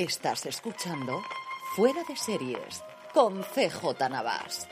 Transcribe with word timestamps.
Estás 0.00 0.46
escuchando 0.46 1.20
Fuera 1.76 2.02
de 2.08 2.16
Series 2.16 2.82
con 3.12 3.42
CJ 3.42 4.08
Navas. 4.08 4.66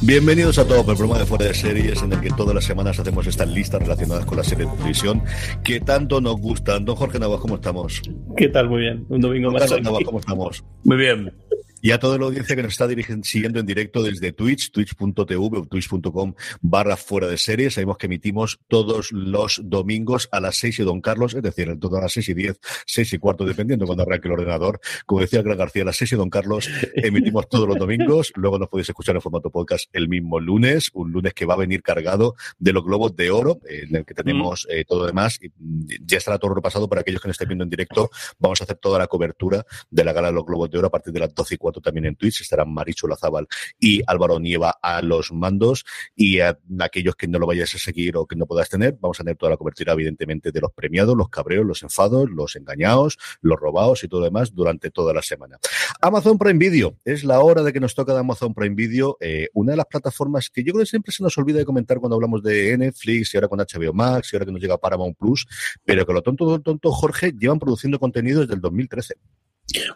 Bienvenidos 0.00 0.60
a 0.60 0.64
todos 0.64 0.86
el 0.86 0.96
programa 0.96 1.18
de 1.18 1.26
Fuera 1.26 1.46
de 1.46 1.54
Series, 1.54 2.00
en 2.04 2.12
el 2.12 2.20
que 2.20 2.30
todas 2.30 2.54
las 2.54 2.64
semanas 2.64 3.00
hacemos 3.00 3.26
estas 3.26 3.48
listas 3.48 3.82
relacionadas 3.82 4.24
con 4.24 4.36
la 4.36 4.44
serie 4.44 4.66
de 4.66 4.76
televisión 4.76 5.24
que 5.64 5.80
tanto 5.80 6.20
nos 6.20 6.36
gustan. 6.36 6.84
Don 6.84 6.94
Jorge 6.94 7.18
Navas, 7.18 7.40
¿cómo 7.40 7.56
estamos? 7.56 8.00
¿Qué 8.36 8.46
tal? 8.48 8.68
Muy 8.68 8.82
bien. 8.82 9.04
Un 9.08 9.20
domingo 9.20 9.50
más. 9.50 9.68
Navas, 9.82 10.04
¿cómo 10.04 10.20
estamos? 10.20 10.64
Muy 10.84 10.98
bien 10.98 11.32
y 11.86 11.92
a 11.92 12.00
toda 12.00 12.18
la 12.18 12.24
audiencia 12.24 12.56
que 12.56 12.64
nos 12.64 12.72
está 12.72 12.88
siguiendo 13.22 13.60
en 13.60 13.66
directo 13.66 14.02
desde 14.02 14.32
Twitch, 14.32 14.72
twitch.tv 14.72 15.36
o 15.56 15.66
twitch.com 15.66 16.34
barra 16.60 16.96
fuera 16.96 17.28
de 17.28 17.38
series. 17.38 17.74
Sabemos 17.74 17.96
que 17.96 18.06
emitimos 18.06 18.58
todos 18.66 19.12
los 19.12 19.60
domingos 19.62 20.28
a 20.32 20.40
las 20.40 20.56
6 20.56 20.80
y 20.80 20.82
Don 20.82 21.00
Carlos, 21.00 21.34
es 21.34 21.44
decir, 21.44 21.68
en 21.68 21.78
todas 21.78 22.02
las 22.02 22.12
6 22.12 22.30
y 22.30 22.34
10, 22.34 22.58
6 22.86 23.12
y 23.12 23.18
cuarto, 23.18 23.44
dependiendo 23.44 23.86
cuando 23.86 24.02
arranque 24.02 24.26
el 24.26 24.32
ordenador. 24.32 24.80
Como 25.06 25.20
decía 25.20 25.42
Gran 25.42 25.58
García, 25.58 25.82
a 25.82 25.84
las 25.84 25.96
6 25.98 26.10
y 26.10 26.16
Don 26.16 26.28
Carlos 26.28 26.68
emitimos 26.96 27.48
todos 27.48 27.68
los 27.68 27.78
domingos. 27.78 28.32
Luego 28.34 28.58
nos 28.58 28.68
podéis 28.68 28.88
escuchar 28.88 29.14
en 29.14 29.22
formato 29.22 29.50
podcast 29.50 29.88
el 29.92 30.08
mismo 30.08 30.40
lunes, 30.40 30.90
un 30.92 31.12
lunes 31.12 31.34
que 31.34 31.46
va 31.46 31.54
a 31.54 31.58
venir 31.58 31.84
cargado 31.84 32.34
de 32.58 32.72
los 32.72 32.82
globos 32.82 33.14
de 33.14 33.30
oro, 33.30 33.60
en 33.64 33.94
el 33.94 34.04
que 34.04 34.14
tenemos 34.14 34.66
eh, 34.70 34.84
todo 34.84 35.06
demás. 35.06 35.38
Y 35.40 35.50
mm, 35.50 35.86
ya 36.04 36.18
estará 36.18 36.40
todo 36.40 36.52
repasado 36.52 36.88
para 36.88 37.02
aquellos 37.02 37.20
que 37.20 37.28
nos 37.28 37.36
estén 37.36 37.46
viendo 37.46 37.62
en 37.62 37.70
directo. 37.70 38.10
Vamos 38.40 38.60
a 38.60 38.64
hacer 38.64 38.76
toda 38.78 38.98
la 38.98 39.06
cobertura 39.06 39.64
de 39.88 40.02
la 40.02 40.12
gala 40.12 40.26
de 40.26 40.34
los 40.34 40.44
globos 40.44 40.68
de 40.68 40.78
oro 40.78 40.88
a 40.88 40.90
partir 40.90 41.12
de 41.12 41.20
las 41.20 41.32
12 41.32 41.54
y 41.54 41.58
4 41.58 41.75
también 41.80 42.06
en 42.06 42.16
Twitch. 42.16 42.40
Estarán 42.40 42.72
Marichu 42.72 43.08
Lazábal 43.08 43.46
y 43.78 44.02
Álvaro 44.06 44.38
Nieva 44.38 44.78
a 44.82 45.02
los 45.02 45.32
mandos. 45.32 45.84
Y 46.14 46.40
a 46.40 46.58
aquellos 46.80 47.16
que 47.16 47.28
no 47.28 47.38
lo 47.38 47.46
vayáis 47.46 47.74
a 47.74 47.78
seguir 47.78 48.16
o 48.16 48.26
que 48.26 48.36
no 48.36 48.46
podáis 48.46 48.68
tener, 48.68 48.96
vamos 49.00 49.20
a 49.20 49.24
tener 49.24 49.36
toda 49.36 49.50
la 49.50 49.56
cobertura, 49.56 49.92
evidentemente, 49.92 50.52
de 50.52 50.60
los 50.60 50.72
premiados, 50.72 51.16
los 51.16 51.28
cabreos, 51.28 51.66
los 51.66 51.82
enfados, 51.82 52.30
los 52.30 52.56
engañados, 52.56 53.18
los 53.40 53.58
robados 53.58 54.04
y 54.04 54.08
todo 54.08 54.20
lo 54.20 54.26
demás 54.26 54.54
durante 54.54 54.90
toda 54.90 55.12
la 55.12 55.22
semana. 55.22 55.58
Amazon 56.00 56.38
Prime 56.38 56.58
Video. 56.58 56.96
Es 57.04 57.24
la 57.24 57.40
hora 57.40 57.62
de 57.62 57.72
que 57.72 57.80
nos 57.80 57.94
toca 57.94 58.12
de 58.12 58.20
Amazon 58.20 58.54
Prime 58.54 58.74
Video, 58.74 59.16
eh, 59.20 59.48
una 59.54 59.72
de 59.72 59.76
las 59.76 59.86
plataformas 59.86 60.50
que 60.50 60.62
yo 60.62 60.72
creo 60.72 60.84
que 60.84 60.90
siempre 60.90 61.12
se 61.12 61.22
nos 61.22 61.36
olvida 61.38 61.58
de 61.58 61.64
comentar 61.64 61.98
cuando 61.98 62.16
hablamos 62.16 62.42
de 62.42 62.76
Netflix 62.76 63.34
y 63.34 63.36
ahora 63.36 63.48
con 63.48 63.58
HBO 63.58 63.92
Max 63.92 64.32
y 64.32 64.36
ahora 64.36 64.46
que 64.46 64.52
nos 64.52 64.60
llega 64.60 64.78
Paramount 64.78 65.16
Plus, 65.16 65.46
pero 65.84 66.06
que 66.06 66.12
lo 66.12 66.22
tonto, 66.22 66.60
tonto, 66.60 66.92
Jorge, 66.92 67.32
llevan 67.38 67.58
produciendo 67.58 67.98
contenido 67.98 68.40
desde 68.40 68.54
el 68.54 68.60
2013. 68.60 69.14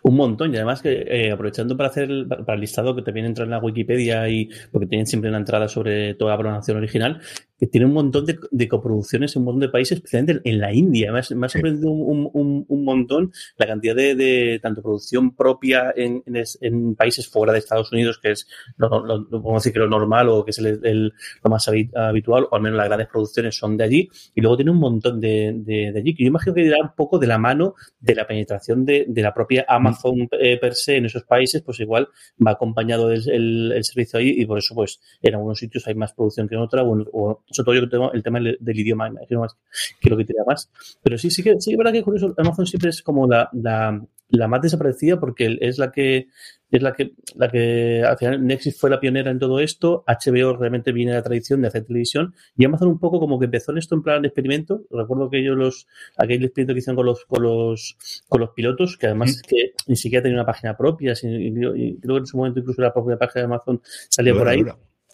Un 0.02 0.16
montón, 0.16 0.52
y 0.52 0.56
además 0.56 0.82
que 0.82 1.04
eh, 1.06 1.30
aprovechando 1.30 1.76
para 1.76 1.88
hacer 1.88 2.10
el, 2.10 2.26
para 2.26 2.54
el 2.54 2.60
listado 2.60 2.94
que 2.94 3.02
también 3.02 3.26
entra 3.26 3.44
en 3.44 3.50
la 3.50 3.58
Wikipedia 3.58 4.28
y 4.28 4.48
porque 4.72 4.86
tienen 4.86 5.06
siempre 5.06 5.30
una 5.30 5.38
entrada 5.38 5.68
sobre 5.68 6.14
toda 6.14 6.32
la 6.32 6.38
programación 6.38 6.76
original, 6.76 7.20
que 7.60 7.66
tiene 7.66 7.86
un 7.86 7.92
montón 7.92 8.24
de, 8.24 8.68
coproducciones 8.68 9.36
en 9.36 9.40
un 9.40 9.44
montón 9.44 9.60
de 9.60 9.68
países, 9.68 9.98
especialmente 9.98 10.40
en 10.48 10.60
la 10.60 10.72
India. 10.72 11.12
Me 11.12 11.18
ha, 11.18 11.48
sorprendido 11.48 11.90
un, 11.90 12.66
montón 12.84 13.32
la 13.58 13.66
cantidad 13.66 13.94
de, 13.94 14.58
tanto 14.62 14.80
producción 14.80 15.36
propia 15.36 15.92
en, 15.94 16.94
países 16.96 17.28
fuera 17.28 17.52
de 17.52 17.58
Estados 17.58 17.92
Unidos, 17.92 18.18
que 18.18 18.30
es 18.30 18.48
lo, 18.78 19.26
decir 19.54 19.74
que 19.74 19.78
lo 19.78 19.88
normal 19.88 20.30
o 20.30 20.42
que 20.42 20.52
es 20.52 20.58
el, 20.58 21.12
lo 21.44 21.50
más 21.50 21.68
habitual, 21.68 22.46
o 22.50 22.56
al 22.56 22.62
menos 22.62 22.78
las 22.78 22.86
grandes 22.86 23.08
producciones 23.08 23.56
son 23.56 23.76
de 23.76 23.84
allí, 23.84 24.08
y 24.34 24.40
luego 24.40 24.56
tiene 24.56 24.70
un 24.70 24.78
montón 24.78 25.20
de, 25.20 25.92
allí, 25.94 26.14
que 26.14 26.24
yo 26.24 26.28
imagino 26.28 26.54
que 26.54 26.62
irá 26.62 26.78
un 26.80 26.94
poco 26.96 27.18
de 27.18 27.26
la 27.26 27.36
mano 27.36 27.74
de 28.00 28.14
la 28.14 28.26
penetración 28.26 28.86
de, 28.86 29.06
la 29.20 29.34
propia 29.34 29.66
Amazon 29.68 30.28
eh, 30.32 30.56
per 30.56 30.74
se 30.74 30.96
en 30.96 31.04
esos 31.04 31.24
países, 31.24 31.60
pues 31.60 31.78
igual 31.80 32.08
va 32.44 32.52
acompañado 32.52 33.08
del 33.08 33.72
el, 33.72 33.84
servicio 33.84 34.18
ahí 34.18 34.34
y 34.38 34.46
por 34.46 34.56
eso 34.56 34.74
pues 34.74 34.98
en 35.20 35.34
algunos 35.34 35.58
sitios 35.58 35.86
hay 35.86 35.94
más 35.94 36.14
producción 36.14 36.48
que 36.48 36.54
en 36.54 36.62
otra 36.62 36.82
o 36.84 37.44
sobre 37.50 37.64
todo 37.64 37.74
yo 37.74 37.88
tengo 37.88 38.12
el 38.12 38.22
tema 38.22 38.40
del, 38.40 38.78
idioma, 38.78 39.08
imagino 39.08 39.40
más 39.40 39.56
que 40.00 40.10
lo 40.10 40.16
que 40.16 40.24
tira 40.24 40.44
más. 40.46 40.70
Pero 41.02 41.18
sí, 41.18 41.30
sí 41.30 41.42
que 41.42 41.60
sí 41.60 41.72
es 41.72 41.78
verdad 41.78 41.92
que 41.92 42.02
curioso, 42.02 42.34
Amazon 42.36 42.66
siempre 42.66 42.90
es 42.90 43.02
como 43.02 43.26
la, 43.26 43.48
la, 43.52 44.00
la, 44.28 44.48
más 44.48 44.62
desaparecida 44.62 45.18
porque 45.18 45.58
es 45.60 45.78
la 45.78 45.90
que 45.90 46.28
es 46.70 46.82
la 46.82 46.92
que 46.92 47.12
la 47.34 47.50
que 47.50 48.02
al 48.06 48.16
final 48.16 48.46
Nexus 48.46 48.78
fue 48.78 48.90
la 48.90 49.00
pionera 49.00 49.30
en 49.30 49.38
todo 49.38 49.58
esto, 49.58 50.04
HBO 50.06 50.56
realmente 50.56 50.92
viene 50.92 51.12
de 51.12 51.18
la 51.18 51.22
tradición 51.22 51.62
de 51.62 51.68
hacer 51.68 51.84
televisión 51.84 52.34
y 52.56 52.64
Amazon 52.64 52.88
un 52.88 53.00
poco 53.00 53.18
como 53.18 53.38
que 53.38 53.46
empezó 53.46 53.72
en 53.72 53.78
esto 53.78 53.94
en 53.96 54.02
plan 54.02 54.22
de 54.22 54.28
experimento. 54.28 54.82
Recuerdo 54.90 55.28
que 55.30 55.40
ellos 55.40 55.56
los 55.56 55.88
aquel 56.16 56.44
experimento 56.44 56.74
que 56.74 56.78
hicieron 56.78 56.96
con 56.96 57.06
los 57.06 57.24
con 57.24 57.42
los 57.42 57.96
con 58.28 58.40
los 58.40 58.50
pilotos, 58.50 58.96
que 58.96 59.06
además 59.06 59.42
que 59.42 59.72
ni 59.88 59.96
siquiera 59.96 60.22
tenía 60.22 60.38
una 60.38 60.46
página 60.46 60.76
propia, 60.76 61.14
y, 61.22 61.98
creo 61.98 62.14
que 62.14 62.20
en 62.20 62.26
su 62.26 62.36
momento 62.36 62.60
incluso 62.60 62.80
la 62.82 62.92
propia 62.92 63.18
página 63.18 63.42
de 63.42 63.46
Amazon 63.46 63.80
salía 64.08 64.34
por 64.34 64.48
ahí. 64.48 64.64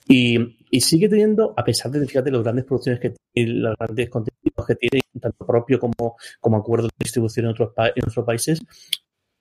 Y, 0.09 0.81
sigue 0.81 1.09
teniendo, 1.09 1.55
a 1.57 1.65
pesar 1.65 1.91
de, 1.91 2.07
fíjate, 2.07 2.31
las 2.31 2.43
grandes 2.43 2.65
producciones 2.65 3.01
que 3.01 3.15
tiene, 3.33 3.61
los 3.61 3.77
grandes 3.79 4.11
contenidos 4.11 4.67
que 4.67 4.75
tiene, 4.75 5.01
tanto 5.21 5.47
propio 5.47 5.79
como, 5.79 6.17
como 6.41 6.57
acuerdos 6.57 6.91
de 6.91 7.05
distribución 7.05 7.47
en 7.47 7.53
otros, 7.53 7.73
en 7.77 8.05
otros 8.07 8.25
países, 8.25 8.61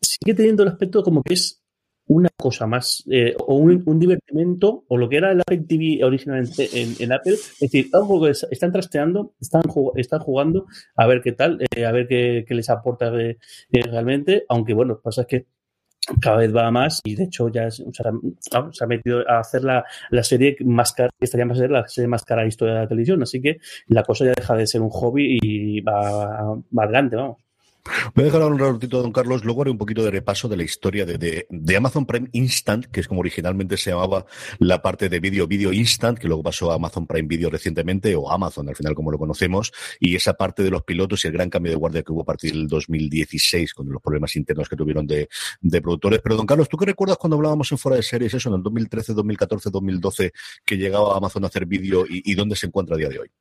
sigue 0.01 0.33
teniendo 0.33 0.63
el 0.63 0.69
aspecto 0.69 1.03
como 1.03 1.21
que 1.23 1.33
es 1.33 1.61
una 2.07 2.29
cosa 2.37 2.67
más, 2.67 3.03
eh, 3.11 3.35
o 3.39 3.55
un, 3.55 3.81
un, 3.85 3.99
divertimento, 3.99 4.85
o 4.87 4.97
lo 4.97 5.09
que 5.09 5.17
era 5.17 5.31
el 5.31 5.41
Apple 5.41 5.65
TV 5.67 6.03
originalmente 6.03 6.69
en, 6.73 7.11
Apple, 7.11 7.33
es 7.33 7.59
decir, 7.59 7.87
algo 7.93 8.23
que 8.23 8.31
están 8.31 8.71
trasteando, 8.71 9.33
están, 9.39 9.63
están 9.95 10.19
jugando 10.19 10.67
a 10.95 11.07
ver 11.07 11.21
qué 11.21 11.31
tal, 11.31 11.59
eh, 11.75 11.85
a 11.85 11.91
ver 11.91 12.07
qué, 12.07 12.45
les 12.47 12.69
aporta 12.69 13.11
eh, 13.19 13.37
realmente, 13.71 14.45
aunque 14.49 14.73
bueno, 14.73 14.99
pasa 15.03 15.21
es 15.21 15.27
que 15.27 15.45
cada 16.21 16.37
vez 16.37 16.55
va 16.55 16.69
más 16.71 17.01
y 17.03 17.15
de 17.15 17.25
hecho 17.25 17.49
ya 17.49 17.69
se, 17.71 17.83
ha 17.83 18.87
metido 18.87 19.27
a 19.29 19.39
hacer 19.39 19.63
la, 19.63 19.83
serie 20.23 20.55
más 20.61 20.93
cara, 20.93 21.09
estaría 21.19 21.45
más 21.45 21.57
ser 21.57 21.71
la 21.71 21.87
serie 21.87 22.07
más 22.07 22.23
cara 22.23 22.41
de 22.41 22.45
la 22.45 22.49
historia 22.49 22.73
de 22.75 22.79
la 22.81 22.87
televisión, 22.87 23.23
así 23.23 23.41
que 23.41 23.57
la 23.87 24.03
cosa 24.03 24.25
ya 24.25 24.33
deja 24.35 24.55
de 24.55 24.67
ser 24.67 24.81
un 24.81 24.89
hobby 24.89 25.37
y 25.41 25.81
va, 25.81 26.55
va 26.77 26.83
adelante, 26.83 27.15
vamos. 27.15 27.44
Voy 28.15 28.23
a 28.23 28.25
dejar 28.25 28.41
un 28.43 28.57
ratito, 28.57 29.01
don 29.01 29.11
Carlos. 29.11 29.45
Luego 29.45 29.61
haré 29.61 29.71
un 29.71 29.77
poquito 29.77 30.03
de 30.03 30.09
repaso 30.09 30.47
de 30.47 30.57
la 30.57 30.63
historia 30.63 31.05
de, 31.05 31.45
de, 31.47 31.75
Amazon 31.75 32.05
Prime 32.05 32.29
Instant, 32.31 32.85
que 32.85 32.99
es 32.99 33.07
como 33.07 33.19
originalmente 33.19 33.77
se 33.77 33.91
llamaba 33.91 34.25
la 34.57 34.81
parte 34.81 35.07
de 35.07 35.19
vídeo, 35.19 35.47
vídeo 35.47 35.71
Instant, 35.71 36.17
que 36.17 36.27
luego 36.27 36.41
pasó 36.41 36.71
a 36.71 36.75
Amazon 36.75 37.05
Prime 37.05 37.27
Video 37.27 37.49
recientemente, 37.49 38.15
o 38.15 38.31
Amazon 38.31 38.69
al 38.69 38.75
final 38.75 38.95
como 38.95 39.11
lo 39.11 39.19
conocemos, 39.19 39.71
y 39.99 40.15
esa 40.15 40.33
parte 40.33 40.63
de 40.63 40.71
los 40.71 40.83
pilotos 40.83 41.23
y 41.23 41.27
el 41.27 41.33
gran 41.33 41.49
cambio 41.49 41.71
de 41.71 41.77
guardia 41.77 42.01
que 42.01 42.11
hubo 42.11 42.21
a 42.21 42.25
partir 42.25 42.53
del 42.53 42.67
2016 42.67 43.73
con 43.73 43.89
los 43.89 44.01
problemas 44.01 44.35
internos 44.35 44.67
que 44.67 44.75
tuvieron 44.75 45.05
de, 45.05 45.29
de 45.61 45.81
productores. 45.81 46.21
Pero, 46.23 46.37
don 46.37 46.47
Carlos, 46.47 46.67
¿tú 46.67 46.77
qué 46.77 46.85
recuerdas 46.85 47.17
cuando 47.17 47.35
hablábamos 47.35 47.71
en 47.71 47.77
fuera 47.77 47.97
de 47.97 48.03
series, 48.03 48.33
eso, 48.33 48.49
en 48.49 48.55
el 48.55 48.63
2013, 48.63 49.13
2014, 49.13 49.69
2012, 49.69 50.33
que 50.65 50.77
llegaba 50.77 51.15
Amazon 51.15 51.43
a 51.43 51.47
hacer 51.47 51.65
vídeo 51.65 52.05
y, 52.07 52.31
y 52.31 52.33
dónde 52.33 52.55
se 52.55 52.65
encuentra 52.65 52.95
a 52.95 52.97
día 52.97 53.09
de 53.09 53.19
hoy? 53.19 53.31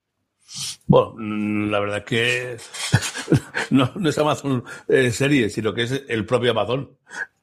Bueno, 0.86 1.14
la 1.70 1.80
verdad 1.80 2.04
que 2.04 2.56
no, 3.70 3.92
es 4.08 4.18
Amazon 4.18 4.64
eh, 4.88 5.10
serie, 5.10 5.50
sino 5.50 5.74
que 5.74 5.82
es 5.82 6.04
el 6.08 6.26
propio 6.26 6.52
Amazon. 6.52 6.90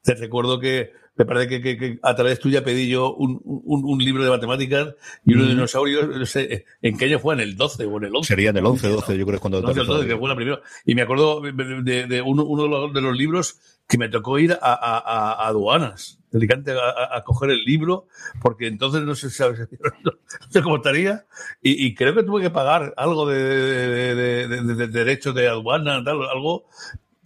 Te 0.02 0.14
recuerdo 0.14 0.58
que 0.58 0.92
me 1.14 1.26
parece 1.26 1.60
que, 1.60 1.98
a 2.02 2.14
través 2.14 2.40
tuya 2.40 2.64
pedí 2.64 2.88
yo 2.88 3.14
un, 3.14 3.40
un, 3.44 3.98
libro 3.98 4.24
de 4.24 4.30
matemáticas 4.30 4.94
y 5.24 5.34
uno 5.34 5.44
de 5.44 5.50
dinosaurios, 5.50 6.08
no 6.08 6.24
sé, 6.24 6.64
¿en 6.80 6.96
qué 6.96 7.04
año 7.04 7.18
fue? 7.18 7.34
¿En 7.34 7.40
el 7.40 7.56
12 7.56 7.84
o 7.84 7.98
en 7.98 8.04
el 8.04 8.16
11? 8.16 8.28
Sería 8.28 8.50
en 8.50 8.56
el 8.56 8.64
11, 8.64 8.88
12, 8.88 9.18
yo 9.18 9.26
creo 9.26 9.26
que 9.26 9.34
es 9.34 9.40
cuando... 9.40 9.58
el 9.58 9.86
12, 9.86 10.06
que 10.06 10.16
fue 10.16 10.28
la 10.28 10.36
primera. 10.36 10.60
Y 10.86 10.94
me 10.94 11.02
acuerdo 11.02 11.42
de, 11.42 12.06
de 12.06 12.22
uno, 12.22 12.44
uno, 12.44 12.88
de 12.88 13.00
los 13.02 13.16
libros 13.16 13.58
que 13.86 13.98
me 13.98 14.08
tocó 14.08 14.38
ir 14.38 14.52
a, 14.52 14.58
a, 14.62 14.98
a 14.98 15.48
aduanas, 15.48 16.18
dedicante 16.30 16.72
a, 16.72 17.14
a, 17.14 17.22
coger 17.24 17.50
el 17.50 17.62
libro, 17.62 18.06
porque 18.40 18.66
entonces 18.66 19.02
no 19.02 19.14
sé, 19.14 19.28
¿sabes? 19.28 19.60
no 20.04 20.12
sé 20.48 20.62
cómo 20.62 20.76
estaría, 20.76 21.26
y, 21.60 21.86
y, 21.86 21.94
creo 21.94 22.14
que 22.14 22.22
tuve 22.22 22.40
que 22.40 22.50
pagar 22.50 22.94
algo 22.96 23.28
de, 23.28 23.36
de, 23.36 24.48
de, 24.48 24.74
de 24.74 24.86
derechos 24.88 25.34
de 25.34 25.48
aduana, 25.48 26.02
tal, 26.02 26.22
algo, 26.22 26.68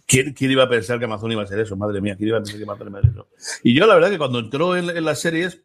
¿Quién, 0.07 0.33
¿Quién, 0.33 0.51
iba 0.51 0.63
a 0.63 0.69
pensar 0.69 0.99
que 0.99 1.05
Amazon 1.05 1.31
iba 1.33 1.43
a 1.43 1.47
ser 1.47 1.59
eso? 1.59 1.75
Madre 1.75 1.99
mía, 1.99 2.15
¿quién 2.15 2.29
iba 2.29 2.37
a 2.37 2.41
pensar 2.41 2.57
que 2.57 2.63
Amazon 2.63 2.87
iba 2.87 2.99
a 2.99 3.01
ser 3.01 3.11
eso? 3.11 3.27
Y 3.61 3.77
yo, 3.77 3.85
la 3.85 3.95
verdad, 3.95 4.09
que 4.09 4.17
cuando 4.17 4.39
entró 4.39 4.77
en, 4.77 5.03
las 5.03 5.19
series, 5.19 5.61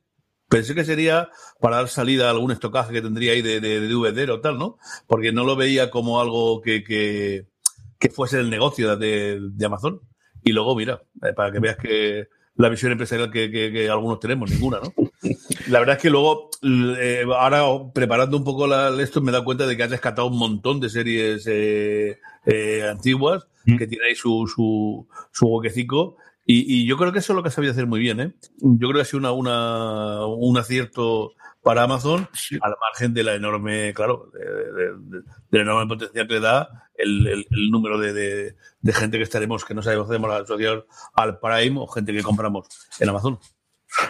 pensé 0.48 0.74
que 0.74 0.84
sería 0.84 1.30
para 1.60 1.76
dar 1.76 1.88
salida 1.88 2.26
a 2.26 2.30
algún 2.30 2.50
estocaje 2.50 2.92
que 2.92 3.02
tendría 3.02 3.32
ahí 3.32 3.40
de, 3.40 3.60
de, 3.60 4.30
o 4.32 4.40
tal, 4.40 4.58
¿no? 4.58 4.78
Porque 5.06 5.32
no 5.32 5.44
lo 5.44 5.54
veía 5.54 5.90
como 5.90 6.20
algo 6.20 6.60
que, 6.60 6.82
que, 6.82 7.46
que 8.00 8.10
fuese 8.10 8.40
el 8.40 8.50
negocio 8.50 8.96
de, 8.96 9.38
de 9.40 9.66
Amazon. 9.66 10.00
Y 10.42 10.50
luego, 10.50 10.74
mira, 10.74 11.02
eh, 11.22 11.32
para 11.34 11.52
que 11.52 11.60
veas 11.60 11.76
que 11.76 12.28
la 12.56 12.68
visión 12.68 12.90
empresarial 12.90 13.30
que, 13.30 13.48
que, 13.48 13.72
que, 13.72 13.88
algunos 13.88 14.18
tenemos, 14.18 14.50
ninguna, 14.50 14.80
¿no? 14.80 14.92
La 15.68 15.78
verdad 15.78 15.96
es 15.96 16.02
que 16.02 16.10
luego, 16.10 16.50
eh, 16.62 17.24
ahora 17.36 17.92
preparando 17.92 18.36
un 18.36 18.44
poco 18.44 18.66
la, 18.66 18.90
esto, 19.02 19.20
me 19.20 19.30
he 19.30 19.32
dado 19.32 19.44
cuenta 19.44 19.66
de 19.66 19.76
que 19.76 19.82
has 19.82 19.90
rescatado 19.90 20.28
un 20.28 20.38
montón 20.38 20.80
de 20.80 20.88
series 20.88 21.46
eh, 21.46 22.18
eh, 22.46 22.88
antiguas 22.88 23.46
mm. 23.66 23.76
que 23.76 23.86
tiene 23.86 24.06
ahí 24.06 24.14
su, 24.14 24.50
su, 24.52 25.06
su 25.30 25.46
huequecico. 25.46 26.16
Y, 26.44 26.80
y, 26.80 26.86
yo 26.86 26.96
creo 26.96 27.12
que 27.12 27.20
eso 27.20 27.32
es 27.32 27.36
lo 27.36 27.42
que 27.42 27.48
ha 27.48 27.52
sabido 27.52 27.72
hacer 27.72 27.86
muy 27.86 28.00
bien. 28.00 28.20
¿eh? 28.20 28.34
Yo 28.58 28.88
creo 28.88 28.94
que 28.94 29.02
ha 29.02 29.04
sido 29.04 29.20
una, 29.20 29.32
una, 29.32 30.26
un 30.26 30.58
acierto 30.58 31.34
para 31.62 31.84
Amazon, 31.84 32.28
sí. 32.32 32.58
al 32.60 32.74
margen 32.80 33.14
de 33.14 33.22
la 33.22 33.34
enorme, 33.34 33.94
claro, 33.94 34.30
de, 34.32 34.40
de, 34.44 34.92
de, 34.98 35.22
de 35.50 35.58
la 35.58 35.62
enorme 35.62 35.86
potencial 35.86 36.26
que 36.26 36.34
le 36.34 36.40
da 36.40 36.88
el, 36.96 37.26
el, 37.26 37.46
el 37.50 37.70
número 37.70 37.98
de, 37.98 38.56
gente 38.92 39.18
que 39.18 39.24
estaremos, 39.24 39.64
que 39.64 39.74
no 39.74 39.82
sabemos, 39.82 40.08
hacemos 40.10 40.32
asociar 40.32 40.84
al 41.14 41.38
Prime 41.38 41.80
o 41.80 41.86
gente 41.86 42.12
que 42.12 42.22
compramos 42.22 42.66
en 42.98 43.08
Amazon. 43.08 43.38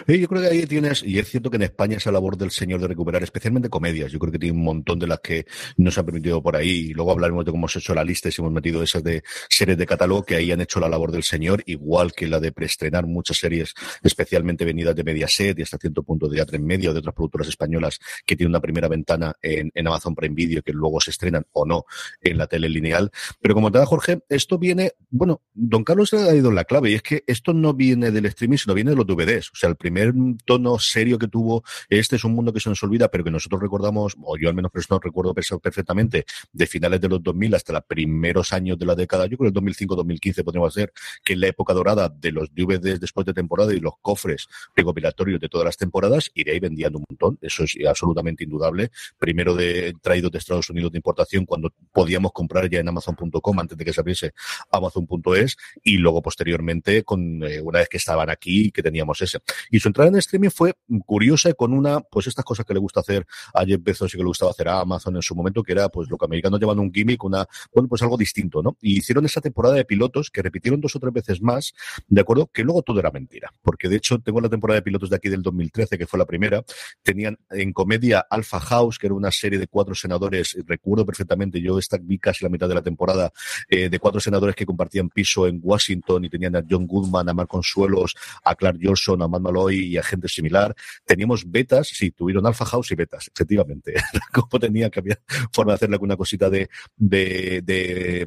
Yo 0.07 0.27
creo 0.27 0.41
que 0.41 0.47
ahí 0.47 0.65
tienes, 0.65 1.03
y 1.03 1.19
es 1.19 1.29
cierto 1.29 1.49
que 1.49 1.57
en 1.57 1.63
España 1.63 1.97
esa 1.97 2.11
labor 2.11 2.37
del 2.37 2.51
señor 2.51 2.81
de 2.81 2.87
recuperar, 2.87 3.23
especialmente 3.23 3.69
comedias, 3.69 4.11
yo 4.11 4.19
creo 4.19 4.31
que 4.31 4.39
tiene 4.39 4.57
un 4.57 4.63
montón 4.63 4.99
de 4.99 5.07
las 5.07 5.19
que 5.19 5.45
nos 5.77 5.97
ha 5.97 6.03
permitido 6.03 6.41
por 6.41 6.55
ahí, 6.55 6.69
y 6.69 6.93
luego 6.93 7.11
hablaremos 7.11 7.45
de 7.45 7.51
cómo 7.51 7.63
hemos 7.63 7.75
hecho 7.75 7.93
la 7.93 8.03
lista 8.03 8.29
y 8.29 8.31
si 8.31 8.41
hemos 8.41 8.53
metido 8.53 8.81
esas 8.83 9.03
de 9.03 9.23
series 9.49 9.77
de 9.77 9.85
catálogo 9.85 10.23
que 10.23 10.35
ahí 10.35 10.51
han 10.51 10.61
hecho 10.61 10.79
la 10.79 10.89
labor 10.89 11.11
del 11.11 11.23
señor, 11.23 11.63
igual 11.65 12.13
que 12.13 12.27
la 12.27 12.39
de 12.39 12.51
preestrenar 12.51 13.05
muchas 13.05 13.37
series, 13.37 13.73
especialmente 14.01 14.65
venidas 14.65 14.95
de 14.95 15.03
Mediaset 15.03 15.57
y 15.59 15.61
hasta 15.61 15.77
cierto 15.77 16.03
punto 16.03 16.27
de 16.27 16.37
Teatro 16.37 16.57
en 16.57 16.65
Medio, 16.65 16.93
de 16.93 16.99
otras 16.99 17.15
productoras 17.15 17.47
españolas 17.47 17.99
que 18.25 18.35
tienen 18.35 18.51
una 18.51 18.61
primera 18.61 18.87
ventana 18.87 19.35
en, 19.41 19.71
en 19.73 19.87
Amazon 19.87 20.15
Prime 20.15 20.35
Video 20.35 20.61
que 20.61 20.73
luego 20.73 20.99
se 21.01 21.11
estrenan 21.11 21.45
o 21.51 21.65
no 21.65 21.85
en 22.21 22.37
la 22.37 22.47
tele 22.47 22.69
lineal. 22.69 23.11
Pero 23.41 23.53
como 23.53 23.71
te 23.71 23.77
da 23.77 23.85
Jorge, 23.85 24.21
esto 24.29 24.57
viene, 24.57 24.93
bueno, 25.09 25.41
don 25.53 25.83
Carlos 25.83 26.13
ha 26.13 26.35
ido 26.35 26.49
en 26.49 26.55
la 26.55 26.65
clave, 26.65 26.91
y 26.91 26.95
es 26.95 27.01
que 27.01 27.23
esto 27.27 27.53
no 27.53 27.73
viene 27.73 28.11
del 28.11 28.25
streaming, 28.27 28.57
sino 28.57 28.73
viene 28.73 28.91
de 28.91 28.97
los 28.97 29.07
DVDs. 29.07 29.49
O 29.51 29.55
sea, 29.55 29.72
el 29.73 29.77
primer 29.77 30.13
tono 30.45 30.79
serio 30.79 31.17
que 31.19 31.27
tuvo 31.27 31.63
este 31.89 32.15
es 32.15 32.23
un 32.23 32.33
mundo 32.33 32.53
que 32.53 32.59
se 32.59 32.69
nos 32.69 32.81
olvida, 32.83 33.09
pero 33.09 33.23
que 33.23 33.31
nosotros 33.31 33.61
recordamos, 33.61 34.15
o 34.21 34.37
yo 34.37 34.49
al 34.49 34.55
menos 34.55 34.71
no 34.89 34.99
recuerdo 34.99 35.33
perfectamente, 35.33 36.25
de 36.51 36.67
finales 36.67 37.01
de 37.01 37.09
los 37.09 37.21
2000 37.21 37.55
hasta 37.55 37.73
los 37.73 37.83
primeros 37.83 38.53
años 38.53 38.77
de 38.77 38.85
la 38.85 38.95
década, 38.95 39.25
yo 39.27 39.37
creo 39.37 39.49
el 39.49 39.53
2005-2015 39.53 40.43
podríamos 40.43 40.73
ser, 40.73 40.93
que 41.23 41.33
en 41.33 41.41
la 41.41 41.47
época 41.47 41.73
dorada 41.73 42.09
de 42.09 42.31
los 42.31 42.53
DVDs 42.53 42.99
después 42.99 43.25
de 43.25 43.33
temporada 43.33 43.73
y 43.73 43.79
los 43.79 43.93
cofres 44.01 44.47
recopilatorios 44.75 45.39
de 45.39 45.49
todas 45.49 45.65
las 45.65 45.77
temporadas, 45.77 46.31
iré 46.33 46.53
ahí 46.53 46.59
vendiendo 46.59 46.99
un 46.99 47.05
montón, 47.09 47.37
eso 47.41 47.63
es 47.63 47.77
absolutamente 47.87 48.43
indudable. 48.43 48.91
Primero 49.17 49.55
de 49.55 49.93
traído 50.01 50.29
de 50.29 50.37
Estados 50.37 50.69
Unidos 50.69 50.91
de 50.91 50.97
importación 50.97 51.45
cuando 51.45 51.73
podíamos 51.91 52.31
comprar 52.31 52.69
ya 52.69 52.79
en 52.79 52.87
Amazon.com 52.87 53.59
antes 53.59 53.77
de 53.77 53.85
que 53.85 53.93
se 53.93 54.01
abriese 54.01 54.33
Amazon.es 54.71 55.57
y 55.83 55.97
luego 55.97 56.21
posteriormente 56.21 57.03
con 57.03 57.43
eh, 57.43 57.61
una 57.61 57.79
vez 57.79 57.89
que 57.89 57.97
estaban 57.97 58.29
aquí 58.29 58.71
que 58.71 58.83
teníamos 58.83 59.21
ese. 59.21 59.39
Y 59.69 59.79
su 59.79 59.89
entrada 59.89 60.09
en 60.09 60.15
streaming 60.17 60.49
fue 60.49 60.73
curiosa 61.05 61.53
con 61.53 61.73
una, 61.73 61.99
pues 61.99 62.27
estas 62.27 62.45
cosas 62.45 62.65
que 62.65 62.73
le 62.73 62.79
gusta 62.79 62.99
hacer 62.99 63.25
a 63.53 63.65
Jeff 63.65 63.81
Bezos 63.81 64.13
y 64.13 64.17
que 64.17 64.23
le 64.23 64.27
gustaba 64.27 64.51
hacer 64.51 64.67
a 64.67 64.81
Amazon 64.81 65.15
en 65.15 65.21
su 65.21 65.35
momento, 65.35 65.63
que 65.63 65.71
era 65.71 65.89
pues 65.89 66.09
lo 66.09 66.17
que 66.17 66.25
americanos 66.25 66.59
llevan 66.59 66.79
un 66.79 66.91
gimmick, 66.91 67.23
una, 67.23 67.45
bueno, 67.73 67.87
pues 67.87 68.01
algo 68.01 68.17
distinto, 68.17 68.61
¿no? 68.61 68.77
Y 68.81 68.97
hicieron 68.97 69.25
esa 69.25 69.41
temporada 69.41 69.75
de 69.75 69.85
pilotos 69.85 70.29
que 70.29 70.41
repitieron 70.41 70.81
dos 70.81 70.95
o 70.95 70.99
tres 70.99 71.13
veces 71.13 71.41
más, 71.41 71.73
de 72.07 72.21
acuerdo, 72.21 72.47
que 72.47 72.63
luego 72.63 72.81
todo 72.81 72.99
era 72.99 73.11
mentira, 73.11 73.53
porque 73.61 73.89
de 73.89 73.97
hecho 73.97 74.19
tengo 74.19 74.41
la 74.41 74.49
temporada 74.49 74.79
de 74.79 74.83
pilotos 74.83 75.09
de 75.09 75.15
aquí 75.15 75.29
del 75.29 75.41
2013, 75.41 75.97
que 75.97 76.07
fue 76.07 76.19
la 76.19 76.25
primera, 76.25 76.63
tenían 77.01 77.37
en 77.49 77.73
comedia 77.73 78.25
Alpha 78.29 78.59
House, 78.59 78.97
que 78.97 79.07
era 79.07 79.15
una 79.15 79.31
serie 79.31 79.59
de 79.59 79.67
cuatro 79.67 79.95
senadores, 79.95 80.57
recuerdo 80.65 81.05
perfectamente, 81.05 81.61
yo 81.61 81.77
esta 81.77 81.97
vi 82.01 82.19
casi 82.19 82.43
la 82.43 82.49
mitad 82.49 82.67
de 82.67 82.75
la 82.75 82.81
temporada, 82.81 83.31
eh, 83.69 83.89
de 83.89 83.99
cuatro 83.99 84.19
senadores 84.19 84.55
que 84.55 84.65
compartían 84.65 85.09
piso 85.09 85.47
en 85.47 85.59
Washington 85.61 86.25
y 86.25 86.29
tenían 86.29 86.55
a 86.55 86.63
John 86.69 86.87
Goodman, 86.87 87.29
a 87.29 87.33
Mark 87.33 87.49
Consuelos, 87.49 88.15
a 88.43 88.55
Clark 88.55 88.79
Johnson, 88.81 89.21
a 89.21 89.27
Matt 89.27 89.41
Y 89.71 89.97
a 89.97 90.03
gente 90.03 90.27
similar. 90.27 90.75
Teníamos 91.05 91.49
betas, 91.49 91.87
sí, 91.87 92.11
tuvieron 92.11 92.45
Alpha 92.45 92.65
House 92.65 92.91
y 92.91 92.95
betas, 92.95 93.29
efectivamente. 93.33 93.93
Como 94.33 94.59
tenía 94.59 94.89
que 94.89 94.99
había 94.99 95.19
forma 95.51 95.73
de 95.73 95.75
hacerle 95.75 95.95
alguna 95.95 96.17
cosita 96.17 96.49
de, 96.49 96.69
de, 96.95 97.61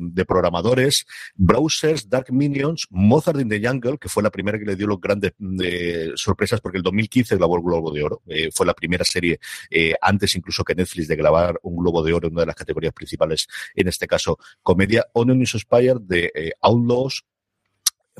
de, 0.00 0.24
programadores. 0.24 1.06
Browsers, 1.34 2.08
Dark 2.08 2.32
Minions, 2.32 2.86
Mozart 2.90 3.40
in 3.40 3.48
the 3.48 3.60
Jungle, 3.60 3.98
que 3.98 4.08
fue 4.08 4.22
la 4.22 4.30
primera 4.30 4.58
que 4.58 4.64
le 4.64 4.76
dio 4.76 4.86
los 4.86 5.00
grandes 5.00 5.32
eh, 5.62 6.12
sorpresas 6.14 6.60
porque 6.60 6.78
el 6.78 6.82
2015 6.82 7.36
grabó 7.36 7.56
el 7.56 7.62
Globo 7.62 7.92
de 7.92 8.02
Oro. 8.02 8.22
Eh, 8.26 8.50
fue 8.52 8.66
la 8.66 8.74
primera 8.74 9.04
serie, 9.04 9.38
eh, 9.70 9.94
antes 10.00 10.34
incluso 10.36 10.64
que 10.64 10.74
Netflix, 10.74 11.08
de 11.08 11.16
grabar 11.16 11.58
un 11.62 11.76
Globo 11.76 12.02
de 12.02 12.12
Oro 12.12 12.28
en 12.28 12.34
una 12.34 12.42
de 12.42 12.46
las 12.46 12.56
categorías 12.56 12.92
principales, 12.92 13.46
en 13.74 13.88
este 13.88 14.06
caso 14.06 14.38
comedia. 14.62 15.06
Onion 15.12 15.42
is 15.42 15.50
Spire 15.50 15.96
de 16.00 16.54
Outlaws, 16.60 17.24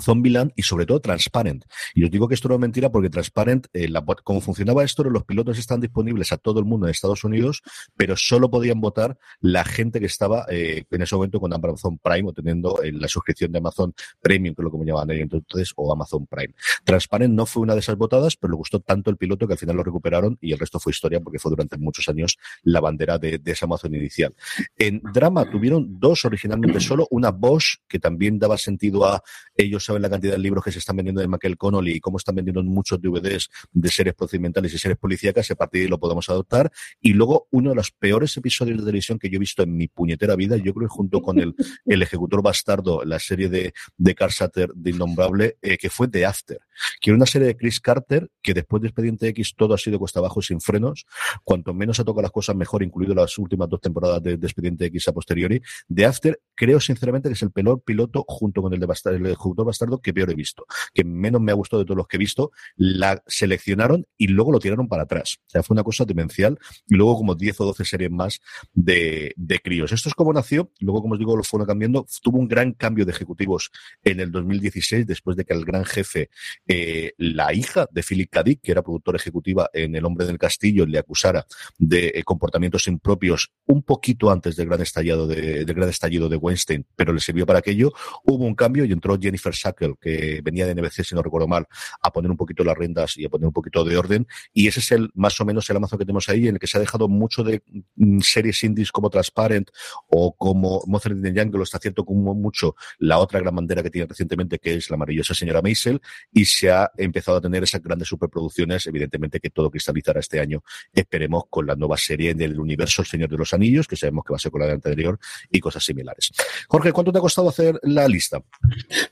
Zombieland 0.01 0.53
y 0.57 0.63
sobre 0.63 0.87
todo 0.87 1.01
Transparent. 1.01 1.65
Y 1.95 2.05
os 2.05 2.11
digo 2.11 2.29
que 2.29 2.35
esto 2.35 2.49
no 2.49 2.55
es 2.55 2.61
mentira 2.61 2.91
porque 2.91 3.11
Transparent, 3.11 3.67
eh, 3.73 3.89
como 4.25 4.41
funcionaba 4.41 4.85
esto, 4.85 5.05
los 5.05 5.25
pilotos 5.25 5.59
están 5.59 5.81
disponibles 5.81 6.33
a 6.33 6.37
todo 6.37 6.59
el 6.61 6.65
mundo 6.65 6.87
en 6.87 6.91
Estados 6.91 7.25
Unidos, 7.25 7.63
pero 7.97 8.17
solo 8.17 8.51
podían 8.51 8.81
votar 8.81 9.19
la 9.41 9.65
gente 9.65 10.01
que 10.01 10.07
estaba 10.07 10.47
eh, 10.51 10.85
en 10.91 11.03
ese 11.03 11.15
momento 11.15 11.41
con 11.41 11.53
Amazon 11.53 11.99
Prime 11.99 12.29
o 12.29 12.33
teniendo 12.33 12.83
eh, 12.83 12.93
la 12.93 13.09
suscripción 13.09 13.53
de 13.53 13.59
Amazon 13.59 13.95
Premium, 14.21 14.55
que 14.55 14.63
es 14.63 14.65
lo 14.65 14.71
que 14.71 14.79
me 14.79 14.87
llamaban 14.87 15.11
ellos 15.11 15.29
entonces, 15.33 15.73
o 15.77 15.93
Amazon 15.93 16.27
Prime. 16.27 16.55
Transparent 16.85 17.35
no 17.35 17.47
fue 17.47 17.63
una 17.63 17.75
de 17.75 17.81
esas 17.81 17.97
votadas, 17.97 18.37
pero 18.37 18.53
le 18.53 18.57
gustó 18.57 18.81
tanto 18.81 19.11
el 19.11 19.17
piloto 19.17 19.47
que 19.47 19.55
al 19.55 19.59
final 19.59 19.77
lo 19.77 19.85
recuperaron 19.85 20.39
y 20.41 20.53
el 20.53 20.59
resto 20.59 20.79
fue 20.79 20.91
historia 20.91 21.21
porque 21.21 21.39
fue 21.39 21.51
durante 21.51 21.77
muchos 21.79 22.09
años 22.09 22.39
la 22.63 22.81
bandera 22.81 23.19
de, 23.19 23.39
de 23.39 23.53
esa 23.53 23.67
Amazon 23.67 23.95
inicial. 23.95 24.35
En 24.77 25.01
drama 25.13 25.51
tuvieron 25.51 25.99
dos 26.01 26.25
originalmente 26.25 26.81
solo, 26.81 27.07
una 27.11 27.31
Bosch 27.31 27.79
que 27.89 27.99
también 27.99 28.39
daba 28.39 28.57
sentido 28.57 29.05
a 29.05 29.23
ellos 29.57 29.86
saben 29.87 30.03
la 30.03 30.11
cantidad 30.11 30.33
de 30.33 30.39
libros 30.39 30.65
que 30.65 30.73
se 30.73 30.79
están 30.79 30.97
vendiendo 30.97 31.21
de 31.21 31.29
Michael 31.29 31.57
Connolly 31.57 31.93
y 31.93 32.01
cómo 32.01 32.19
están 32.19 32.35
vendiendo 32.35 32.63
muchos 32.63 33.01
DVDs 33.01 33.49
de 33.73 33.89
series 33.89 34.15
procedimentales 34.15 34.75
y 34.75 34.79
series 34.79 34.99
policíacas, 34.99 35.51
a 35.51 35.55
partir 35.55 35.81
de 35.81 35.85
ahí 35.85 35.91
lo 35.91 35.99
podemos 35.99 36.29
adoptar. 36.29 36.71
Y 37.01 37.13
luego, 37.13 37.47
uno 37.51 37.71
de 37.71 37.77
los 37.77 37.91
peores 37.93 38.37
episodios 38.37 38.79
de 38.79 38.85
televisión 38.85 39.19
que 39.19 39.31
yo 39.31 39.37
he 39.37 39.39
visto 39.39 39.63
en 39.63 39.77
mi 39.77 39.89
puñetera 39.89 40.35
vida, 40.37 40.57
yo 40.57 40.75
creo 40.75 40.89
que 40.89 40.95
junto 40.95 41.23
con 41.23 41.39
el, 41.39 41.55
el 41.85 42.03
ejecutor 42.03 42.43
bastardo, 42.43 43.05
la 43.05 43.19
serie 43.19 43.49
de, 43.49 43.73
de 43.97 44.15
Carl 44.15 44.33
Satter 44.33 44.71
de 44.75 44.91
Innombrable, 44.91 45.57
eh, 45.63 45.79
que 45.79 45.91
fue 45.91 46.09
The 46.09 46.27
After, 46.27 46.59
que 47.01 47.11
era 47.11 47.17
una 47.17 47.27
serie 47.27 47.49
de 47.49 47.57
Chris 47.57 47.81
Carter, 47.81 48.29
que 48.43 48.55
después 48.55 48.83
de 48.83 48.89
Expediente 48.89 49.29
X 49.29 49.55
todo 49.57 49.75
ha 49.75 49.79
sido 49.79 49.99
cuesta 49.99 50.19
abajo 50.19 50.43
sin 50.43 50.61
frenos. 50.61 51.07
Cuanto 51.45 51.73
menos 51.75 51.97
se 51.97 52.05
toca 52.05 52.23
las 52.23 52.31
cosas, 52.31 52.57
mejor, 52.57 52.83
incluido 52.83 53.15
las 53.15 53.39
últimas 53.39 53.69
dos 53.69 53.81
temporadas 53.81 54.23
de, 54.23 54.37
de 54.37 54.47
Expediente 54.47 54.87
X 54.87 55.09
a 55.09 55.13
posteriori. 55.13 55.61
The 55.95 56.07
After, 56.07 56.41
creo 56.55 56.81
sinceramente 56.81 57.29
que 57.29 57.35
es 57.35 57.43
el 57.43 57.51
peor 57.51 57.83
piloto 57.83 58.25
junto 58.27 58.63
con 58.63 58.73
el 58.73 58.81
de 58.81 58.87
Bastardo, 58.87 59.19
el 59.19 59.27
ejecutor 59.27 59.67
que 60.03 60.13
peor 60.13 60.31
he 60.31 60.35
visto, 60.35 60.67
que 60.93 61.05
menos 61.05 61.41
me 61.41 61.53
ha 61.53 61.55
gustado 61.55 61.83
de 61.83 61.87
todos 61.87 61.97
los 61.97 62.07
que 62.07 62.17
he 62.17 62.19
visto, 62.19 62.53
la 62.77 63.23
seleccionaron 63.27 64.07
y 64.17 64.29
luego 64.29 64.53
lo 64.53 64.59
tiraron 64.59 64.89
para 64.89 65.05
atrás. 65.05 65.39
O 65.47 65.51
sea, 65.51 65.63
fue 65.63 65.75
una 65.75 65.83
cosa 65.83 66.05
demencial. 66.05 66.59
Y 66.89 66.95
luego 66.95 67.17
como 67.17 67.35
10 67.35 67.61
o 67.61 67.65
12 67.67 67.85
series 67.85 68.11
más 68.11 68.41
de, 68.73 69.33
de 69.37 69.59
críos. 69.61 69.93
Esto 69.93 70.09
es 70.09 70.15
como 70.15 70.33
nació, 70.33 70.71
luego 70.81 71.03
como 71.03 71.15
os 71.15 71.19
digo, 71.19 71.37
lo 71.37 71.43
fueron 71.43 71.67
cambiando. 71.67 72.07
Tuvo 72.23 72.39
un 72.39 72.49
gran 72.49 72.73
cambio 72.73 73.05
de 73.05 73.13
ejecutivos 73.13 73.71
en 74.05 74.21
el 74.21 74.31
2016, 74.31 75.07
después 75.07 75.37
de 75.37 75.45
que 75.45 75.55
el 75.55 75.65
gran 75.65 75.85
jefe, 75.85 76.31
eh, 76.67 77.13
la 77.19 77.53
hija 77.55 77.87
de 77.91 78.03
Philip. 78.03 78.27
Dick, 78.45 78.61
que 78.61 78.73
era 78.73 78.83
productora 78.83 79.17
ejecutiva 79.17 79.71
en 79.73 79.95
El 79.95 80.05
Hombre 80.05 80.27
del 80.27 80.39
Castillo, 80.39 80.87
le 80.87 80.99
acusara 80.99 81.47
de 81.79 82.13
eh, 82.15 82.23
comportamientos 82.23 82.87
impropios 82.87 83.53
un 83.67 83.83
poquito 83.83 84.31
antes 84.31 84.57
del 84.57 84.67
gran 84.67 84.83
estallado 84.83 85.27
de, 85.27 85.65
del 85.65 85.75
gran 85.75 85.89
estallido 85.89 86.29
de 86.29 86.37
Weinstein, 86.37 86.87
pero 86.95 87.13
le 87.13 87.21
sirvió 87.21 87.47
para 87.47 87.61
aquello. 87.61 87.93
Hubo 88.25 88.45
un 88.45 88.55
cambio 88.55 88.85
y 88.85 88.93
entró 88.93 89.19
Jennifer 89.19 89.55
Sackle, 89.67 89.95
que 90.01 90.41
venía 90.43 90.67
de 90.67 90.75
NBC, 90.75 91.05
si 91.05 91.15
no 91.15 91.23
recuerdo 91.23 91.49
mal, 91.49 91.67
a 92.03 92.13
poner 92.13 92.31
un 92.31 92.37
poquito 92.37 92.65
las 92.65 92.77
riendas 92.77 93.17
y 93.17 93.25
a 93.25 93.29
poner 93.29 93.47
un 93.47 93.53
poquito 93.53 93.85
de 93.85 93.97
orden. 93.97 94.27
Y 94.53 94.69
ese 94.69 94.81
es 94.81 94.93
el 94.93 95.11
más 95.15 95.41
o 95.41 95.45
menos 95.45 95.69
el 95.71 95.77
Amazon 95.77 95.99
que 95.99 96.05
tenemos 96.05 96.29
ahí, 96.29 96.49
en 96.49 96.55
el 96.55 96.61
que 96.61 96.67
se 96.67 96.79
ha 96.79 96.81
dejado 96.81 97.09
mucho 97.09 97.43
de 97.43 97.63
mm, 97.97 98.21
series 98.21 98.63
indies 98.65 98.93
como 98.93 99.11
Transparent 99.11 99.71
o 100.09 100.35
como 100.37 100.83
Mozart 100.87 101.17
in 101.17 101.23
the 101.23 101.41
Jungle, 101.41 101.63
está 101.63 101.79
cierto 101.79 102.05
como 102.05 102.35
mucho 102.35 102.77
la 102.99 103.19
otra 103.19 103.41
gran 103.41 103.55
bandera 103.55 103.83
que 103.83 103.91
tiene 103.91 104.07
recientemente, 104.07 104.59
que 104.59 104.75
es 104.75 104.91
la 104.91 104.97
maravillosa 104.97 105.35
señora 105.35 105.63
Maisel, 105.63 106.01
y 106.33 106.45
se 106.45 106.71
ha 106.71 106.91
empezado 106.97 107.39
a 107.39 107.41
tener 107.41 107.63
esas 107.63 107.83
grandes 107.83 108.09
superproducciones, 108.09 108.87
evidentemente 108.87 109.41
que 109.41 109.51
todo 109.51 109.71
cristalizará 109.71 110.21
este 110.21 110.41
año, 110.41 110.63
esperemos, 110.93 111.45
con 111.51 111.67
la 111.67 111.75
nueva 111.75 111.97
serie 111.97 112.35
del 112.35 112.59
universo 112.59 113.03
El 113.03 113.09
Señor 113.09 113.29
de 113.29 113.37
los 113.37 113.53
Anillos, 113.53 113.87
que 113.87 113.97
sabemos 113.97 114.25
que 114.25 114.33
va 114.33 114.37
a 114.37 114.41
ser 114.41 114.53
con 114.53 114.61
la 114.61 114.67
de 114.67 114.73
anterior, 114.73 115.19
y 115.51 115.61
cosas 115.61 115.85
similares. 115.85 116.33
Jorge, 116.69 116.93
¿cuánto 116.93 117.13
te 117.13 117.19
ha 117.19 117.21
costado 117.21 117.49
hacer 117.49 117.79
la 117.83 118.09
lista? 118.09 118.43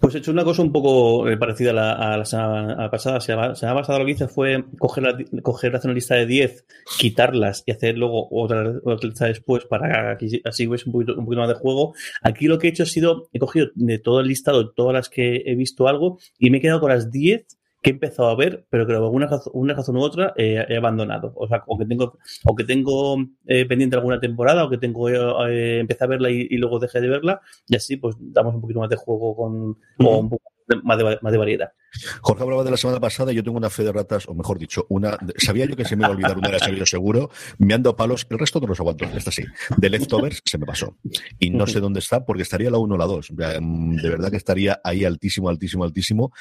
Pues 0.00 0.14
he 0.14 0.18
hecho 0.18 0.30
una 0.30 0.43
cosa 0.44 0.62
un 0.62 0.72
poco 0.72 1.28
eh, 1.28 1.36
parecida 1.36 1.70
a 1.70 2.16
la, 2.16 2.24
semana 2.24 2.90
pasada. 2.90 3.20
Se 3.20 3.32
ha, 3.32 3.54
se 3.54 3.66
ha 3.66 3.72
basado 3.72 3.98
lo 3.98 4.04
que 4.04 4.12
hice 4.12 4.28
fue 4.28 4.64
coger, 4.78 5.04
la, 5.04 5.42
coger 5.42 5.74
hacer 5.74 5.88
una 5.88 5.94
lista 5.94 6.14
de 6.14 6.26
10, 6.26 6.66
quitarlas 6.98 7.62
y 7.66 7.72
hacer 7.72 7.98
luego 7.98 8.28
otra, 8.30 8.74
otra 8.84 9.08
lista 9.08 9.26
después 9.26 9.64
para 9.64 10.16
que 10.18 10.40
así 10.44 10.66
ves 10.66 10.86
un 10.86 10.92
poquito, 10.92 11.14
un 11.14 11.24
poquito 11.24 11.40
más 11.40 11.48
de 11.48 11.54
juego. 11.54 11.94
Aquí 12.22 12.46
lo 12.46 12.58
que 12.58 12.68
he 12.68 12.70
hecho 12.70 12.84
ha 12.84 12.86
sido, 12.86 13.28
he 13.32 13.38
cogido 13.38 13.68
de 13.74 13.98
todo 13.98 14.20
el 14.20 14.28
listado, 14.28 14.70
todas 14.70 14.94
las 14.94 15.08
que 15.08 15.42
he 15.46 15.54
visto 15.54 15.88
algo, 15.88 16.18
y 16.38 16.50
me 16.50 16.58
he 16.58 16.60
quedado 16.60 16.80
con 16.80 16.90
las 16.90 17.10
10 17.10 17.46
que 17.84 17.90
he 17.90 17.92
empezado 17.92 18.30
a 18.30 18.34
ver, 18.34 18.64
pero 18.70 18.86
que 18.86 18.94
por 18.94 19.10
una, 19.10 19.28
una 19.52 19.74
razón 19.74 19.98
u 19.98 20.00
otra 20.00 20.32
eh, 20.36 20.64
he 20.68 20.76
abandonado. 20.78 21.32
O 21.36 21.46
sea, 21.46 21.62
o 21.66 21.76
que 21.78 21.84
tengo, 21.84 22.18
o 22.44 22.56
que 22.56 22.64
tengo 22.64 23.16
eh, 23.46 23.66
pendiente 23.66 23.94
alguna 23.94 24.18
temporada, 24.18 24.64
o 24.64 24.70
que 24.70 24.78
tengo 24.78 25.10
eh, 25.10 25.80
empecé 25.80 26.04
a 26.04 26.06
verla 26.06 26.30
y, 26.30 26.46
y, 26.50 26.56
luego 26.56 26.78
dejé 26.78 27.02
de 27.02 27.08
verla, 27.10 27.42
y 27.68 27.76
así 27.76 27.98
pues 27.98 28.16
damos 28.18 28.54
un 28.54 28.62
poquito 28.62 28.80
más 28.80 28.88
de 28.88 28.96
juego 28.96 29.36
con, 29.36 29.76
un 29.98 30.30
poco 30.30 30.50
más 30.82 30.96
de, 30.98 31.18
más 31.20 31.32
de 31.32 31.38
variedad. 31.38 31.72
Jorge 32.20 32.42
hablaba 32.42 32.64
de 32.64 32.70
la 32.70 32.76
semana 32.76 33.00
pasada 33.00 33.32
y 33.32 33.36
yo 33.36 33.44
tengo 33.44 33.56
una 33.56 33.70
fe 33.70 33.84
de 33.84 33.92
ratas, 33.92 34.28
o 34.28 34.34
mejor 34.34 34.58
dicho, 34.58 34.86
una. 34.88 35.18
Sabía 35.36 35.66
yo 35.66 35.76
que 35.76 35.84
se 35.84 35.96
me 35.96 36.02
iba 36.02 36.08
a 36.08 36.12
olvidar 36.12 36.36
una 36.36 36.48
de 36.48 36.54
las 36.54 36.62
sabido 36.62 36.86
seguro, 36.86 37.30
me 37.58 37.74
ando 37.74 37.94
palos, 37.94 38.26
el 38.30 38.38
resto 38.38 38.60
no 38.60 38.66
los 38.66 38.80
aguanto, 38.80 39.04
esta 39.04 39.30
sí. 39.30 39.44
De 39.76 39.90
Leftovers 39.90 40.42
se 40.44 40.58
me 40.58 40.66
pasó. 40.66 40.96
Y 41.38 41.50
no 41.50 41.66
sé 41.66 41.80
dónde 41.80 42.00
está, 42.00 42.24
porque 42.24 42.42
estaría 42.42 42.70
la 42.70 42.78
1 42.78 42.94
o 42.94 42.98
la 42.98 43.06
2. 43.06 43.28
De 43.36 44.08
verdad 44.08 44.30
que 44.30 44.36
estaría 44.36 44.80
ahí 44.82 45.04
altísimo, 45.04 45.48
altísimo, 45.48 45.84
altísimo. 45.84 46.32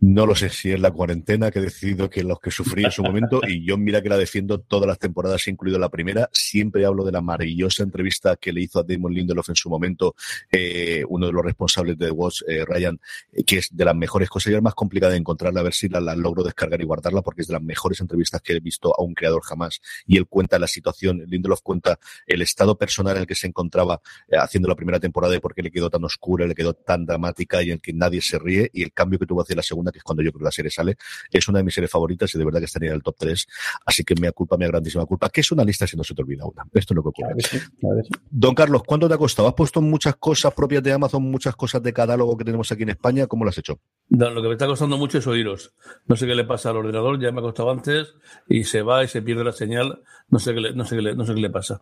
No 0.00 0.26
lo 0.26 0.34
sé 0.34 0.50
si 0.50 0.70
es 0.70 0.80
la 0.80 0.90
cuarentena 0.90 1.50
que 1.50 1.58
he 1.58 1.62
decidido 1.62 2.10
que 2.10 2.22
los 2.22 2.40
que 2.40 2.50
sufrí 2.50 2.84
en 2.84 2.90
su 2.90 3.02
momento, 3.02 3.40
y 3.46 3.64
yo 3.64 3.78
mira 3.78 4.02
que 4.02 4.08
la 4.08 4.16
defiendo 4.16 4.60
todas 4.60 4.86
las 4.86 4.98
temporadas, 4.98 5.46
incluido 5.48 5.78
la 5.78 5.88
primera. 5.88 6.28
Siempre 6.32 6.84
hablo 6.84 7.04
de 7.04 7.12
la 7.12 7.20
maravillosa 7.20 7.82
entrevista 7.82 8.36
que 8.36 8.52
le 8.52 8.62
hizo 8.62 8.80
a 8.80 8.84
Damon 8.84 9.12
Lindelof 9.12 9.48
en 9.48 9.56
su 9.56 9.70
momento, 9.70 10.14
eh, 10.50 11.04
uno 11.08 11.26
de 11.26 11.32
los 11.32 11.44
responsables 11.44 11.98
de 11.98 12.06
The 12.06 12.12
Watch, 12.12 12.42
eh, 12.48 12.64
Ryan, 12.64 13.00
que 13.46 13.58
es 13.58 13.68
de 13.74 13.84
las 13.84 13.96
mejores 13.96 14.28
cosas. 14.28 14.52
Y 14.52 14.54
más 14.68 14.74
complicada 14.74 15.12
de 15.12 15.18
encontrarla, 15.18 15.60
a 15.60 15.62
ver 15.62 15.72
si 15.72 15.88
la, 15.88 15.98
la, 15.98 16.14
logro 16.14 16.42
descargar 16.42 16.78
y 16.80 16.84
guardarla, 16.84 17.22
porque 17.22 17.40
es 17.40 17.48
de 17.48 17.54
las 17.54 17.62
mejores 17.62 18.00
entrevistas 18.00 18.42
que 18.42 18.52
he 18.52 18.60
visto 18.60 18.94
a 18.94 19.02
un 19.02 19.14
creador 19.14 19.42
jamás. 19.42 19.80
Y 20.06 20.18
él 20.18 20.26
cuenta 20.26 20.58
la 20.58 20.66
situación, 20.66 21.24
Lindelof 21.26 21.62
cuenta 21.62 21.98
el 22.26 22.42
estado 22.42 22.76
personal 22.76 23.16
en 23.16 23.22
el 23.22 23.26
que 23.26 23.34
se 23.34 23.46
encontraba 23.46 24.00
eh, 24.28 24.36
haciendo 24.36 24.68
la 24.68 24.74
primera 24.74 25.00
temporada 25.00 25.34
y 25.34 25.40
por 25.40 25.54
qué 25.54 25.62
le 25.62 25.70
quedó 25.70 25.88
tan 25.88 26.04
oscura, 26.04 26.46
le 26.46 26.54
quedó 26.54 26.74
tan 26.74 27.06
dramática 27.06 27.62
y 27.62 27.70
en 27.70 27.78
que 27.78 27.94
nadie 27.94 28.20
se 28.20 28.38
ríe. 28.38 28.70
Y 28.74 28.82
el 28.82 28.92
cambio 28.92 29.18
que 29.18 29.26
tuvo 29.26 29.40
hacia 29.40 29.56
la 29.56 29.62
segunda, 29.62 29.90
que 29.90 29.98
es 29.98 30.04
cuando 30.04 30.22
yo 30.22 30.30
creo 30.32 30.40
que 30.40 30.44
la 30.44 30.50
serie 30.50 30.70
sale, 30.70 30.96
es 31.30 31.48
una 31.48 31.58
de 31.58 31.64
mis 31.64 31.74
series 31.74 31.90
favoritas 31.90 32.34
y 32.34 32.38
de 32.38 32.44
verdad 32.44 32.58
que 32.58 32.66
estaría 32.66 32.90
en 32.90 32.96
el 32.96 33.02
top 33.02 33.16
3. 33.18 33.46
Así 33.86 34.04
que 34.04 34.14
me 34.20 34.30
culpa, 34.32 34.58
mi 34.58 34.66
grandísima 34.66 35.06
culpa, 35.06 35.30
que 35.30 35.40
es 35.40 35.50
una 35.50 35.64
lista 35.64 35.86
si 35.86 35.96
no 35.96 36.04
se 36.04 36.14
te 36.14 36.20
olvida 36.20 36.44
una. 36.44 36.64
Esto 36.74 36.92
es 36.92 36.96
lo 36.96 37.02
que 37.02 37.08
ocurre. 37.08 37.34
Claro, 37.36 37.48
sí, 37.50 37.58
claro, 37.80 38.00
sí. 38.02 38.10
Don 38.30 38.54
Carlos, 38.54 38.82
¿cuánto 38.84 39.08
te 39.08 39.14
ha 39.14 39.18
costado? 39.18 39.48
¿Has 39.48 39.54
puesto 39.54 39.80
muchas 39.80 40.16
cosas 40.16 40.52
propias 40.52 40.82
de 40.82 40.92
Amazon, 40.92 41.22
muchas 41.22 41.56
cosas 41.56 41.82
de 41.82 41.92
catálogo 41.92 42.36
que 42.36 42.44
tenemos 42.44 42.70
aquí 42.70 42.82
en 42.82 42.90
España? 42.90 43.26
¿Cómo 43.26 43.44
lo 43.44 43.50
has 43.50 43.58
hecho? 43.58 43.80
No, 44.10 44.30
lo 44.30 44.42
que 44.42 44.48
me 44.48 44.56
está 44.58 44.66
costando 44.66 44.98
mucho 44.98 45.18
es 45.18 45.26
oíros. 45.26 45.72
No 46.06 46.16
sé 46.16 46.26
qué 46.26 46.34
le 46.34 46.44
pasa 46.44 46.70
al 46.70 46.76
ordenador, 46.78 47.20
ya 47.20 47.30
me 47.30 47.38
ha 47.38 47.42
costado 47.42 47.70
antes 47.70 48.14
y 48.48 48.64
se 48.64 48.82
va 48.82 49.04
y 49.04 49.08
se 49.08 49.22
pierde 49.22 49.44
la 49.44 49.52
señal. 49.52 50.02
No 50.28 50.38
sé 50.38 50.52
qué 50.52 50.60
le, 50.60 50.72
no 50.74 50.84
sé 50.84 50.96
qué 50.96 51.02
le, 51.02 51.14
no 51.14 51.24
sé 51.24 51.34
qué 51.34 51.40
le 51.40 51.50
pasa. 51.50 51.80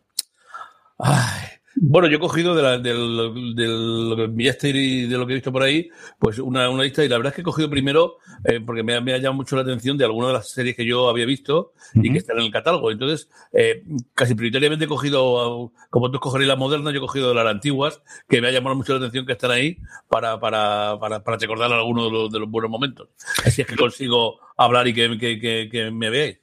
Ay. 0.98 1.48
Bueno, 1.78 2.08
yo 2.08 2.16
he 2.16 2.20
cogido 2.20 2.54
de, 2.54 2.62
la, 2.62 2.78
de, 2.78 2.94
lo, 2.94 3.32
de 3.32 3.66
lo 3.66 4.16
que 4.16 4.24
enviaste 4.24 4.70
y 4.70 5.06
de 5.06 5.18
lo 5.18 5.26
que 5.26 5.34
he 5.34 5.36
visto 5.36 5.52
por 5.52 5.62
ahí, 5.62 5.90
pues 6.18 6.38
una, 6.38 6.70
una 6.70 6.82
lista 6.82 7.04
y 7.04 7.08
la 7.08 7.18
verdad 7.18 7.32
es 7.32 7.34
que 7.34 7.40
he 7.42 7.44
cogido 7.44 7.68
primero, 7.68 8.16
eh, 8.44 8.60
porque 8.64 8.82
me, 8.82 8.98
me, 9.02 9.12
ha 9.12 9.18
llamado 9.18 9.34
mucho 9.34 9.56
la 9.56 9.62
atención 9.62 9.98
de 9.98 10.04
algunas 10.06 10.28
de 10.28 10.34
las 10.34 10.48
series 10.48 10.74
que 10.74 10.86
yo 10.86 11.08
había 11.10 11.26
visto 11.26 11.72
uh 11.94 11.98
-huh. 11.98 12.06
y 12.06 12.12
que 12.12 12.18
están 12.18 12.38
en 12.38 12.44
el 12.44 12.50
catálogo. 12.50 12.90
Entonces, 12.90 13.28
eh, 13.52 13.82
casi 14.14 14.34
prioritariamente 14.34 14.86
he 14.86 14.88
cogido, 14.88 15.70
como 15.90 16.10
tú 16.10 16.16
escogerías 16.16 16.48
las 16.48 16.58
modernas, 16.58 16.94
yo 16.94 16.98
he 16.98 17.00
cogido 17.00 17.28
de 17.28 17.34
las 17.34 17.46
antiguas, 17.46 18.00
que 18.26 18.40
me 18.40 18.48
ha 18.48 18.52
llamado 18.52 18.74
mucho 18.76 18.92
la 18.94 19.00
atención 19.00 19.26
que 19.26 19.32
están 19.32 19.50
ahí 19.50 19.76
para, 20.08 20.40
para, 20.40 20.98
para, 20.98 21.22
para 21.22 21.36
recordar 21.36 21.70
algunos 21.72 22.06
de 22.06 22.10
los, 22.10 22.32
de 22.32 22.38
los 22.38 22.50
buenos 22.50 22.70
momentos. 22.70 23.08
Así 23.44 23.60
es 23.60 23.66
que 23.66 23.76
consigo 23.76 24.38
hablar 24.56 24.88
y 24.88 24.94
que, 24.94 25.18
que, 25.18 25.38
que, 25.38 25.68
que 25.70 25.90
me 25.90 26.08
veáis. 26.08 26.38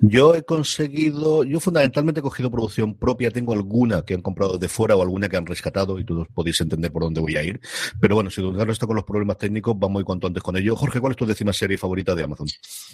Yo 0.00 0.34
he 0.34 0.42
conseguido, 0.42 1.44
yo 1.44 1.60
fundamentalmente 1.60 2.20
he 2.20 2.22
cogido 2.22 2.50
producción 2.50 2.94
propia, 2.94 3.30
tengo 3.30 3.52
alguna 3.52 4.02
que 4.02 4.14
han 4.14 4.22
comprado 4.22 4.58
de 4.58 4.68
fuera 4.68 4.96
o 4.96 5.02
alguna 5.02 5.28
que 5.28 5.36
han 5.36 5.46
rescatado 5.46 5.98
y 5.98 6.04
todos 6.04 6.28
podéis 6.34 6.60
entender 6.60 6.92
por 6.92 7.02
dónde 7.02 7.20
voy 7.20 7.36
a 7.36 7.42
ir. 7.42 7.60
Pero 8.00 8.14
bueno, 8.14 8.30
si 8.30 8.42
Don 8.42 8.56
Carlos 8.56 8.74
está 8.74 8.86
con 8.86 8.96
los 8.96 9.04
problemas 9.04 9.38
técnicos, 9.38 9.74
vamos 9.78 9.94
muy 9.94 10.04
cuanto 10.04 10.26
antes 10.26 10.42
con 10.42 10.56
ello. 10.56 10.76
Jorge, 10.76 11.00
¿cuál 11.00 11.12
es 11.12 11.16
tu 11.16 11.26
décima 11.26 11.52
serie 11.52 11.78
favorita 11.78 12.14
de 12.14 12.24
Amazon? 12.24 12.48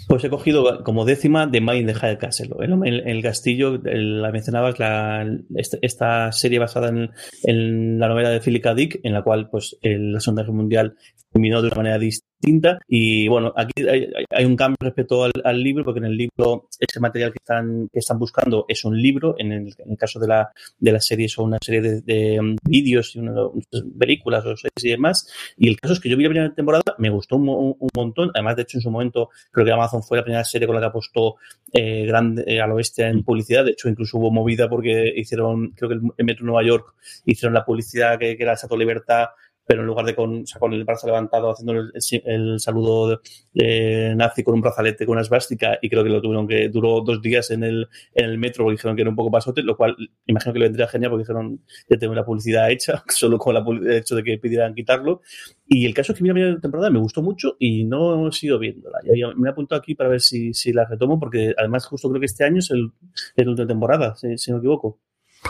Pues 0.07 0.23
he 0.25 0.31
cogido 0.31 0.85
como 0.85 1.05
décima 1.05 1.47
de 1.47 1.61
Mind 1.61 1.87
the 1.87 1.95
High 1.95 2.19
Castle. 2.19 2.51
El, 2.61 2.73
el, 2.85 3.09
el 3.09 3.23
castillo, 3.23 3.81
la 3.83 4.31
mencionabas, 4.31 4.79
la, 4.79 5.27
esta, 5.55 6.33
serie 6.33 6.59
basada 6.59 6.89
en, 6.89 7.11
en, 7.43 7.99
la 7.99 8.09
novela 8.09 8.31
de 8.31 8.41
Philip 8.41 8.63
K. 8.63 8.75
Dick, 8.75 9.01
en 9.03 9.15
la 9.15 9.23
cual 9.23 9.49
pues 9.51 9.77
la 9.83 10.21
Segunda 10.21 10.43
Guerra 10.43 10.55
Mundial 10.55 10.97
terminó 11.33 11.63
de 11.63 11.69
una 11.69 11.77
manera 11.77 11.99
distinta. 11.99 12.79
Y 12.89 13.29
bueno, 13.29 13.53
aquí 13.57 13.87
hay, 13.87 14.11
hay 14.31 14.45
un 14.45 14.57
cambio 14.57 14.77
respecto 14.81 15.25
al, 15.25 15.33
al, 15.45 15.63
libro, 15.63 15.85
porque 15.85 16.01
en 16.01 16.07
el 16.07 16.17
libro 16.17 16.69
ese 16.79 17.01
material 17.01 17.33
que 17.33 17.39
están, 17.39 17.89
que 17.93 17.99
están 17.99 18.19
buscando 18.19 18.65
es 18.69 18.85
un 18.85 19.01
libro. 19.01 19.35
En 19.39 19.53
el, 19.53 19.75
en 19.79 19.93
el 19.93 19.97
caso 19.97 20.19
de 20.19 20.29
la, 20.29 20.51
de 20.79 20.93
la 20.93 21.01
serie 21.01 21.29
son 21.29 21.47
una 21.47 21.59
serie 21.61 21.81
de, 21.81 22.01
de 22.01 22.41
um, 22.41 22.57
vídeos 22.63 23.15
y 23.15 23.21
una, 23.21 23.35
películas 23.99 24.45
o 24.45 24.57
series 24.57 24.85
y 24.85 24.89
demás. 24.91 25.29
Y 25.57 25.69
el 25.69 25.79
caso 25.79 25.95
es 25.95 26.01
que 26.01 26.09
yo 26.09 26.17
vi 26.17 26.25
la 26.25 26.31
primera 26.31 26.55
temporada, 26.55 26.95
me 26.99 27.11
gustó 27.11 27.37
un, 27.37 27.49
un, 27.49 27.77
un, 27.79 27.89
montón. 27.95 28.31
Además, 28.35 28.57
de 28.57 28.63
hecho, 28.63 28.79
en 28.79 28.83
su 28.83 28.91
momento 28.91 29.31
creo 29.51 29.65
que 29.65 29.73
Amazon 29.73 30.03
fue 30.03 30.19
la 30.19 30.25
primera 30.25 30.45
serie 30.45 30.67
con 30.67 30.75
la 30.75 30.81
que 30.81 30.89
apostó 30.89 31.37
eh, 31.73 32.07
grande 32.07 32.43
eh, 32.47 32.61
al 32.61 32.73
oeste 32.73 33.07
en 33.07 33.23
publicidad. 33.23 33.65
De 33.65 33.73
hecho, 33.73 33.89
incluso 33.89 34.19
hubo 34.19 34.31
movida 34.31 34.69
porque 34.69 35.13
hicieron, 35.15 35.73
creo 35.77 35.91
que 35.91 35.95
el 35.95 36.25
Metro 36.25 36.47
Nueva 36.47 36.65
York 36.65 36.95
hicieron 37.27 37.55
la 37.55 37.65
publicidad 37.65 38.19
que, 38.19 38.37
que 38.37 38.43
era 38.43 38.57
Sato 38.57 38.77
Libertad 38.77 39.29
pero 39.71 39.83
en 39.83 39.87
lugar 39.87 40.05
de 40.05 40.17
con, 40.17 40.43
con 40.59 40.73
el 40.73 40.83
brazo 40.83 41.07
levantado 41.07 41.53
haciendo 41.53 41.75
el, 42.25 42.59
saludo 42.59 43.21
de, 43.55 44.15
nazi 44.17 44.43
con 44.43 44.55
un 44.55 44.63
brazalete 44.63 45.07
con 45.07 45.13
una 45.13 45.21
esvástica 45.21 45.79
y 45.81 45.89
creo 45.89 46.03
que 46.03 46.11
lo 46.11 46.21
tuvieron 46.21 46.49
que 46.49 46.69
duró 46.69 47.03
dos 47.03 47.23
días 47.23 47.53
en 47.53 47.63
el, 47.63 47.89
en 48.17 48.25
el 48.25 48.37
metro 48.37 48.65
porque 48.65 48.79
dijeron 48.79 48.97
que 48.97 49.03
era 49.03 49.11
un 49.11 49.15
poco 49.15 49.31
pasote, 49.31 49.63
lo 49.63 49.77
cual 49.77 49.97
imagino 50.27 50.53
que 50.53 50.59
le 50.59 50.65
vendría 50.65 50.89
genial 50.89 51.13
porque 51.13 51.23
dijeron 51.23 51.61
ya 51.89 51.97
tengo 51.99 52.17
la 52.17 52.25
publicidad 52.25 52.69
hecha, 52.69 53.05
solo 53.11 53.39
con 53.39 53.55
la, 53.55 53.61
el 53.61 53.93
hecho 53.93 54.17
de 54.17 54.25
que 54.25 54.39
pidieran 54.39 54.75
quitarlo. 54.75 55.21
Y 55.69 55.87
el 55.87 55.95
caso 55.95 56.11
es 56.11 56.19
que 56.19 56.25
mi 56.25 56.33
primera 56.33 56.59
temporada 56.59 56.91
me 56.91 56.99
gustó 56.99 57.23
mucho 57.23 57.55
y 57.61 57.85
no 57.85 58.27
he 58.27 58.33
sido 58.33 58.59
viéndola. 58.59 58.99
Ya, 59.05 59.29
me 59.37 59.51
he 59.51 59.53
apuntado 59.53 59.81
aquí 59.81 59.95
para 59.95 60.11
ver 60.11 60.21
si, 60.21 60.53
si 60.53 60.73
la 60.73 60.85
retomo 60.85 61.21
porque 61.21 61.55
además 61.57 61.87
justo 61.87 62.09
creo 62.09 62.19
que 62.19 62.27
este 62.27 62.43
año 62.43 62.59
es 62.59 62.73
el, 62.73 62.91
el 63.37 63.49
última 63.49 63.69
temporada, 63.69 64.17
si, 64.17 64.37
si 64.37 64.51
no 64.51 64.57
me 64.57 64.63
equivoco. 64.63 64.99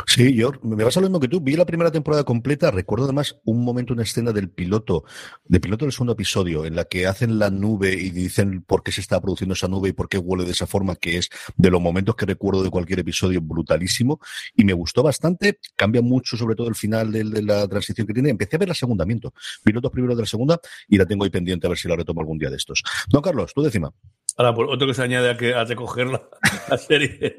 Sí, 0.06 0.35
yo 0.35 0.52
me 0.62 0.85
vas 0.85 0.97
a 0.97 1.00
lo 1.00 1.09
mismo 1.09 1.20
que 1.20 1.28
tú. 1.28 1.40
Vi 1.40 1.56
la 1.56 1.66
primera 1.66 1.90
temporada 1.90 2.25
completa. 2.25 2.70
Recuerdo 2.70 3.04
además 3.04 3.37
un 3.44 3.64
momento, 3.64 3.92
una 3.92 4.02
escena 4.02 4.32
del 4.32 4.50
piloto, 4.50 5.04
del 5.44 5.61
piloto 5.61 5.85
del 5.85 5.92
segundo 5.92 6.12
episodio, 6.12 6.64
en 6.64 6.76
la 6.76 6.85
que 6.85 7.06
hacen 7.06 7.38
la 7.38 7.50
nube 7.50 7.92
y 7.92 8.11
dicen 8.11 8.62
por 8.62 8.82
qué 8.82 8.92
se 8.92 9.00
está 9.00 9.20
produciendo 9.20 9.54
esa 9.54 9.68
nube 9.68 9.88
y 9.88 9.92
por 9.92 10.09
qué 10.09 10.18
huele 10.18 10.44
de 10.44 10.52
esa 10.52 10.66
forma, 10.66 10.97
que 10.97 11.18
es 11.18 11.28
de 11.56 11.70
los 11.70 11.80
momentos 11.80 12.14
que 12.14 12.26
recuerdo 12.26 12.62
de 12.62 12.70
cualquier 12.70 13.00
episodio 13.00 13.40
brutalísimo. 13.40 14.20
Y 14.54 14.64
me 14.64 14.73
gustó 14.73 15.02
bastante. 15.02 15.59
Cambia 15.76 16.02
mucho, 16.02 16.37
sobre 16.37 16.54
todo 16.54 16.68
el 16.68 16.76
final 16.76 17.11
de, 17.12 17.42
la 17.42 17.66
transición 17.66 18.06
que 18.06 18.14
tiene. 18.14 18.30
Empecé 18.30 18.56
a 18.56 18.59
ver 18.59 18.68
la 18.68 18.75
segundamiento. 18.75 19.35
Pilotos 19.64 19.90
primero 19.90 20.14
de 20.14 20.23
la 20.23 20.26
segunda 20.26 20.61
y 20.88 20.99
la 20.99 21.06
tengo 21.06 21.25
ahí 21.25 21.30
pendiente 21.30 21.66
a 21.66 21.70
ver 21.70 21.78
si 21.78 21.88
la 21.88 21.97
retomo 21.97 22.20
algún 22.20 22.38
día 22.38 22.50
de 22.50 22.56
estos. 22.56 22.82
Don 23.09 23.23
Carlos, 23.23 23.52
tú 23.54 23.62
décima. 23.62 23.92
Ahora, 24.37 24.54
por 24.54 24.70
otro 24.70 24.87
que 24.87 24.94
se 24.94 25.02
añade 25.02 25.28
a 25.28 25.37
que 25.37 25.54
has 25.54 25.68
de 25.68 25.76
coger 25.76 26.06
la, 26.68 26.78
serie. 26.78 27.37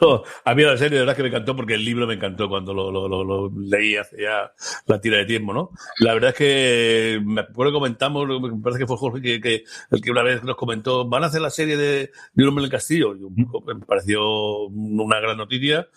No, 0.00 0.22
a 0.44 0.54
mí 0.54 0.62
la 0.62 0.76
serie 0.76 0.98
de 0.98 1.04
verdad 1.04 1.16
que 1.16 1.22
me 1.22 1.28
encantó 1.28 1.54
porque 1.54 1.76
el 1.80 1.86
libro 1.86 2.06
me 2.06 2.14
encantó 2.14 2.48
cuando 2.48 2.72
lo, 2.72 2.90
lo, 2.90 3.08
lo, 3.08 3.24
lo, 3.24 3.52
leí 3.56 3.96
hace 3.96 4.22
ya 4.22 4.52
la 4.86 5.00
tira 5.00 5.18
de 5.18 5.24
tiempo, 5.24 5.52
¿no? 5.52 5.70
La 5.98 6.14
verdad 6.14 6.30
es 6.30 6.36
que 6.36 7.20
me 7.24 7.40
acuerdo 7.40 7.72
que 7.72 7.78
comentamos, 7.78 8.28
me 8.40 8.62
parece 8.62 8.80
que 8.80 8.86
fue 8.86 8.96
Jorge 8.96 9.20
que, 9.20 9.40
que, 9.40 9.64
el 9.90 10.00
que 10.00 10.10
una 10.10 10.22
vez 10.22 10.44
nos 10.44 10.56
comentó, 10.56 11.08
van 11.08 11.24
a 11.24 11.26
hacer 11.26 11.40
la 11.40 11.50
serie 11.50 11.76
de, 11.76 12.10
de 12.34 12.42
Un 12.42 12.48
hombre 12.48 12.62
en 12.62 12.66
el 12.66 12.70
castillo. 12.70 13.14
Y 13.16 13.20
me 13.20 13.86
pareció 13.86 14.66
una 14.66 15.20
gran 15.20 15.36
noticia. 15.36 15.88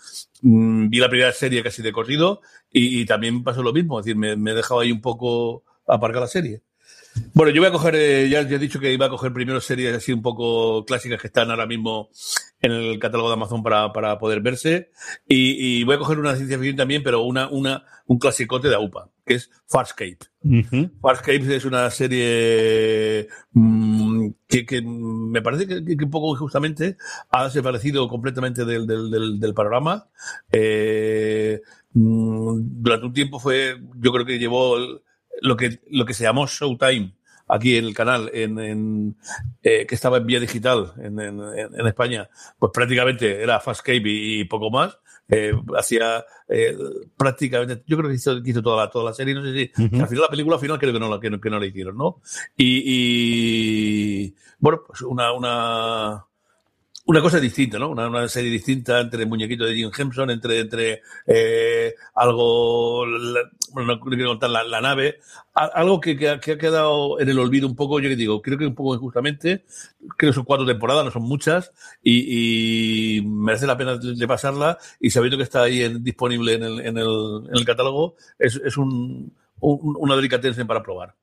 Mm, 0.42 0.90
vi 0.90 1.00
la 1.00 1.10
primera 1.10 1.32
serie 1.32 1.64
casi 1.64 1.82
de 1.82 1.92
corrido 1.92 2.42
y, 2.72 3.02
y 3.02 3.06
también 3.06 3.44
pasó 3.44 3.64
lo 3.64 3.74
mismo, 3.74 4.00
es 4.00 4.06
decir, 4.06 4.18
me, 4.18 4.36
me 4.36 4.52
he 4.52 4.56
dejado 4.56 4.80
ahí 4.80 4.92
un 4.92 5.02
poco 5.02 5.64
aparcar 5.88 6.22
la 6.22 6.28
serie. 6.28 6.62
Bueno, 7.34 7.52
yo 7.52 7.62
voy 7.62 7.70
a 7.70 7.72
coger, 7.72 7.96
eh, 7.96 8.30
ya, 8.30 8.42
ya, 8.42 8.56
he 8.56 8.60
dicho 8.60 8.80
que 8.80 8.92
iba 8.92 9.06
a 9.06 9.10
coger 9.10 9.32
primero 9.34 9.62
series 9.62 9.96
así 9.96 10.12
un 10.12 10.22
poco 10.22 10.84
clásicas 10.86 11.22
que 11.22 11.28
están 11.28 11.52
ahora 11.52 11.68
mismo 11.68 12.10
en 12.64 12.72
el 12.72 12.98
catálogo 12.98 13.28
de 13.28 13.34
Amazon 13.34 13.62
para, 13.62 13.92
para 13.92 14.18
poder 14.18 14.40
verse. 14.42 14.90
Y, 15.28 15.82
y, 15.82 15.84
voy 15.84 15.96
a 15.96 16.00
coger 16.00 16.18
una 16.18 16.36
ciencia 16.36 16.58
ficción 16.58 16.78
también, 16.78 17.04
pero 17.04 17.22
una, 17.22 17.50
una, 17.50 17.84
un 18.08 18.18
clasicote 18.18 18.70
de 18.70 18.76
AUPA, 18.76 19.10
que 19.26 19.36
es 19.36 19.52
Farscape. 19.68 20.20
Uh 20.44 20.88
Farscape 21.02 21.56
es 21.56 21.66
una 21.66 21.90
serie 21.92 23.28
mmm, 23.52 24.30
que, 24.48 24.66
que, 24.66 24.82
me 24.82 25.42
parece 25.42 25.68
que, 25.68 25.84
que, 25.84 26.06
un 26.06 26.10
poco 26.10 26.34
injustamente 26.34 26.96
ha 27.30 27.44
desaparecido 27.44 28.08
completamente 28.08 28.64
del, 28.64 28.88
del, 28.88 29.12
del, 29.12 29.40
del 29.42 29.54
panorama. 29.54 30.08
Eh, 30.50 31.62
durante 31.94 33.06
un 33.06 33.14
tiempo 33.14 33.40
fue, 33.40 33.78
yo 33.98 34.14
creo 34.14 34.26
que 34.26 34.40
llevó 34.40 34.78
lo 35.42 35.58
que, 35.58 35.82
lo 35.90 36.06
que 36.06 36.14
se 36.14 36.24
llamó 36.24 36.48
Showtime 36.48 37.14
aquí 37.54 37.78
en 37.78 37.86
el 37.86 37.94
canal, 37.94 38.32
en, 38.34 38.60
en 38.60 39.16
eh, 39.62 39.86
que 39.86 39.96
estaba 39.96 40.18
en 40.18 40.26
vía 40.26 40.40
digital 40.40 40.94
en, 40.98 41.20
en, 41.20 41.40
en, 41.40 41.88
España, 41.88 42.28
pues 42.58 42.72
prácticamente 42.74 43.44
era 43.44 43.60
Fastscape 43.60 44.10
y, 44.10 44.42
y 44.42 44.46
poco 44.46 44.72
más. 44.72 44.98
Eh, 45.30 45.54
hacía 45.78 46.26
eh, 46.50 46.76
prácticamente, 47.16 47.84
yo 47.88 47.96
creo 47.98 48.10
que 48.10 48.16
hizo, 48.16 48.38
hizo 48.44 48.62
toda, 48.62 48.86
la, 48.86 48.92
toda 48.92 49.06
la 49.06 49.14
serie, 49.14 49.34
no 49.34 49.44
sé 49.44 49.54
si, 49.54 49.82
uh 49.82 49.86
-huh. 49.86 50.02
al 50.02 50.08
final 50.08 50.24
la 50.24 50.30
película 50.30 50.56
al 50.56 50.62
final 50.62 50.80
creo 50.80 50.94
que 50.94 51.00
no, 51.00 51.20
que 51.20 51.30
no, 51.30 51.40
que 51.40 51.50
no 51.50 51.60
la 51.60 51.66
hicieron, 51.66 51.98
¿no? 51.98 52.22
Y, 52.58 52.84
y 52.86 54.36
bueno, 54.60 54.82
pues 54.86 55.02
una, 55.02 55.32
una, 55.32 56.26
una 57.06 57.22
cosa 57.22 57.40
distinta, 57.40 57.78
¿no? 57.78 57.90
Una, 57.90 58.28
serie 58.30 58.50
distinta 58.50 59.02
entre 59.02 59.24
el 59.24 59.30
muñequito 59.30 59.66
de 59.66 59.76
Jim 59.76 59.92
Henson, 59.96 60.30
entre, 60.30 60.60
entre 60.62 61.02
eh, 61.28 61.96
algo, 62.16 63.06
bueno, 63.74 63.96
no 63.96 64.00
quiero 64.00 64.30
contar 64.30 64.50
la, 64.50 64.82
nave, 64.82 65.20
algo 65.54 66.00
que, 66.00 66.18
que, 66.18 66.40
que, 66.40 66.52
ha 66.54 66.58
quedado 66.58 67.20
en 67.20 67.28
el 67.28 67.40
olvido 67.40 67.68
un 67.68 67.76
poco, 67.76 68.00
yo 68.00 68.08
que 68.08 68.16
digo, 68.16 68.42
creo 68.42 68.58
que 68.58 68.66
un 68.66 68.76
poco 68.76 68.96
injustamente, 68.96 69.66
creo 70.18 70.32
que 70.32 70.36
son 70.36 70.46
cuatro 70.46 70.66
temporadas, 70.66 71.04
no 71.04 71.12
son 71.12 71.24
muchas, 71.24 71.74
y, 72.02 73.18
y 73.18 73.22
merece 73.22 73.68
la 73.68 73.78
pena 73.78 73.98
de 73.98 74.28
pasarla, 74.28 74.78
y 75.00 75.10
sabiendo 75.10 75.38
que 75.38 75.44
está 75.44 75.64
ahí 75.64 75.82
en, 75.82 76.04
disponible 76.04 76.54
en 76.54 76.64
el, 76.64 76.80
en 76.80 76.98
el, 76.98 77.44
en 77.50 77.58
el 77.58 77.66
catálogo, 77.66 78.16
es, 78.40 78.56
es 78.64 78.78
un, 78.78 79.34
un, 79.60 79.96
una 80.00 80.16
delicatessen 80.16 80.68
para 80.68 80.82
probar. 80.82 81.16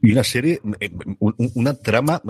Y 0.00 0.12
una 0.12 0.24
serie, 0.24 0.60
eh, 0.80 0.90
una 1.54 1.74
trama 1.74 2.22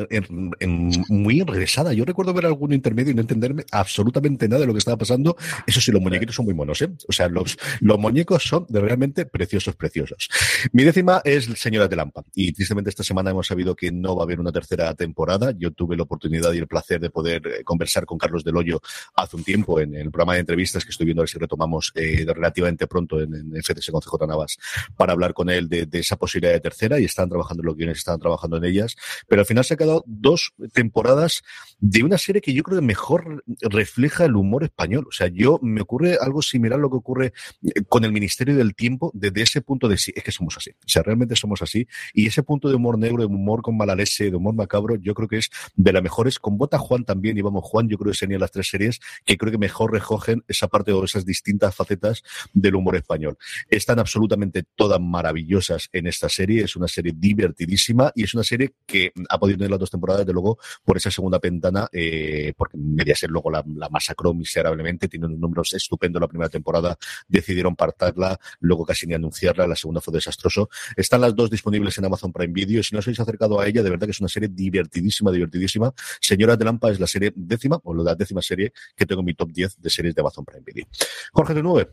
muy 1.09 1.41
enrevesada. 1.41 1.93
Yo 1.93 2.05
recuerdo 2.05 2.35
ver 2.35 2.47
algún 2.47 2.73
intermedio 2.73 3.13
y 3.13 3.15
no 3.15 3.23
entenderme 3.23 3.65
absolutamente 3.71 4.49
nada 4.49 4.61
de 4.61 4.67
lo 4.67 4.73
que 4.73 4.79
estaba 4.79 4.97
pasando. 4.97 5.37
Eso 5.67 5.81
sí, 5.81 5.91
los 5.91 6.01
muñequitos 6.01 6.37
son 6.37 6.45
muy 6.45 6.55
monos, 6.55 6.83
¿eh? 6.83 6.91
O 7.09 7.13
sea, 7.13 7.29
los, 7.29 7.57
los 7.81 7.99
muñecos 7.99 8.43
son 8.43 8.67
realmente 8.69 9.27
preciosos, 9.27 9.75
preciosos. 9.77 10.29
Mi 10.73 10.85
décima 10.85 11.23
es 11.25 11.45
Señora 11.57 11.89
de 11.89 11.97
Lampa. 11.97 12.25
Y 12.35 12.53
tristemente 12.53 12.91
esta 12.91 13.03
semana 13.03 13.31
hemos 13.31 13.47
sabido 13.47 13.75
que 13.75 13.91
no 13.91 14.17
va 14.17 14.23
a 14.23 14.25
haber 14.25 14.41
una 14.41 14.53
tercera 14.53 14.95
temporada. 14.95 15.53
Yo 15.57 15.73
tuve 15.73 15.97
la 15.97 16.03
oportunidad 16.03 16.53
y 16.53 16.59
el 16.59 16.67
placer 16.67 17.01
de 17.01 17.11
poder 17.11 17.47
eh, 17.47 17.65
conversar 17.65 18.05
con 18.07 18.19
Carlos 18.19 18.45
Del 18.45 18.57
Hoyo 18.57 18.81
hace 19.15 19.37
un 19.37 19.45
tiempo 19.45 19.81
en 19.81 19.95
el 19.95 20.11
programa 20.11 20.35
de 20.35 20.41
entrevistas 20.41 20.85
que 20.85 20.91
estoy 20.91 21.07
viendo 21.07 21.23
a 21.23 21.25
ver 21.25 21.31
si 21.31 21.39
retomamos 21.39 21.93
eh, 21.95 22.25
relativamente 22.27 22.87
pronto 22.87 23.21
en, 23.21 23.35
en 23.35 23.63
FTS 23.63 23.91
con 23.91 24.01
CJ 24.01 24.27
Navas 24.27 24.59
para 24.97 25.13
hablar 25.13 25.33
con 25.33 25.51
él 25.51 25.69
de, 25.69 25.87
de 25.87 25.99
esa 26.01 26.17
posibilidad 26.17 26.53
de 26.53 26.61
tercera 26.61 26.99
y 26.99 27.05
está 27.05 27.22
están 27.23 27.31
trabajando 27.31 27.63
en 27.63 27.67
los 27.67 27.77
guiones, 27.77 27.99
están 27.99 28.19
trabajando 28.19 28.57
en 28.57 28.65
ellas, 28.65 28.97
pero 29.29 29.41
al 29.43 29.47
final 29.47 29.65
se 29.65 29.75
ha 29.75 29.77
quedado 29.77 30.05
dos 30.07 30.53
temporadas 30.73 31.43
de 31.79 32.03
una 32.03 32.19
serie 32.19 32.41
que 32.41 32.53
yo 32.53 32.63
creo 32.63 32.81
que 32.81 32.87
mejor 32.87 33.45
refleja 33.61 34.25
el 34.25 34.37
humor 34.37 34.65
español. 34.65 35.07
O 35.09 35.13
sea, 35.13 35.29
yo 35.29 35.59
me 35.63 35.81
ocurre 35.81 36.19
algo 36.21 36.43
similar 36.43 36.79
a 36.79 36.83
lo 36.83 36.91
que 36.91 36.97
ocurre 36.97 37.33
eh, 37.63 37.83
con 37.89 38.05
el 38.05 38.13
Ministerio 38.13 38.57
del 38.57 38.75
Tiempo 38.75 39.11
desde 39.15 39.43
ese 39.43 39.61
punto 39.61 39.89
de 39.89 39.97
sí, 39.97 40.13
es 40.15 40.23
que 40.23 40.33
somos 40.33 40.57
así. 40.57 40.71
O 40.71 40.89
sea, 40.89 41.03
realmente 41.03 41.37
somos 41.37 41.63
así. 41.63 41.87
Y 42.13 42.27
ese 42.27 42.43
punto 42.43 42.69
de 42.69 42.75
humor 42.75 42.99
negro, 42.99 43.23
de 43.23 43.27
humor 43.27 43.63
con 43.63 43.77
malalese, 43.77 44.31
de 44.31 44.37
humor 44.37 44.55
macabro, 44.55 44.97
yo 44.97 45.15
creo 45.15 45.29
que 45.29 45.39
es 45.39 45.51
de 45.75 45.93
las 45.93 46.03
mejores. 46.03 46.39
Con 46.39 46.59
Bota 46.59 46.79
Juan 46.79 47.05
también, 47.05 47.39
y 47.39 47.43
vamos, 47.43 47.63
Juan, 47.65 47.89
yo 47.89 47.99
creo 47.99 48.13
que 48.13 48.19
serían 48.19 48.41
las 48.41 48.51
tres 48.51 48.69
series 48.69 49.01
que 49.25 49.37
creo 49.37 49.53
que 49.53 49.59
mejor 49.59 49.93
recogen 49.93 50.43
esa 50.49 50.69
parte 50.69 50.93
o 50.93 51.05
esas 51.05 51.25
distintas 51.25 51.75
facetas 51.75 52.23
del 52.53 52.75
humor 52.75 52.97
español. 52.97 53.37
Están 53.69 53.99
absolutamente 53.99 54.65
todas 54.75 55.01
maravillosas 55.01 55.89
en 55.93 56.07
esta 56.07 56.29
serie. 56.29 56.65
Es 56.65 56.77
una 56.77 56.89
serie 56.89 57.12
divertidísima 57.15 58.13
y 58.15 58.25
es 58.25 58.35
una 58.35 58.45
serie 58.45 58.75
que 58.87 59.13
ha 59.29 59.39
podido 59.39 59.59
tener 59.59 59.71
las 59.71 59.81
dos 59.81 59.91
temporadas, 59.91 60.27
de 60.27 60.33
luego, 60.33 60.59
por 60.85 60.97
esa 60.97 61.11
segunda 61.11 61.39
ventana, 61.39 61.89
eh, 61.93 62.53
porque 62.57 62.77
Mediaset 62.77 63.31
luego 63.31 63.51
la, 63.51 63.65
la 63.77 63.89
masacró 63.89 64.35
miserablemente, 64.35 65.09
tiene 65.09 65.27
unos 65.27 65.39
números 65.39 65.73
estupendos 65.75 66.21
la 66.21 66.29
primera 66.29 66.49
temporada, 66.49 66.97
decidieron 67.29 67.77
partarla, 67.77 68.39
luego 68.61 68.85
casi 68.85 69.07
ni 69.07 69.15
anunciarla, 69.15 69.67
la 69.67 69.77
segunda 69.77 70.01
fue 70.01 70.15
desastroso. 70.15 70.69
Están 70.97 71.21
las 71.21 71.35
dos 71.35 71.51
disponibles 71.51 71.97
en 71.99 72.05
Amazon 72.05 72.33
Prime 72.33 72.53
Video 72.53 72.81
y 72.81 72.83
si 72.83 72.95
no 72.95 73.01
os 73.01 73.07
habéis 73.07 73.21
acercado 73.21 73.61
a 73.61 73.67
ella, 73.67 73.83
de 73.83 73.91
verdad 73.91 74.07
que 74.07 74.13
es 74.13 74.21
una 74.21 74.29
serie 74.29 74.49
divertidísima, 74.49 75.31
divertidísima. 75.31 75.93
Señora 76.21 76.57
de 76.57 76.65
Lampa 76.65 76.91
es 76.91 77.01
la 77.01 77.07
serie 77.07 77.33
décima, 77.35 77.81
o 77.85 77.95
la 77.95 78.15
décima 78.15 78.43
serie 78.43 78.73
que 78.97 79.07
tengo 79.07 79.21
en 79.21 79.27
mi 79.27 79.35
top 79.35 79.51
10 79.51 79.81
de 79.81 79.91
series 79.91 80.15
de 80.15 80.21
Amazon 80.21 80.45
Prime 80.45 80.63
Video. 80.65 80.87
Jorge 81.33 81.55
de 81.55 81.63
nueve. 81.63 81.89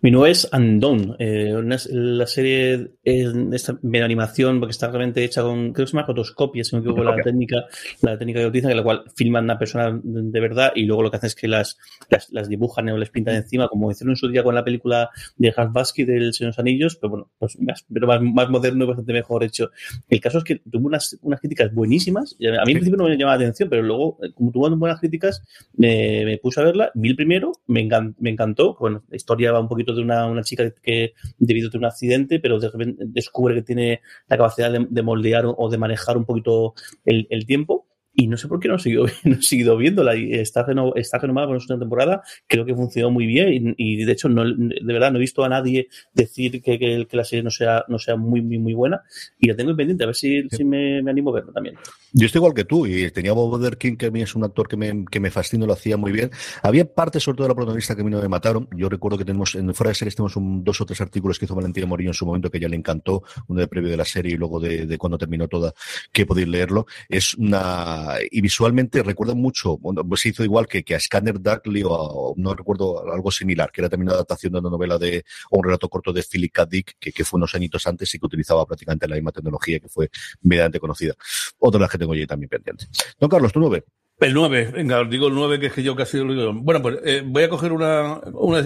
Mi 0.00 0.10
nuevo 0.10 0.26
es 0.26 0.48
Undone, 0.52 1.16
eh, 1.18 1.54
una, 1.54 1.76
la 1.90 2.26
serie 2.26 2.92
en 3.04 3.52
esta 3.52 3.78
media 3.82 4.04
animación 4.04 4.60
porque 4.60 4.72
está 4.72 4.88
realmente 4.88 5.24
hecha 5.24 5.42
con, 5.42 5.72
creo 5.72 5.84
que 5.84 5.90
se 5.90 5.96
llama 5.96 6.06
rotoscopia, 6.06 6.64
si 6.64 6.74
no 6.74 6.82
me 6.82 6.88
equivoco, 6.88 7.04
la 7.04 7.22
técnica, 7.22 7.64
la 8.02 8.18
técnica 8.18 8.40
que 8.40 8.46
utilizan, 8.46 8.70
en 8.70 8.76
la 8.78 8.82
cual 8.82 9.04
filman 9.14 9.44
a 9.44 9.52
una 9.52 9.58
persona 9.58 10.00
de 10.02 10.40
verdad 10.40 10.72
y 10.74 10.84
luego 10.84 11.02
lo 11.02 11.10
que 11.10 11.16
hacen 11.18 11.28
es 11.28 11.34
que 11.34 11.48
las, 11.48 11.78
las, 12.08 12.30
las 12.30 12.48
dibujan 12.48 12.88
o 12.88 12.96
les 12.96 13.10
pintan 13.10 13.36
encima, 13.36 13.68
como 13.68 13.90
hicieron 13.90 14.12
en 14.12 14.16
su 14.16 14.28
día 14.28 14.42
con 14.42 14.54
la 14.54 14.64
película 14.64 15.10
de 15.36 15.52
Hasbasky 15.56 16.04
del 16.04 16.32
Señor 16.32 16.52
de 16.52 16.56
los 16.56 16.58
Anillos, 16.58 16.96
pero 16.96 17.10
bueno, 17.10 17.30
pues 17.38 17.58
más, 17.60 17.84
pero 17.92 18.06
más, 18.06 18.20
más 18.22 18.48
moderno 18.48 18.84
y 18.84 18.88
bastante 18.88 19.12
mejor 19.12 19.44
hecho. 19.44 19.70
El 20.08 20.20
caso 20.20 20.38
es 20.38 20.44
que 20.44 20.56
tuvo 20.70 20.86
unas, 20.86 21.18
unas 21.22 21.40
críticas 21.40 21.72
buenísimas, 21.74 22.36
a 22.40 22.64
mí 22.64 22.72
en 22.72 22.78
principio 22.78 22.96
no 22.96 23.04
me 23.04 23.16
llamaba 23.16 23.36
la 23.38 23.44
atención, 23.44 23.68
pero 23.68 23.82
luego, 23.82 24.18
como 24.34 24.50
tuvo 24.50 24.76
buenas 24.76 25.00
críticas, 25.00 25.42
me, 25.74 26.24
me 26.24 26.38
puse 26.38 26.60
a 26.60 26.64
verla, 26.64 26.90
vi 26.94 27.10
el 27.10 27.16
primero, 27.16 27.52
me, 27.66 27.80
encantó, 27.80 28.16
me 28.20 28.30
encantó, 28.30 28.76
bueno, 28.78 29.02
la 29.08 29.16
historia 29.16 29.52
va 29.52 29.65
un 29.66 29.68
poquito 29.68 29.94
de 29.94 30.02
una, 30.02 30.26
una 30.26 30.42
chica 30.42 30.70
que 30.82 31.12
debido 31.38 31.68
a 31.72 31.76
un 31.76 31.84
accidente, 31.84 32.40
pero 32.40 32.58
de 32.58 32.70
repente 32.70 33.04
descubre 33.06 33.54
que 33.54 33.62
tiene 33.62 34.00
la 34.28 34.36
capacidad 34.36 34.72
de, 34.72 34.86
de 34.88 35.02
moldear 35.02 35.44
o 35.46 35.68
de 35.68 35.78
manejar 35.78 36.16
un 36.16 36.24
poquito 36.24 36.74
el, 37.04 37.26
el 37.30 37.46
tiempo 37.46 37.86
y 38.16 38.26
no 38.26 38.38
sé 38.38 38.48
por 38.48 38.58
qué 38.58 38.68
no 38.68 38.76
he 38.76 38.78
seguido, 38.78 39.04
no 39.24 39.36
he 39.36 39.42
seguido 39.42 39.76
viéndola 39.76 40.14
está, 40.14 40.64
reno, 40.64 40.94
está 40.96 41.18
renomada 41.18 41.46
por 41.46 41.56
una 41.56 41.78
temporada, 41.78 42.22
creo 42.46 42.64
que 42.64 42.74
funcionó 42.74 43.10
muy 43.10 43.26
bien 43.26 43.74
y, 43.76 43.92
y, 43.92 44.04
de 44.04 44.12
hecho 44.12 44.28
no, 44.28 44.44
de 44.44 44.92
verdad 44.92 45.12
no 45.12 45.18
he 45.18 45.20
visto 45.20 45.44
a 45.44 45.48
nadie 45.48 45.88
decir 46.14 46.62
que, 46.62 46.78
que, 46.78 47.06
que, 47.08 47.16
la 47.16 47.24
serie 47.24 47.42
no 47.42 47.50
sea, 47.50 47.84
no 47.88 47.98
sea 47.98 48.16
muy, 48.16 48.40
muy, 48.40 48.58
muy 48.58 48.72
buena 48.72 49.02
y 49.38 49.48
la 49.48 49.54
tengo 49.54 49.76
pendiente, 49.76 50.04
a 50.04 50.06
ver 50.06 50.16
si, 50.16 50.42
sí. 50.42 50.48
si 50.50 50.64
me, 50.64 51.02
me, 51.02 51.10
animo 51.10 51.30
a 51.30 51.34
verla 51.34 51.52
también. 51.52 51.76
Yo 52.12 52.24
estoy 52.24 52.38
igual 52.38 52.54
que 52.54 52.64
tú 52.64 52.86
y 52.86 53.10
tenía 53.10 53.32
Bob 53.32 53.76
King, 53.76 53.96
que 53.96 54.06
a 54.06 54.10
mí 54.10 54.22
es 54.22 54.34
un 54.34 54.44
actor 54.44 54.66
que 54.68 54.76
me, 54.78 55.04
que 55.10 55.20
me 55.20 55.30
fascina, 55.30 55.66
lo 55.66 55.74
hacía 55.74 55.98
muy 55.98 56.12
bien. 56.12 56.30
Había 56.62 56.86
partes, 56.86 57.22
sobre 57.22 57.36
todo 57.36 57.44
de 57.44 57.48
la 57.50 57.54
protagonista, 57.54 57.94
que 57.94 58.00
a 58.00 58.04
mí 58.04 58.10
no 58.10 58.22
me 58.22 58.28
mataron. 58.28 58.68
Yo 58.74 58.88
recuerdo 58.88 59.18
que 59.18 59.26
tenemos, 59.26 59.54
en 59.54 59.74
fuera 59.74 59.90
de 59.90 59.96
series 59.96 60.16
tenemos 60.16 60.34
un, 60.36 60.64
dos 60.64 60.80
o 60.80 60.86
tres 60.86 61.00
artículos 61.02 61.38
que 61.38 61.44
hizo 61.44 61.54
Valentina 61.54 61.86
Morillo 61.86 62.10
en 62.10 62.14
su 62.14 62.24
momento 62.24 62.50
que 62.50 62.58
ya 62.58 62.68
le 62.68 62.76
encantó, 62.76 63.22
uno 63.48 63.60
de 63.60 63.68
previo 63.68 63.90
de 63.90 63.98
la 63.98 64.06
serie 64.06 64.32
y 64.32 64.36
luego 64.38 64.58
de, 64.60 64.86
de 64.86 64.96
cuando 64.96 65.18
terminó 65.18 65.46
toda, 65.46 65.74
que 66.10 66.24
podéis 66.24 66.48
leerlo. 66.48 66.86
Es 67.08 67.34
una, 67.34 68.05
y 68.30 68.40
visualmente 68.40 69.02
recuerda 69.02 69.34
mucho, 69.34 69.78
bueno, 69.78 70.06
pues 70.06 70.20
se 70.22 70.30
hizo 70.30 70.44
igual 70.44 70.66
que, 70.66 70.82
que 70.82 70.94
a 70.94 71.00
Scanner 71.00 71.40
Darkly 71.40 71.82
o, 71.84 72.32
a, 72.32 72.34
no 72.36 72.54
recuerdo 72.54 73.10
algo 73.12 73.30
similar, 73.30 73.70
que 73.70 73.80
era 73.80 73.88
también 73.88 74.08
una 74.08 74.14
adaptación 74.14 74.52
de 74.52 74.58
una 74.60 74.70
novela 74.70 74.98
de, 74.98 75.24
o 75.50 75.58
un 75.58 75.64
relato 75.64 75.88
corto 75.88 76.12
de 76.12 76.22
Philip 76.22 76.52
K. 76.52 76.66
Dick, 76.66 76.96
que, 76.98 77.24
fue 77.24 77.38
unos 77.38 77.54
añitos 77.54 77.86
antes 77.86 78.14
y 78.14 78.18
que 78.18 78.26
utilizaba 78.26 78.66
prácticamente 78.66 79.08
la 79.08 79.16
misma 79.16 79.32
tecnología 79.32 79.78
que 79.80 79.88
fue 79.88 80.10
medianamente 80.42 80.80
conocida. 80.80 81.14
Otra 81.58 81.78
de 81.78 81.82
las 81.82 81.90
que 81.90 81.98
tengo 81.98 82.14
yo 82.14 82.26
también 82.26 82.48
pendiente. 82.48 82.86
Don 83.18 83.28
Carlos, 83.28 83.52
tu 83.52 83.60
nueve. 83.60 83.84
El 84.18 84.32
9, 84.32 84.70
venga, 84.72 85.00
os 85.00 85.10
digo 85.10 85.26
el 85.26 85.34
9, 85.34 85.60
que 85.60 85.66
es 85.66 85.72
que 85.74 85.82
yo 85.82 85.94
casi 85.94 86.16
lo 86.18 86.32
digo. 86.32 86.52
Bueno, 86.54 86.80
pues 86.80 86.98
eh, 87.04 87.22
voy 87.24 87.42
a 87.42 87.50
coger 87.50 87.72
una, 87.72 88.18
una 88.32 88.60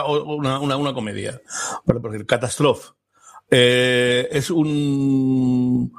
ahora, 0.00 0.58
una, 0.58 0.76
una, 0.76 0.92
comedia. 0.92 1.40
Porque 1.84 2.26
Catastrophe 2.26 2.94
eh, 3.48 4.28
es 4.32 4.50
un, 4.50 5.92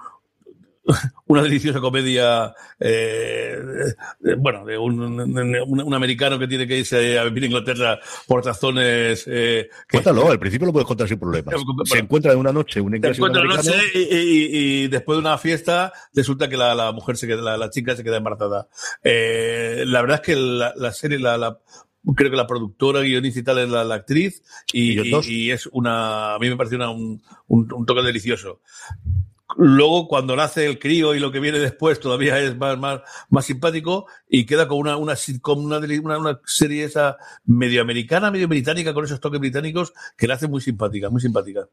una 1.28 1.43
deliciosa 1.43 1.80
comedia, 1.80 2.54
eh, 2.80 3.58
bueno, 4.38 4.65
de 4.65 4.78
un, 4.78 4.99
un, 4.99 5.82
un, 5.82 5.93
americano 5.93 6.39
que 6.39 6.47
tiene 6.47 6.67
que 6.67 6.78
irse 6.80 7.19
a 7.19 7.23
vivir 7.25 7.43
a 7.43 7.45
Inglaterra 7.47 7.99
por 8.28 8.43
razones. 8.45 9.25
Eh, 9.28 9.69
que, 9.88 9.97
Cuéntalo, 9.97 10.30
al 10.30 10.39
principio 10.39 10.67
lo 10.67 10.73
puedes 10.73 10.88
contar 10.88 11.08
sin 11.08 11.19
problemas. 11.19 11.54
Bueno, 11.54 11.86
se 11.86 11.99
encuentra 11.99 12.34
en 12.34 12.39
una 12.39 12.52
noche 12.52 12.82
un 12.82 12.91
Se 12.91 13.08
encuentra 13.08 13.41
una 13.41 13.56
noche 13.56 13.73
y, 13.93 13.99
y, 13.99 14.84
y, 14.84 14.88
después 14.88 15.17
de 15.17 15.21
una 15.21 15.38
fiesta 15.38 15.93
resulta 16.13 16.49
que 16.49 16.58
la, 16.58 16.73
la 16.73 16.91
mujer 16.91 17.17
se 17.17 17.28
queda, 17.28 17.41
la, 17.41 17.58
la, 17.58 17.69
chica 17.69 17.95
se 17.95 18.04
queda 18.04 18.17
embarazada. 18.17 18.67
Eh, 19.04 19.84
la 19.86 20.02
verdad 20.02 20.21
es 20.21 20.25
que 20.25 20.36
la, 20.36 20.73
la 20.75 20.91
serie, 20.91 21.19
la, 21.19 21.38
la, 21.38 21.60
creo 22.15 22.32
que 22.32 22.38
la 22.38 22.47
productora, 22.47 23.02
guionista 23.02 23.39
y 23.39 23.43
tal 23.43 23.60
es 23.60 23.69
la, 23.69 23.84
la 23.84 23.95
actriz 23.95 24.41
y, 24.73 24.99
y, 24.99 25.19
y, 25.28 25.52
es 25.52 25.67
una, 25.67 26.36
a 26.36 26.39
mí 26.39 26.49
me 26.49 26.58
parece 26.58 26.75
una, 26.75 26.89
un, 26.89 27.21
un, 27.47 27.71
un 27.71 27.86
toque 27.86 28.02
delicioso. 28.02 28.62
Luego, 29.58 30.08
cuando 30.08 30.36
nace 30.36 30.66
el 30.68 30.78
crío 30.78 31.16
y 31.16 31.20
lo 31.20 31.32
que 31.32 31.40
viene 31.40 31.58
después 31.58 32.00
todavía 32.00 32.40
es 32.40 32.56
más, 32.56 32.78
más, 32.78 33.02
más 33.30 33.46
simpático 33.46 34.06
y 34.30 34.46
queda 34.46 34.68
con 34.68 34.78
una, 34.78 34.96
una 34.96 35.16
sitcom, 35.16 35.66
una, 35.66 35.80
una, 35.80 36.18
una, 36.18 36.42
serie 36.46 36.84
esa 36.84 37.18
medio 37.46 37.82
americana, 37.82 38.30
medio 38.30 38.48
británica, 38.48 38.94
con 38.94 39.06
esos 39.06 39.20
toques 39.20 39.40
británicos 39.40 39.94
que 40.16 40.28
la 40.28 40.36
hace 40.36 40.48
muy 40.48 40.62
simpática, 40.62 41.10
muy 41.10 41.20
simpática. 41.20 41.68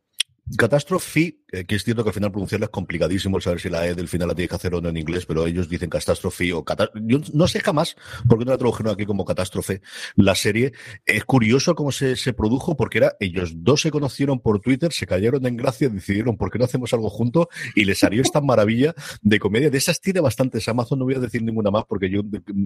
Catastrophe, 0.56 1.40
eh, 1.50 1.64
que 1.64 1.74
es 1.74 1.82
cierto 1.82 2.04
que 2.04 2.10
al 2.10 2.14
final 2.14 2.30
pronunciarla 2.30 2.66
es 2.66 2.70
complicadísimo, 2.70 3.40
saber 3.40 3.60
si 3.60 3.68
la 3.68 3.84
E 3.84 3.94
del 3.94 4.06
final 4.06 4.28
la 4.28 4.34
tienes 4.34 4.48
que 4.50 4.54
hacer 4.54 4.74
o 4.74 4.80
no 4.80 4.88
en 4.88 4.96
inglés, 4.96 5.26
pero 5.26 5.44
ellos 5.44 5.68
dicen 5.68 5.90
catástrofe 5.90 6.52
o 6.52 6.64
catástrofe. 6.64 7.04
Yo 7.08 7.18
no 7.32 7.48
sé 7.48 7.58
jamás 7.58 7.96
por 8.28 8.38
qué 8.38 8.44
no 8.44 8.52
la 8.52 8.58
tradujeron 8.58 8.92
aquí 8.92 9.06
como 9.06 9.24
catástrofe 9.24 9.82
la 10.14 10.36
serie. 10.36 10.72
Es 11.04 11.24
curioso 11.24 11.74
cómo 11.74 11.90
se, 11.90 12.14
se, 12.14 12.32
produjo, 12.32 12.76
porque 12.76 12.98
era 12.98 13.16
ellos 13.18 13.54
dos 13.56 13.80
se 13.80 13.90
conocieron 13.90 14.38
por 14.38 14.60
Twitter, 14.60 14.92
se 14.92 15.04
cayeron 15.04 15.44
en 15.46 15.56
gracia, 15.56 15.88
decidieron 15.88 16.36
por 16.36 16.52
qué 16.52 16.60
no 16.60 16.64
hacemos 16.64 16.92
algo 16.92 17.10
juntos 17.10 17.48
y 17.74 17.84
les 17.84 17.98
salió 17.98 18.22
esta 18.22 18.40
maravilla 18.40 18.94
de 19.22 19.40
comedia. 19.40 19.68
De 19.68 19.78
esas 19.78 20.00
tiene 20.00 20.20
bastantes 20.20 20.68
Amazon, 20.68 21.00
no 21.00 21.06
voy 21.06 21.14
a 21.14 21.20
decir 21.20 21.42
ninguna 21.42 21.72
más 21.72 21.84
porque 21.86 22.08
yo, 22.08 22.22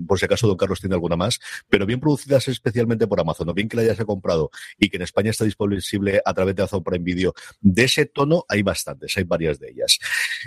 por 0.06 0.18
si 0.18 0.26
acaso, 0.26 0.46
Don 0.46 0.58
Carlos 0.58 0.80
tiene 0.80 0.96
alguna 0.96 1.16
más, 1.16 1.40
pero 1.70 1.86
bien 1.86 1.98
producidas 1.98 2.46
especialmente 2.48 3.06
por 3.06 3.20
Amazon, 3.20 3.48
o 3.48 3.54
bien 3.54 3.68
que 3.68 3.76
la 3.76 3.82
hayas 3.82 4.04
comprado 4.04 4.50
y 4.78 4.90
que 4.90 4.96
en 4.96 5.02
España 5.02 5.30
está 5.30 5.46
disponible 5.46 6.20
a 6.24 6.34
través 6.34 6.54
de 6.54 6.62
Amazon 6.62 6.84
Prime 6.84 7.04
Video 7.04 7.34
de 7.72 7.84
ese 7.84 8.06
tono 8.06 8.44
hay 8.48 8.62
bastantes, 8.62 9.16
hay 9.16 9.24
varias 9.24 9.58
de 9.58 9.70
ellas. 9.70 9.98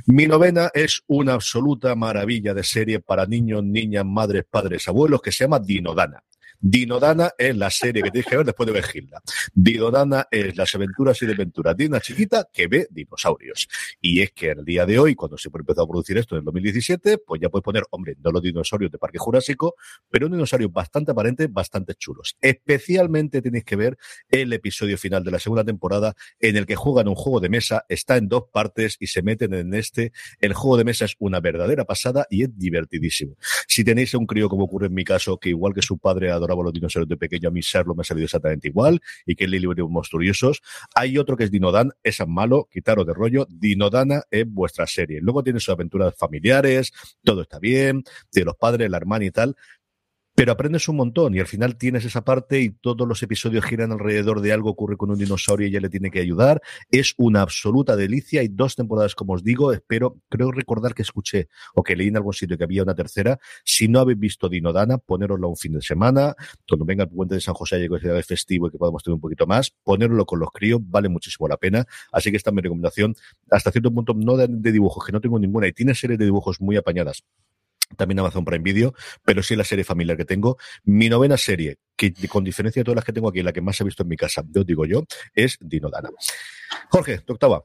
Mi 0.06 0.28
novena 0.28 0.70
es 0.74 1.04
una 1.08 1.34
absoluta 1.34 1.96
maravilla 1.96 2.54
de 2.54 2.64
serie 2.64 3.00
para 3.00 3.26
niños, 3.26 3.64
niñas, 3.64 4.06
madres, 4.06 4.46
padres, 4.50 4.88
abuelos 4.88 5.22
que 5.22 5.32
se 5.32 5.46
llama 5.46 5.60
Dinodana. 5.60 6.24
Dinodana 6.66 7.30
es 7.38 7.58
la 7.58 7.70
serie 7.70 8.02
que 8.02 8.10
tienes 8.10 8.26
que 8.26 8.38
ver 8.38 8.46
después 8.46 8.66
de 8.66 8.72
ver 8.72 8.86
Hilda. 8.94 9.22
Dinodana 9.54 10.30
es 10.32 10.56
las 10.56 10.74
aventuras 10.74 11.22
y 11.22 11.26
desventuras 11.26 11.76
de 11.76 11.88
una 11.88 12.00
chiquita 12.00 12.48
que 12.54 12.68
ve 12.68 12.88
dinosaurios. 12.90 13.68
Y 14.00 14.22
es 14.22 14.32
que 14.32 14.52
el 14.52 14.64
día 14.64 14.86
de 14.86 14.98
hoy, 14.98 15.14
cuando 15.14 15.38
se 15.38 15.50
empezó 15.54 15.82
a 15.82 15.88
producir 15.90 16.18
esto 16.18 16.36
en 16.36 16.40
el 16.40 16.46
2017, 16.46 17.18
pues 17.18 17.42
ya 17.42 17.50
puedes 17.50 17.66
poner, 17.66 17.84
hombre, 17.90 18.16
no 18.24 18.32
los 18.32 18.42
dinosaurios 18.42 18.90
de 18.94 18.98
Parque 18.98 19.18
Jurásico, 19.18 19.76
pero 20.10 20.28
un 20.28 20.32
dinosaurio 20.32 20.70
bastante 20.70 21.12
aparente, 21.12 21.48
bastante 21.48 21.96
chulos. 21.96 22.38
Especialmente 22.40 23.42
tienes 23.42 23.66
que 23.66 23.76
ver 23.76 23.98
el 24.30 24.54
episodio 24.54 24.98
final 24.98 25.22
de 25.26 25.32
la 25.32 25.40
segunda 25.40 25.66
temporada 25.66 26.16
en 26.40 26.56
el 26.56 26.66
que 26.66 26.78
juegan 26.78 27.10
un 27.10 27.16
juego 27.16 27.42
de 27.42 27.50
mesa, 27.50 27.84
está 27.90 28.16
en 28.16 28.30
dos 28.30 28.46
partes 28.54 28.96
y 29.02 29.08
se 29.08 29.22
meten 29.22 29.54
en 29.54 29.74
este. 29.74 30.14
El 30.40 30.54
juego 30.54 30.78
de 30.78 30.86
mesa 30.86 31.04
es 31.04 31.16
una 31.20 31.42
verdadera 31.42 31.84
pasada 31.84 32.26
y 32.30 32.44
es 32.44 32.58
divertidísimo. 32.58 33.36
Si 33.68 33.84
tenéis 33.84 34.14
a 34.14 34.18
un 34.18 34.28
crío, 34.28 34.48
como 34.48 34.64
ocurre 34.64 34.88
en 34.88 34.94
mi 34.94 35.04
caso, 35.04 35.38
que 35.38 35.50
igual 35.50 35.74
que 35.74 35.82
su 35.82 35.98
padre 35.98 36.32
adora 36.32 36.53
los 36.62 36.74
dinosaurios 36.74 37.10
de 37.10 37.18
pequeño, 37.18 37.50
a 37.50 37.52
mí 37.52 37.64
Serlo 37.64 37.96
me 37.96 38.02
ha 38.02 38.04
salido 38.04 38.26
exactamente 38.26 38.68
igual, 38.68 39.02
y 39.26 39.36
que 39.36 39.48
Lily 39.48 39.68
monstruosos. 39.90 40.62
Hay 40.96 41.18
otro 41.18 41.38
que 41.38 41.46
es 41.46 41.52
Dinodan, 41.52 41.92
es 42.04 42.20
malo, 42.28 42.68
quitaros 42.72 43.06
de 43.06 43.14
rollo, 43.14 43.48
Dinodana 43.50 44.24
es 44.30 44.46
vuestra 44.48 44.86
serie. 44.88 45.20
Luego 45.22 45.44
tiene 45.44 45.60
sus 45.60 45.70
aventuras 45.70 46.16
familiares, 46.16 46.92
todo 47.24 47.42
está 47.42 47.60
bien, 47.60 48.04
de 48.32 48.46
los 48.46 48.56
padres, 48.56 48.90
la 48.90 48.98
hermana 48.98 49.26
y 49.26 49.32
tal, 49.32 49.56
pero 50.36 50.52
aprendes 50.52 50.88
un 50.88 50.96
montón 50.96 51.36
y 51.36 51.40
al 51.40 51.46
final 51.46 51.78
tienes 51.78 52.06
esa 52.06 52.24
parte 52.24 52.60
y 52.60 52.72
todos 52.72 53.08
los 53.08 53.22
episodios 53.22 53.64
giran 53.66 53.92
alrededor 53.92 54.42
de 54.42 54.52
algo 54.52 54.72
ocurre 54.72 54.98
con 54.98 55.12
un 55.12 55.18
dinosaurio 55.18 55.68
y 55.68 55.70
ella 55.70 55.80
le 55.80 55.90
tiene 55.90 56.10
que 56.10 56.20
ayudar. 56.20 56.62
Es 56.90 57.14
una 57.18 57.42
absoluta 57.42 57.96
delicia. 57.96 58.42
Hay 58.42 58.48
dos 58.48 58.76
temporadas, 58.76 59.14
como 59.14 59.34
os 59.34 59.44
digo. 59.44 59.72
Espero, 59.72 60.18
creo 60.30 60.52
recordar 60.52 60.96
que 60.96 61.04
escuché 61.04 61.50
o 61.76 61.84
que 61.84 61.96
leí 61.96 62.08
en 62.08 62.18
algún 62.18 62.34
sitio 62.34 62.58
que 62.58 62.64
había 62.64 62.82
una 62.82 62.96
tercera. 62.96 63.40
Si 63.64 63.88
no 63.88 64.00
habéis 64.00 64.20
visto 64.20 64.50
Dinodana, 64.50 64.98
ponéroslo 64.98 65.50
un 65.50 65.58
fin 65.58 65.74
de 65.74 65.82
semana. 65.82 66.36
Cuando 66.68 66.86
venga 66.86 67.04
el 67.04 67.10
puente 67.10 67.36
de 67.36 67.42
San 67.42 67.54
José, 67.54 67.88
que 67.88 68.00
sea 68.00 68.22
festivo 68.24 68.68
y 68.68 68.72
que 68.72 68.78
podamos 68.80 69.04
tener 69.04 69.16
un 69.16 69.22
poquito 69.22 69.46
más, 69.46 69.72
ponerlo 69.84 70.26
con 70.26 70.40
los 70.40 70.50
críos 70.52 70.82
vale 70.84 71.10
muchísimo 71.10 71.48
la 71.48 71.58
pena. 71.58 71.86
Así 72.12 72.32
que 72.32 72.38
esta 72.38 72.50
es 72.50 72.56
mi 72.56 72.62
recomendación. 72.62 73.16
Hasta 73.52 73.72
cierto 73.72 73.94
punto, 73.94 74.14
no 74.16 74.36
de, 74.36 74.48
de 74.50 74.72
dibujos, 74.72 75.06
que 75.06 75.12
no 75.12 75.22
tengo 75.22 75.38
ninguna 75.38 75.68
y 75.68 75.74
tiene 75.74 75.94
series 75.94 76.18
de 76.18 76.26
dibujos 76.26 76.60
muy 76.60 76.76
apañadas 76.76 77.24
también 77.96 78.20
Amazon 78.20 78.46
Prime 78.46 78.64
Video, 78.64 78.94
pero 79.24 79.44
sí 79.44 79.56
la 79.56 79.64
serie 79.64 79.84
familiar 79.84 80.18
que 80.18 80.26
tengo. 80.26 80.58
Mi 80.84 81.10
novena 81.10 81.38
serie, 81.38 81.78
que 81.96 82.14
con 82.28 82.44
diferencia 82.44 82.80
de 82.80 82.86
todas 82.86 82.98
las 82.98 83.06
que 83.06 83.14
tengo 83.14 83.30
aquí, 83.30 83.42
la 83.42 83.54
que 83.54 83.62
más 83.62 83.80
he 83.82 83.84
visto 83.84 84.04
en 84.04 84.10
mi 84.10 84.18
casa, 84.18 84.44
yo 84.50 84.64
digo 84.64 84.86
yo, 84.86 85.04
es 85.34 85.58
Dinodana. 85.60 86.10
Jorge, 86.90 87.20
tu 87.20 87.34
octava. 87.34 87.64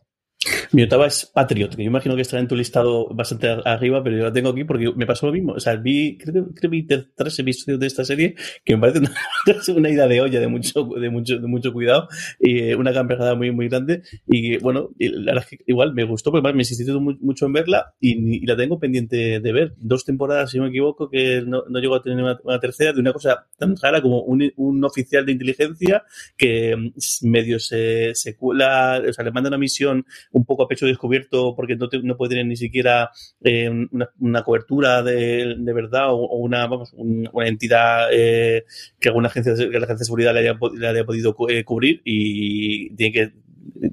Mi 0.71 0.83
octava 0.83 1.07
es 1.07 1.27
Patriot, 1.27 1.75
que 1.75 1.83
yo 1.83 1.89
imagino 1.89 2.15
que 2.15 2.23
estará 2.23 2.41
en 2.41 2.47
tu 2.47 2.55
listado 2.55 3.09
bastante 3.09 3.49
arriba, 3.65 4.03
pero 4.05 4.17
yo 4.17 4.25
la 4.25 4.33
tengo 4.33 4.51
aquí 4.51 4.63
porque 4.63 4.93
me 4.95 5.05
pasó 5.05 5.27
lo 5.27 5.33
mismo. 5.33 5.55
O 5.55 5.61
sea, 5.61 5.75
vi, 5.75 6.17
creo, 6.17 6.49
que 6.55 6.69
vi 6.69 6.87
tres 6.87 7.39
episodios 7.39 7.81
de 7.81 7.87
esta 7.87 8.05
serie 8.05 8.37
que 8.65 8.77
me 8.77 8.81
parece 8.81 9.01
una, 9.73 9.91
idea 9.91 10.07
de 10.07 10.21
olla 10.21 10.39
de 10.39 10.47
mucho, 10.47 10.85
de 10.85 11.11
mucho, 11.11 11.39
de 11.39 11.47
mucho 11.49 11.73
cuidado 11.73 12.09
y 12.39 12.61
eh, 12.61 12.77
una 12.77 12.93
campeonada 12.93 13.35
muy, 13.35 13.51
muy 13.51 13.69
grande. 13.69 14.03
Y 14.29 14.59
bueno, 14.59 14.91
la 14.99 15.33
verdad 15.33 15.47
es 15.51 15.59
que 15.59 15.65
igual 15.67 15.93
me 15.93 16.05
gustó, 16.05 16.31
porque 16.31 16.53
me 16.53 16.61
insistí 16.61 16.89
mucho 16.93 17.47
en 17.47 17.53
verla 17.53 17.95
y, 18.01 18.47
la 18.47 18.57
tengo 18.57 18.79
pendiente 18.79 19.41
de 19.41 19.53
ver. 19.53 19.75
Dos 19.79 20.05
temporadas, 20.05 20.53
si 20.53 20.59
no 20.59 20.65
me 20.65 20.71
equivoco, 20.71 21.11
que 21.11 21.43
no, 21.45 21.65
no 21.69 21.81
llegó 21.81 21.97
a 21.97 22.03
tener 22.03 22.23
una, 22.45 22.61
tercera, 22.61 22.93
de 22.93 23.01
una 23.01 23.13
cosa 23.13 23.47
tan 23.59 23.77
rara 23.77 24.01
como 24.01 24.23
un, 24.23 24.53
un 24.57 24.85
oficial 24.85 25.27
de 25.27 25.33
inteligencia 25.33 26.05
que 26.37 26.77
mm, 26.77 27.29
medio 27.29 27.59
se, 27.59 28.15
se 28.15 28.37
cuela, 28.37 29.03
o 29.07 29.13
sea, 29.13 29.25
le 29.25 29.33
manda 29.33 29.49
una 29.49 29.59
misión 29.59 30.07
un 30.33 30.45
poco 30.45 30.65
a 30.65 30.69
pecho 30.69 30.87
descubierto 30.87 31.55
porque 31.55 31.77
no, 31.77 31.89
no 32.03 32.17
puede 32.17 32.31
tener 32.31 32.47
ni 32.47 32.57
siquiera 32.57 33.11
eh, 33.43 33.71
una, 34.19 34.43
cobertura 34.43 35.03
de, 35.03 35.57
de 35.59 35.73
verdad 35.73 36.13
o, 36.13 36.37
una, 36.37 36.67
vamos, 36.67 36.93
una 36.97 37.49
entidad 37.49 38.09
eh, 38.13 38.65
que 39.01 39.09
alguna 39.09 39.29
agencia, 39.29 39.55
que 39.55 39.67
la 39.67 39.85
agencia 39.85 39.97
de 39.97 40.05
seguridad 40.05 40.35
le 40.35 40.41
haya, 40.41 40.59
le 40.75 40.89
haya 40.89 41.05
podido 41.05 41.35
eh, 41.49 41.65
cubrir 41.65 42.01
y 42.05 42.95
tiene 42.97 43.13
que 43.13 43.33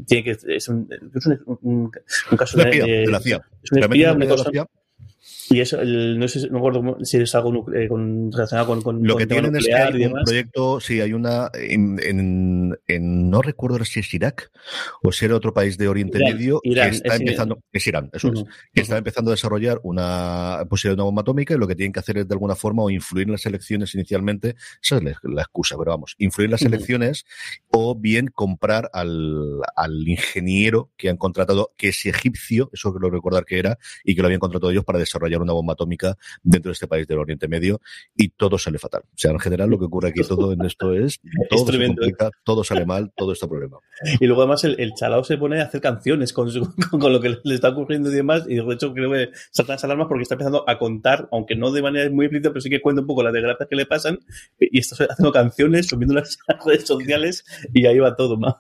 tiene 0.08 0.24
que 0.24 0.38
es 0.56 0.70
un, 0.70 0.88
es 1.14 1.28
un, 1.48 1.92
caso 2.38 2.58
de, 2.58 2.66
de, 2.66 3.04
es 3.04 3.10
una 3.72 3.82
espía, 3.82 4.14
una 4.14 4.28
cosa, 4.28 4.52
y 5.50 5.60
eso, 5.60 5.80
el, 5.80 6.18
no 6.18 6.28
sé, 6.28 6.50
no 6.50 6.58
recuerdo 6.58 6.98
si 7.04 7.18
es 7.18 7.36
algo 7.36 7.66
eh, 7.74 7.88
con, 7.88 8.32
relacionado 8.32 8.68
con, 8.68 8.82
con, 8.82 9.04
Lo 9.04 9.16
que 9.16 9.28
tienen 9.28 9.56
es 9.56 9.66
que 9.66 9.74
hay 9.74 10.06
un 10.06 10.24
proyecto, 10.24 10.80
sí, 10.80 11.02
hay 11.02 11.14
una, 11.14 11.50
en, 11.54 12.00
en, 12.02 12.78
en, 12.88 13.30
no 13.30 13.42
recuerdo 13.42 13.84
si 13.86 14.00
es 14.00 14.14
Irak 14.14 14.52
o 15.04 15.12
si 15.12 15.26
era 15.26 15.36
otro 15.36 15.54
país 15.54 15.78
de 15.78 15.88
Oriente 15.88 16.18
Irán, 16.18 16.34
Medio, 16.34 16.60
Irán, 16.64 16.90
que 16.90 16.96
está 16.98 17.16
es 17.16 17.22
empezando, 17.22 17.56
Irán. 17.56 17.70
es 17.74 17.88
Irán, 17.88 18.10
eso 18.14 18.28
uh 18.28 18.32
-huh. 18.32 18.48
es, 18.48 18.54
que 18.74 18.82
está 18.82 18.98
empezando 18.98 19.32
a 19.32 19.34
desarrollar 19.34 19.80
una 19.84 20.66
posibilidad 20.70 20.98
de 20.98 21.02
una 21.02 21.06
bomba 21.06 21.22
atómica 21.22 21.54
y 21.54 21.58
lo 21.58 21.68
que 21.68 21.76
tienen 21.76 21.94
que 21.94 22.00
hacer 22.00 22.18
es 22.18 22.28
de 22.28 22.34
alguna 22.34 22.56
forma 22.56 22.84
o 22.84 22.90
influir 22.90 23.28
en 23.28 23.34
las 23.34 23.46
elecciones 23.46 23.94
inicialmente, 23.94 24.56
esa 24.82 24.98
es 24.98 25.04
la, 25.04 25.20
la 25.24 25.42
excusa, 25.42 25.76
pero 25.78 25.92
vamos, 25.92 26.16
influir 26.18 26.46
en 26.48 26.52
las 26.52 26.62
uh 26.62 26.66
-huh. 26.66 26.68
elecciones 26.70 27.26
o 27.70 27.96
bien 27.96 28.28
comprar 28.28 28.90
al, 28.94 29.62
al 29.76 30.08
ingeniero 30.08 30.92
que 30.98 31.10
han 31.10 31.18
contratado, 31.18 31.74
que 31.78 31.90
es 31.90 32.06
egipcio, 32.06 32.70
eso 32.74 32.94
que 32.94 33.00
lo 33.00 33.10
recordar 33.10 33.46
que 33.46 33.60
era, 33.60 33.78
y 34.04 34.16
que 34.16 34.22
lo 34.22 34.28
habían 34.28 34.40
contratado 34.40 34.72
ellos 34.72 34.86
para 34.86 35.00
desarrollar 35.00 35.35
una 35.42 35.54
bomba 35.54 35.74
atómica 35.74 36.18
dentro 36.44 36.70
de 36.70 36.74
este 36.74 36.88
país 36.88 37.08
del 37.08 37.20
Oriente 37.20 37.48
Medio 37.48 37.82
y 38.16 38.30
todo 38.30 38.58
sale 38.58 38.80
fatal. 38.80 39.02
O 39.06 39.18
sea, 39.18 39.32
en 39.32 39.40
general 39.40 39.70
lo 39.70 39.80
que 39.80 39.86
ocurre 39.86 40.10
aquí 40.10 40.22
todo 40.22 40.54
en 40.54 40.64
esto 40.66 40.94
es 40.94 41.20
todo 41.50 41.70
es 41.70 41.78
se 41.78 41.86
complica, 41.88 42.32
todo 42.44 42.64
sale 42.64 42.86
mal, 42.86 43.12
todo 43.16 43.34
está 43.34 43.48
problema. 43.48 43.78
Y 44.20 44.26
luego 44.26 44.42
además 44.42 44.64
el, 44.64 44.80
el 44.80 44.94
chalao 44.94 45.24
se 45.24 45.38
pone 45.38 45.62
a 45.62 45.66
hacer 45.66 45.82
canciones 45.82 46.34
con, 46.34 46.50
su, 46.50 46.62
con, 46.90 47.00
con, 47.00 47.14
lo 47.14 47.20
que 47.20 47.38
le 47.44 47.56
está 47.56 47.70
ocurriendo 47.70 48.12
y 48.12 48.16
demás 48.16 48.44
y 48.48 48.56
de 48.56 48.74
hecho 48.74 48.94
creo 48.94 49.12
que 49.12 49.30
saltan 49.52 49.76
las 49.76 49.84
alarmas 49.84 50.08
porque 50.08 50.24
está 50.24 50.36
empezando 50.36 50.64
a 50.68 50.78
contar, 50.78 51.28
aunque 51.32 51.56
no 51.56 51.72
de 51.72 51.82
manera 51.82 52.10
muy 52.10 52.26
explícita, 52.26 52.50
pero 52.50 52.62
sí 52.62 52.70
que 52.70 52.82
cuenta 52.82 53.02
un 53.02 53.08
poco 53.08 53.24
las 53.24 53.34
desgracias 53.34 53.68
que 53.70 53.76
le 53.76 53.86
pasan 53.86 54.20
y 54.60 54.80
está 54.80 55.06
haciendo 55.10 55.32
canciones, 55.32 55.88
subiéndolas 55.88 56.38
a 56.48 56.54
las 56.56 56.66
redes 56.66 56.88
sociales 56.88 57.46
y 57.74 57.86
ahí 57.86 58.00
va 58.00 58.16
todo 58.16 58.38
mal. 58.38 58.56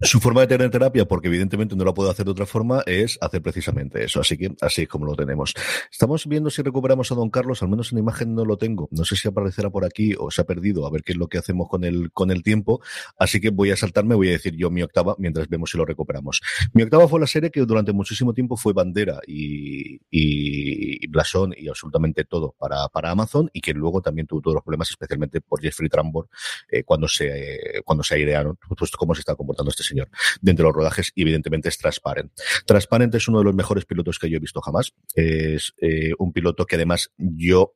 Su 0.00 0.20
forma 0.20 0.42
de 0.42 0.48
tener 0.48 0.70
terapia, 0.70 1.06
porque 1.06 1.28
evidentemente 1.28 1.74
no 1.76 1.84
la 1.84 1.94
puedo 1.94 2.10
hacer 2.10 2.26
de 2.26 2.32
otra 2.32 2.44
forma, 2.44 2.82
es 2.84 3.16
hacer 3.22 3.40
precisamente 3.40 4.04
eso. 4.04 4.20
Así 4.20 4.36
que 4.36 4.54
así 4.60 4.82
es 4.82 4.88
como 4.88 5.06
lo 5.06 5.14
tenemos. 5.14 5.54
Estamos 5.94 6.26
viendo 6.26 6.50
si 6.50 6.60
recuperamos 6.60 7.12
a 7.12 7.14
don 7.14 7.30
Carlos, 7.30 7.62
al 7.62 7.68
menos 7.68 7.92
en 7.92 7.98
imagen 7.98 8.34
no 8.34 8.44
lo 8.44 8.56
tengo. 8.56 8.88
No 8.90 9.04
sé 9.04 9.14
si 9.14 9.28
aparecerá 9.28 9.70
por 9.70 9.84
aquí 9.84 10.12
o 10.18 10.28
se 10.28 10.40
ha 10.42 10.44
perdido, 10.44 10.88
a 10.88 10.90
ver 10.90 11.04
qué 11.04 11.12
es 11.12 11.18
lo 11.18 11.28
que 11.28 11.38
hacemos 11.38 11.68
con 11.68 11.84
el, 11.84 12.10
con 12.10 12.32
el 12.32 12.42
tiempo. 12.42 12.82
Así 13.16 13.40
que 13.40 13.50
voy 13.50 13.70
a 13.70 13.76
saltarme, 13.76 14.16
voy 14.16 14.30
a 14.30 14.32
decir 14.32 14.56
yo 14.56 14.70
mi 14.70 14.82
octava 14.82 15.14
mientras 15.18 15.48
vemos 15.48 15.70
si 15.70 15.78
lo 15.78 15.84
recuperamos. 15.84 16.40
Mi 16.72 16.82
octava 16.82 17.06
fue 17.06 17.20
la 17.20 17.28
serie 17.28 17.52
que 17.52 17.60
durante 17.60 17.92
muchísimo 17.92 18.34
tiempo 18.34 18.56
fue 18.56 18.72
bandera 18.72 19.20
y, 19.24 19.94
y, 20.10 21.04
y 21.04 21.06
blasón 21.06 21.54
y 21.56 21.68
absolutamente 21.68 22.24
todo 22.24 22.56
para, 22.58 22.88
para 22.88 23.12
Amazon 23.12 23.48
y 23.52 23.60
que 23.60 23.72
luego 23.72 24.02
también 24.02 24.26
tuvo 24.26 24.40
todos 24.40 24.54
los 24.56 24.64
problemas, 24.64 24.90
especialmente 24.90 25.42
por 25.42 25.62
Jeffrey 25.62 25.88
Trambor, 25.88 26.28
eh, 26.72 26.82
cuando 26.82 27.06
se, 27.06 27.82
cuando 27.84 28.02
se 28.02 28.16
airearon, 28.16 28.58
pues 28.76 28.90
cómo 28.96 29.14
se 29.14 29.20
está 29.20 29.36
comportando 29.36 29.70
este 29.70 29.84
señor 29.84 30.08
dentro 30.40 30.64
de 30.64 30.70
los 30.70 30.76
rodajes 30.76 31.12
y 31.14 31.22
evidentemente 31.22 31.68
es 31.68 31.78
Transparent. 31.78 32.32
Transparent 32.66 33.14
es 33.14 33.28
uno 33.28 33.38
de 33.38 33.44
los 33.44 33.54
mejores 33.54 33.84
pilotos 33.84 34.18
que 34.18 34.28
yo 34.28 34.38
he 34.38 34.40
visto 34.40 34.60
jamás. 34.60 34.92
Es 35.14 35.72
eh, 35.84 36.12
un 36.18 36.32
piloto 36.32 36.64
que 36.64 36.76
además 36.76 37.12
yo 37.18 37.74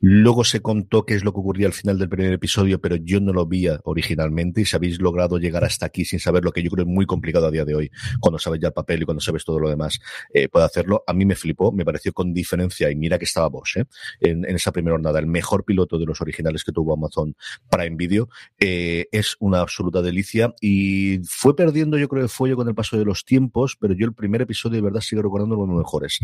Luego 0.00 0.44
se 0.44 0.60
contó 0.60 1.04
qué 1.04 1.14
es 1.14 1.24
lo 1.24 1.32
que 1.32 1.40
ocurría 1.40 1.66
al 1.66 1.72
final 1.72 1.98
del 1.98 2.08
primer 2.08 2.32
episodio, 2.32 2.80
pero 2.80 2.96
yo 2.96 3.20
no 3.20 3.32
lo 3.32 3.46
vi 3.46 3.66
originalmente 3.84 4.60
y 4.60 4.64
si 4.64 4.76
habéis 4.76 5.00
logrado 5.00 5.38
llegar 5.38 5.64
hasta 5.64 5.86
aquí 5.86 6.04
sin 6.04 6.20
saber 6.20 6.44
lo 6.44 6.52
que 6.52 6.62
yo 6.62 6.70
creo 6.70 6.84
es 6.84 6.90
muy 6.90 7.06
complicado 7.06 7.46
a 7.46 7.50
día 7.50 7.64
de 7.64 7.74
hoy, 7.74 7.90
cuando 8.20 8.38
sabes 8.38 8.60
ya 8.60 8.68
el 8.68 8.74
papel 8.74 9.02
y 9.02 9.04
cuando 9.04 9.20
sabes 9.20 9.44
todo 9.44 9.58
lo 9.58 9.70
demás, 9.70 9.98
eh, 10.32 10.48
puede 10.48 10.66
hacerlo. 10.66 11.04
A 11.06 11.12
mí 11.12 11.24
me 11.24 11.34
flipó, 11.34 11.72
me 11.72 11.84
pareció 11.84 12.12
con 12.12 12.34
diferencia 12.34 12.90
y 12.90 12.96
mira 12.96 13.18
que 13.18 13.24
estaba 13.24 13.48
Bosch 13.48 13.78
¿eh? 13.78 13.84
en, 14.20 14.44
esa 14.44 14.72
primera 14.72 14.94
jornada, 14.94 15.18
el 15.18 15.26
mejor 15.26 15.64
piloto 15.64 15.98
de 15.98 16.06
los 16.06 16.20
originales 16.20 16.64
que 16.64 16.72
tuvo 16.72 16.94
Amazon 16.94 17.34
para 17.68 17.84
Video. 17.96 18.28
Eh, 18.58 19.08
es 19.12 19.36
una 19.40 19.60
absoluta 19.60 20.02
delicia 20.02 20.54
y 20.60 21.20
fue 21.24 21.54
perdiendo 21.54 21.98
yo 21.98 22.08
creo 22.08 22.22
el 22.22 22.28
fuelle 22.28 22.56
con 22.56 22.68
el 22.68 22.74
paso 22.74 22.96
de 22.96 23.04
los 23.04 23.24
tiempos, 23.24 23.76
pero 23.78 23.94
yo 23.94 24.06
el 24.06 24.14
primer 24.14 24.42
episodio 24.42 24.76
de 24.76 24.82
verdad 24.82 25.00
sigo 25.00 25.22
recordando 25.22 25.56
los 25.56 25.68
mejores. 25.68 26.18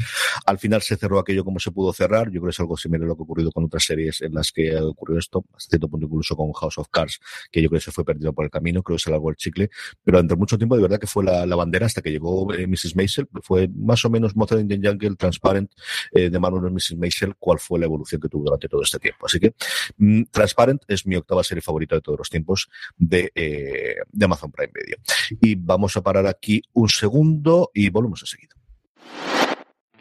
Al 0.47 0.59
final 0.59 0.83
se 0.83 0.97
cerró 0.97 1.19
aquello 1.19 1.45
como 1.45 1.61
se 1.61 1.71
pudo 1.71 1.93
cerrar, 1.93 2.27
yo 2.27 2.41
creo 2.41 2.45
que 2.45 2.51
es 2.51 2.61
algo 2.61 2.77
similar 2.77 3.05
a 3.05 3.09
lo 3.09 3.17
que 3.17 3.25
ocurrido 3.31 3.53
con 3.53 3.65
otras 3.65 3.85
series 3.85 4.21
en 4.23 4.35
las 4.35 4.51
que 4.51 4.77
ha 4.77 4.85
ocurrido 4.85 5.19
esto, 5.19 5.45
hasta 5.55 5.71
cierto 5.71 5.89
punto 5.89 6.07
incluso 6.07 6.37
con 6.37 6.53
House 6.53 6.79
of 6.79 6.89
Cards, 6.91 7.21
que 7.51 7.63
yo 7.63 7.69
creo 7.69 7.79
que 7.79 7.85
se 7.85 7.93
fue 7.93 8.05
perdido 8.05 8.33
por 8.33 8.45
el 8.45 8.51
camino, 8.51 8.83
creo 8.83 8.97
que 8.97 9.03
se 9.05 9.11
largó 9.11 9.31
el 9.31 9.37
chicle, 9.37 9.71
pero 10.03 10.19
durante 10.19 10.37
mucho 10.37 10.59
tiempo 10.59 10.77
de 10.77 10.83
verdad 10.83 10.99
que 10.99 11.07
fue 11.07 11.25
la, 11.25 11.47
bandera 11.61 11.87
hasta 11.87 12.03
que 12.03 12.11
llegó 12.11 12.53
eh, 12.55 12.67
Mrs. 12.67 12.97
Maisel, 12.97 13.29
fue 13.43 13.69
más 13.69 14.05
o 14.05 14.11
menos 14.11 14.35
Mother 14.35 14.61
in 14.61 14.69
the 14.69 14.81
Jungle, 14.83 15.17
Transparent, 15.17 15.71
eh, 16.13 16.31
de 16.31 16.39
Marvel 16.39 16.73
Mrs. 16.73 16.97
Maisel, 16.97 17.35
cuál 17.39 17.59
fue 17.59 17.79
la 17.79 17.87
evolución 17.87 18.21
que 18.21 18.29
tuvo 18.29 18.45
durante 18.45 18.69
todo 18.69 18.83
este 18.83 18.99
tiempo. 18.99 19.27
Así 19.27 19.39
que 19.39 19.55
mm, 19.99 20.25
Transparent 20.31 20.83
es 20.89 21.07
mi 21.07 21.17
octava 21.17 21.45
serie 21.45 21.63
favorita 21.63 21.95
de 21.97 22.01
todos 22.01 22.19
los 22.19 22.31
tiempos 22.31 22.69
de, 22.97 23.31
eh, 23.35 23.97
de 24.11 24.25
Amazon 24.25 24.51
Prime 24.51 24.73
Video. 24.75 24.99
Y 25.41 25.55
vamos 25.55 25.97
a 25.97 26.03
parar 26.03 26.27
aquí 26.27 26.63
un 26.73 26.89
segundo 26.89 27.71
y 27.75 27.91
volvemos 27.91 28.23
enseguida. 28.23 28.60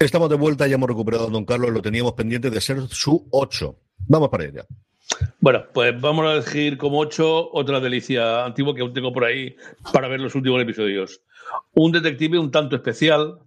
Estamos 0.00 0.30
de 0.30 0.36
vuelta, 0.36 0.66
ya 0.66 0.76
hemos 0.76 0.88
recuperado 0.88 1.26
a 1.26 1.30
Don 1.30 1.44
Carlos, 1.44 1.70
lo 1.70 1.82
teníamos 1.82 2.14
pendiente 2.14 2.48
de 2.48 2.58
ser 2.62 2.80
su 2.88 3.28
8. 3.32 3.76
Vamos 4.08 4.30
para 4.30 4.46
ella. 4.46 4.64
Bueno, 5.40 5.64
pues 5.74 6.00
vamos 6.00 6.26
a 6.26 6.32
elegir 6.32 6.78
como 6.78 7.00
8 7.00 7.50
otra 7.52 7.80
delicia 7.80 8.46
antigua 8.46 8.74
que 8.74 8.80
aún 8.80 8.94
tengo 8.94 9.12
por 9.12 9.26
ahí 9.26 9.54
para 9.92 10.08
ver 10.08 10.20
los 10.20 10.34
últimos 10.34 10.62
episodios. 10.62 11.20
Un 11.74 11.92
detective 11.92 12.38
un 12.38 12.50
tanto 12.50 12.76
especial, 12.76 13.40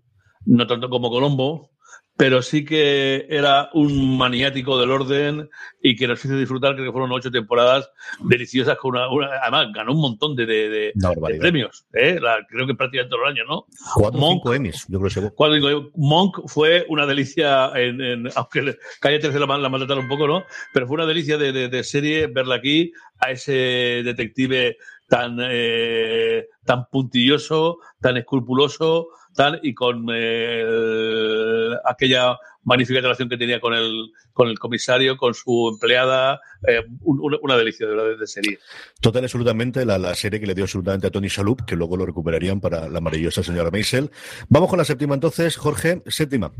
no 0.46 0.68
tanto 0.68 0.92
como 0.92 1.10
Colombo, 1.10 1.72
pero 2.16 2.42
sí 2.42 2.64
que 2.64 3.26
era 3.30 3.70
un 3.74 4.18
maniático 4.18 4.80
del 4.80 4.92
orden 4.92 5.50
y 5.82 5.96
que 5.96 6.08
nos 6.08 6.24
hizo 6.24 6.38
disfrutar, 6.38 6.74
creo 6.76 6.86
que 6.86 6.92
fueron 6.92 7.12
ocho 7.12 7.32
temporadas 7.32 7.90
deliciosas, 8.20 8.78
con 8.78 8.92
una, 8.96 9.28
además 9.42 9.68
ganó 9.74 9.94
un 9.94 10.02
montón 10.02 10.36
de, 10.36 10.46
de, 10.46 10.94
premios, 11.40 11.86
¿eh? 11.94 12.20
creo 12.50 12.68
que 12.68 12.76
prácticamente 12.76 13.10
todo 13.10 13.24
el 13.26 13.32
año, 13.32 13.44
¿no? 13.46 13.66
Cuatro 13.96 14.20
Monk, 14.20 14.34
cinco 14.36 14.54
Emmys, 14.54 14.86
yo 14.88 15.00
creo 15.00 15.30
que 15.30 15.36
cuatro, 15.36 15.92
Monk 15.96 16.42
fue 16.48 16.86
una 16.90 17.06
delicia, 17.06 17.72
en, 17.76 18.30
aunque 18.36 18.78
Calle 19.00 19.20
13 19.20 19.40
la, 19.40 19.58
la 19.58 19.70
maltrataron 19.70 20.04
un 20.04 20.10
poco, 20.10 20.28
¿no? 20.28 20.44
Pero 20.74 20.88
fue 20.88 20.96
una 20.96 21.06
delicia 21.06 21.38
de, 21.38 21.84
serie 21.84 22.28
verla 22.28 22.56
aquí, 22.56 22.92
a 23.20 23.32
ese 23.32 24.02
detective 24.04 24.78
tan, 25.08 25.38
eh, 25.42 26.48
tan 26.66 26.86
puntilloso, 26.90 27.80
tan 28.02 28.18
escrupuloso, 28.18 29.10
tal, 29.34 29.60
y 29.64 29.74
con 29.74 30.08
eh, 30.14 31.72
aquella 31.86 32.38
magnífica 32.64 33.02
relación 33.02 33.30
que 33.30 33.38
tenía 33.38 33.60
con 33.60 33.74
el, 33.74 34.12
con 34.32 34.48
el 34.48 34.58
comisario, 34.58 35.18
con 35.18 35.34
su 35.34 35.70
empleada, 35.74 36.40
eh, 36.68 36.84
una, 37.02 37.58
delicia 37.58 37.88
de, 37.88 38.18
de 38.18 38.28
serie. 38.28 38.60
Total, 39.02 39.24
absolutamente, 39.24 39.86
la, 39.86 39.98
la, 39.98 40.16
serie 40.16 40.40
que 40.40 40.48
le 40.48 40.56
dio 40.56 40.64
absolutamente 40.64 41.08
a 41.08 41.12
Tony 41.12 41.30
Salup, 41.30 41.66
que 41.66 41.76
luego 41.76 41.98
lo 41.98 42.06
recuperarían 42.06 42.62
para 42.62 42.88
la 42.90 43.02
maravillosa 43.02 43.44
señora 43.44 43.72
Maisel. 43.72 44.12
Vamos 44.50 44.70
con 44.70 44.78
la 44.78 44.86
séptima 44.86 45.14
entonces, 45.14 45.58
Jorge, 45.58 46.02
séptima. 46.08 46.52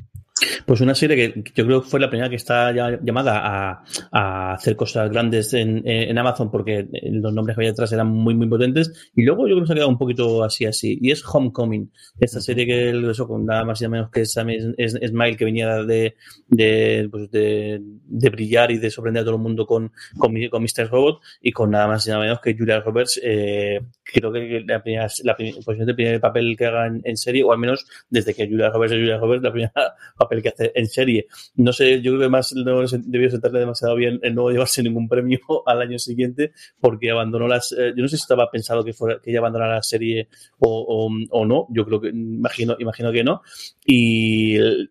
Pues 0.66 0.82
una 0.82 0.96
serie 0.96 1.16
que 1.16 1.52
yo 1.56 1.66
creo 1.66 1.82
que 1.82 1.90
fue 1.90 2.00
la 2.00 2.10
primera 2.10 2.30
que 2.30 2.36
está 2.36 2.72
llamada 2.72 3.84
a, 4.12 4.54
hacer 4.54 4.76
cosas 4.76 5.10
grandes 5.10 5.54
en, 5.54 5.82
en, 5.86 6.18
Amazon 6.18 6.50
porque 6.52 6.88
los 7.04 7.34
nombres 7.34 7.56
que 7.56 7.62
había 7.62 7.72
detrás 7.72 7.92
eran 7.92 8.08
muy, 8.08 8.34
muy 8.36 8.48
potentes. 8.48 9.12
Y 9.16 9.24
luego 9.24 9.48
yo 9.48 9.56
creo 9.56 9.62
que 9.62 9.68
se 9.68 9.74
ha 9.74 9.76
quedado 9.76 9.90
un 9.90 9.98
poquito 9.98 10.44
así, 10.44 10.66
así. 10.66 10.98
Y 11.02 11.12
es 11.12 11.24
Homecoming. 11.26 11.92
Esta 12.20 12.40
serie 12.40 12.66
que 12.66 13.12
eso, 13.12 13.28
con 13.28 13.46
nada 13.46 13.66
más 13.66 13.82
y 13.82 13.86
nada 13.86 13.92
menos 13.92 14.12
que 14.12 14.26
Smile, 14.26 15.36
que 15.38 15.46
venía 15.46 15.84
de, 15.84 16.16
de, 16.48 17.08
pues 17.12 17.30
de, 17.32 17.82
brillar 18.08 18.72
y 18.72 18.78
de 18.78 18.90
sorprender 18.90 19.22
a 19.22 19.26
todo 19.26 19.36
el 19.36 19.42
mundo 19.42 19.66
con, 19.66 19.92
con, 20.18 20.34
con 20.50 20.64
Mr. 20.64 20.90
Robot 20.90 21.22
y 21.42 21.52
con 21.52 21.72
nada 21.72 21.88
más 21.88 22.06
y 22.06 22.10
nada 22.10 22.22
menos 22.22 22.40
que 22.42 22.56
Julia 22.56 22.80
Roberts. 22.80 23.20
Eh, 23.24 23.80
creo 24.04 24.32
que 24.32 24.64
la 24.66 24.82
primera, 24.82 25.08
la 25.24 25.36
primer 25.36 26.20
papel 26.20 26.56
que 26.58 26.66
haga 26.66 26.88
en, 26.88 27.18
serie, 27.18 27.44
o 27.44 27.52
al 27.52 27.60
menos 27.60 27.86
desde 28.10 28.34
que 28.34 28.48
Julia 28.48 28.70
Roberts 28.70 28.94
es 28.94 29.00
Julia 29.00 29.18
Roberts, 29.18 29.44
la 29.44 29.52
primera 29.52 29.74
papel 30.18 30.33
que 30.42 30.50
hace 30.50 30.72
en 30.76 30.88
serie. 30.88 31.28
No 31.56 31.74
sé, 31.74 32.02
yo 32.02 32.12
creo 32.12 32.22
que 32.22 32.30
más 32.30 32.54
no 32.54 32.82
debió 32.88 33.30
sentarle 33.30 33.60
demasiado 33.60 33.96
bien 33.96 34.20
el 34.22 34.36
no 34.36 34.50
llevarse 34.50 34.84
ningún 34.84 35.08
premio 35.08 35.40
al 35.66 35.82
año 35.82 36.00
siguiente 36.00 36.54
porque 36.80 37.12
abandonó 37.12 37.48
las. 37.48 37.72
Eh, 37.72 37.94
yo 37.96 38.02
no 38.02 38.08
sé 38.08 38.18
si 38.18 38.24
estaba 38.24 38.50
pensado 38.50 38.84
que, 38.84 38.94
fuera, 38.94 39.20
que 39.22 39.32
ella 39.32 39.40
abandonara 39.40 39.76
la 39.76 39.84
serie 39.84 40.28
o, 40.60 41.10
o, 41.30 41.46
no. 41.46 41.68
Yo 41.70 41.86
creo 41.86 42.02
que 42.02 42.10
imagino, 42.10 42.76
imagino 42.80 43.12
que 43.12 43.24
no. 43.24 43.42
Y 43.86 44.56
el, 44.56 44.90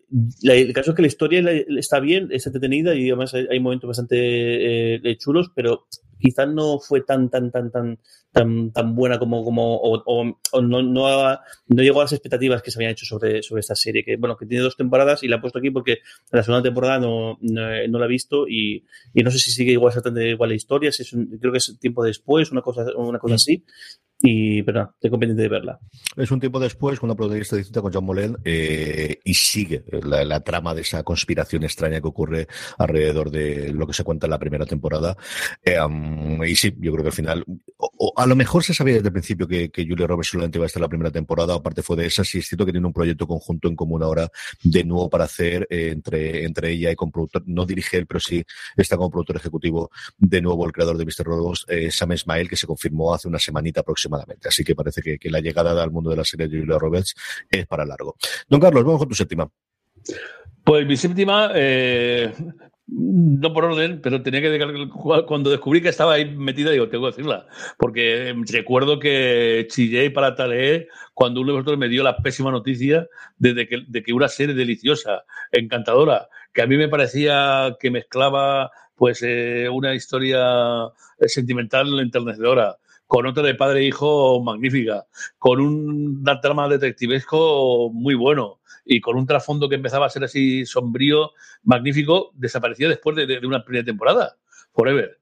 caso 0.73 0.91
es 0.91 0.95
que 0.95 1.01
la 1.01 1.07
historia 1.07 1.41
está 1.77 1.99
bien, 1.99 2.29
está 2.31 2.49
entretenida 2.49 2.95
y 2.95 3.09
además 3.09 3.33
hay, 3.33 3.59
momentos 3.59 3.87
bastante 3.87 4.95
eh, 4.95 5.17
chulos, 5.17 5.51
pero 5.55 5.87
quizás 6.23 6.47
no 6.47 6.79
fue 6.79 7.01
tan, 7.01 7.29
tan, 7.29 7.51
tan, 7.51 7.69
tan, 7.69 7.99
tan, 8.31 8.71
tan 8.71 8.95
buena 8.95 9.19
como, 9.19 9.43
como 9.43 9.75
o, 9.75 10.23
no, 10.61 10.81
no, 10.81 10.81
no, 11.67 11.83
llegó 11.83 11.99
a 11.99 12.05
las 12.05 12.13
expectativas 12.13 12.61
que 12.61 12.71
se 12.71 12.79
habían 12.79 12.93
hecho 12.93 13.05
sobre, 13.05 13.43
sobre 13.43 13.59
esta 13.59 13.75
serie, 13.75 14.05
que 14.05 14.15
bueno, 14.15 14.37
que 14.37 14.45
tiene 14.45 14.63
dos 14.63 14.77
temporadas 14.77 15.23
y 15.23 15.27
la 15.33 15.37
he 15.37 15.41
puesto 15.41 15.59
aquí 15.59 15.71
porque 15.71 15.99
la 16.31 16.43
segunda 16.43 16.63
temporada 16.63 16.99
no, 16.99 17.37
no, 17.41 17.99
la 17.99 18.05
he 18.05 18.09
visto 18.09 18.47
y, 18.47 18.85
y, 19.13 19.23
no 19.23 19.31
sé 19.31 19.39
si 19.39 19.51
sigue 19.51 19.73
igual 19.73 19.91
exactamente 19.91 20.29
igual 20.29 20.49
la 20.49 20.55
historia, 20.55 20.91
si 20.91 21.03
es 21.03 21.15
creo 21.39 21.51
que 21.51 21.57
es 21.57 21.77
tiempo 21.79 22.03
después, 22.03 22.51
una 22.51 22.61
cosa, 22.61 22.85
una 22.95 23.19
cosa 23.19 23.35
así, 23.35 23.63
y, 24.25 24.63
pero 24.63 24.95
tengo 25.01 25.19
pendiente 25.19 25.43
de 25.43 25.49
verla. 25.49 25.79
Es 26.15 26.31
un 26.31 26.39
tiempo 26.39 26.57
después, 26.57 27.01
una 27.01 27.13
protagonista 27.13 27.57
distinta 27.57 27.81
con 27.81 27.91
John 27.91 28.05
Molen, 28.05 28.37
eh, 28.45 29.19
y 29.21 29.33
sigue 29.33 29.83
la, 30.01 30.39
trama 30.39 30.73
de 30.73 30.81
esa 30.81 31.03
conspiración 31.03 31.63
extraña 31.63 31.99
que 31.99 32.07
ocurre 32.07 32.47
alrededor 32.77 33.29
de 33.29 33.73
lo 33.73 33.85
que 33.85 33.91
se 33.91 34.05
cuenta 34.05 34.25
en 34.25 34.31
la 34.31 34.39
primera 34.39 34.65
temporada. 34.65 35.17
Eh, 35.61 35.77
y 36.47 36.55
sí, 36.55 36.73
yo 36.79 36.93
creo 36.93 37.03
que 37.03 37.09
al 37.09 37.15
final, 37.15 37.43
o, 37.75 38.13
a 38.15 38.25
lo 38.25 38.37
mejor 38.37 38.63
se 38.63 38.73
sabía 38.73 38.93
desde 38.93 39.07
el 39.07 39.11
principio 39.11 39.45
que, 39.45 39.69
que 39.69 39.85
Julia 39.85 40.07
Roberts 40.07 40.29
solamente 40.29 40.57
iba 40.57 40.65
a 40.65 40.67
estar 40.67 40.81
la 40.81 40.87
primera 40.87 41.11
temporada, 41.11 41.55
aparte 41.55 41.81
fue 41.81 41.97
de 41.97 42.05
esa, 42.05 42.23
sí 42.23 42.37
es 42.37 42.47
cierto 42.47 42.65
que 42.65 42.71
tiene 42.71 42.87
un 42.87 42.93
proyecto 42.93 43.27
conjunto 43.27 43.67
en 43.67 43.75
común 43.75 44.03
ahora 44.03 44.29
de 44.63 44.85
nuevo 44.85 45.09
para 45.09 45.25
hacer 45.25 45.67
eh, 45.69 45.89
entre, 45.91 46.45
entre 46.45 46.71
ella 46.71 46.91
y 46.91 46.95
con 46.95 47.11
productor, 47.11 47.43
no 47.45 47.65
dirige 47.65 47.97
él, 47.97 48.07
pero 48.07 48.21
sí 48.21 48.41
está 48.77 48.95
como 48.95 49.11
productor 49.11 49.35
ejecutivo 49.35 49.91
de 50.17 50.41
nuevo 50.41 50.65
el 50.65 50.71
creador 50.71 50.97
de 50.97 51.03
Mr. 51.03 51.25
Robots, 51.25 51.65
Sam 51.89 52.15
Smile, 52.15 52.47
que 52.47 52.55
se 52.55 52.67
confirmó 52.67 53.13
hace 53.13 53.27
una 53.27 53.39
semanita 53.39 53.83
Así 54.45 54.63
que 54.63 54.75
parece 54.75 55.01
que, 55.01 55.29
la 55.29 55.39
llegada 55.39 55.81
al 55.81 55.91
mundo 55.91 56.09
de 56.09 56.17
la 56.17 56.23
serie 56.23 56.47
de 56.47 56.59
Julia 56.59 56.77
Roberts 56.77 57.15
es 57.49 57.65
para 57.65 57.85
largo. 57.85 58.15
Don 58.47 58.59
Carlos, 58.59 58.83
vamos 58.83 58.99
con 58.99 59.09
tu 59.09 59.15
séptima. 59.15 59.49
Pues 60.63 60.85
mi 60.85 60.95
séptima, 60.95 61.51
eh, 61.53 62.33
no 62.87 63.53
por 63.53 63.65
orden, 63.65 64.01
pero 64.01 64.21
tenía 64.21 64.41
que 64.41 64.89
cuando 65.25 65.49
descubrí 65.49 65.81
que 65.81 65.89
estaba 65.89 66.13
ahí 66.13 66.35
metida, 66.35 66.71
digo, 66.71 66.89
tengo 66.89 67.05
que 67.05 67.11
decirla, 67.11 67.47
porque 67.77 68.35
recuerdo 68.51 68.99
que 68.99 69.67
chillé 69.69 70.11
para 70.11 70.35
Tale 70.35 70.87
cuando 71.13 71.41
uno 71.41 71.51
de 71.51 71.57
vosotros 71.59 71.77
me 71.77 71.89
dio 71.89 72.03
la 72.03 72.17
pésima 72.17 72.51
noticia 72.51 73.07
de, 73.37 73.67
que, 73.67 73.83
de 73.87 74.03
que 74.03 74.13
una 74.13 74.27
serie 74.27 74.53
deliciosa, 74.53 75.23
encantadora, 75.51 76.27
que 76.53 76.61
a 76.61 76.67
mí 76.67 76.77
me 76.77 76.89
parecía 76.89 77.75
que 77.79 77.89
mezclaba 77.89 78.71
pues 78.95 79.21
eh, 79.23 79.67
una 79.69 79.95
historia 79.95 80.89
sentimental 81.25 81.99
enternecedora, 81.99 82.77
con 83.13 83.27
otra 83.27 83.43
de 83.43 83.53
padre 83.53 83.81
e 83.81 83.83
hijo 83.83 84.41
magnífica, 84.41 85.05
con 85.37 85.61
un 85.61 86.25
trama 86.41 86.67
detectivesco 86.67 87.91
muy 87.93 88.15
bueno 88.15 88.59
y 88.83 89.01
con 89.01 89.17
un 89.17 89.27
trasfondo 89.27 89.69
que 89.69 89.75
empezaba 89.75 90.07
a 90.07 90.09
ser 90.09 90.23
así 90.23 90.65
sombrío, 90.65 91.29
magnífico, 91.61 92.31
desapareció 92.33 92.89
después 92.89 93.15
de, 93.15 93.39
una 93.45 93.63
primera 93.63 93.85
temporada. 93.85 94.35
Forever. 94.73 95.19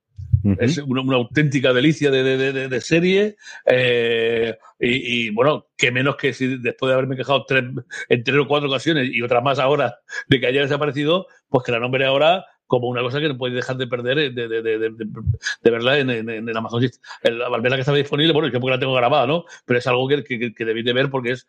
Es 0.60 0.78
una, 0.78 1.02
una, 1.02 1.18
auténtica 1.18 1.74
delicia 1.74 2.10
de, 2.10 2.24
de, 2.24 2.54
de, 2.54 2.70
de 2.70 2.82
serie. 2.82 3.36
Eh, 3.66 4.58
y, 4.80 5.28
y, 5.28 5.30
bueno, 5.32 5.68
que 5.76 5.92
menos 5.92 6.16
que 6.16 6.32
si 6.32 6.60
después 6.60 6.88
de 6.88 6.94
haberme 6.94 7.18
quejado 7.18 7.44
tres, 7.46 7.66
en 8.08 8.24
tres 8.24 8.38
o 8.38 8.48
cuatro 8.48 8.70
ocasiones 8.70 9.10
y 9.12 9.22
otras 9.22 9.44
más 9.44 9.60
ahora 9.60 10.00
de 10.30 10.40
que 10.40 10.48
haya 10.48 10.62
desaparecido, 10.62 11.28
pues 11.50 11.66
que 11.66 11.74
la 11.74 11.80
nombre 11.80 12.06
ahora 12.06 12.46
como 12.72 12.88
una 12.88 13.02
cosa 13.02 13.20
que 13.20 13.28
no 13.28 13.38
podéis 13.38 13.58
dejar 13.58 13.76
de 13.76 13.86
perder 13.86 14.34
de, 14.34 14.48
de, 14.48 14.62
de, 14.62 14.80
de 14.80 15.72
verla 15.72 16.00
en, 16.00 16.10
en, 16.10 16.30
en, 16.30 16.58
Amazon. 16.58 16.82
El, 17.22 17.42
al 17.42 17.62
verla 17.62 17.76
que 17.76 17.82
estaba 17.82 17.98
disponible, 17.98 18.32
bueno, 18.32 18.48
yo 18.48 18.62
porque 18.62 18.72
la 18.72 18.80
tengo 18.80 18.94
grabada, 18.94 19.28
¿no? 19.28 19.44
Pero 19.66 19.78
es 19.78 19.88
algo 19.88 20.08
que, 20.08 20.24
que 20.24 20.66
debéis 20.66 20.86
de 20.86 20.94
ver 20.94 21.10
porque 21.10 21.32
es 21.32 21.48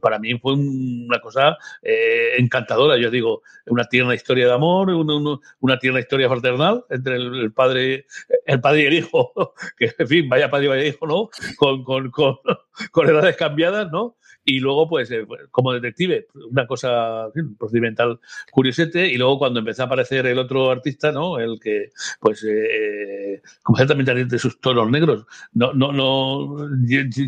para 0.00 0.18
mí 0.18 0.38
fue 0.38 0.54
una 0.54 1.20
cosa 1.20 1.56
eh, 1.82 2.34
encantadora. 2.38 2.96
Yo 2.98 3.10
digo, 3.10 3.42
una 3.66 3.84
tierna 3.84 4.14
historia 4.14 4.46
de 4.46 4.52
amor, 4.52 4.90
una, 4.90 5.38
una, 5.60 5.78
tierna 5.78 6.00
historia 6.00 6.28
fraternal 6.28 6.84
entre 6.90 7.16
el, 7.16 7.34
el, 7.36 7.52
padre, 7.52 8.06
el 8.46 8.60
padre 8.60 8.82
y 8.82 8.86
el 8.86 8.94
hijo, 8.94 9.32
que 9.78 9.94
en 9.98 10.08
fin, 10.08 10.28
vaya 10.28 10.50
padre 10.50 10.66
y 10.66 10.68
vaya 10.68 10.86
hijo, 10.86 11.06
¿no? 11.06 11.30
Con, 11.56 11.84
con, 11.84 12.10
con, 12.10 12.36
con 12.92 13.08
edades 13.08 13.36
cambiadas, 13.36 13.90
¿no? 13.90 14.16
y 14.44 14.58
luego, 14.58 14.88
pues, 14.88 15.10
eh, 15.10 15.26
como 15.50 15.72
detective, 15.72 16.26
una 16.50 16.66
cosa 16.66 17.28
un 17.34 17.56
procedimental 17.56 18.18
curiosete, 18.50 19.06
y 19.06 19.16
luego 19.16 19.38
cuando 19.38 19.60
empezó 19.60 19.82
a 19.82 19.86
aparecer 19.86 20.26
el 20.26 20.38
otro 20.38 20.70
artista, 20.70 21.12
¿no? 21.12 21.38
El 21.38 21.60
que, 21.60 21.90
pues, 22.20 22.44
eh, 22.44 23.40
completamente 23.62 24.24
de 24.24 24.38
sus 24.38 24.60
tonos 24.60 24.90
negros. 24.90 25.26
No, 25.52 25.72
no, 25.72 25.92
no, 25.92 26.56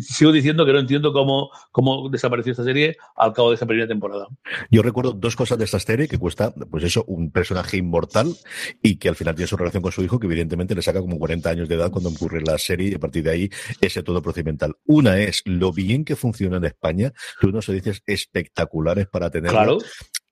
sigo 0.01 0.31
diciendo 0.31 0.65
que 0.65 0.73
no 0.73 0.79
entiendo 0.79 1.13
cómo, 1.13 1.51
cómo 1.71 2.09
desapareció 2.09 2.34
esta 2.39 2.63
serie 2.63 2.97
al 3.15 3.33
cabo 3.33 3.49
de 3.49 3.55
esa 3.55 3.65
primera 3.65 3.87
temporada. 3.87 4.27
Yo 4.69 4.81
recuerdo 4.81 5.13
dos 5.13 5.35
cosas 5.35 5.57
de 5.57 5.65
esta 5.65 5.79
serie 5.79 6.07
que 6.07 6.17
cuesta, 6.17 6.51
pues 6.51 6.83
eso, 6.83 7.03
un 7.07 7.31
personaje 7.31 7.77
inmortal 7.77 8.33
y 8.81 8.97
que 8.97 9.09
al 9.09 9.15
final 9.15 9.35
tiene 9.35 9.47
su 9.47 9.57
relación 9.57 9.83
con 9.83 9.91
su 9.91 10.03
hijo, 10.03 10.19
que 10.19 10.27
evidentemente 10.27 10.75
le 10.75 10.81
saca 10.81 11.01
como 11.01 11.17
40 11.17 11.49
años 11.49 11.69
de 11.69 11.75
edad 11.75 11.91
cuando 11.91 12.09
ocurre 12.09 12.41
la 12.41 12.57
serie 12.57 12.89
y 12.89 12.95
a 12.95 12.99
partir 12.99 13.23
de 13.23 13.31
ahí 13.31 13.49
ese 13.81 14.03
todo 14.03 14.21
procedimental. 14.21 14.75
Una 14.85 15.19
es 15.19 15.41
lo 15.45 15.71
bien 15.71 16.05
que 16.05 16.15
funciona 16.15 16.57
en 16.57 16.65
España 16.65 17.13
tú 17.39 17.49
unos 17.49 17.67
dices 17.67 18.01
espectaculares 18.05 19.07
para 19.07 19.29
tener. 19.29 19.51
Claro. 19.51 19.77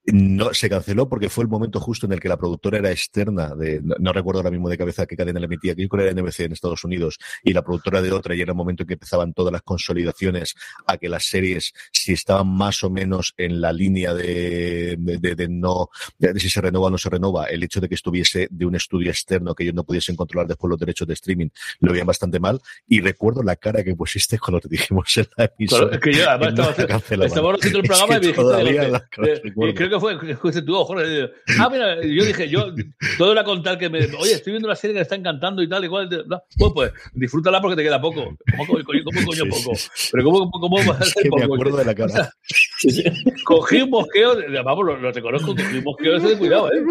No, 0.05 0.53
se 0.53 0.69
canceló 0.69 1.07
porque 1.07 1.29
fue 1.29 1.45
el 1.45 1.49
momento 1.49 1.79
justo 1.79 2.05
en 2.05 2.11
el 2.11 2.19
que 2.19 2.27
la 2.27 2.35
productora 2.35 2.77
era 2.77 2.91
externa 2.91 3.55
de, 3.55 3.79
no, 3.81 3.95
no 3.99 4.11
recuerdo 4.11 4.41
ahora 4.41 4.51
mismo 4.51 4.67
de 4.67 4.77
cabeza 4.77 5.05
qué 5.05 5.15
cadena 5.15 5.39
le 5.39 5.45
emitía, 5.45 5.75
que 5.75 5.87
era 5.93 6.11
NBC 6.11 6.41
en 6.41 6.51
Estados 6.51 6.83
Unidos 6.83 7.19
y 7.41 7.53
la 7.53 7.61
productora 7.61 8.01
de 8.01 8.11
otra 8.11 8.35
y 8.35 8.41
era 8.41 8.51
el 8.51 8.57
momento 8.57 8.83
en 8.83 8.87
que 8.87 8.95
empezaban 8.95 9.33
todas 9.33 9.53
las 9.53 9.61
consolidaciones 9.61 10.55
a 10.87 10.97
que 10.97 11.07
las 11.07 11.25
series, 11.25 11.73
si 11.93 12.11
estaban 12.11 12.49
más 12.49 12.83
o 12.83 12.89
menos 12.89 13.33
en 13.37 13.61
la 13.61 13.71
línea 13.71 14.13
de, 14.13 14.97
de, 14.99 15.17
de, 15.19 15.35
de 15.35 15.47
no, 15.47 15.87
de 16.17 16.37
si 16.37 16.49
se 16.49 16.59
renova 16.59 16.87
o 16.87 16.89
no 16.89 16.97
se 16.97 17.09
renova, 17.09 17.45
el 17.45 17.63
hecho 17.63 17.79
de 17.79 17.87
que 17.87 17.95
estuviese 17.95 18.49
de 18.51 18.65
un 18.65 18.75
estudio 18.75 19.09
externo 19.09 19.55
que 19.55 19.63
ellos 19.63 19.75
no 19.75 19.85
pudiesen 19.85 20.17
controlar 20.17 20.47
después 20.47 20.69
los 20.69 20.79
derechos 20.79 21.07
de 21.07 21.13
streaming, 21.13 21.47
lo 21.79 21.93
veían 21.93 22.07
bastante 22.07 22.41
mal 22.41 22.59
y 22.87 22.99
recuerdo 22.99 23.41
la 23.41 23.55
cara 23.55 23.83
que 23.85 23.95
pusiste 23.95 24.37
cuando 24.37 24.59
te 24.59 24.67
dijimos 24.67 25.17
en 25.17 25.27
la 25.37 25.49
emisora. 25.57 25.83
Claro, 25.83 25.95
es 25.95 26.01
que 26.01 26.13
yo 26.13 26.29
además 26.29 26.77
estaba, 26.77 27.25
estaba 27.25 27.53
haciendo 27.53 27.79
el 27.79 27.85
programa 27.85 28.15
es 28.15 28.19
que 28.19 28.27
y 28.27 28.33
me 28.33 28.65
dijiste, 28.65 28.89
la, 28.89 29.07
creo 29.09 29.92
que 29.93 29.99
fue, 29.99 30.35
fuiste 30.35 30.61
tú, 30.61 30.75
Jorge. 30.75 31.31
Ah, 31.59 31.69
mira, 31.69 32.01
yo 32.01 32.25
dije, 32.25 32.49
yo, 32.49 32.73
todo 33.17 33.31
era 33.31 33.43
contar 33.43 33.77
que 33.77 33.89
me, 33.89 33.99
oye, 33.99 34.33
estoy 34.33 34.53
viendo 34.53 34.67
una 34.67 34.75
serie 34.75 34.93
que 34.93 34.99
me 34.99 35.03
está 35.03 35.15
encantando 35.15 35.61
y 35.61 35.69
tal, 35.69 35.83
igual. 35.83 36.09
No, 36.27 36.41
pues, 36.57 36.71
pues, 36.73 36.93
disfrútala 37.13 37.61
porque 37.61 37.75
te 37.75 37.83
queda 37.83 38.01
poco. 38.01 38.35
¿Cómo, 38.51 38.67
cómo, 38.67 38.79
cómo 38.83 39.25
coño 39.25 39.43
poco? 39.49 39.77
Pero 40.11 40.23
¿cómo, 40.23 40.51
cómo, 40.51 40.69
cómo 40.69 40.77
va 40.77 40.97
a 40.97 40.99
que 40.99 41.29
poco? 41.29 41.37
Me 41.37 41.43
acuerdo 41.45 41.77
de 41.77 41.85
la 41.85 41.95
cara. 41.95 42.33
cogí 43.45 43.81
un 43.81 43.89
mosqueo, 43.89 44.35
vamos, 44.63 44.85
lo, 44.85 44.97
lo 44.97 45.11
reconozco, 45.11 45.55
cogí 45.55 45.77
un 45.77 45.83
mosqueo 45.83 46.17
ese 46.17 46.27
de 46.29 46.37
cuidado, 46.37 46.71
¿eh? 46.73 46.83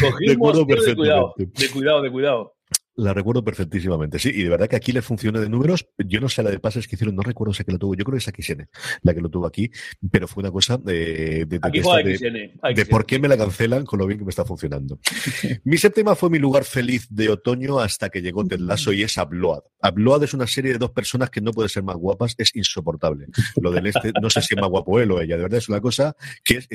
Cogí 0.00 0.30
un 0.30 0.38
mosqueo 0.38 0.82
de 0.82 0.96
cuidado, 0.96 1.34
de 1.36 1.70
cuidado, 1.70 2.02
de 2.02 2.10
cuidado. 2.10 2.53
La 2.96 3.12
recuerdo 3.12 3.44
perfectísimamente, 3.44 4.18
sí, 4.18 4.30
y 4.32 4.44
de 4.44 4.48
verdad 4.48 4.68
que 4.68 4.76
aquí 4.76 4.92
le 4.92 5.02
funciona 5.02 5.40
de 5.40 5.48
números. 5.48 5.86
Yo 5.98 6.20
no 6.20 6.28
sé 6.28 6.42
la 6.42 6.50
de 6.50 6.60
pases 6.60 6.86
que 6.86 6.94
hicieron, 6.96 7.16
no 7.16 7.22
recuerdo 7.22 7.52
si 7.52 7.64
que 7.64 7.72
lo 7.72 7.78
tuvo. 7.78 7.94
Yo 7.94 8.04
creo 8.04 8.18
que 8.18 8.24
es 8.24 8.24
XN 8.24 8.68
la 9.02 9.14
que 9.14 9.20
lo 9.20 9.28
tuvo 9.28 9.46
aquí, 9.46 9.70
pero 10.10 10.28
fue 10.28 10.42
una 10.42 10.50
cosa 10.50 10.76
de, 10.76 11.44
de, 11.46 11.58
aquí 11.62 11.80
de, 11.80 12.74
de 12.74 12.86
por 12.86 13.06
qué 13.06 13.18
me 13.18 13.28
la 13.28 13.36
cancelan 13.36 13.84
con 13.84 13.98
lo 13.98 14.06
bien 14.06 14.18
que 14.18 14.24
me 14.24 14.30
está 14.30 14.44
funcionando. 14.44 14.98
mi 15.64 15.76
séptima 15.76 16.14
fue 16.14 16.30
mi 16.30 16.38
lugar 16.38 16.64
feliz 16.64 17.06
de 17.10 17.28
otoño 17.28 17.80
hasta 17.80 18.10
que 18.10 18.22
llegó 18.22 18.44
Ted 18.44 18.60
Lasso 18.60 18.92
y 18.92 19.02
es 19.02 19.18
Abload. 19.18 19.62
Abload 19.80 20.24
es 20.24 20.34
una 20.34 20.46
serie 20.46 20.72
de 20.72 20.78
dos 20.78 20.90
personas 20.90 21.30
que 21.30 21.40
no 21.40 21.52
puede 21.52 21.68
ser 21.68 21.82
más 21.82 21.96
guapas, 21.96 22.34
es 22.38 22.54
insoportable. 22.54 23.26
Lo 23.60 23.70
del 23.70 23.86
este, 23.86 24.12
no 24.20 24.30
sé 24.30 24.40
si 24.42 24.54
es 24.54 24.60
más 24.60 24.70
guapo 24.70 25.00
él 25.00 25.10
o 25.10 25.20
ella, 25.20 25.36
de 25.36 25.42
verdad 25.42 25.58
es 25.58 25.68
una 25.68 25.80
cosa 25.80 26.16
que 26.42 26.58
es. 26.58 26.68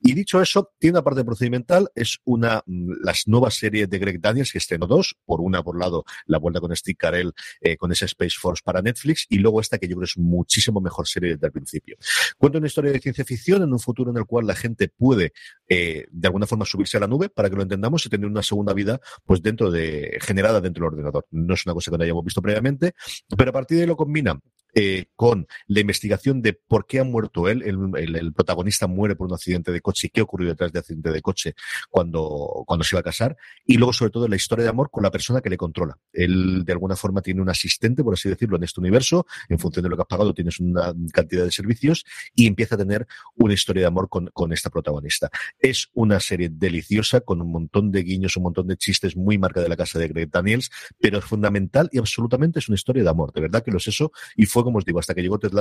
Y 0.00 0.14
dicho 0.14 0.40
eso, 0.40 0.72
tiene 0.78 0.98
una 0.98 1.04
parte 1.04 1.24
procedimental, 1.24 1.88
es 1.94 2.18
una, 2.24 2.62
las 2.66 3.26
nuevas 3.26 3.54
series 3.54 3.88
de 3.88 3.98
Greg 3.98 4.20
Daniels, 4.20 4.52
que 4.52 4.58
estrenó 4.58 4.86
dos, 4.86 5.16
por 5.24 5.40
una 5.40 5.59
por 5.62 5.78
lado 5.78 6.04
la 6.26 6.38
vuelta 6.38 6.60
con 6.60 6.74
Steve 6.74 6.96
Carell 6.96 7.32
eh, 7.60 7.76
con 7.76 7.92
ese 7.92 8.06
Space 8.06 8.36
Force 8.38 8.62
para 8.64 8.82
Netflix 8.82 9.26
y 9.28 9.38
luego 9.38 9.60
esta 9.60 9.78
que 9.78 9.88
yo 9.88 9.96
creo 9.96 10.04
es 10.04 10.18
muchísimo 10.18 10.80
mejor 10.80 11.06
serie 11.06 11.34
desde 11.34 11.46
el 11.46 11.52
principio. 11.52 11.96
Cuenta 12.38 12.58
una 12.58 12.66
historia 12.66 12.92
de 12.92 13.00
ciencia 13.00 13.24
ficción 13.24 13.62
en 13.62 13.72
un 13.72 13.78
futuro 13.78 14.10
en 14.10 14.16
el 14.16 14.24
cual 14.24 14.46
la 14.46 14.54
gente 14.54 14.88
puede 14.88 15.32
eh, 15.68 16.06
de 16.10 16.28
alguna 16.28 16.46
forma 16.46 16.64
subirse 16.64 16.96
a 16.96 17.00
la 17.00 17.06
nube 17.06 17.28
para 17.28 17.48
que 17.50 17.56
lo 17.56 17.62
entendamos 17.62 18.04
y 18.06 18.08
tener 18.08 18.26
una 18.26 18.42
segunda 18.42 18.72
vida 18.72 19.00
pues 19.24 19.42
dentro 19.42 19.70
de 19.70 20.18
generada 20.20 20.60
dentro 20.60 20.84
del 20.84 20.94
ordenador. 20.94 21.26
No 21.30 21.54
es 21.54 21.66
una 21.66 21.74
cosa 21.74 21.90
que 21.90 21.98
no 21.98 22.04
hayamos 22.04 22.24
visto 22.24 22.42
previamente, 22.42 22.94
pero 23.36 23.50
a 23.50 23.52
partir 23.52 23.76
de 23.76 23.82
ahí 23.82 23.88
lo 23.88 23.96
combina 23.96 24.40
eh, 24.74 25.06
con 25.16 25.46
la 25.66 25.80
investigación 25.80 26.42
de 26.42 26.52
por 26.52 26.86
qué 26.86 27.00
ha 27.00 27.04
muerto 27.04 27.48
él. 27.48 27.62
El, 27.62 27.78
el, 27.96 28.16
el, 28.16 28.32
protagonista 28.32 28.86
muere 28.86 29.16
por 29.16 29.26
un 29.26 29.34
accidente 29.34 29.72
de 29.72 29.80
coche 29.80 30.06
y 30.06 30.10
qué 30.10 30.22
ocurrió 30.22 30.48
detrás 30.48 30.72
del 30.72 30.80
accidente 30.80 31.10
de 31.10 31.22
coche 31.22 31.54
cuando, 31.88 32.64
cuando 32.66 32.84
se 32.84 32.94
iba 32.94 33.00
a 33.00 33.04
casar. 33.04 33.36
Y 33.64 33.76
luego, 33.76 33.92
sobre 33.92 34.10
todo, 34.10 34.28
la 34.28 34.36
historia 34.36 34.64
de 34.64 34.70
amor 34.70 34.90
con 34.90 35.02
la 35.02 35.10
persona 35.10 35.40
que 35.40 35.50
le 35.50 35.56
controla. 35.56 35.98
Él, 36.12 36.64
de 36.64 36.72
alguna 36.72 36.96
forma, 36.96 37.22
tiene 37.22 37.42
un 37.42 37.48
asistente, 37.48 38.02
por 38.04 38.14
así 38.14 38.28
decirlo, 38.28 38.56
en 38.56 38.64
este 38.64 38.80
universo. 38.80 39.26
En 39.48 39.58
función 39.58 39.82
de 39.82 39.88
lo 39.88 39.96
que 39.96 40.02
has 40.02 40.08
pagado, 40.08 40.34
tienes 40.34 40.60
una 40.60 40.94
cantidad 41.12 41.44
de 41.44 41.52
servicios 41.52 42.04
y 42.34 42.46
empieza 42.46 42.74
a 42.74 42.78
tener 42.78 43.06
una 43.36 43.54
historia 43.54 43.82
de 43.82 43.86
amor 43.86 44.08
con, 44.08 44.28
con 44.32 44.52
esta 44.52 44.70
protagonista. 44.70 45.30
Es 45.58 45.88
una 45.94 46.20
serie 46.20 46.48
deliciosa 46.50 47.20
con 47.20 47.40
un 47.40 47.50
montón 47.50 47.90
de 47.90 48.02
guiños, 48.02 48.36
un 48.36 48.44
montón 48.44 48.66
de 48.66 48.76
chistes 48.76 49.16
muy 49.16 49.38
marca 49.38 49.60
de 49.60 49.68
la 49.68 49.76
casa 49.76 49.98
de 49.98 50.08
Greg 50.08 50.30
Daniels, 50.30 50.70
pero 51.00 51.18
es 51.18 51.24
fundamental 51.24 51.88
y 51.92 51.98
absolutamente 51.98 52.58
es 52.58 52.68
una 52.68 52.76
historia 52.76 53.02
de 53.02 53.08
amor. 53.08 53.32
De 53.32 53.40
verdad 53.40 53.62
que 53.62 53.70
lo 53.70 53.78
es 53.78 53.88
eso 53.88 54.12
y 54.36 54.46
fue 54.46 54.59
como 54.64 54.78
os 54.78 54.84
digo, 54.84 54.98
hasta 54.98 55.14
que 55.14 55.22
llegó 55.22 55.38
Ted 55.38 55.52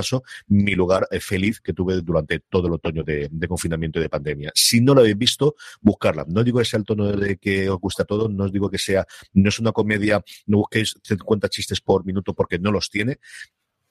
mi 0.48 0.76
lugar 0.76 1.08
eh, 1.12 1.20
feliz 1.20 1.60
que 1.60 1.74
tuve 1.74 2.02
durante 2.02 2.40
todo 2.40 2.68
el 2.68 2.74
otoño 2.74 3.04
de, 3.04 3.30
de, 3.32 3.48
confinamiento 3.48 4.00
y 4.00 4.04
de 4.04 4.10
pandemia. 4.10 4.52
Si 4.56 4.82
no 4.82 4.94
la 4.94 5.02
habéis 5.02 5.18
visto, 5.18 5.56
buscarla. 5.82 6.26
No 6.28 6.44
digo 6.44 6.60
que 6.60 6.66
sea 6.66 6.80
el 6.80 6.86
tono 6.86 7.12
de 7.12 7.38
que 7.38 7.70
os 7.70 7.80
gusta 7.80 8.06
todo, 8.06 8.30
no 8.30 8.46
os 8.46 8.52
digo 8.52 8.70
que 8.70 8.78
sea, 8.78 9.06
no 9.34 9.50
es 9.50 9.60
una 9.60 9.72
comedia, 9.72 10.24
no 10.46 10.58
busquéis 10.58 10.96
50 11.04 11.50
chistes 11.50 11.82
por 11.82 12.06
minuto 12.06 12.34
porque 12.34 12.60
no 12.60 12.72
los 12.72 12.90
tiene, 12.90 13.20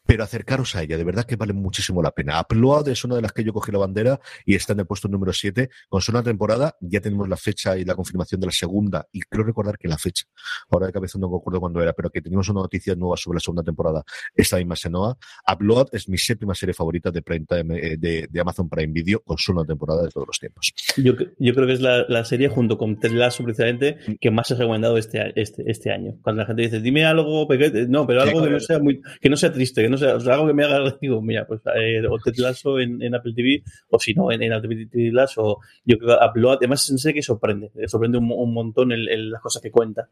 pero 0.09 0.25
acercaros 0.25 0.75
a 0.75 0.83
ella, 0.83 0.97
de 0.97 1.05
verdad 1.05 1.27
que 1.27 1.37
vale 1.37 1.53
muchísimo 1.53 2.01
la 2.01 2.13
pena. 2.13 2.41
Upload 2.41 2.89
es 2.89 3.05
una 3.05 3.17
de 3.17 3.21
las 3.21 3.31
que 3.35 3.45
yo 3.45 3.53
cogí 3.53 3.71
la 3.71 3.77
bandera 3.77 4.19
y 4.47 4.55
está 4.55 4.73
en 4.73 4.81
el 4.81 4.87
puesto 4.87 5.07
número 5.07 5.35
7. 5.35 5.69
Con 5.87 6.01
solo 6.01 6.21
una 6.21 6.25
temporada 6.25 6.75
ya 6.81 7.03
tenemos 7.03 7.29
la 7.29 7.37
fecha 7.37 7.77
y 7.77 7.85
la 7.85 7.95
confirmación 7.95 8.41
de 8.41 8.47
la 8.47 8.53
segunda, 8.53 9.07
y 9.13 9.21
creo 9.21 9.45
recordar 9.45 9.77
que 9.77 9.87
la 9.87 9.99
fecha, 9.99 10.25
ahora 10.71 10.87
de 10.87 10.95
cabeza 10.95 11.19
no 11.19 11.29
me 11.29 11.37
acuerdo 11.37 11.61
cuándo 11.61 11.83
era, 11.83 11.93
pero 11.93 12.09
que 12.09 12.23
teníamos 12.23 12.49
una 12.49 12.63
noticia 12.63 12.95
nueva 12.95 13.19
sobre 13.19 13.37
la 13.37 13.41
segunda 13.41 13.63
temporada 13.63 14.03
esta 14.35 14.57
misma 14.57 14.77
Senoa. 14.77 15.19
Upload 15.47 15.89
es 15.93 16.09
mi 16.09 16.17
séptima 16.17 16.55
serie 16.55 16.73
favorita 16.73 17.11
de, 17.11 17.21
Prime 17.21 17.45
Time, 17.47 17.99
de, 17.99 18.29
de, 18.31 18.41
Amazon 18.41 18.71
Prime 18.71 18.95
Video, 18.95 19.21
con 19.21 19.37
solo 19.37 19.61
una 19.61 19.67
temporada 19.67 20.05
de 20.05 20.09
todos 20.09 20.27
los 20.27 20.39
tiempos. 20.39 20.73
Yo, 20.97 21.13
yo 21.39 21.55
creo 21.55 21.67
que 21.67 21.75
es 21.75 21.83
la, 21.83 22.07
la, 22.09 22.25
serie, 22.25 22.49
junto 22.49 22.79
con 22.79 22.99
Ted 22.99 23.13
Lasso 23.13 23.45
precisamente, 23.45 23.99
que 24.19 24.31
más 24.31 24.49
se 24.49 24.55
ha 24.55 24.57
recomendado 24.57 24.97
este, 24.97 25.39
este, 25.39 25.71
este 25.71 25.93
año. 25.93 26.15
Cuando 26.23 26.41
la 26.41 26.47
gente 26.47 26.63
dice, 26.63 26.81
dime 26.81 27.05
algo, 27.05 27.47
no, 27.89 28.07
pero 28.07 28.23
algo 28.23 28.43
que 28.43 28.49
no 28.49 28.61
sea, 28.61 28.79
muy, 28.79 29.03
que 29.21 29.29
no 29.29 29.37
sea 29.37 29.53
triste, 29.53 29.83
que 29.83 29.91
no 29.91 29.98
sea, 29.99 30.17
o 30.17 30.21
sea, 30.21 30.35
algo 30.35 30.47
que 30.47 30.55
me 30.55 30.65
haga, 30.65 30.97
digo, 31.01 31.21
mira, 31.21 31.47
pues 31.47 31.61
eh, 31.77 32.03
o 32.09 32.19
Ted 32.19 32.37
Lasso 32.39 32.79
en, 32.79 33.03
en, 33.03 33.15
Apple 33.15 33.33
TV, 33.35 33.63
o 33.91 33.99
si 33.99 34.15
no, 34.15 34.33
en, 34.33 34.43
en 34.43 34.53
Apple 34.53 34.87
TV 34.91 35.11
Plus, 35.11 35.39
o 35.39 35.59
yo 35.85 35.99
creo 35.99 36.19
que 36.19 36.25
Upload, 36.25 36.57
además 36.57 36.89
es 36.89 37.13
que 37.13 37.23
sorprende, 37.23 37.71
sorprende 37.87 38.19
un, 38.19 38.31
un 38.31 38.55
montón 38.55 38.93
el, 38.93 39.09
el, 39.09 39.31
las 39.31 39.43
cosas 39.43 39.63
que 39.63 39.71
cuenta. 39.71 40.09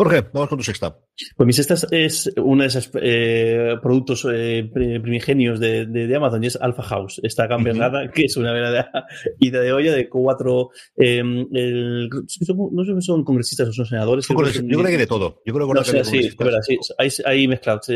Jorge, 0.00 0.24
vamos 0.32 0.48
con 0.48 0.56
tu 0.56 0.64
sexta. 0.64 0.96
Pues 1.36 1.46
mi 1.46 1.52
sexta 1.52 1.74
es 1.90 2.32
uno 2.38 2.62
de 2.62 2.68
esos 2.68 2.90
eh, 2.94 3.76
productos 3.82 4.26
eh, 4.32 4.70
primigenios 4.72 5.60
de, 5.60 5.84
de, 5.84 6.06
de, 6.06 6.16
Amazon 6.16 6.42
y 6.42 6.46
es 6.46 6.56
Alpha 6.56 6.82
House, 6.82 7.20
esta 7.22 7.46
campeonada, 7.46 8.04
uh 8.04 8.06
-huh. 8.06 8.10
que 8.10 8.24
es 8.24 8.34
una 8.38 8.50
verdadera 8.54 8.90
ida 9.40 9.60
de 9.60 9.72
olla 9.74 9.92
de 9.92 10.08
cuatro. 10.08 10.70
Eh, 10.96 11.18
el, 11.18 12.08
no 12.08 12.84
sé 12.84 12.94
si 12.94 13.02
son 13.02 13.24
congresistas 13.24 13.68
o 13.68 13.72
son 13.74 13.84
senadores. 13.84 14.26
Yo 14.26 14.34
creo, 14.36 14.50
que, 14.50 14.66
yo 14.66 14.78
creo 14.78 14.90
que 14.90 14.96
de 14.96 15.06
todo. 15.06 15.42
Yo 15.44 15.52
creo 15.52 15.68
que, 15.68 15.74
no, 15.74 15.82
que 15.82 16.04
sí, 16.04 16.18
es 16.18 16.34
verdad, 16.34 16.60
sí. 16.62 16.78
Hay, 16.96 17.10
hay 17.26 17.46
mezclados. 17.46 17.86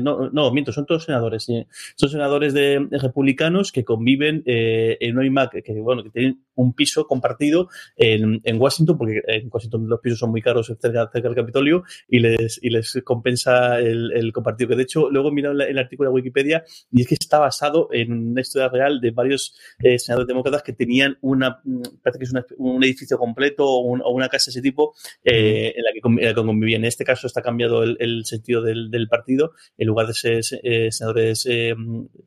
No, 0.00 0.30
no, 0.30 0.52
miento, 0.52 0.70
son 0.70 0.86
todos 0.86 1.02
senadores. 1.02 1.42
Sí. 1.42 1.66
Son 1.96 2.10
senadores 2.10 2.54
de, 2.54 2.86
de, 2.88 2.98
republicanos 2.98 3.72
que 3.72 3.82
conviven 3.82 4.44
eh, 4.46 4.98
en 5.00 5.18
un 5.18 5.26
IMAC, 5.26 5.64
que, 5.64 5.72
bueno, 5.80 6.04
que 6.04 6.10
tienen 6.10 6.44
un 6.54 6.74
piso 6.74 7.08
compartido 7.08 7.68
en, 7.96 8.40
en 8.44 8.60
Washington, 8.60 8.96
porque 8.96 9.20
en 9.26 9.48
Washington 9.50 9.88
los 9.88 9.98
pisos 9.98 10.20
son 10.20 10.30
muy 10.30 10.42
caros 10.42 10.66
cerca, 10.80 11.10
cerca 11.12 11.28
del 11.28 11.39
Capitolio 11.40 11.84
y 12.08 12.20
les, 12.20 12.58
y 12.62 12.70
les 12.70 13.00
compensa 13.04 13.78
el, 13.78 14.12
el 14.12 14.32
compartido. 14.32 14.70
Que 14.70 14.76
de 14.76 14.82
hecho, 14.82 15.10
luego 15.10 15.30
mira 15.30 15.50
el 15.50 15.78
artículo 15.78 16.10
de 16.10 16.14
Wikipedia 16.14 16.64
y 16.90 17.02
es 17.02 17.08
que 17.08 17.14
está 17.14 17.38
basado 17.38 17.88
en 17.92 18.30
una 18.30 18.40
historia 18.40 18.68
real 18.68 19.00
de 19.00 19.10
varios 19.10 19.56
eh, 19.82 19.98
senadores 19.98 20.28
demócratas 20.28 20.62
que 20.62 20.72
tenían 20.72 21.18
una, 21.20 21.60
mm, 21.64 21.82
parece 22.02 22.18
que 22.18 22.24
es 22.24 22.34
un 22.58 22.84
edificio 22.84 23.18
completo 23.18 23.66
o, 23.66 24.10
una 24.10 24.28
casa 24.28 24.50
de 24.50 24.58
ese 24.58 24.62
tipo 24.62 24.94
eh, 25.24 25.74
en, 25.76 25.84
la 25.84 25.90
que, 25.92 26.34
convivían. 26.34 26.82
En 26.82 26.86
este 26.86 27.04
caso 27.04 27.26
está 27.26 27.42
cambiado 27.42 27.82
el, 27.82 28.24
sentido 28.24 28.62
del, 28.62 29.08
partido. 29.08 29.52
En 29.76 29.88
lugar 29.88 30.06
de 30.06 30.14
ser 30.14 30.42
eh, 30.62 30.92
senadores 30.92 31.48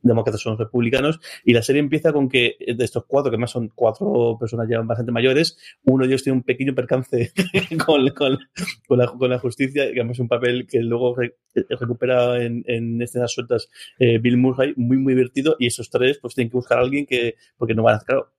demócratas 0.02 0.40
son 0.40 0.58
republicanos. 0.58 1.20
Y 1.44 1.52
la 1.52 1.62
serie 1.62 1.80
empieza 1.80 2.12
con 2.12 2.28
que 2.28 2.56
de 2.58 2.84
estos 2.84 3.04
cuatro, 3.06 3.30
que 3.30 3.38
más 3.38 3.50
son 3.50 3.68
cuatro 3.74 4.36
personas 4.38 4.68
ya 4.68 4.80
bastante 4.80 5.12
mayores, 5.12 5.56
uno 5.84 6.04
de 6.04 6.10
ellos 6.10 6.22
tiene 6.22 6.38
un 6.38 6.42
pequeño 6.42 6.74
percance 6.74 7.32
con, 7.86 8.08
con, 8.10 8.93
con, 9.18 9.30
la, 9.30 9.38
justicia, 9.38 9.84
que 9.92 10.00
además 10.00 10.16
es 10.16 10.20
un 10.20 10.28
papel 10.28 10.66
que 10.66 10.80
luego 10.80 11.16
recupera 11.68 12.42
en, 12.42 12.64
en 12.66 13.00
escenas 13.00 13.32
sueltas 13.32 13.68
Bill 13.98 14.36
Murray, 14.36 14.74
muy, 14.76 14.98
muy 14.98 15.14
divertido. 15.14 15.56
Y 15.58 15.66
esos 15.66 15.90
tres, 15.90 16.18
pues 16.18 16.34
tienen 16.34 16.50
que 16.50 16.56
buscar 16.56 16.78
a 16.78 16.82
alguien 16.82 17.06
que, 17.06 17.36
porque 17.56 17.74
no 17.74 17.82
van 17.82 17.96
a, 17.96 18.00
claro, 18.00 18.34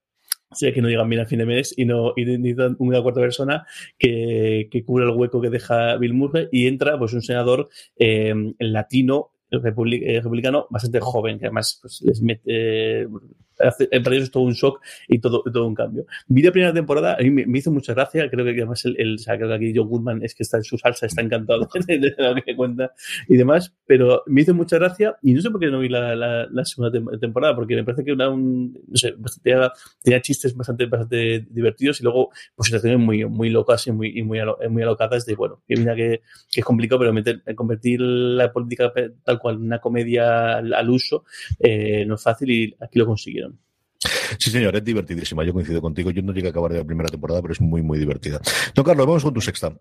sea 0.55 0.73
que 0.73 0.81
no 0.81 0.89
llegan 0.89 1.09
bien 1.09 1.21
a 1.21 1.25
fin 1.25 1.39
de 1.39 1.45
mes 1.45 1.73
y 1.77 1.85
no 1.85 2.13
y 2.15 2.25
necesitan 2.25 2.75
una 2.79 3.01
cuarta 3.01 3.21
persona 3.21 3.65
que, 3.97 4.67
que 4.71 4.83
cubra 4.83 5.05
el 5.05 5.11
hueco 5.11 5.41
que 5.41 5.49
deja 5.49 5.97
Bill 5.97 6.13
Murray 6.13 6.47
y 6.51 6.67
entra 6.67 6.97
pues 6.97 7.13
un 7.13 7.21
senador 7.21 7.69
eh, 7.97 8.33
latino 8.59 9.31
eh, 9.51 9.59
republicano 9.59 10.67
bastante 10.69 10.99
joven 10.99 11.39
que 11.39 11.45
además 11.45 11.79
pues, 11.81 12.01
les 12.01 12.21
mete 12.21 13.01
eh, 13.01 13.07
para 13.57 14.15
ellos 14.15 14.25
es 14.25 14.31
todo 14.31 14.43
un 14.43 14.53
shock 14.53 14.81
y 15.07 15.19
todo, 15.19 15.43
todo 15.43 15.67
un 15.67 15.75
cambio. 15.75 16.05
Vi 16.27 16.41
la 16.41 16.51
primera 16.51 16.73
temporada, 16.73 17.15
a 17.19 17.21
mí 17.21 17.29
me, 17.29 17.57
hizo 17.57 17.71
mucha 17.71 17.93
gracia, 17.93 18.29
creo 18.29 18.45
que 18.45 18.51
además 18.51 18.83
el, 18.85 18.95
el 18.99 19.17
creo 19.23 19.47
que 19.47 19.53
aquí 19.53 19.73
Joe 19.75 19.85
Goodman 19.85 20.23
es 20.23 20.35
que 20.35 20.43
está 20.43 20.57
en 20.57 20.63
su 20.63 20.77
salsa, 20.77 21.05
está 21.05 21.21
encantado 21.21 21.67
de, 21.87 22.15
lo 22.17 22.35
que 22.43 22.55
cuenta 22.55 22.91
y 23.27 23.37
demás, 23.37 23.73
pero 23.85 24.23
me 24.27 24.41
hizo 24.41 24.53
mucha 24.53 24.77
gracia 24.77 25.15
y 25.21 25.33
no 25.33 25.41
sé 25.41 25.49
por 25.49 25.59
qué 25.59 25.67
no 25.67 25.79
vi 25.79 25.89
la, 25.89 26.15
la, 26.15 26.65
segunda 26.65 27.17
temporada, 27.19 27.55
porque 27.55 27.75
me 27.75 27.83
parece 27.83 28.03
que 28.03 28.11
era 28.11 28.29
un, 28.29 28.73
no 28.87 28.95
sé, 28.95 29.13
tenía, 29.43 29.71
tenía, 30.01 30.21
chistes 30.21 30.55
bastante, 30.55 30.85
bastante 30.87 31.45
divertidos 31.49 32.01
y 32.01 32.03
luego 32.03 32.29
pues 32.55 32.67
situaciones 32.67 32.99
muy, 32.99 33.25
muy 33.25 33.49
locas 33.49 33.85
y 33.87 33.91
muy, 33.91 34.17
y 34.17 34.23
muy, 34.23 34.39
muy 34.69 34.81
alocadas 34.81 35.25
de, 35.25 35.35
bueno, 35.35 35.61
que 35.67 35.75
mira 35.75 35.95
que, 35.95 36.21
que 36.51 36.61
es 36.61 36.65
complicado, 36.65 36.99
pero 36.99 37.13
meter, 37.13 37.43
convertir 37.55 38.01
la 38.01 38.51
política 38.51 38.91
tal 39.23 39.39
cual 39.39 39.57
una 39.57 39.79
comedia 39.79 40.57
al, 40.57 40.89
uso 40.89 41.25
eh, 41.59 42.05
no 42.05 42.15
es 42.15 42.23
fácil 42.23 42.49
y 42.51 42.75
aquí 42.79 42.99
lo 42.99 43.05
consiguieron. 43.05 43.44
Sí, 44.39 44.49
señor, 44.51 44.75
es 44.75 44.83
divertidísima. 44.83 45.43
Yo 45.43 45.53
coincido 45.53 45.81
contigo. 45.81 46.11
Yo 46.11 46.21
no 46.21 46.33
llegué 46.33 46.47
a 46.47 46.49
acabar 46.51 46.71
de 46.71 46.79
la 46.79 46.83
primera 46.83 47.09
temporada, 47.09 47.41
pero 47.41 47.53
es 47.53 47.61
muy, 47.61 47.81
muy 47.81 47.99
divertida. 47.99 48.39
Don 48.73 48.85
Carlos, 48.85 49.05
vamos 49.05 49.23
con 49.23 49.33
tu 49.33 49.41
sexta. 49.41 49.73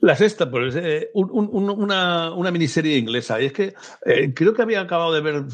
La 0.00 0.16
sexta, 0.16 0.50
pues, 0.50 0.74
eh, 0.76 1.10
una, 1.14 2.34
una, 2.34 2.50
miniserie 2.50 2.98
inglesa. 2.98 3.40
Y 3.40 3.46
es 3.46 3.52
que 3.52 3.74
eh, 4.04 4.34
creo 4.34 4.52
que 4.52 4.62
había 4.62 4.80
acabado 4.80 5.12
de 5.12 5.20
ver, 5.20 5.44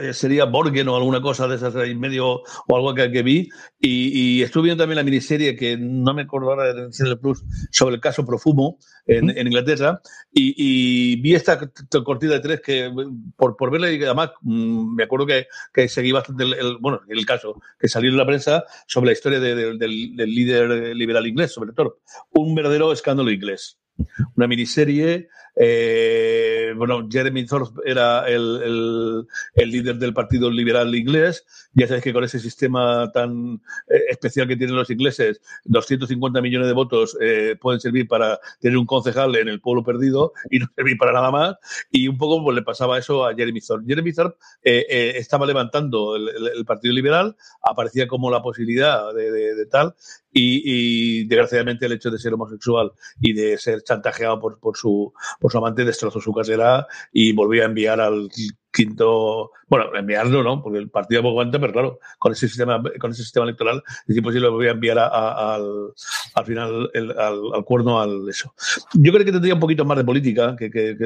eh, 0.00 0.14
sería 0.14 0.44
Borgen 0.44 0.88
o 0.88 0.96
alguna 0.96 1.20
cosa 1.20 1.48
de 1.48 1.56
esas 1.56 1.74
en 1.74 1.98
medio 1.98 2.42
o 2.68 2.76
algo 2.76 2.94
que, 2.94 3.10
que 3.10 3.22
vi. 3.22 3.48
Y, 3.80 4.42
estuve 4.42 4.64
viendo 4.64 4.82
también 4.82 4.96
la 4.96 5.02
miniserie 5.02 5.56
que 5.56 5.76
no 5.76 6.14
me 6.14 6.22
acuerdo 6.22 6.50
ahora 6.50 6.72
de 6.72 6.90
el 7.00 7.18
Plus 7.18 7.42
sobre 7.70 7.96
el 7.96 8.00
caso 8.00 8.24
Profumo 8.24 8.78
en, 9.06 9.30
en 9.36 9.46
Inglaterra. 9.46 10.00
Y, 10.32 11.20
vi 11.20 11.34
esta 11.34 11.58
cortida 12.04 12.34
de 12.34 12.40
tres 12.40 12.60
que, 12.60 12.90
por, 13.36 13.56
por 13.56 13.70
verla, 13.70 13.90
y 13.90 14.02
además 14.02 14.30
mm, 14.42 14.94
me 14.94 15.02
acuerdo 15.02 15.26
que, 15.26 15.46
que 15.74 15.88
seguí 15.88 16.12
bastante 16.12 16.44
el, 16.44 16.78
bueno, 16.78 17.00
el 17.08 17.26
caso 17.26 17.60
que 17.78 17.88
salió 17.88 18.10
en 18.10 18.16
la 18.16 18.26
prensa 18.26 18.64
sobre 18.86 19.06
la 19.06 19.12
historia 19.12 19.40
del, 19.40 19.78
del, 19.78 20.16
líder 20.16 20.96
liberal 20.96 21.26
inglés, 21.26 21.52
sobre 21.52 21.72
todo. 21.72 21.98
Un 22.30 22.54
verdadero 22.54 22.92
escándalo 22.92 23.09
inglés. 23.32 23.78
Una 24.36 24.46
miniserie 24.46 25.28
eh, 25.62 26.72
bueno, 26.74 27.06
Jeremy 27.10 27.44
Thorpe 27.44 27.82
era 27.84 28.26
el, 28.26 29.26
líder 29.56 29.96
del 29.96 30.14
Partido 30.14 30.50
Liberal 30.50 30.94
inglés. 30.94 31.44
Ya 31.74 31.86
sabéis 31.86 32.02
que 32.02 32.14
con 32.14 32.24
ese 32.24 32.38
sistema 32.38 33.12
tan 33.12 33.60
eh, 33.88 34.04
especial 34.08 34.48
que 34.48 34.56
tienen 34.56 34.74
los 34.74 34.88
ingleses, 34.88 35.42
250 35.64 36.40
millones 36.40 36.66
de 36.66 36.72
votos 36.72 37.16
eh, 37.20 37.56
pueden 37.60 37.78
servir 37.78 38.08
para 38.08 38.40
tener 38.58 38.78
un 38.78 38.86
concejal 38.86 39.36
en 39.36 39.48
el 39.48 39.60
pueblo 39.60 39.84
perdido 39.84 40.32
y 40.50 40.60
no 40.60 40.66
servir 40.74 40.96
para 40.96 41.12
nada 41.12 41.30
más. 41.30 41.56
Y 41.90 42.08
un 42.08 42.16
poco 42.16 42.42
pues, 42.42 42.56
le 42.56 42.62
pasaba 42.62 42.96
eso 42.98 43.26
a 43.26 43.34
Jeremy 43.34 43.60
Thorpe. 43.60 43.86
Jeremy 43.86 44.12
Thorpe 44.14 44.38
estaba 44.62 45.44
levantando 45.44 46.16
el, 46.16 46.64
Partido 46.64 46.94
Liberal, 46.94 47.36
aparecía 47.62 48.06
como 48.06 48.30
la 48.30 48.42
posibilidad 48.42 49.12
de, 49.14 49.66
tal, 49.70 49.94
y, 50.32 51.24
desgraciadamente 51.26 51.86
el 51.86 51.92
hecho 51.92 52.10
de 52.10 52.18
ser 52.18 52.34
homosexual 52.34 52.92
y 53.20 53.32
de 53.32 53.58
ser 53.58 53.82
chantajeado 53.82 54.38
por, 54.38 54.60
por, 54.60 54.76
su, 54.76 55.12
su 55.50 55.58
amante 55.58 55.84
destrozó 55.84 56.20
su 56.20 56.32
casera 56.32 56.86
y 57.12 57.32
volvió 57.32 57.62
a 57.62 57.66
enviar 57.66 58.00
al 58.00 58.30
quinto, 58.72 59.50
bueno, 59.68 59.94
enviarlo, 59.94 60.42
¿no? 60.42 60.62
Porque 60.62 60.78
el 60.78 60.90
partido 60.90 61.22
poco 61.22 61.30
aguanta, 61.30 61.58
pero 61.58 61.72
claro, 61.72 61.98
con 62.18 62.32
ese 62.32 62.48
sistema, 62.48 62.82
con 62.98 63.10
ese 63.10 63.22
sistema 63.22 63.44
electoral 63.44 63.82
es 64.06 64.16
imposible 64.16 64.46
lo 64.46 64.54
voy 64.54 64.68
a 64.68 64.72
enviar 64.72 64.98
al, 64.98 65.92
al 66.34 66.46
final 66.46 66.90
al, 67.18 67.64
cuerno 67.64 68.00
al 68.00 68.28
eso. 68.28 68.54
Yo 68.94 69.12
creo 69.12 69.24
que 69.24 69.32
tendría 69.32 69.54
un 69.54 69.60
poquito 69.60 69.84
más 69.84 69.98
de 69.98 70.04
política, 70.04 70.56
que, 70.56 70.70
que, 70.70 70.96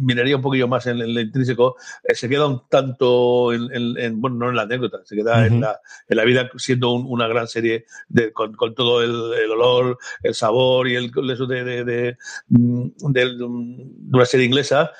miraría 0.00 0.36
un 0.36 0.42
poquillo 0.42 0.68
más 0.68 0.86
en, 0.86 1.00
el 1.00 1.18
intrínseco. 1.18 1.76
Eh, 2.04 2.14
se 2.14 2.28
queda 2.28 2.46
un 2.46 2.62
tanto 2.68 3.52
en, 3.52 4.20
bueno, 4.20 4.36
no 4.36 4.48
en 4.50 4.56
la 4.56 4.62
anécdota, 4.62 4.98
se 5.04 5.16
queda 5.16 5.46
en, 5.46 5.60
la, 5.60 5.80
en 6.08 6.16
la 6.16 6.24
vida 6.24 6.50
siendo 6.56 6.92
una 6.92 7.28
gran 7.28 7.48
serie 7.48 7.84
de, 8.08 8.32
con, 8.32 8.54
con 8.54 8.74
todo 8.74 9.02
el, 9.02 9.50
olor, 9.50 9.98
el 10.22 10.34
sabor 10.34 10.88
y 10.88 10.96
el 10.96 11.12
eso 11.30 11.46
de, 11.46 11.64
de, 11.64 11.84
de, 11.84 12.16
mm, 12.48 12.88
de 13.12 13.44
una 13.44 14.24
serie 14.24 14.46
inglesa 14.46 14.90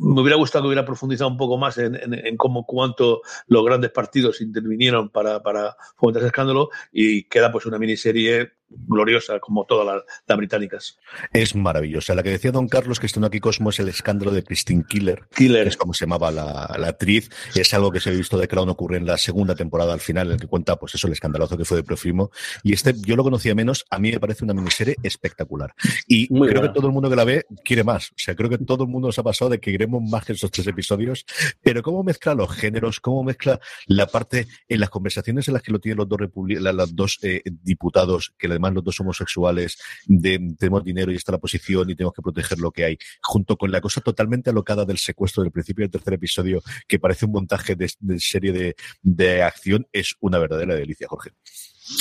me 0.00 0.20
hubiera 0.20 0.36
gustado 0.36 0.64
que 0.64 0.68
hubiera 0.68 0.84
profundizado 0.84 1.30
un 1.30 1.36
poco 1.36 1.58
más 1.58 1.76
en, 1.78 1.96
en, 1.96 2.36
cómo 2.36 2.64
cuánto 2.64 3.20
los 3.46 3.64
grandes 3.64 3.90
partidos 3.90 4.40
intervinieron 4.40 5.10
para, 5.10 5.42
para 5.42 5.76
fomentar 5.96 6.22
ese 6.22 6.28
escándalo 6.28 6.70
y 6.90 7.24
queda 7.24 7.52
pues 7.52 7.66
una 7.66 7.78
miniserie 7.78 8.52
gloriosa 8.70 9.38
como 9.40 9.64
todas 9.66 10.02
las, 10.26 10.36
británicas. 10.38 10.98
Es 11.32 11.54
maravillosa. 11.54 12.14
La 12.14 12.22
que 12.22 12.30
decía 12.30 12.52
don 12.52 12.68
Carlos 12.68 13.00
que 13.00 13.06
está 13.06 13.24
aquí 13.26 13.40
Cosmo 13.40 13.70
es 13.70 13.80
el 13.80 13.88
escándalo 13.88 14.30
de 14.30 14.42
Christine 14.42 14.84
Killer. 14.88 15.24
Killer. 15.34 15.66
es 15.66 15.76
como 15.76 15.92
se 15.92 16.06
llamaba 16.06 16.30
la, 16.30 16.64
actriz. 16.88 17.30
Es 17.54 17.74
algo 17.74 17.90
que 17.90 18.00
se 18.00 18.10
ha 18.10 18.12
visto 18.12 18.38
de 18.38 18.48
Crown 18.48 18.68
ocurre 18.68 18.96
en 18.96 19.06
la 19.06 19.18
segunda 19.18 19.54
temporada 19.54 19.92
al 19.92 20.00
final, 20.00 20.28
en 20.28 20.34
el 20.34 20.40
que 20.40 20.46
cuenta 20.46 20.76
pues 20.76 20.94
eso, 20.94 21.06
el 21.06 21.12
escandalazo 21.12 21.56
que 21.56 21.64
fue 21.64 21.76
de 21.76 21.82
Profimo. 21.82 22.30
Y 22.62 22.72
este 22.72 22.94
yo 22.96 23.16
lo 23.16 23.24
conocía 23.24 23.54
menos, 23.54 23.84
a 23.90 23.98
mí 23.98 24.12
me 24.12 24.20
parece 24.20 24.44
una 24.44 24.54
miniserie 24.54 24.96
espectacular. 25.02 25.74
Y 26.06 26.28
creo 26.28 26.62
que 26.62 26.68
todo 26.68 26.86
el 26.86 26.92
mundo 26.92 27.10
que 27.10 27.16
la 27.16 27.24
ve 27.24 27.46
quiere 27.64 27.84
más. 27.84 28.10
O 28.10 28.18
sea, 28.18 28.34
creo 28.34 28.48
que 28.48 28.58
todo 28.58 28.84
el 28.84 28.90
mundo 28.90 29.08
nos 29.08 29.18
ha 29.18 29.22
pasado 29.22 29.50
de 29.50 29.60
que 29.60 29.72
queremos 29.72 30.02
más 30.02 30.24
que 30.24 30.32
esos 30.32 30.50
tres 30.50 30.66
episodios. 30.66 31.24
Pero 31.62 31.82
cómo 31.82 32.02
mezcla 32.02 32.34
los 32.34 32.50
géneros, 32.54 33.00
cómo 33.00 33.24
mezcla 33.24 33.60
la 33.86 34.06
parte 34.06 34.46
en 34.68 34.80
las 34.80 34.90
conversaciones 34.90 35.48
en 35.48 35.54
las 35.54 35.62
que 35.62 35.72
lo 35.72 35.80
tienen 35.80 35.98
los 35.98 36.08
dos, 36.08 36.20
los 36.20 36.96
dos 36.96 37.18
eh, 37.22 37.42
diputados 37.44 38.32
que 38.38 38.48
le 38.48 38.59
además 38.60 38.74
los 38.74 38.84
dos 38.84 39.00
homosexuales, 39.00 39.78
de, 40.06 40.54
tenemos 40.58 40.84
dinero 40.84 41.10
y 41.12 41.16
está 41.16 41.32
la 41.32 41.38
posición 41.38 41.88
y 41.90 41.94
tenemos 41.94 42.14
que 42.14 42.22
proteger 42.22 42.58
lo 42.58 42.70
que 42.70 42.84
hay, 42.84 42.98
junto 43.22 43.56
con 43.56 43.70
la 43.70 43.80
cosa 43.80 44.00
totalmente 44.00 44.50
alocada 44.50 44.84
del 44.84 44.98
secuestro 44.98 45.42
del 45.42 45.52
principio 45.52 45.84
del 45.84 45.90
tercer 45.90 46.14
episodio, 46.14 46.62
que 46.86 46.98
parece 46.98 47.26
un 47.26 47.32
montaje 47.32 47.74
de, 47.74 47.90
serie 48.18 48.52
de, 48.52 48.76
de 49.02 49.42
acción, 49.42 49.86
es 49.92 50.14
una 50.20 50.38
verdadera 50.38 50.74
delicia, 50.74 51.08
Jorge. 51.08 51.30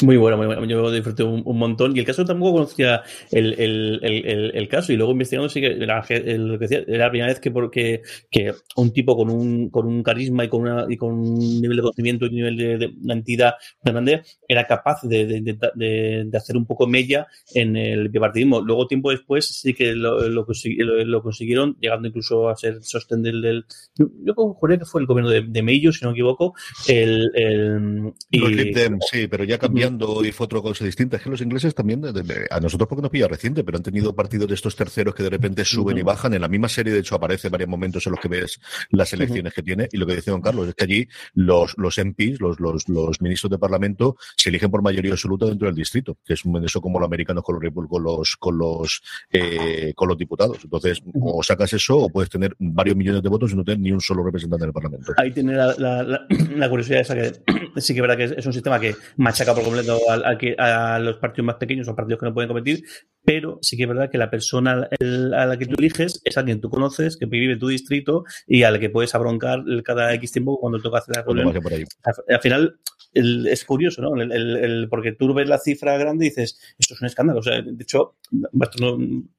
Muy 0.01 0.17
bueno, 0.17 0.37
muy 0.37 0.45
bueno. 0.45 0.65
Yo 0.65 0.91
disfruté 0.91 1.23
un, 1.23 1.57
montón. 1.57 1.95
Y 1.95 1.99
el 1.99 2.05
caso 2.05 2.25
tampoco 2.25 2.53
conocía 2.53 3.01
el, 3.31 3.53
el, 3.53 3.99
el, 4.03 4.51
el 4.53 4.67
caso. 4.67 4.93
Y 4.93 4.97
luego 4.97 5.13
investigando, 5.13 5.49
sí 5.49 5.61
que 5.61 5.67
era, 5.67 6.03
lo 6.37 6.59
que 6.59 6.67
decía, 6.67 6.83
era 6.87 7.05
la 7.05 7.09
primera 7.09 7.31
vez 7.31 7.39
que, 7.39 7.51
porque, 7.51 8.01
que 8.29 8.53
un 8.75 8.91
tipo 8.91 9.15
con 9.15 9.29
un, 9.29 9.69
con 9.69 9.87
un 9.87 10.03
carisma 10.03 10.43
y 10.43 10.49
con, 10.49 10.61
una, 10.61 10.85
y 10.87 10.97
con 10.97 11.13
un 11.13 11.61
nivel 11.61 11.77
de 11.77 11.81
conocimiento 11.81 12.25
y 12.25 12.29
un 12.29 12.35
nivel 12.35 12.57
de, 12.57 12.77
de, 12.77 13.13
entidad 13.13 13.53
grande 13.83 14.21
era 14.47 14.67
capaz 14.67 15.01
de, 15.03 15.25
de, 15.25 15.57
de, 15.75 16.37
hacer 16.37 16.57
un 16.57 16.65
poco 16.65 16.85
mella 16.85 17.27
en 17.53 17.75
el 17.75 18.09
bipartidismo. 18.09 18.61
Luego, 18.61 18.85
tiempo 18.85 19.11
después, 19.11 19.47
sí 19.47 19.73
que 19.73 19.93
lo, 19.93 20.27
lo, 20.27 20.45
lo, 21.05 21.23
consiguieron, 21.23 21.77
llegando 21.79 22.07
incluso 22.07 22.49
a 22.49 22.55
ser 22.55 22.83
sostén 22.83 23.23
del. 23.23 23.41
del 23.41 23.65
yo, 23.95 24.07
yo 24.23 24.35
que 24.59 24.85
fue 24.85 25.01
el 25.01 25.07
gobierno 25.07 25.31
de, 25.31 25.63
Mayo, 25.63 25.91
si 25.91 26.03
no 26.03 26.11
me 26.11 26.15
equivoco. 26.17 26.53
El, 26.87 27.29
el, 27.33 28.13
y, 28.29 28.39
sí, 29.09 29.27
pero 29.27 29.43
ya 29.43 29.57
cambió 29.69 30.23
y 30.23 30.31
fue 30.31 30.45
otra 30.45 30.61
cosa 30.61 30.85
distinta. 30.85 31.17
Es 31.17 31.23
que 31.23 31.29
los 31.29 31.41
ingleses 31.41 31.73
también, 31.73 32.03
a 32.05 32.59
nosotros 32.59 32.87
porque 32.87 33.01
nos 33.01 33.11
pilla 33.11 33.27
reciente, 33.27 33.63
pero 33.63 33.77
han 33.77 33.83
tenido 33.83 34.15
partidos 34.15 34.47
de 34.47 34.55
estos 34.55 34.75
terceros 34.75 35.15
que 35.15 35.23
de 35.23 35.29
repente 35.29 35.65
suben 35.65 35.97
y 35.97 36.01
bajan. 36.01 36.33
En 36.33 36.41
la 36.41 36.47
misma 36.47 36.69
serie, 36.69 36.93
de 36.93 36.99
hecho, 36.99 37.15
aparece 37.15 37.49
varios 37.49 37.69
momentos 37.69 38.05
en 38.05 38.11
los 38.11 38.19
que 38.19 38.27
ves 38.27 38.59
las 38.91 39.11
elecciones 39.13 39.53
que 39.53 39.63
tiene. 39.63 39.87
Y 39.91 39.97
lo 39.97 40.05
que 40.05 40.15
decía 40.15 40.31
don 40.31 40.41
Carlos 40.41 40.67
es 40.67 40.75
que 40.75 40.83
allí 40.83 41.07
los, 41.33 41.77
los 41.77 41.97
MPs, 41.97 42.39
los, 42.39 42.59
los, 42.59 42.87
los 42.89 43.21
ministros 43.21 43.51
de 43.51 43.57
Parlamento, 43.57 44.17
se 44.35 44.49
eligen 44.49 44.71
por 44.71 44.81
mayoría 44.81 45.11
absoluta 45.11 45.45
dentro 45.45 45.67
del 45.67 45.75
distrito, 45.75 46.17
que 46.25 46.33
es 46.33 46.45
un 46.45 46.59
eso 46.63 46.81
como 46.81 46.99
los 46.99 47.07
americanos 47.07 47.43
con 47.43 47.59
los, 47.59 47.87
con 47.87 48.03
los, 48.03 48.35
con 48.37 48.57
los, 48.57 49.01
eh, 49.31 49.93
con 49.95 50.07
los 50.07 50.17
diputados. 50.17 50.59
Entonces, 50.63 51.01
o 51.13 51.41
sacas 51.43 51.73
eso 51.73 51.97
o 51.97 52.09
puedes 52.09 52.29
tener 52.29 52.55
varios 52.59 52.95
millones 52.95 53.23
de 53.23 53.29
votos 53.29 53.51
y 53.51 53.55
no 53.55 53.63
tener 53.63 53.79
ni 53.79 53.91
un 53.91 54.01
solo 54.01 54.23
representante 54.23 54.65
en 54.65 54.69
el 54.69 54.73
Parlamento. 54.73 55.13
Ahí 55.17 55.31
tiene 55.31 55.53
la, 55.53 55.75
la, 55.77 56.69
curiosidad 56.69 57.01
esa 57.01 57.15
que 57.15 57.31
sí 57.77 57.93
que 57.93 57.99
es 57.99 58.01
verdad 58.01 58.17
que 58.17 58.39
es 58.39 58.45
un 58.45 58.53
sistema 58.53 58.79
que 58.79 58.95
machaca 59.17 59.53
por 59.59 59.73
completo 59.73 59.99
a, 60.09 60.95
a, 60.95 60.99
los 60.99 61.17
partidos 61.17 61.45
más 61.45 61.55
pequeños 61.55 61.87
o 61.87 61.95
partidos 61.95 62.19
que 62.19 62.25
no 62.25 62.33
pueden 62.33 62.47
competir, 62.47 62.83
pero 63.23 63.59
sí 63.61 63.77
que 63.77 63.83
es 63.83 63.89
verdad 63.89 64.09
que 64.09 64.17
la 64.17 64.29
persona 64.29 64.87
a 64.99 65.45
la 65.45 65.57
que 65.57 65.65
tú 65.65 65.75
eliges 65.77 66.21
es 66.23 66.37
alguien 66.37 66.57
que 66.57 66.61
tú 66.63 66.69
conoces, 66.69 67.17
que 67.17 67.25
vive 67.25 67.53
en 67.53 67.59
tu 67.59 67.67
distrito 67.67 68.23
y 68.47 68.63
a 68.63 68.71
la 68.71 68.79
que 68.79 68.89
puedes 68.89 69.13
abroncar 69.15 69.63
cada 69.83 70.13
X 70.15 70.31
tiempo 70.31 70.59
cuando 70.59 70.79
toca 70.79 70.99
hacer 70.99 71.17
la 71.17 71.23
reunión. 71.23 71.53
Al, 72.27 72.41
final 72.41 72.79
es 73.13 73.65
curioso, 73.65 74.01
¿no? 74.01 74.21
El, 74.21 74.87
porque 74.89 75.13
tú 75.13 75.33
ves 75.33 75.47
la 75.47 75.57
cifra 75.57 75.97
grande 75.97 76.25
y 76.25 76.29
dices, 76.29 76.59
esto 76.77 76.93
es 76.93 77.01
un 77.01 77.07
escándalo. 77.07 77.39
O 77.39 77.43
sea, 77.43 77.61
de 77.61 77.83
hecho, 77.83 78.15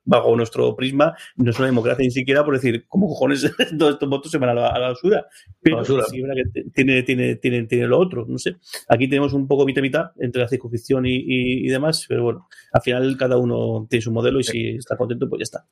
bajo 0.04 0.36
nuestro 0.36 0.74
prisma, 0.74 1.16
no 1.36 1.50
es 1.50 1.58
una 1.58 1.66
democracia 1.66 2.04
ni 2.04 2.10
siquiera 2.10 2.44
por 2.44 2.54
decir, 2.54 2.86
¿cómo 2.88 3.06
cojones 3.08 3.42
todos 3.78 3.94
estos 3.94 4.08
votos 4.08 4.30
se 4.30 4.38
van 4.38 4.50
a 4.50 4.54
la, 4.54 4.68
a 4.68 4.78
basura? 4.78 5.26
Pero 5.60 5.84
sí 5.84 5.94
es 6.16 6.22
verdad 6.22 6.42
que 6.52 6.62
tiene, 6.74 7.02
tiene, 7.02 7.36
tiene, 7.36 7.64
tiene 7.64 7.86
lo 7.86 7.98
otro, 7.98 8.26
no 8.28 8.38
sé. 8.38 8.56
Aquí 8.88 9.08
tenemos 9.08 9.32
un 9.32 9.46
poco 9.46 9.64
mitad 9.64 9.82
mitad 9.82 10.10
entre 10.18 10.42
la 10.42 10.48
circunficción 10.48 11.06
y, 11.06 11.22
y 11.26 11.68
demás, 11.68 12.06
pero 12.08 12.24
bueno, 12.24 12.48
al 12.72 12.82
final 12.82 13.16
cada 13.16 13.36
uno 13.36 13.86
tiene 13.88 14.02
su 14.02 14.12
modelo 14.12 14.40
y 14.40 14.44
si 14.44 14.68
está 14.76 14.96
contento, 14.96 15.28
pues 15.28 15.40
ya 15.40 15.44
está. 15.44 15.66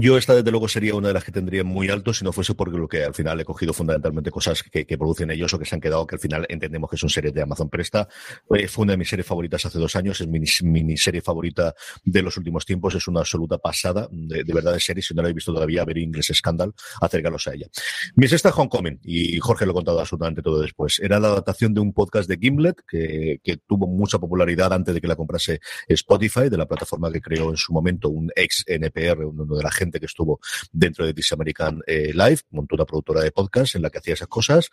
Yo 0.00 0.18
esta, 0.18 0.34
desde 0.34 0.50
luego, 0.50 0.66
sería 0.66 0.94
una 0.96 1.08
de 1.08 1.14
las 1.14 1.22
que 1.22 1.30
tendría 1.30 1.62
muy 1.62 1.88
alto 1.88 2.12
si 2.12 2.24
no 2.24 2.32
fuese 2.32 2.54
porque 2.54 2.76
lo 2.76 2.88
que 2.88 3.04
al 3.04 3.14
final 3.14 3.40
he 3.40 3.44
cogido 3.44 3.72
fundamentalmente 3.72 4.30
cosas 4.32 4.62
que, 4.62 4.84
producen 4.98 5.30
ellos 5.30 5.54
o 5.54 5.58
que 5.58 5.64
se 5.64 5.76
han 5.76 5.80
quedado, 5.80 6.04
que 6.04 6.16
al 6.16 6.20
final 6.20 6.46
entendemos 6.48 6.90
que 6.90 6.96
son 6.96 7.08
series 7.08 7.32
de 7.32 7.42
Amazon 7.42 7.68
Presta. 7.68 8.08
Eh, 8.56 8.66
fue 8.66 8.82
una 8.82 8.94
de 8.94 8.96
mis 8.96 9.08
series 9.08 9.26
favoritas 9.26 9.64
hace 9.64 9.78
dos 9.78 9.94
años, 9.94 10.20
es 10.20 10.26
mi 10.26 10.40
miniserie 10.62 11.20
favorita 11.20 11.74
de 12.04 12.22
los 12.22 12.36
últimos 12.36 12.66
tiempos, 12.66 12.94
es 12.96 13.06
una 13.06 13.20
absoluta 13.20 13.58
pasada 13.58 14.08
de, 14.10 14.42
verdad 14.52 14.72
de 14.72 14.80
serie. 14.80 15.00
Si 15.00 15.14
no 15.14 15.22
la 15.22 15.26
habéis 15.26 15.36
visto 15.36 15.54
todavía, 15.54 15.84
ver 15.84 15.98
Inglés 15.98 16.32
Scandal, 16.34 16.72
acércalos 17.00 17.46
a 17.46 17.54
ella. 17.54 17.68
Mi 18.16 18.26
sexta 18.26 18.50
Homecoming, 18.50 18.98
y 19.04 19.38
Jorge 19.38 19.64
lo 19.64 19.72
ha 19.72 19.74
contado 19.74 20.00
absolutamente 20.00 20.42
todo 20.42 20.60
después, 20.60 20.98
era 20.98 21.20
la 21.20 21.28
adaptación 21.28 21.72
de 21.72 21.80
un 21.80 21.92
podcast 21.92 22.28
de 22.28 22.36
Gimlet 22.36 22.82
que 22.88 23.58
tuvo 23.68 23.86
mucha 23.86 24.18
popularidad 24.18 24.72
antes 24.72 24.92
de 24.92 25.00
que 25.00 25.06
la 25.06 25.14
comprase 25.14 25.60
Spotify, 25.86 26.48
de 26.48 26.56
la 26.56 26.66
plataforma 26.66 27.12
que 27.12 27.20
creó 27.20 27.50
en 27.50 27.56
su 27.56 27.72
momento 27.72 28.08
un 28.08 28.30
ex 28.34 28.64
NPR, 28.66 29.24
uno 29.42 29.56
de 29.56 29.62
la 29.62 29.70
gente 29.70 30.00
que 30.00 30.06
estuvo 30.06 30.40
dentro 30.72 31.06
de 31.06 31.14
This 31.14 31.32
American 31.32 31.80
eh, 31.86 32.12
Live, 32.12 32.40
montó 32.50 32.74
una 32.76 32.84
productora 32.84 33.22
de 33.22 33.32
podcast 33.32 33.74
en 33.74 33.82
la 33.82 33.90
que 33.90 33.98
hacía 33.98 34.14
esas 34.14 34.28
cosas 34.28 34.70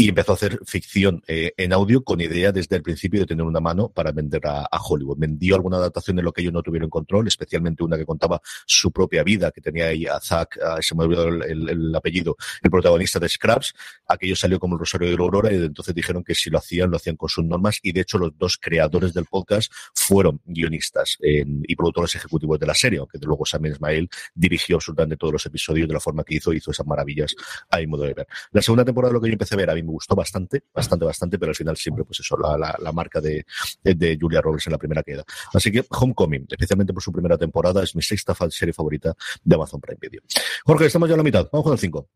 y 0.00 0.08
empezó 0.08 0.32
a 0.32 0.34
hacer 0.36 0.58
ficción 0.64 1.22
eh, 1.26 1.52
en 1.58 1.74
audio 1.74 2.02
con 2.02 2.22
idea 2.22 2.52
desde 2.52 2.74
el 2.76 2.82
principio 2.82 3.20
de 3.20 3.26
tener 3.26 3.44
una 3.44 3.60
mano 3.60 3.90
para 3.90 4.12
vender 4.12 4.40
a, 4.46 4.66
Hollywood. 4.82 5.18
Vendió 5.18 5.56
alguna 5.56 5.76
adaptación 5.76 6.16
de 6.16 6.22
lo 6.22 6.32
que 6.32 6.40
ellos 6.40 6.54
no 6.54 6.62
tuvieron 6.62 6.88
control, 6.88 7.28
especialmente 7.28 7.84
una 7.84 7.98
que 7.98 8.06
contaba 8.06 8.40
su 8.64 8.90
propia 8.92 9.22
vida, 9.22 9.50
que 9.50 9.60
tenía 9.60 9.88
ahí 9.88 10.06
a 10.06 10.18
Zack, 10.18 10.58
se 10.80 10.94
me 10.94 11.04
olvidó 11.04 11.28
el, 11.28 11.94
apellido, 11.94 12.38
el 12.62 12.70
protagonista 12.70 13.18
de 13.18 13.28
Scraps. 13.28 13.74
Aquello 14.08 14.34
salió 14.36 14.58
como 14.58 14.76
el 14.76 14.80
Rosario 14.80 15.10
de 15.10 15.16
la 15.16 15.22
Aurora 15.22 15.52
y 15.52 15.56
entonces 15.56 15.94
dijeron 15.94 16.24
que 16.24 16.34
si 16.34 16.48
lo 16.48 16.56
hacían, 16.56 16.90
lo 16.90 16.96
hacían 16.96 17.16
con 17.16 17.28
sus 17.28 17.44
normas 17.44 17.78
y 17.82 17.92
de 17.92 18.00
hecho 18.00 18.16
los 18.16 18.32
dos 18.38 18.56
creadores 18.56 19.12
del 19.12 19.26
podcast 19.26 19.70
fueron 19.94 20.40
guionistas 20.46 21.18
y 21.20 21.76
productores 21.76 22.14
ejecutivos 22.14 22.58
de 22.58 22.66
la 22.66 22.74
serie, 22.74 23.00
aunque 23.00 23.18
luego 23.20 23.44
Sam 23.44 23.66
Ismail 23.66 24.08
dirigió 24.34 24.76
absolutamente 24.76 25.18
todos 25.18 25.34
los 25.34 25.44
episodios 25.44 25.86
de 25.86 25.94
la 25.94 26.00
forma 26.00 26.24
que 26.24 26.36
hizo, 26.36 26.54
hizo 26.54 26.70
esas 26.70 26.86
maravillas 26.86 27.34
a 27.68 27.76
mi 27.78 27.86
modo 27.86 28.04
de 28.04 28.14
ver. 28.14 28.26
La 28.52 28.62
segunda 28.62 28.84
temporada 28.86 29.12
lo 29.12 29.20
que 29.20 29.28
yo 29.28 29.34
empecé 29.34 29.56
a 29.56 29.58
ver 29.58 29.68
a 29.68 29.74
mí 29.74 29.82
gustó 29.90 30.14
bastante, 30.14 30.64
bastante, 30.72 31.04
bastante, 31.04 31.38
pero 31.38 31.50
al 31.50 31.56
final 31.56 31.76
siempre, 31.76 32.04
pues 32.04 32.20
eso, 32.20 32.36
la, 32.36 32.76
la, 32.78 32.92
marca 32.92 33.20
de, 33.20 33.44
de, 33.82 34.18
Julia 34.20 34.40
Roberts 34.40 34.66
en 34.66 34.72
la 34.72 34.78
primera 34.78 35.02
queda. 35.02 35.24
Así 35.52 35.70
que 35.70 35.84
Homecoming, 35.88 36.46
especialmente 36.48 36.92
por 36.92 37.02
su 37.02 37.12
primera 37.12 37.36
temporada, 37.36 37.82
es 37.82 37.94
mi 37.94 38.02
sexta 38.02 38.34
serie 38.50 38.72
favorita 38.72 39.14
de 39.42 39.54
Amazon 39.54 39.80
Prime 39.80 39.98
Video. 40.00 40.22
Jorge, 40.64 40.86
estamos 40.86 41.08
ya 41.08 41.14
a 41.14 41.18
la 41.18 41.22
mitad. 41.22 41.48
Vamos 41.52 41.64
con 41.64 41.72
el 41.72 41.78
5. 41.78 42.08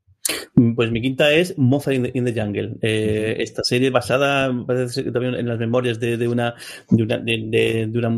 Pues 0.75 0.91
mi 0.91 1.03
quinta 1.03 1.31
es 1.33 1.59
Moza 1.59 1.93
in 1.93 2.03
the, 2.25 2.41
Jungle. 2.41 2.77
Eh, 2.81 3.37
esta 3.41 3.63
serie 3.63 3.91
basada, 3.91 4.53
parece 4.67 5.05
que 5.05 5.11
también 5.11 5.35
en 5.35 5.49
las 5.49 5.59
memorias 5.59 6.01
de, 6.01 6.17
de 6.17 6.29
una 6.29 6.55
de 6.89 7.03
una, 7.03 7.19
de, 7.19 7.87
de 7.89 7.99
una, 7.99 8.09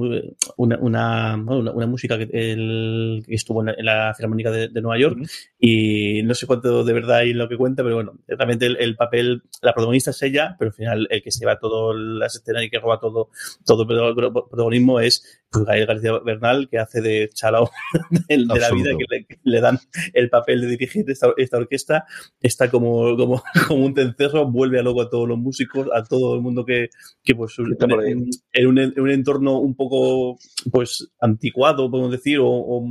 una, 0.56 1.36
una, 1.36 1.86
música 1.86 2.16
que, 2.16 2.28
el, 2.32 3.24
que 3.26 3.34
estuvo 3.34 3.66
en 3.66 3.84
la, 3.84 4.14
Filarmónica 4.14 4.50
de, 4.50 4.68
Nueva 4.80 4.98
York. 4.98 5.18
Y 5.58 6.22
no 6.22 6.34
sé 6.34 6.46
cuánto 6.46 6.84
de 6.84 6.92
verdad 6.92 7.18
hay 7.18 7.30
en 7.30 7.38
lo 7.38 7.48
que 7.48 7.56
cuenta, 7.56 7.82
pero 7.82 7.96
bueno, 7.96 8.14
realmente 8.28 8.66
el, 8.66 8.76
el, 8.76 8.96
papel, 8.96 9.42
la 9.62 9.72
protagonista 9.72 10.10
es 10.10 10.22
ella, 10.22 10.54
pero 10.58 10.68
al 10.68 10.74
final 10.74 11.08
el 11.10 11.22
que 11.22 11.32
se 11.32 11.44
va 11.44 11.58
todo 11.58 11.92
las 11.94 12.36
escenas 12.36 12.62
y 12.62 12.70
que 12.70 12.78
roba 12.78 13.00
todo, 13.00 13.30
todo 13.64 13.82
el 13.82 14.32
protagonismo 14.32 15.00
es 15.00 15.42
Gael 15.64 15.86
García 15.86 16.18
Bernal, 16.24 16.68
que 16.68 16.78
hace 16.78 17.00
de 17.00 17.30
Chalao 17.32 17.70
de, 18.28 18.38
la 18.38 18.70
vida, 18.70 18.90
que 18.98 19.38
le, 19.44 19.60
dan 19.60 19.78
el 20.12 20.28
papel 20.30 20.60
de 20.60 20.68
dirigir 20.68 21.04
esta, 21.08 21.32
esta 21.36 21.56
orquesta. 21.56 22.04
Está 22.40 22.70
como, 22.70 23.16
como, 23.16 23.42
como 23.68 23.86
un 23.86 23.94
tencerro, 23.94 24.50
vuelve 24.50 24.78
a 24.78 24.82
loco 24.82 25.02
a 25.02 25.10
todos 25.10 25.28
los 25.28 25.38
músicos, 25.38 25.88
a 25.94 26.02
todo 26.04 26.34
el 26.34 26.40
mundo 26.40 26.64
que, 26.64 26.90
que 27.22 27.34
pues, 27.34 27.56
en, 27.58 28.28
en, 28.52 28.66
un, 28.66 28.78
en, 28.78 29.00
un, 29.00 29.10
entorno 29.10 29.58
un 29.58 29.74
poco 29.74 30.38
pues 30.70 31.08
anticuado, 31.20 31.90
podemos 31.90 32.12
decir, 32.12 32.38
o, 32.40 32.84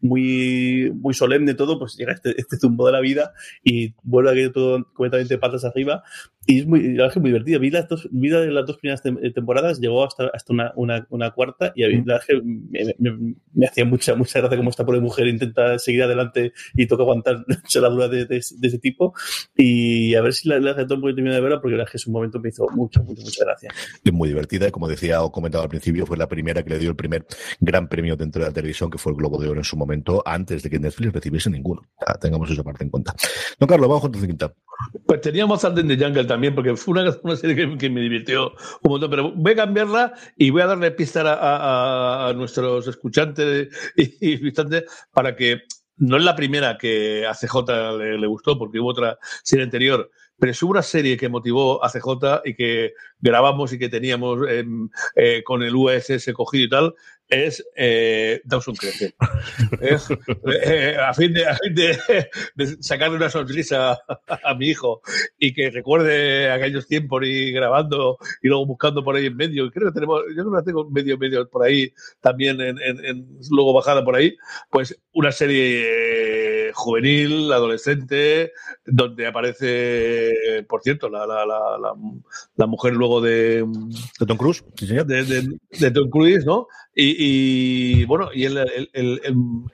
muy, 0.00 0.92
muy 0.94 1.14
solemne 1.14 1.54
todo, 1.54 1.78
pues 1.78 1.96
llega 1.96 2.12
este, 2.12 2.34
este 2.38 2.56
zumbo 2.56 2.86
de 2.86 2.92
la 2.92 3.00
vida 3.00 3.32
y 3.62 3.94
vuelve 4.02 4.30
a 4.30 4.34
quedar 4.34 4.52
todo 4.52 4.84
completamente 4.92 5.38
patas 5.38 5.64
arriba. 5.64 6.02
Y 6.44 6.60
es 6.60 6.66
muy, 6.66 6.94
la 6.94 7.10
muy 7.16 7.30
divertido. 7.30 7.60
Vi 7.60 7.70
las 7.70 7.88
dos, 7.88 8.08
vi 8.10 8.28
las 8.28 8.66
dos 8.66 8.78
primeras 8.78 9.02
temporadas, 9.02 9.78
llegó 9.78 10.04
hasta, 10.04 10.26
hasta 10.34 10.52
una, 10.52 10.72
una, 10.74 11.06
una 11.10 11.30
cuarta 11.30 11.72
y 11.76 11.84
me, 12.42 12.94
me, 12.98 13.34
me, 13.52 13.66
hacía 13.66 13.84
mucha, 13.84 14.14
mucha 14.14 14.40
gracia 14.40 14.56
cómo 14.56 14.70
esta 14.70 14.84
pobre 14.84 15.00
mujer 15.00 15.26
intenta 15.26 15.78
seguir 15.78 16.02
adelante 16.02 16.52
y 16.74 16.86
toca 16.86 17.02
aguantar 17.02 17.44
la 17.74 17.88
dura 17.88 18.08
de, 18.08 18.26
de, 18.26 18.38
ese 18.38 18.78
tipo. 18.78 19.14
Y 19.56 20.14
a 20.14 20.22
ver 20.22 20.32
si 20.34 20.48
la, 20.48 20.58
la 20.58 20.74
gente 20.74 20.96
puede 20.96 21.14
terminar 21.14 21.36
de 21.36 21.42
verla, 21.42 21.60
porque 21.60 21.76
la 21.76 21.84
verdad 21.84 21.94
es 21.94 22.04
que 22.04 22.10
un 22.10 22.14
momento 22.14 22.40
me 22.40 22.48
hizo 22.48 22.66
mucha, 22.74 23.00
mucha, 23.02 23.22
mucha 23.22 23.44
gracia. 23.44 23.70
Es 24.04 24.12
muy 24.12 24.28
divertida, 24.28 24.70
como 24.70 24.88
decía 24.88 25.22
o 25.22 25.32
comentaba 25.32 25.64
al 25.64 25.70
principio, 25.70 26.06
fue 26.06 26.16
la 26.16 26.28
primera 26.28 26.62
que 26.62 26.70
le 26.70 26.78
dio 26.78 26.90
el 26.90 26.96
primer 26.96 27.26
gran 27.60 27.88
premio 27.88 28.16
dentro 28.16 28.42
de 28.42 28.48
la 28.48 28.54
televisión, 28.54 28.90
que 28.90 28.98
fue 28.98 29.12
el 29.12 29.18
Globo 29.18 29.40
de 29.40 29.48
Oro 29.48 29.60
en 29.60 29.64
su 29.64 29.76
momento, 29.76 30.22
antes 30.26 30.62
de 30.62 30.70
que 30.70 30.78
Netflix 30.78 31.12
recibiese 31.12 31.50
ninguno. 31.50 31.82
tengamos 32.20 32.50
esa 32.50 32.62
parte 32.62 32.84
en 32.84 32.90
cuenta. 32.90 33.14
Don 33.58 33.68
Carlos, 33.68 33.88
vamos 33.88 34.02
con 34.02 34.12
tu 34.12 34.20
quinta. 34.20 34.52
Pues 35.06 35.20
teníamos 35.20 35.64
Alden 35.64 35.88
de 35.88 35.96
Jungle 35.96 36.24
también, 36.24 36.54
porque 36.54 36.76
fue 36.76 37.00
una, 37.00 37.14
una 37.22 37.36
serie 37.36 37.76
que, 37.76 37.90
me 37.90 38.00
divirtió 38.00 38.52
un 38.82 38.90
montón, 38.90 39.10
pero 39.10 39.32
voy 39.32 39.52
a 39.52 39.56
cambiarla 39.56 40.14
y 40.36 40.50
voy 40.50 40.62
a 40.62 40.66
darle 40.66 40.90
pista 40.92 41.22
a, 41.22 42.28
a, 42.28 42.32
nuestros 42.32 42.86
escuchantes 42.86 43.68
y, 43.96 44.36
visitantes 44.36 44.84
para 45.12 45.36
que 45.36 45.62
no 45.96 46.16
es 46.16 46.24
la 46.24 46.34
primera 46.34 46.78
que 46.78 47.26
a 47.26 47.34
CJ 47.34 47.96
le, 47.98 48.18
le, 48.18 48.26
gustó, 48.26 48.58
porque 48.58 48.80
hubo 48.80 48.90
otra 48.90 49.18
serie 49.42 49.64
anterior, 49.64 50.10
pero 50.38 50.50
es 50.50 50.62
una 50.62 50.82
serie 50.82 51.16
que 51.16 51.28
motivó 51.28 51.84
a 51.84 51.88
CJ 51.88 52.42
y 52.44 52.54
que 52.54 52.94
grabamos 53.20 53.72
y 53.72 53.78
que 53.78 53.88
teníamos 53.88 54.40
eh, 55.14 55.42
con 55.44 55.62
el 55.62 55.74
USS 55.74 56.32
cogido 56.32 56.64
y 56.64 56.68
tal, 56.68 56.94
es 57.32 57.64
eh, 57.76 58.42
Dawson 58.44 58.74
Crece. 58.74 59.14
Eh, 60.64 60.96
a 60.98 61.14
fin, 61.14 61.32
de, 61.32 61.46
a 61.46 61.56
fin 61.56 61.74
de, 61.74 62.76
sacarle 62.80 63.16
una 63.16 63.30
sonrisa 63.30 63.98
a, 64.28 64.54
mi 64.54 64.68
hijo 64.68 65.00
y 65.38 65.52
que 65.54 65.70
recuerde 65.70 66.50
aquellos 66.50 66.86
tiempos 66.86 67.22
y 67.24 67.52
grabando 67.52 68.18
y 68.42 68.48
luego 68.48 68.66
buscando 68.66 69.02
por 69.02 69.16
ahí 69.16 69.26
en 69.26 69.36
medio. 69.36 69.70
Creo 69.70 69.88
que 69.88 69.94
tenemos, 69.94 70.22
yo 70.36 70.44
creo 70.44 70.56
que 70.58 70.66
tengo 70.66 70.90
medio, 70.90 71.16
medio 71.16 71.48
por 71.48 71.64
ahí 71.64 71.92
también, 72.20 72.60
en, 72.60 72.78
en, 72.80 73.38
luego 73.50 73.72
bajada 73.72 74.04
por 74.04 74.16
ahí. 74.16 74.36
Pues 74.70 74.98
una 75.12 75.32
serie 75.32 76.70
juvenil, 76.74 77.52
adolescente, 77.52 78.52
donde 78.84 79.26
aparece, 79.26 80.64
por 80.68 80.82
cierto, 80.82 81.08
la, 81.08 81.26
la, 81.26 81.46
la, 81.46 81.94
la 82.56 82.66
mujer 82.66 82.94
luego 82.94 83.20
de, 83.20 83.64
de 84.20 84.26
Tom 84.26 84.36
Cruise, 84.36 84.64
de, 84.80 85.04
de, 85.04 85.90
Tom 85.90 86.10
Cruise, 86.10 86.44
¿no? 86.44 86.66
Y, 86.94 87.21
bueno, 88.06 88.30
y 88.32 88.44
el, 88.44 88.58
el, 88.92 89.20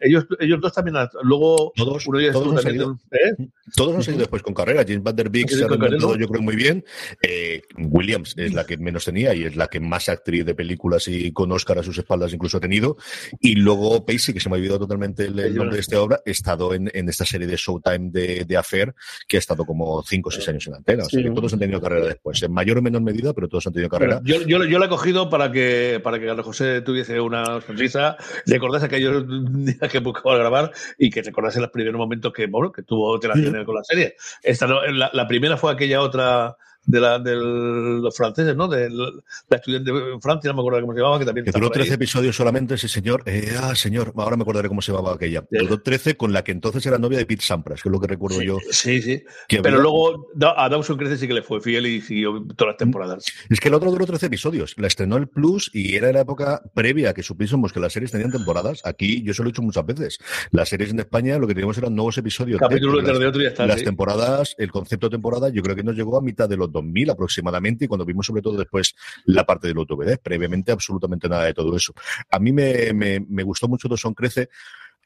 ellos, 0.00 0.26
ellos 0.40 0.60
dos 0.60 0.72
también, 0.72 0.96
luego 1.22 1.72
todos, 1.76 2.06
uno 2.06 2.20
ya 2.20 2.32
todos, 2.32 2.56
han 2.56 2.62
salido, 2.62 2.98
¿eh? 3.12 3.48
todos 3.76 3.94
han 3.94 4.02
salido 4.02 4.22
después 4.22 4.42
con 4.42 4.54
carrera. 4.54 4.84
James 4.86 5.02
Van 5.02 5.16
Der 5.16 5.30
Beek 5.30 5.50
se 5.50 5.64
ha 5.64 5.68
todo, 5.68 6.16
yo 6.16 6.28
creo, 6.28 6.42
muy 6.42 6.56
bien. 6.56 6.84
Eh, 7.22 7.62
Williams 7.76 8.34
es 8.36 8.54
la 8.54 8.64
que 8.64 8.76
menos 8.76 9.04
tenía 9.04 9.34
y 9.34 9.44
es 9.44 9.56
la 9.56 9.68
que 9.68 9.80
más 9.80 10.08
actriz 10.08 10.44
de 10.44 10.54
películas 10.54 11.08
y 11.08 11.32
con 11.32 11.52
Oscar 11.52 11.78
a 11.78 11.82
sus 11.82 11.98
espaldas 11.98 12.32
incluso 12.32 12.58
ha 12.58 12.60
tenido. 12.60 12.96
Y 13.40 13.54
luego 13.54 14.04
Pacey, 14.04 14.34
que 14.34 14.40
se 14.40 14.48
me 14.48 14.56
ha 14.56 14.58
olvidado 14.58 14.80
totalmente 14.80 15.24
el, 15.26 15.54
nombre 15.54 15.76
de 15.76 15.80
esta 15.80 16.00
obra, 16.00 16.20
ha 16.24 16.30
estado 16.30 16.74
en, 16.74 16.90
en 16.92 17.08
esta 17.08 17.24
serie 17.24 17.46
de 17.46 17.56
Showtime 17.56 18.10
de, 18.10 18.44
de 18.44 18.56
Affair, 18.56 18.94
que 19.26 19.36
ha 19.36 19.40
estado 19.40 19.64
como 19.64 20.02
5 20.02 20.28
o 20.28 20.32
6 20.32 20.48
años 20.48 20.66
en 20.66 20.74
antena. 20.74 21.04
O 21.04 21.08
sea, 21.08 21.22
que 21.22 21.30
todos 21.30 21.52
han 21.52 21.58
tenido 21.58 21.80
carrera 21.80 22.06
después, 22.06 22.42
en 22.42 22.52
mayor 22.52 22.78
o 22.78 22.82
menor 22.82 23.02
medida, 23.02 23.32
pero 23.32 23.48
todos 23.48 23.66
han 23.66 23.72
tenido 23.72 23.88
carrera. 23.88 24.20
yo, 24.24 24.42
yo, 24.46 24.64
yo 24.64 24.78
la 24.78 24.86
he 24.86 24.88
cogido 24.88 25.30
para 25.30 25.52
que, 25.52 26.00
para 26.02 26.18
que 26.18 26.26
Carlos 26.26 26.46
José 26.46 26.80
tuviese 26.82 27.20
una 27.20 27.37
sonrisa, 27.66 28.16
recordase 28.46 28.86
aquellos 28.86 29.24
días 29.64 29.90
que 29.90 29.98
buscaba 30.00 30.36
grabar 30.36 30.72
y 30.98 31.10
que 31.10 31.22
recordase 31.22 31.60
los 31.60 31.70
primeros 31.70 31.98
momentos 31.98 32.32
que, 32.32 32.46
bueno, 32.46 32.72
que 32.72 32.82
tuvo 32.82 33.18
relaciones 33.18 33.64
con 33.64 33.74
la 33.74 33.84
serie. 33.84 34.16
Esta, 34.42 34.66
la, 34.66 35.10
la 35.12 35.28
primera 35.28 35.56
fue 35.56 35.72
aquella 35.72 36.00
otra 36.00 36.56
de, 36.88 37.00
la, 37.00 37.18
de 37.18 37.36
los 37.36 38.16
franceses, 38.16 38.56
¿no? 38.56 38.66
De 38.66 38.88
la 38.88 39.56
estudiante 39.56 39.90
en 39.90 40.20
Francia, 40.20 40.50
no 40.50 40.56
me 40.56 40.60
acuerdo 40.62 40.80
cómo 40.80 40.94
se 40.94 41.00
llamaba, 41.00 41.18
que 41.18 41.26
también 41.26 41.44
Que 41.44 41.52
duró 41.52 41.70
13 41.70 41.94
episodios 41.94 42.34
solamente 42.34 42.74
ese 42.74 42.88
señor. 42.88 43.22
Eh, 43.26 43.54
ah, 43.60 43.74
señor, 43.74 44.12
ahora 44.16 44.36
me 44.36 44.42
acordaré 44.42 44.68
cómo 44.68 44.80
se 44.80 44.92
llamaba 44.92 45.14
aquella. 45.14 45.44
Duró 45.50 45.80
13 45.80 46.16
con 46.16 46.32
la 46.32 46.42
que 46.42 46.52
entonces 46.52 46.84
era 46.86 46.98
novia 46.98 47.18
de 47.18 47.26
Pete 47.26 47.44
Sampras, 47.44 47.82
que 47.82 47.88
es 47.88 47.92
lo 47.92 48.00
que 48.00 48.06
recuerdo 48.06 48.40
yo. 48.40 48.58
Sí, 48.70 49.02
sí. 49.02 49.22
Pero 49.48 49.80
luego 49.80 50.28
a 50.56 50.68
Dawson 50.68 50.96
Crece 50.96 51.18
sí 51.18 51.28
que 51.28 51.34
le 51.34 51.42
fue 51.42 51.60
fiel 51.60 51.86
y 51.86 52.00
siguió 52.00 52.42
todas 52.56 52.72
las 52.72 52.76
temporadas. 52.78 53.26
Es 53.50 53.60
que 53.60 53.68
el 53.68 53.74
otro 53.74 53.90
duró 53.90 54.06
13 54.06 54.26
episodios. 54.26 54.74
La 54.78 54.86
estrenó 54.86 55.18
el 55.18 55.28
Plus 55.28 55.70
y 55.74 55.94
era 55.94 56.08
en 56.08 56.14
la 56.14 56.22
época 56.22 56.62
previa 56.74 57.12
que 57.12 57.22
supiésemos 57.22 57.72
que 57.72 57.80
las 57.80 57.92
series 57.92 58.12
tenían 58.12 58.32
temporadas. 58.32 58.80
Aquí 58.84 59.22
yo 59.22 59.34
se 59.34 59.42
lo 59.42 59.48
he 59.48 59.52
dicho 59.52 59.62
muchas 59.62 59.84
veces. 59.84 60.18
Las 60.52 60.70
series 60.70 60.90
en 60.90 61.00
España 61.00 61.38
lo 61.38 61.46
que 61.46 61.54
teníamos 61.54 61.76
eran 61.76 61.94
nuevos 61.94 62.16
episodios. 62.16 62.58
Capítulo 62.58 63.02
de, 63.02 63.26
otro 63.26 63.40
y 63.40 63.44
ya 63.44 63.50
está, 63.50 63.66
Las 63.66 63.82
temporadas, 63.82 64.54
el 64.58 64.70
concepto 64.70 65.08
de 65.08 65.16
temporada, 65.16 65.50
yo 65.50 65.62
creo 65.62 65.76
que 65.76 65.82
nos 65.82 65.94
llegó 65.94 66.16
a 66.16 66.22
mitad 66.22 66.48
de 66.48 66.56
los 66.56 66.72
2000 66.80 67.10
aproximadamente 67.10 67.84
y 67.84 67.88
cuando 67.88 68.04
vimos 68.04 68.26
sobre 68.26 68.42
todo 68.42 68.56
después 68.56 68.94
la 69.24 69.44
parte 69.44 69.68
del 69.68 69.78
OTVD. 69.78 70.18
Previamente 70.22 70.72
absolutamente 70.72 71.28
nada 71.28 71.44
de 71.44 71.54
todo 71.54 71.76
eso. 71.76 71.92
A 72.30 72.38
mí 72.38 72.52
me, 72.52 72.92
me, 72.92 73.20
me 73.20 73.42
gustó 73.42 73.68
mucho 73.68 73.88
Dawson 73.88 74.14
Crece 74.14 74.48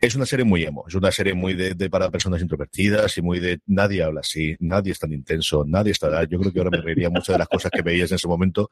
es 0.03 0.17
una 0.17 0.27
serie 0.27 0.45
muy 0.45 0.65
emo, 0.65 0.85
es 0.89 0.97
una 0.97 1.13
serie 1.13 1.33
muy 1.33 1.55
de, 1.55 1.89
para 1.89 2.11
personas 2.11 2.43
introvertidas 2.43 3.17
y 3.19 3.23
muy 3.23 3.39
de 3.39 3.61
nadie 3.67 4.03
habla 4.03 4.19
así, 4.19 4.57
nadie 4.59 4.91
es 4.91 4.99
tan 4.99 5.13
intenso, 5.13 5.65
nadie 5.65 5.93
está. 5.93 6.25
Yo 6.25 6.41
creo 6.41 6.53
que 6.53 6.59
ahora 6.59 6.71
me 6.71 6.83
reiría 6.83 7.09
mucho 7.09 7.31
de 7.31 7.39
las 7.39 7.47
cosas 7.47 7.71
que 7.71 7.83
veías 7.83 8.11
en 8.11 8.17
ese 8.17 8.27
momento, 8.27 8.69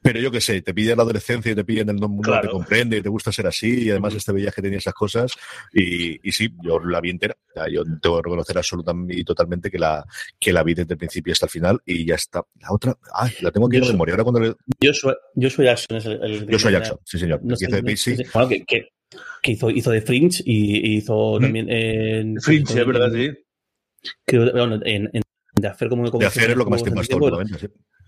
pero 0.00 0.20
yo 0.20 0.30
qué 0.30 0.40
sé, 0.40 0.62
te 0.62 0.72
pide 0.72 0.94
la 0.94 1.02
adolescencia 1.02 1.50
y 1.50 1.56
te 1.56 1.64
pide 1.64 1.80
en 1.80 1.88
el 1.88 1.96
mundo 1.96 2.32
que 2.32 2.46
te 2.46 2.48
comprende 2.48 2.96
y 2.96 3.02
te 3.02 3.08
gusta 3.08 3.32
ser 3.32 3.48
así 3.48 3.86
y 3.86 3.90
además 3.90 4.14
este 4.14 4.30
veías 4.30 4.54
que 4.54 4.62
tenía 4.62 4.78
esas 4.78 4.94
cosas 4.94 5.32
y, 5.72 6.28
y 6.28 6.30
sí, 6.30 6.48
yo 6.62 6.78
la 6.78 7.00
vi 7.00 7.10
entera. 7.10 7.36
Yo 7.72 7.82
tengo 8.00 8.18
que 8.18 8.22
reconocer 8.22 8.56
absolutamente 8.56 9.18
y 9.18 9.24
totalmente 9.24 9.72
que 9.72 9.80
la, 9.80 10.06
que 10.38 10.52
la 10.52 10.62
vi 10.62 10.74
desde 10.74 10.94
el 10.94 10.98
principio 10.98 11.32
hasta 11.32 11.46
el 11.46 11.50
final 11.50 11.80
y 11.84 12.06
ya 12.06 12.14
está. 12.14 12.44
La 12.60 12.72
otra, 12.72 12.96
ah, 13.12 13.28
la 13.40 13.50
tengo 13.50 13.68
que 13.68 13.78
ir 13.78 13.82
a 13.82 13.88
memoria. 13.88 14.14
Ahora 14.14 14.22
cuando 14.22 14.56
yo, 14.78 14.94
soy, 14.94 15.14
yo 15.34 15.50
soy 15.50 15.64
Jackson. 15.64 15.96
Es 15.96 16.06
el, 16.06 16.46
yo 16.46 16.56
soy 16.56 16.72
Jackson, 16.72 17.00
sí 17.04 17.18
señor. 17.18 17.40
No 17.42 17.56
sé, 17.56 17.66
que, 17.66 18.64
que 18.64 18.88
hizo, 19.44 19.70
hizo 19.70 19.90
de 19.90 20.02
Fringe 20.02 20.42
y, 20.44 20.96
hizo 20.96 21.38
mm. 21.38 21.42
también 21.42 21.70
en. 21.70 22.40
Fringe, 22.40 22.80
es 22.80 22.86
verdad, 22.86 23.10
sí. 23.12 23.30
Creo, 24.24 24.52
bueno, 24.52 24.80
en, 24.84 25.10
en, 25.12 25.22
de 25.54 25.68
hacer 25.68 25.88
como, 25.88 26.08
De 26.10 26.26
hacer 26.26 26.50
es 26.50 26.56
lo 26.56 26.64
que 26.64 26.70
más 26.70 26.82
tiempo 26.82 27.00
ha 27.00 27.02
estado, 27.02 27.44
sí. 27.58 27.66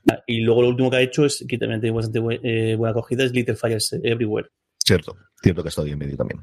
Ah, 0.08 0.22
y 0.26 0.40
luego 0.40 0.62
lo 0.62 0.68
último 0.68 0.90
que 0.90 0.96
ha 0.96 1.02
hecho 1.02 1.26
es 1.26 1.44
que 1.46 1.58
también 1.58 1.80
tiene 1.80 1.94
bastante 1.94 2.20
eh, 2.42 2.74
buena 2.74 2.92
acogida 2.92 3.24
es 3.24 3.32
Little 3.32 3.56
Fires 3.56 3.92
Everywhere. 4.02 4.48
Cierto, 4.90 5.16
cierto 5.40 5.62
que 5.62 5.68
ha 5.68 5.70
estado 5.70 5.86
ahí 5.86 5.92
en 5.92 6.00
medio 6.00 6.16
también. 6.16 6.40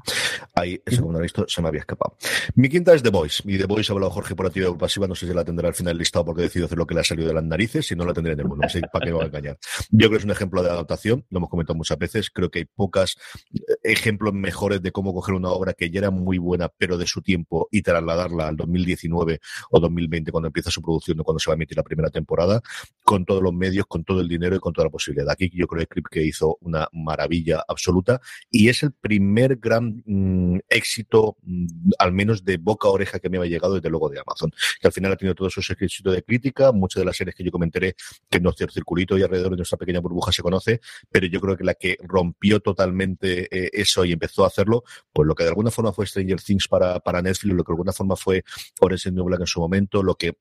Ahí, 0.54 0.80
segundo 0.86 1.18
visto, 1.18 1.44
se 1.46 1.60
me 1.60 1.68
había 1.68 1.80
escapado. 1.80 2.16
Mi 2.54 2.70
quinta 2.70 2.94
es 2.94 3.02
The 3.02 3.10
Voice. 3.10 3.42
Y 3.44 3.58
The 3.58 3.66
Voice 3.66 3.92
ha 3.92 3.94
hablado 3.94 4.10
Jorge 4.10 4.34
por 4.34 4.46
activa 4.46 4.70
o 4.70 4.78
pasiva. 4.78 5.06
No 5.06 5.14
sé 5.14 5.26
si 5.26 5.34
la 5.34 5.44
tendrá 5.44 5.68
al 5.68 5.74
final 5.74 5.92
del 5.92 5.98
listado 5.98 6.24
porque 6.24 6.40
decidido 6.40 6.64
hacer 6.64 6.78
lo 6.78 6.86
que 6.86 6.94
le 6.94 7.00
ha 7.00 7.04
salido 7.04 7.28
de 7.28 7.34
las 7.34 7.44
narices. 7.44 7.86
Si 7.86 7.94
no, 7.94 8.06
la 8.06 8.14
tendré 8.14 8.32
en 8.32 8.40
el 8.40 8.46
mundo. 8.46 8.62
No 8.62 8.68
sé 8.70 8.80
para 8.90 9.04
qué 9.04 9.12
me 9.12 9.18
va 9.18 9.24
a 9.24 9.26
engañar. 9.26 9.58
Yo 9.90 10.08
creo 10.08 10.10
que 10.12 10.16
es 10.16 10.24
un 10.24 10.30
ejemplo 10.30 10.62
de 10.62 10.70
adaptación. 10.70 11.26
Lo 11.28 11.40
hemos 11.40 11.50
comentado 11.50 11.76
muchas 11.76 11.98
veces. 11.98 12.30
Creo 12.30 12.50
que 12.50 12.60
hay 12.60 12.64
pocas 12.64 13.18
eh, 13.52 13.60
ejemplos 13.82 14.32
mejores 14.32 14.80
de 14.80 14.92
cómo 14.92 15.12
coger 15.12 15.34
una 15.34 15.50
obra 15.50 15.74
que 15.74 15.90
ya 15.90 15.98
era 15.98 16.10
muy 16.10 16.38
buena, 16.38 16.70
pero 16.70 16.96
de 16.96 17.06
su 17.06 17.20
tiempo, 17.20 17.68
y 17.70 17.82
trasladarla 17.82 18.48
al 18.48 18.56
2019 18.56 19.40
o 19.72 19.80
2020, 19.80 20.32
cuando 20.32 20.46
empieza 20.46 20.70
su 20.70 20.80
producción 20.80 21.20
o 21.20 21.24
cuando 21.24 21.38
se 21.38 21.50
va 21.50 21.52
a 21.52 21.56
emitir 21.56 21.76
la 21.76 21.82
primera 21.82 22.08
temporada, 22.08 22.62
con 23.04 23.26
todos 23.26 23.42
los 23.42 23.52
medios, 23.52 23.84
con 23.86 24.04
todo 24.04 24.22
el 24.22 24.28
dinero 24.28 24.56
y 24.56 24.58
con 24.58 24.72
toda 24.72 24.86
la 24.86 24.90
posibilidad. 24.90 25.28
Aquí 25.28 25.50
yo 25.52 25.66
creo 25.66 25.80
que 25.80 25.86
Clip 25.88 26.06
que 26.10 26.24
hizo 26.24 26.56
una 26.62 26.88
maravilla 26.92 27.62
absoluta 27.68 28.18
y 28.50 28.68
es 28.68 28.82
el 28.82 28.92
primer 28.92 29.56
gran 29.56 30.02
mm, 30.04 30.60
éxito, 30.68 31.36
mm, 31.42 31.66
al 31.98 32.12
menos 32.12 32.44
de 32.44 32.56
boca 32.56 32.88
a 32.88 32.92
oreja 32.92 33.18
que 33.18 33.28
me 33.28 33.38
había 33.38 33.50
llegado 33.50 33.74
desde 33.74 33.90
luego 33.90 34.08
de 34.08 34.20
Amazon, 34.20 34.50
que 34.80 34.86
al 34.86 34.92
final 34.92 35.12
ha 35.12 35.16
tenido 35.16 35.34
todos 35.34 35.56
esos 35.56 35.70
éxitos 35.70 36.14
de 36.14 36.22
crítica, 36.22 36.72
muchas 36.72 37.00
de 37.00 37.04
las 37.06 37.16
series 37.16 37.34
que 37.34 37.44
yo 37.44 37.50
comentaré 37.50 37.94
que 38.28 38.40
nuestro 38.40 38.68
circulito 38.68 39.16
y 39.16 39.22
alrededor 39.22 39.50
de 39.50 39.56
nuestra 39.58 39.78
pequeña 39.78 40.00
burbuja 40.00 40.32
se 40.32 40.42
conoce, 40.42 40.80
pero 41.10 41.26
yo 41.26 41.40
creo 41.40 41.56
que 41.56 41.64
la 41.64 41.74
que 41.74 41.96
rompió 42.02 42.60
totalmente 42.60 43.48
eh, 43.50 43.70
eso 43.72 44.04
y 44.04 44.12
empezó 44.12 44.44
a 44.44 44.48
hacerlo, 44.48 44.84
pues 45.12 45.26
lo 45.26 45.34
que 45.34 45.44
de 45.44 45.50
alguna 45.50 45.70
forma 45.70 45.92
fue 45.92 46.06
Stranger 46.06 46.40
Things 46.40 46.68
para, 46.68 47.22
Netflix, 47.22 47.54
lo 47.54 47.64
que 47.64 47.72
de 47.72 47.74
alguna 47.74 47.92
forma 47.92 48.16
fue 48.16 48.44
Orange 48.80 49.10
New 49.10 49.24
Black 49.24 49.40
en 49.40 49.46
su 49.46 49.60
momento, 49.60 50.02
lo 50.02 50.14
que 50.14 50.38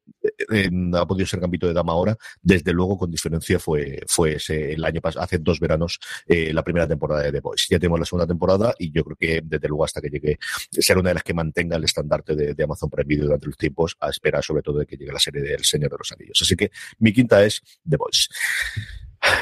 eh, 0.52 0.70
ha 0.94 1.06
podido 1.06 1.28
ser 1.28 1.40
Gambito 1.40 1.68
de 1.68 1.74
Dama 1.74 1.94
ahora, 1.94 2.18
desde 2.42 2.74
luego 2.74 2.98
con 2.98 3.12
diferencia 3.12 3.60
fue, 3.60 4.02
fue 4.08 4.36
ese, 4.36 4.74
el 4.74 4.84
año 4.84 5.02
pasado, 5.02 5.24
hace 5.24 5.38
dos 5.40 5.60
veranos, 5.60 6.00
eh, 6.28 6.54
la 6.54 6.64
primera 6.64 6.88
temporada 6.88 7.24
de 7.24 7.32
The 7.32 7.40
Voice. 7.40 7.66
Ya 7.78 7.82
tenemos 7.82 8.00
la 8.00 8.06
segunda 8.06 8.26
temporada 8.26 8.74
y 8.80 8.92
yo 8.92 9.04
creo 9.04 9.16
que 9.16 9.42
desde 9.44 9.68
luego 9.68 9.86
hasta 9.86 10.02
que 10.02 10.10
llegue 10.10 10.40
será 10.72 11.00
una 11.00 11.10
de 11.10 11.16
las 11.16 11.24
que 11.24 11.34
mantenga 11.34 11.78
el 11.78 11.84
estandarte 11.84 12.36
de, 12.36 12.64
Amazon 12.64 12.90
Prime 12.90 13.08
Video 13.08 13.26
durante 13.26 13.46
los 13.46 13.56
tiempos 13.56 13.96
a 14.00 14.10
espera 14.10 14.42
sobre 14.42 14.64
todo 14.64 14.80
de 14.80 14.86
que 14.86 14.98
llegue 14.98 15.12
la 15.12 15.20
serie 15.20 15.42
del 15.42 15.64
Señor 15.64 15.92
de 15.92 15.98
los 16.00 16.12
Anillos. 16.12 16.40
Así 16.42 16.56
que 16.56 16.72
mi 17.00 17.14
quinta 17.14 17.44
es 17.46 17.62
The 17.88 17.98
Voice. 17.98 18.28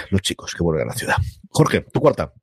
Los 0.09 0.21
chicos 0.21 0.53
que 0.53 0.63
vuelven 0.63 0.83
a 0.83 0.91
la 0.91 0.97
ciudad. 0.97 1.15
Jorge, 1.49 1.81
tu 1.81 1.99
cuarta. 1.99 2.33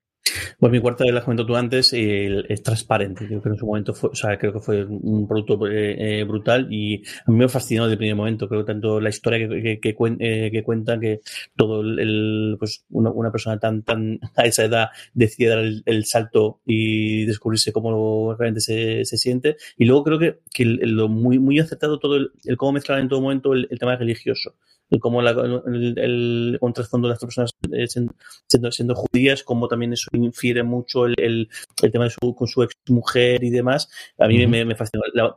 Pues 0.58 0.70
mi 0.70 0.80
cuarta, 0.80 1.04
la 1.04 1.22
comenté 1.24 1.44
tú 1.44 1.56
antes, 1.56 1.92
es 1.92 2.62
transparente. 2.62 3.26
Creo 3.26 3.42
que 3.42 3.48
en 3.48 3.56
su 3.56 3.66
momento 3.66 3.94
fue, 3.94 4.10
o 4.10 4.14
sea, 4.14 4.38
creo 4.38 4.52
que 4.52 4.60
fue 4.60 4.84
un 4.84 5.26
producto 5.26 5.66
eh, 5.66 6.20
eh, 6.20 6.24
brutal 6.24 6.68
y 6.70 7.02
a 7.26 7.30
mí 7.30 7.36
me 7.36 7.48
fascinó 7.48 7.84
desde 7.84 7.94
el 7.94 7.98
primer 7.98 8.16
momento. 8.16 8.48
Creo 8.48 8.64
que 8.64 8.72
tanto 8.72 9.00
la 9.00 9.08
historia 9.08 9.48
que, 9.48 9.80
que, 9.80 9.96
eh, 10.20 10.50
que, 10.52 10.62
cuenta, 10.62 10.98
que 11.00 11.20
todo 11.56 11.80
el, 11.80 12.56
pues 12.58 12.84
una, 12.90 13.10
una, 13.10 13.32
persona 13.32 13.58
tan, 13.58 13.82
tan 13.82 14.20
a 14.36 14.44
esa 14.44 14.64
edad 14.64 14.88
decide 15.14 15.48
dar 15.48 15.58
el, 15.58 16.04
salto 16.04 16.60
y 16.64 17.24
descubrirse 17.24 17.72
cómo 17.72 18.34
realmente 18.34 18.60
se, 18.60 19.04
se, 19.04 19.16
siente. 19.18 19.56
Y 19.76 19.84
luego 19.86 20.04
creo 20.04 20.18
que, 20.18 20.38
que 20.52 20.64
lo 20.64 21.08
muy, 21.08 21.38
muy 21.38 21.58
acertado 21.58 21.98
todo 21.98 22.16
el, 22.16 22.30
cómo 22.56 22.72
mezclar 22.72 23.00
en 23.00 23.08
todo 23.08 23.20
momento 23.20 23.52
el 23.54 23.68
tema 23.78 23.96
religioso 23.96 24.54
cómo 25.00 25.20
el, 25.20 25.98
el, 25.98 26.58
contrafondo 26.60 27.08
de 27.08 27.12
las 27.12 27.20
personas 27.20 27.50
eh, 27.72 27.86
siendo, 27.88 28.70
siendo, 28.70 28.94
judías, 28.94 29.42
como 29.42 29.68
también 29.68 29.92
eso 29.92 30.08
infiere 30.12 30.62
mucho 30.62 31.06
el, 31.06 31.14
el, 31.18 31.48
tema 31.90 32.04
de 32.04 32.10
su, 32.10 32.34
con 32.34 32.48
su 32.48 32.62
ex 32.62 32.74
mujer 32.88 33.42
y 33.44 33.50
demás. 33.50 33.88
A 34.18 34.26
mí 34.26 34.46
me, 34.46 34.64
me, 34.64 34.74
fascinó. 34.74 35.02
La, 35.14 35.34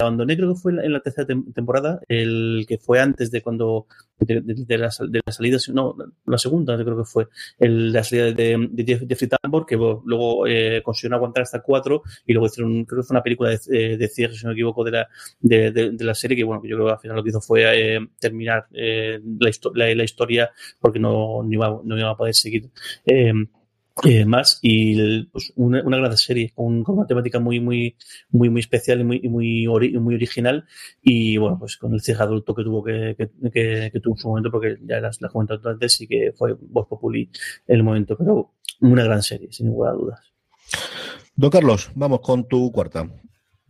abandoné, 0.00 0.36
creo 0.36 0.54
que 0.54 0.60
fue 0.60 0.72
en 0.72 0.92
la, 0.92 1.00
tercera 1.00 1.26
temporada, 1.54 2.00
el 2.08 2.64
que 2.68 2.78
fue 2.78 3.00
antes 3.00 3.30
de 3.30 3.42
cuando 3.42 3.86
de, 4.20 4.40
de, 4.40 4.78
la, 4.78 4.90
de 5.08 5.20
la 5.24 5.32
salida, 5.32 5.58
no, 5.72 5.96
la 6.26 6.38
segunda 6.38 6.76
creo 6.76 6.96
que 6.96 7.04
fue, 7.04 7.28
el, 7.58 7.92
la 7.92 8.04
salida 8.04 8.32
de, 8.32 8.68
de 8.70 8.84
Jeffrey 8.84 9.28
Tambor, 9.28 9.66
que 9.66 9.76
luego 9.76 10.46
eh, 10.46 10.80
consiguieron 10.84 11.16
aguantar 11.16 11.42
hasta 11.42 11.60
cuatro 11.60 12.02
y 12.26 12.32
luego 12.32 12.46
hicieron, 12.46 12.84
creo 12.84 13.02
que 13.02 13.06
fue 13.06 13.14
una 13.14 13.22
película 13.22 13.50
de, 13.50 13.96
de 13.96 14.08
cierre, 14.08 14.34
si 14.34 14.44
no 14.44 14.50
me 14.50 14.54
equivoco, 14.54 14.84
de 14.84 14.90
la, 14.90 15.08
de, 15.40 15.96
la 15.98 16.14
serie, 16.14 16.36
que 16.36 16.44
bueno, 16.44 16.62
que 16.62 16.68
yo 16.68 16.76
creo 16.76 16.86
que 16.86 16.92
al 16.92 17.00
final 17.00 17.16
lo 17.16 17.22
que 17.22 17.30
hizo 17.30 17.40
fue 17.40 17.96
eh, 17.96 18.00
terminar 18.18 18.66
eh, 18.82 19.20
la, 19.74 19.94
la, 19.94 20.04
historia 20.04 20.50
porque 20.80 20.98
no, 20.98 21.42
no, 21.42 21.52
iba, 21.52 21.80
no 21.84 21.98
iba 21.98 22.10
a 22.10 22.16
poder 22.16 22.34
seguir. 22.34 22.70
Eh, 23.06 23.32
eh, 24.04 24.24
más. 24.24 24.58
Y 24.62 25.24
pues, 25.24 25.52
una, 25.56 25.82
una, 25.84 25.98
gran 25.98 26.16
serie 26.16 26.52
con, 26.54 26.82
una 26.86 27.06
temática 27.06 27.38
muy 27.38 27.60
muy 27.60 27.96
muy 28.30 28.48
muy 28.48 28.60
especial 28.60 29.00
y 29.00 29.04
muy 29.04 29.20
muy, 29.28 29.66
muy 29.98 30.14
original. 30.14 30.64
Y 31.02 31.36
bueno 31.36 31.58
pues 31.58 31.76
con 31.76 31.92
el 31.92 32.00
cierre 32.00 32.24
adulto 32.24 32.54
que 32.54 32.64
tuvo 32.64 32.82
que, 32.82 33.14
que, 33.16 33.90
que, 33.92 34.00
tuvo 34.00 34.14
en 34.14 34.18
su 34.18 34.28
momento 34.28 34.50
porque 34.50 34.78
ya 34.82 35.00
las, 35.00 35.20
las 35.20 35.30
comentado 35.30 35.68
antes 35.68 36.00
y 36.00 36.06
que 36.06 36.32
fue 36.32 36.54
voz 36.58 36.88
populi 36.88 37.30
el 37.66 37.82
momento. 37.82 38.16
Pero 38.16 38.54
una 38.80 39.04
gran 39.04 39.22
serie 39.22 39.52
sin 39.52 39.66
ninguna 39.66 39.92
duda 39.92 40.20
Don 41.36 41.50
Carlos 41.50 41.90
vamos 41.94 42.20
con 42.20 42.48
tu 42.48 42.72
cuarta 42.72 43.08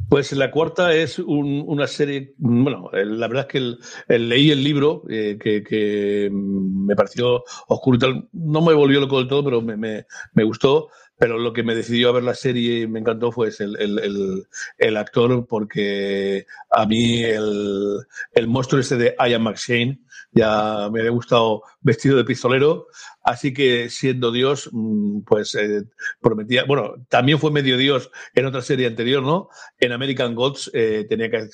pues 0.08 0.32
la 0.32 0.50
cuarta 0.50 0.94
es 0.94 1.18
una 1.18 1.86
serie, 1.86 2.34
bueno, 2.38 2.90
la 2.92 3.28
verdad 3.28 3.46
es 3.48 3.78
que 4.08 4.18
leí 4.18 4.50
el 4.50 4.62
libro 4.62 5.04
eh, 5.08 5.38
que, 5.40 6.30
me 6.32 6.94
pareció 6.94 7.44
oscuro 7.68 8.28
no 8.32 8.60
me 8.60 8.74
volvió 8.74 9.00
loco 9.00 9.18
del 9.18 9.28
todo, 9.28 9.44
pero 9.44 9.62
me, 9.62 10.04
gustó, 10.44 10.88
pero 11.18 11.38
lo 11.38 11.52
que 11.52 11.62
me 11.62 11.74
decidió 11.74 12.08
a 12.08 12.12
ver 12.12 12.24
la 12.24 12.34
serie 12.34 12.80
y 12.80 12.86
me 12.86 13.00
encantó 13.00 13.32
fue 13.32 13.50
el, 13.58 14.96
actor, 14.96 15.46
porque 15.46 16.46
a 16.70 16.86
mí 16.86 17.22
el, 17.22 17.98
el 18.32 18.48
monstruo 18.48 18.80
ese 18.80 18.96
de 18.96 19.14
Ian 19.18 19.42
McShane 19.42 20.00
ya 20.32 20.88
me 20.90 21.00
había 21.00 21.10
gustado 21.10 21.62
vestido 21.80 22.16
de 22.16 22.24
pistolero, 22.24 22.86
así 23.22 23.52
que 23.52 23.90
siendo 23.90 24.32
Dios, 24.32 24.70
mm, 24.72 25.20
pues 25.22 25.54
eh, 25.54 25.84
prometía, 26.20 26.64
bueno, 26.64 26.94
también 27.08 27.38
fue 27.38 27.50
medio 27.50 27.76
Dios 27.76 28.10
en 28.34 28.46
otra 28.46 28.62
serie 28.62 28.86
anterior, 28.86 29.22
¿no? 29.22 29.48
En 29.78 29.92
American 29.92 30.34
Gods 30.34 30.70
eh, 30.72 31.06
tenía 31.08 31.30
que 31.30 31.48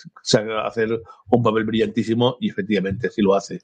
hacer 0.64 1.02
un 1.30 1.42
papel 1.42 1.64
brillantísimo 1.64 2.36
y 2.40 2.50
efectivamente 2.50 3.10
sí 3.10 3.20
lo 3.20 3.34
hace. 3.34 3.62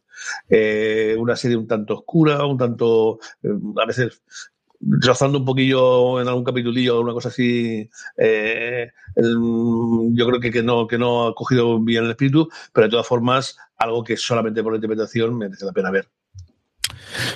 Eh, 0.49 1.17
una 1.19 1.37
serie 1.37 1.57
un 1.57 1.69
tanto 1.69 1.95
oscura, 1.95 2.45
un 2.45 2.59
tanto, 2.59 3.19
a 3.43 3.87
veces 3.87 4.23
rozando 5.01 5.39
un 5.39 5.45
poquillo 5.45 6.21
en 6.21 6.29
algún 6.29 6.45
capitulillo 6.45 6.99
o 6.99 7.03
una 7.03 7.13
cosa 7.13 7.29
así, 7.29 7.89
eh, 8.17 8.91
yo 9.17 10.27
creo 10.27 10.41
que, 10.41 10.51
que, 10.51 10.63
no, 10.63 10.87
que 10.87 10.99
no 10.99 11.29
ha 11.29 11.35
cogido 11.35 11.81
bien 11.81 12.05
el 12.05 12.11
espíritu, 12.11 12.49
pero 12.73 12.87
de 12.87 12.91
todas 12.91 13.07
formas, 13.07 13.57
algo 13.77 14.05
que 14.05 14.17
solamente 14.17 14.63
por 14.63 14.73
la 14.73 14.77
interpretación 14.77 15.37
merece 15.37 15.65
la 15.65 15.73
pena 15.73 15.91
ver. 15.91 16.09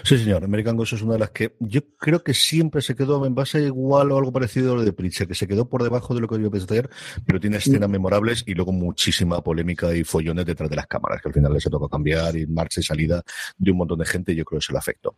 Sí, 0.03 0.19
señor. 0.19 0.45
American 0.45 0.77
Ghost 0.77 0.95
es 0.95 1.03
una 1.03 1.15
de 1.15 1.21
las 1.21 1.31
que 1.31 1.57
yo 1.61 1.81
creo 1.97 2.23
que 2.23 2.35
siempre 2.35 2.83
se 2.83 2.95
quedó 2.95 3.25
en 3.27 3.35
base 3.35 3.61
igual 3.63 4.13
o 4.13 4.19
algo 4.19 4.33
parecido 4.33 4.73
a 4.73 4.77
lo 4.77 4.85
de 4.85 4.93
Pritchard, 4.93 5.29
que 5.29 5.35
se 5.35 5.47
quedó 5.47 5.69
por 5.69 5.83
debajo 5.83 6.15
de 6.15 6.21
lo 6.21 6.29
que 6.29 6.41
yo 6.41 6.51
pensé 6.51 6.67
ayer, 6.75 6.91
pero 7.27 7.41
tiene 7.41 7.59
escenas 7.59 7.89
memorables 7.89 8.45
y 8.47 8.55
luego 8.55 8.73
muchísima 8.73 9.43
polémica 9.43 9.95
y 9.95 10.05
follones 10.05 10.47
detrás 10.47 10.71
de 10.71 10.77
las 10.77 10.87
cámaras, 10.87 11.21
que 11.23 11.29
al 11.29 11.35
final 11.35 11.61
se 11.61 11.71
tocó 11.71 11.89
cambiar 11.89 12.37
y 12.37 12.47
marcha 12.47 12.81
y 12.81 12.83
salida 12.83 13.23
de 13.57 13.71
un 13.71 13.79
montón 13.79 13.99
de 13.99 14.07
gente 14.07 14.33
y 14.33 14.37
yo 14.37 14.45
creo 14.45 14.61
que 14.61 14.67
se 14.67 14.73
lo 14.73 14.79
afectó. 14.79 15.17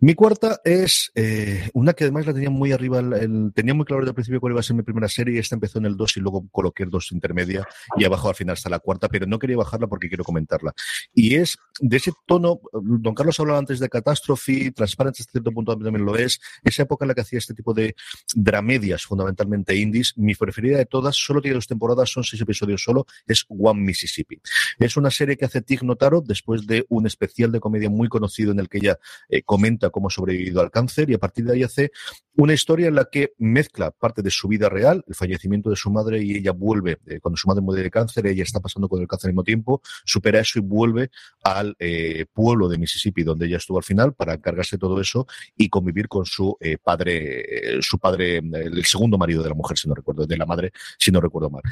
Mi 0.00 0.14
cuarta 0.14 0.60
es 0.64 1.10
eh, 1.14 1.70
una 1.74 1.92
que 1.92 2.04
además 2.04 2.26
la 2.26 2.34
tenía 2.34 2.50
muy 2.50 2.72
arriba, 2.72 2.98
el, 2.98 3.52
tenía 3.54 3.74
muy 3.74 3.84
claro 3.84 4.02
desde 4.02 4.10
el 4.10 4.14
principio 4.14 4.40
cuál 4.40 4.52
iba 4.52 4.60
a 4.60 4.62
ser 4.62 4.76
mi 4.76 4.82
primera 4.82 5.08
serie 5.08 5.36
y 5.36 5.38
esta 5.38 5.54
empezó 5.54 5.78
en 5.78 5.86
el 5.86 5.96
2 5.96 6.16
y 6.16 6.20
luego 6.20 6.46
coloqué 6.50 6.82
el 6.82 6.90
2 6.90 7.12
intermedia 7.12 7.66
y 7.96 8.04
abajo 8.04 8.28
al 8.28 8.34
final 8.34 8.54
está 8.54 8.68
la 8.68 8.78
cuarta, 8.78 9.08
pero 9.08 9.26
no 9.26 9.38
quería 9.38 9.56
bajarla 9.56 9.86
porque 9.86 10.08
quiero 10.08 10.24
comentarla. 10.24 10.72
Y 11.14 11.36
es 11.36 11.56
de 11.80 11.96
ese 11.96 12.12
tono, 12.26 12.60
don 12.72 13.14
Carlos 13.14 13.38
hablaba 13.40 13.58
antes 13.58 13.80
de 13.80 13.85
Catástrofe, 13.88 14.72
Transparente 14.72 15.22
hasta 15.22 15.32
cierto 15.32 15.52
también 15.64 16.04
lo 16.04 16.16
es, 16.16 16.40
esa 16.64 16.82
época 16.82 17.04
en 17.04 17.08
la 17.08 17.14
que 17.14 17.20
hacía 17.22 17.38
este 17.38 17.54
tipo 17.54 17.74
de 17.74 17.94
dramedias 18.34 19.04
fundamentalmente 19.04 19.74
indies, 19.74 20.14
mi 20.16 20.34
preferida 20.34 20.78
de 20.78 20.86
todas, 20.86 21.16
solo 21.16 21.40
tiene 21.40 21.54
dos 21.54 21.66
temporadas, 21.66 22.10
son 22.10 22.24
seis 22.24 22.40
episodios 22.42 22.82
solo, 22.82 23.06
es 23.26 23.44
One 23.48 23.80
Mississippi. 23.80 24.40
Es 24.78 24.96
una 24.96 25.10
serie 25.10 25.36
que 25.36 25.44
hace 25.44 25.62
Tig 25.62 25.82
Notaro 25.82 26.20
después 26.20 26.66
de 26.66 26.84
un 26.88 27.06
especial 27.06 27.52
de 27.52 27.60
comedia 27.60 27.90
muy 27.90 28.08
conocido 28.08 28.52
en 28.52 28.60
el 28.60 28.68
que 28.68 28.78
ella 28.78 28.98
eh, 29.28 29.42
comenta 29.42 29.90
cómo 29.90 30.08
ha 30.08 30.10
sobrevivido 30.10 30.60
al 30.60 30.70
cáncer 30.70 31.10
y 31.10 31.14
a 31.14 31.18
partir 31.18 31.44
de 31.44 31.54
ahí 31.54 31.62
hace 31.62 31.90
una 32.34 32.52
historia 32.52 32.88
en 32.88 32.94
la 32.94 33.06
que 33.10 33.32
mezcla 33.38 33.90
parte 33.90 34.22
de 34.22 34.30
su 34.30 34.48
vida 34.48 34.68
real, 34.68 35.02
el 35.06 35.14
fallecimiento 35.14 35.70
de 35.70 35.76
su 35.76 35.90
madre 35.90 36.22
y 36.22 36.36
ella 36.36 36.52
vuelve, 36.52 36.98
eh, 37.06 37.18
cuando 37.20 37.36
su 37.36 37.48
madre 37.48 37.62
muere 37.62 37.82
de 37.82 37.90
cáncer, 37.90 38.26
ella 38.26 38.42
está 38.42 38.60
pasando 38.60 38.88
con 38.88 39.00
el 39.00 39.08
cáncer 39.08 39.28
al 39.28 39.32
mismo 39.32 39.44
tiempo, 39.44 39.80
supera 40.04 40.40
eso 40.40 40.58
y 40.58 40.62
vuelve 40.62 41.10
al 41.42 41.74
eh, 41.78 42.26
pueblo 42.32 42.68
de 42.68 42.78
Mississippi 42.78 43.22
donde 43.22 43.46
ella 43.46 43.56
estuvo 43.66 43.78
al 43.78 43.84
final 43.84 44.14
para 44.14 44.34
encargarse 44.34 44.76
de 44.76 44.80
todo 44.80 45.00
eso 45.00 45.26
y 45.56 45.68
convivir 45.68 46.06
con 46.06 46.24
su 46.24 46.56
eh, 46.60 46.78
padre, 46.78 47.82
su 47.82 47.98
padre, 47.98 48.38
el 48.38 48.84
segundo 48.84 49.18
marido 49.18 49.42
de 49.42 49.48
la 49.48 49.54
mujer, 49.56 49.76
si 49.76 49.88
no 49.88 49.94
recuerdo, 49.94 50.24
de 50.24 50.36
la 50.36 50.46
madre, 50.46 50.70
si 50.98 51.10
no 51.10 51.20
recuerdo 51.20 51.50
mal. 51.50 51.62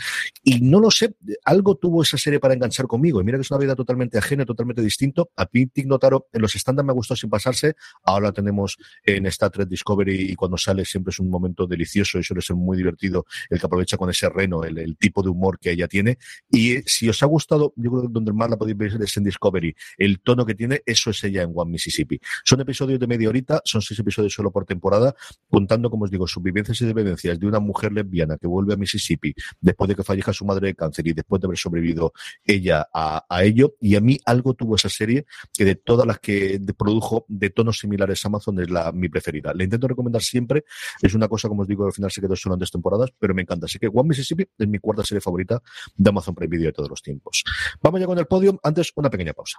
Y 0.43 0.61
no 0.61 0.81
lo 0.81 0.91
sé, 0.91 1.15
algo 1.45 1.77
tuvo 1.77 2.03
esa 2.03 2.19
serie 2.19 2.41
para 2.41 2.55
enganchar 2.55 2.87
conmigo 2.87 3.21
y 3.21 3.25
mira 3.25 3.39
que 3.39 3.43
es 3.43 3.51
una 3.51 3.61
vida 3.61 3.77
totalmente 3.77 4.19
ajena, 4.19 4.45
totalmente 4.45 4.83
distinto. 4.83 5.31
A 5.37 5.47
Tig 5.47 5.87
Notaro 5.87 6.27
en 6.33 6.43
los 6.43 6.55
estándares 6.57 6.87
me 6.87 6.93
gustó 6.93 7.15
sin 7.15 7.31
pasarse, 7.31 7.77
ahora 8.03 8.33
tenemos 8.33 8.77
en 9.05 9.27
Star 9.27 9.51
Trek 9.51 9.69
Discovery 9.69 10.33
y 10.33 10.35
cuando 10.35 10.59
sale 10.59 10.85
siempre 10.85 11.13
es 11.13 11.21
un 11.21 11.31
momento 11.31 11.67
delicioso 11.67 12.19
y 12.19 12.25
suele 12.25 12.43
ser 12.43 12.57
muy 12.57 12.77
divertido 12.77 13.25
el 13.51 13.61
que 13.61 13.67
aprovecha 13.67 13.97
con 13.97 14.11
ese 14.11 14.29
reno, 14.29 14.65
el, 14.65 14.97
tipo 14.97 15.23
de 15.23 15.29
humor 15.29 15.59
que 15.59 15.71
ella 15.71 15.87
tiene. 15.89 16.19
Y 16.51 16.79
si 16.87 17.09
os 17.09 17.23
ha 17.23 17.27
gustado, 17.27 17.73
yo 17.77 17.91
creo 17.91 18.03
que 18.03 18.09
donde 18.11 18.33
más 18.33 18.49
la 18.49 18.57
podéis 18.57 18.77
ver 18.77 19.03
es 19.03 19.17
en 19.17 19.25
Discovery. 19.25 19.75
El 19.99 20.21
tono 20.21 20.47
que 20.47 20.55
tiene, 20.55 20.83
eso 20.87 21.11
es 21.11 21.23
ella 21.25 21.43
en 21.43 21.53
One 21.55 21.73
Mississippi. 21.85 22.19
Son 22.45 22.61
episodios 22.61 22.99
de 22.99 23.07
media 23.07 23.29
horita, 23.29 23.61
son 23.65 23.83
seis 23.83 23.99
episodios 24.01 24.33
solo 24.33 24.51
por 24.51 24.65
temporada, 24.65 25.15
contando, 25.49 25.91
como 25.91 26.05
os 26.05 26.11
digo, 26.11 26.27
sus 26.27 26.43
vivencias 26.43 26.81
y 26.81 26.87
dependencias 26.87 27.39
de 27.39 27.47
una 27.47 27.61
mujer 27.61 27.93
lesbiana 27.93 28.37
que 28.39 28.47
vuelve 28.47 28.75
a 28.75 28.77
Mississippi 28.77 29.35
después 29.61 29.89
de 29.89 29.95
que 29.95 30.03
fallezca 30.03 30.33
su 30.33 30.45
madre 30.45 30.69
de 30.69 30.75
cáncer 30.75 31.07
y 31.07 31.13
después 31.13 31.41
de 31.41 31.47
haber 31.47 31.59
sobrevivido 31.59 32.13
ella 32.45 32.87
a, 32.93 33.25
ello. 33.43 33.75
Y 33.81 33.97
a 33.97 34.01
mí 34.01 34.19
algo 34.25 34.55
tuvo 34.55 34.77
esa 34.77 34.89
serie 34.89 35.27
que 35.53 35.65
de 35.65 35.75
todas 35.75 36.07
las 36.07 36.19
que 36.19 36.61
produjo 36.77 37.27
de 37.29 37.51
tonos 37.51 37.79
similares 37.79 38.25
Amazon 38.25 38.61
es 38.61 38.71
la 38.71 38.93
mi 38.93 39.09
preferida. 39.09 39.53
Le 39.53 39.65
intento 39.65 39.89
recomendar 39.89 40.23
siempre 40.23 40.65
es 41.03 41.15
una 41.15 41.29
cosa, 41.29 41.49
como 41.49 41.63
os 41.63 41.69
digo, 41.69 41.87
al 41.87 41.93
final 41.93 42.11
se 42.11 42.21
quedó 42.21 42.37
solo 42.37 42.55
en 42.55 42.61
dos 42.61 42.71
temporadas, 42.71 43.11
pero 43.19 43.35
me 43.35 43.43
encanta. 43.43 43.67
Así 43.67 43.79
que 43.79 43.89
One 43.89 44.09
Mississippi 44.09 44.47
es 44.59 44.69
mi 44.69 44.79
cuarta 44.79 45.05
serie 45.05 45.21
favorita 45.21 45.61
de 45.95 46.09
Amazon 46.09 46.35
Prime 46.35 46.51
Video 46.51 46.67
de 46.67 46.73
todos 46.73 46.89
los 46.89 47.03
tiempos. 47.03 47.45
Vamos 47.83 48.01
ya 48.01 48.07
con 48.07 48.19
el 48.19 48.27
podio. 48.27 48.59
Antes, 48.63 48.93
una 48.97 49.11
pequeña 49.11 49.33
pausa. 49.33 49.59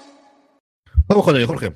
Vamos 1.11 1.25
con 1.25 1.35
ello, 1.35 1.47
Jorge. 1.47 1.73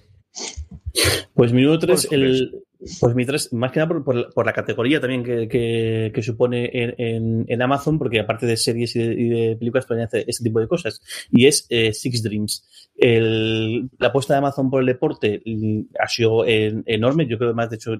Pues 1.33 1.51
mi 1.51 1.61
número 1.61 1.77
3, 1.77 2.07
el, 2.11 2.63
pues 2.99 3.15
mi 3.15 3.25
tres, 3.25 3.51
más 3.53 3.71
que 3.71 3.79
nada 3.79 4.03
por, 4.03 4.45
la 4.45 4.53
categoría 4.53 4.99
también 4.99 5.23
que, 5.23 6.11
que, 6.13 6.21
supone 6.21 6.69
en, 6.73 7.45
en, 7.47 7.61
Amazon, 7.61 7.97
porque 7.97 8.19
aparte 8.19 8.45
de 8.45 8.57
series 8.57 8.95
y 8.95 9.29
de, 9.29 9.55
películas 9.57 9.85
pueden 9.85 10.03
hacer 10.03 10.25
este 10.27 10.43
tipo 10.43 10.59
de 10.59 10.67
cosas. 10.67 11.01
Y 11.31 11.47
es 11.47 11.65
eh, 11.69 11.93
Six 11.93 12.23
Dreams. 12.23 12.91
El, 12.97 13.89
la 13.97 14.07
apuesta 14.07 14.33
de 14.33 14.39
Amazon 14.39 14.69
por 14.69 14.81
el 14.81 14.85
deporte 14.87 15.41
mm, 15.45 15.81
ha 15.99 16.07
sido 16.07 16.43
enorme. 16.45 17.27
Yo 17.27 17.37
creo 17.37 17.51
que 17.51 17.55
más, 17.55 17.69
de 17.69 17.75
hecho, 17.77 17.91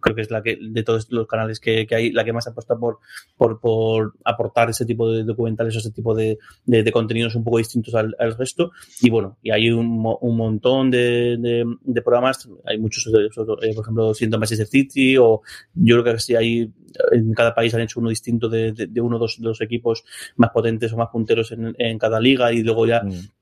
creo 0.00 0.16
que 0.16 0.22
es 0.22 0.30
la 0.30 0.42
que, 0.42 0.58
de 0.60 0.82
todos 0.82 1.06
los 1.10 1.26
canales 1.26 1.60
que, 1.60 1.86
que 1.86 1.94
hay, 1.94 2.12
la 2.12 2.24
que 2.24 2.32
más 2.32 2.46
apuesta 2.46 2.76
por, 2.76 2.98
por, 3.36 3.60
por 3.60 4.14
aportar 4.24 4.70
ese 4.70 4.84
tipo 4.84 5.10
de 5.10 5.24
documentales 5.24 5.76
o 5.76 5.78
ese 5.78 5.90
tipo 5.90 6.14
de, 6.14 6.38
de, 6.64 6.92
contenidos 6.92 7.34
un 7.34 7.44
poco 7.44 7.58
distintos 7.58 7.94
al, 7.94 8.14
al, 8.18 8.36
resto. 8.36 8.72
Y 9.00 9.10
bueno, 9.10 9.38
y 9.42 9.50
hay 9.50 9.70
un, 9.70 10.04
un 10.20 10.36
montón 10.36 10.90
de, 10.90 11.36
de, 11.38 12.02
programas. 12.02 12.48
Hay 12.64 12.78
muchos, 12.78 13.06
eh, 13.06 13.28
por 13.36 13.82
ejemplo, 13.82 14.05
siendo 14.14 14.38
Manchester 14.38 14.66
City 14.66 15.16
o 15.16 15.42
yo 15.74 16.02
creo 16.02 16.14
que 16.14 16.20
si 16.20 16.34
hay 16.34 16.70
en 17.12 17.34
cada 17.34 17.54
país 17.54 17.74
han 17.74 17.82
hecho 17.82 18.00
uno 18.00 18.08
distinto 18.08 18.48
de, 18.48 18.72
de, 18.72 19.00
uno 19.00 19.18
de 19.18 19.26
los, 19.40 19.60
equipos 19.60 20.04
más 20.36 20.50
potentes 20.50 20.92
o 20.92 20.96
más 20.96 21.08
punteros 21.10 21.52
en, 21.52 21.74
en 21.78 21.98
cada 21.98 22.20
liga 22.20 22.52
y 22.52 22.62
luego 22.62 22.86
ya 22.86 23.02
mm 23.02 23.35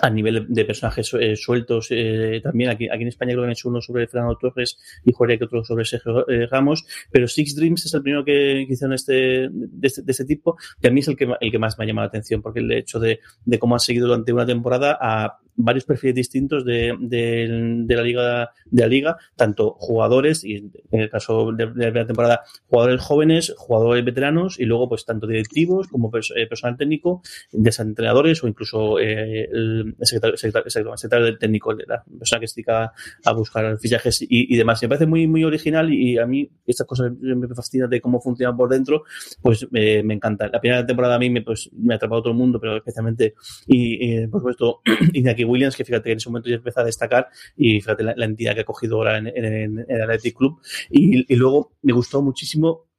a 0.00 0.10
nivel 0.10 0.46
de 0.48 0.64
personajes 0.64 1.12
eh, 1.14 1.34
sueltos 1.34 1.88
eh, 1.90 2.40
también 2.42 2.70
aquí, 2.70 2.88
aquí 2.88 3.02
en 3.02 3.08
España 3.08 3.32
creo 3.32 3.42
que 3.42 3.46
han 3.46 3.52
hecho 3.52 3.68
uno 3.68 3.80
sobre 3.80 4.06
Fernando 4.06 4.36
Torres 4.36 4.78
y 5.04 5.12
Jorge 5.12 5.38
que 5.38 5.44
otro 5.44 5.64
sobre 5.64 5.84
Sergio 5.84 6.28
eh, 6.28 6.46
Ramos 6.46 6.84
pero 7.10 7.26
Six 7.26 7.56
Dreams 7.56 7.86
es 7.86 7.94
el 7.94 8.02
primero 8.02 8.24
que, 8.24 8.66
hicieron 8.68 8.94
este 8.94 9.48
de, 9.50 9.86
este 9.86 10.02
de, 10.02 10.12
este 10.12 10.24
tipo 10.24 10.56
y 10.80 10.86
a 10.86 10.90
mí 10.90 11.00
es 11.00 11.08
el 11.08 11.16
que, 11.16 11.28
el 11.40 11.50
que 11.50 11.58
más 11.58 11.76
me 11.76 11.84
ha 11.84 11.88
llamado 11.88 12.04
la 12.04 12.08
atención 12.08 12.40
porque 12.40 12.60
el 12.60 12.70
hecho 12.70 13.00
de, 13.00 13.20
de 13.44 13.58
cómo 13.58 13.74
han 13.74 13.80
seguido 13.80 14.06
durante 14.06 14.32
una 14.32 14.46
temporada 14.46 14.96
a 15.00 15.40
varios 15.56 15.84
perfiles 15.84 16.14
distintos 16.14 16.64
de, 16.64 16.96
de, 17.00 17.82
de, 17.84 17.96
la 17.96 18.02
liga 18.02 18.50
de 18.66 18.82
la 18.82 18.88
liga 18.88 19.16
tanto 19.36 19.74
jugadores 19.78 20.44
y 20.44 20.56
en 20.90 21.00
el 21.00 21.10
caso 21.10 21.52
de, 21.52 21.66
la 21.66 21.72
primera 21.72 22.06
temporada 22.06 22.40
jugadores 22.68 23.02
jóvenes 23.02 23.54
jugadores 23.56 24.04
veteranos 24.04 24.58
y 24.58 24.64
luego 24.64 24.88
pues 24.88 25.04
tanto 25.04 25.26
directivos 25.26 25.88
como 25.88 26.10
personal 26.10 26.76
técnico 26.76 27.22
desentrenadores 27.52 28.42
o 28.42 28.48
incluso 28.48 28.98
el 28.98 29.79
el 29.80 29.96
secretario, 30.02 30.36
secretario, 30.36 31.38
técnico, 31.38 31.72
la 31.72 32.04
persona 32.18 32.40
que 32.40 32.48
se 32.48 32.54
dedica 32.56 32.92
a 33.24 33.32
buscar 33.32 33.78
fichajes 33.78 34.22
y, 34.22 34.26
y, 34.28 34.56
demás. 34.56 34.80
Me 34.82 34.88
parece 34.88 35.06
muy, 35.06 35.26
muy 35.26 35.44
original 35.44 35.92
y 35.92 36.18
a 36.18 36.26
mí 36.26 36.50
estas 36.66 36.86
cosas 36.86 37.12
me 37.20 37.48
fascinan 37.48 37.90
de 37.90 38.00
cómo 38.00 38.20
funciona 38.20 38.56
por 38.56 38.68
dentro, 38.68 39.04
pues 39.42 39.66
me 39.70 40.14
encanta. 40.14 40.48
La 40.48 40.60
primera 40.60 40.86
temporada 40.86 41.16
a 41.16 41.18
mí 41.18 41.30
me, 41.30 41.42
pues, 41.42 41.70
me 41.72 41.94
ha 41.94 41.96
atrapado 41.96 42.22
todo 42.22 42.32
el 42.32 42.38
mundo, 42.38 42.60
pero 42.60 42.76
especialmente, 42.76 43.34
y, 43.66 44.26
por 44.26 44.40
supuesto, 44.40 44.80
Iñaki 45.12 45.44
Williams, 45.44 45.76
que 45.76 45.84
fíjate 45.84 46.04
que 46.04 46.12
en 46.12 46.18
ese 46.18 46.28
momento 46.28 46.48
ya 46.48 46.56
empieza 46.56 46.80
a 46.80 46.84
destacar 46.84 47.28
y 47.56 47.80
fíjate 47.80 48.02
la, 48.04 48.24
entidad 48.24 48.54
que 48.54 48.60
ha 48.60 48.64
cogido 48.64 48.96
ahora 48.96 49.18
en, 49.18 49.26
el 49.26 50.02
Athletic 50.02 50.36
Club. 50.36 50.60
Y, 50.90 51.32
y 51.32 51.36
luego 51.36 51.72
me 51.82 51.92
gustó 51.92 52.22
muchísimo 52.22 52.89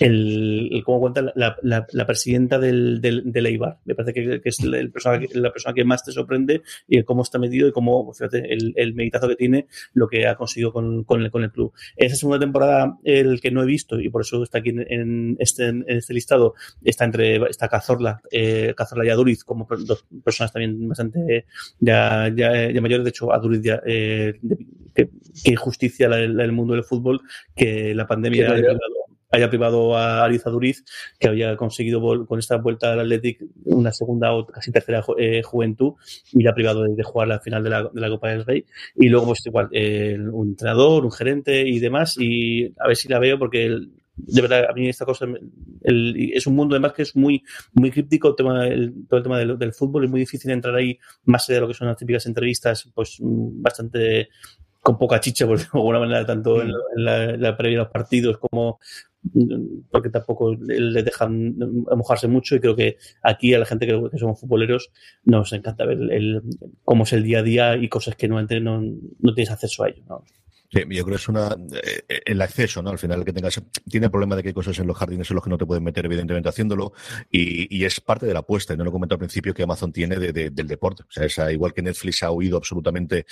el, 0.00 0.82
cómo 0.84 1.00
cuenta 1.00 1.22
la, 1.34 1.56
la, 1.62 2.06
presidenta 2.06 2.58
del, 2.58 3.00
del, 3.00 3.32
del, 3.32 3.46
Eibar. 3.46 3.78
Me 3.84 3.94
parece 3.94 4.12
que, 4.12 4.40
es 4.44 4.60
el 4.60 4.90
persona, 4.90 5.20
la 5.34 5.52
persona 5.52 5.74
que 5.74 5.84
más 5.84 6.04
te 6.04 6.12
sorprende 6.12 6.62
y 6.88 7.02
cómo 7.04 7.22
está 7.22 7.38
medido 7.38 7.68
y 7.68 7.72
cómo, 7.72 8.12
fíjate, 8.12 8.52
el, 8.52 8.72
el 8.76 8.94
meditazo 8.94 9.28
que 9.28 9.36
tiene, 9.36 9.66
lo 9.94 10.08
que 10.08 10.26
ha 10.26 10.36
conseguido 10.36 10.72
con, 10.72 11.04
con, 11.04 11.22
el, 11.22 11.30
con 11.30 11.42
el 11.42 11.52
club. 11.52 11.72
Esa 11.96 12.16
segunda 12.16 12.38
temporada, 12.38 12.98
el 13.04 13.40
que 13.40 13.50
no 13.50 13.62
he 13.62 13.66
visto 13.66 14.00
y 14.00 14.08
por 14.08 14.22
eso 14.22 14.42
está 14.42 14.58
aquí 14.58 14.70
en, 14.70 15.36
este, 15.38 15.66
en 15.66 15.84
este 15.86 16.14
listado, 16.14 16.54
está 16.82 17.04
entre 17.04 17.36
está 17.48 17.68
Cazorla, 17.68 18.20
eh, 18.30 18.74
Cazorla 18.76 19.04
y 19.04 19.10
Aduriz, 19.10 19.44
como 19.44 19.66
dos 19.86 20.04
personas 20.24 20.52
también 20.52 20.88
bastante 20.88 21.46
ya, 21.78 22.28
ya, 22.34 22.70
ya 22.70 22.80
mayores. 22.80 23.04
De 23.04 23.10
hecho, 23.10 23.32
Aduriz 23.32 23.62
ya, 23.62 23.80
eh, 23.86 24.38
que, 24.94 25.10
injusticia 25.44 26.06
el 26.06 26.52
mundo 26.52 26.74
del 26.74 26.84
fútbol 26.84 27.22
que 27.54 27.94
la 27.94 28.06
pandemia 28.06 28.50
ha 28.50 28.54
haya 29.32 29.48
privado 29.48 29.96
a 29.96 30.24
Ariza 30.24 30.50
Duriz, 30.50 30.84
que 31.18 31.28
había 31.28 31.56
conseguido 31.56 32.26
con 32.26 32.38
esta 32.38 32.56
vuelta 32.58 32.92
al 32.92 33.00
Athletic 33.00 33.42
una 33.64 33.90
segunda 33.92 34.32
o 34.34 34.46
casi 34.46 34.70
tercera 34.70 35.02
eh, 35.18 35.42
juventud 35.42 35.94
y 36.32 36.42
le 36.42 36.50
ha 36.50 36.54
privado 36.54 36.84
de, 36.84 37.02
jugar 37.02 37.28
la 37.28 37.40
final 37.40 37.64
de 37.64 37.70
la, 37.70 37.82
de 37.92 38.00
la, 38.00 38.08
Copa 38.10 38.28
del 38.28 38.44
Rey. 38.44 38.64
Y 38.94 39.08
luego, 39.08 39.26
pues 39.26 39.44
igual, 39.46 39.68
un 40.32 40.48
entrenador, 40.48 41.04
un 41.04 41.12
gerente 41.12 41.66
y 41.66 41.80
demás. 41.80 42.16
Y 42.18 42.72
a 42.78 42.86
ver 42.86 42.96
si 42.96 43.08
la 43.08 43.18
veo 43.18 43.38
porque 43.38 43.88
de 44.14 44.42
verdad, 44.42 44.66
a 44.68 44.72
mí 44.72 44.88
esta 44.88 45.06
cosa 45.06 45.26
es 45.82 46.46
un 46.46 46.54
mundo 46.54 46.74
además 46.74 46.92
que 46.92 47.02
es 47.02 47.16
muy, 47.16 47.42
muy 47.72 47.90
críptico, 47.90 48.34
todo 48.34 48.62
el 48.62 49.22
tema 49.22 49.38
del, 49.38 49.72
fútbol, 49.72 50.04
es 50.04 50.10
muy 50.10 50.20
difícil 50.20 50.50
entrar 50.50 50.74
ahí, 50.74 50.98
más 51.24 51.48
allá 51.48 51.56
de 51.56 51.60
lo 51.62 51.68
que 51.68 51.74
son 51.74 51.88
las 51.88 51.96
típicas 51.96 52.26
entrevistas, 52.26 52.90
pues 52.94 53.18
bastante 53.20 54.28
con 54.82 54.98
poca 54.98 55.20
chicha, 55.20 55.46
por 55.46 55.58
de 55.58 55.66
alguna 55.72 56.00
manera, 56.00 56.26
tanto 56.26 56.60
en, 56.60 56.72
la, 56.96 57.36
la, 57.36 57.56
previa 57.56 57.78
de 57.78 57.84
los 57.84 57.92
partidos 57.92 58.38
como 58.38 58.78
porque 59.90 60.10
tampoco 60.10 60.54
le 60.54 61.02
dejan 61.02 61.56
mojarse 61.96 62.26
mucho 62.26 62.56
y 62.56 62.60
creo 62.60 62.74
que 62.74 62.96
aquí 63.22 63.54
a 63.54 63.60
la 63.60 63.64
gente 63.64 63.86
que, 63.86 64.18
somos 64.18 64.40
futboleros 64.40 64.90
nos 65.24 65.52
encanta 65.52 65.84
ver 65.84 65.98
el, 66.10 66.42
cómo 66.84 67.04
es 67.04 67.12
el 67.12 67.22
día 67.22 67.38
a 67.38 67.42
día 67.42 67.76
y 67.76 67.88
cosas 67.88 68.16
que 68.16 68.26
no, 68.26 68.42
no, 68.42 68.82
no 69.20 69.34
tienes 69.34 69.52
acceso 69.52 69.84
a 69.84 69.90
ello. 69.90 70.02
¿no? 70.08 70.24
Sí, 70.72 70.80
yo 70.88 71.04
creo 71.04 71.16
que 71.16 71.22
es 71.22 71.28
una 71.28 71.54
eh, 71.82 72.22
el 72.24 72.40
acceso, 72.40 72.82
¿no? 72.82 72.90
Al 72.90 72.98
final 72.98 73.22
que 73.26 73.32
tengas 73.32 73.60
tiene 73.90 74.06
el 74.06 74.10
problema 74.10 74.36
de 74.36 74.42
que 74.42 74.48
hay 74.48 74.54
cosas 74.54 74.78
en 74.78 74.86
los 74.86 74.96
jardines 74.96 75.30
en 75.30 75.34
los 75.34 75.44
que 75.44 75.50
no 75.50 75.58
te 75.58 75.66
pueden 75.66 75.84
meter 75.84 76.06
evidentemente 76.06 76.48
haciéndolo 76.48 76.94
y, 77.30 77.76
y 77.76 77.84
es 77.84 78.00
parte 78.00 78.24
de 78.24 78.32
la 78.32 78.38
apuesta. 78.38 78.74
No 78.74 78.84
lo 78.84 78.90
comenté 78.90 79.14
al 79.14 79.18
principio 79.18 79.52
que 79.52 79.64
Amazon 79.64 79.92
tiene 79.92 80.16
de, 80.16 80.32
del 80.32 80.66
deporte. 80.66 81.02
O 81.02 81.10
sea, 81.10 81.26
es 81.26 81.38
igual 81.52 81.74
que 81.74 81.82
Netflix 81.82 82.22
ha 82.22 82.30
oído 82.30 82.56
absolutamente 82.56 83.26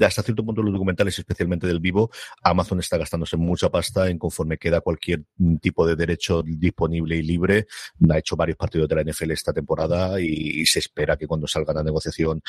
hasta 0.00 0.22
cierto 0.22 0.44
punto 0.44 0.62
los 0.62 0.74
documentales, 0.74 1.18
especialmente 1.18 1.66
del 1.66 1.80
vivo. 1.80 2.10
Amazon 2.42 2.80
está 2.80 2.98
gastándose 2.98 3.38
mucha 3.38 3.70
pasta 3.70 4.10
en 4.10 4.18
conforme 4.18 4.58
queda 4.58 4.82
cualquier 4.82 5.24
tipo 5.62 5.86
de 5.86 5.96
derecho 5.96 6.42
disponible 6.42 7.16
y 7.16 7.22
libre. 7.22 7.66
Ha 8.10 8.18
hecho 8.18 8.36
varios 8.36 8.58
partidos 8.58 8.88
de 8.90 8.96
la 8.96 9.04
NFL 9.04 9.30
esta 9.30 9.54
temporada 9.54 10.20
y, 10.20 10.26
y 10.26 10.66
se 10.66 10.80
espera 10.80 11.16
que 11.16 11.26
cuando 11.26 11.46
salga 11.46 11.72
la 11.72 11.82
negociación 11.82 12.42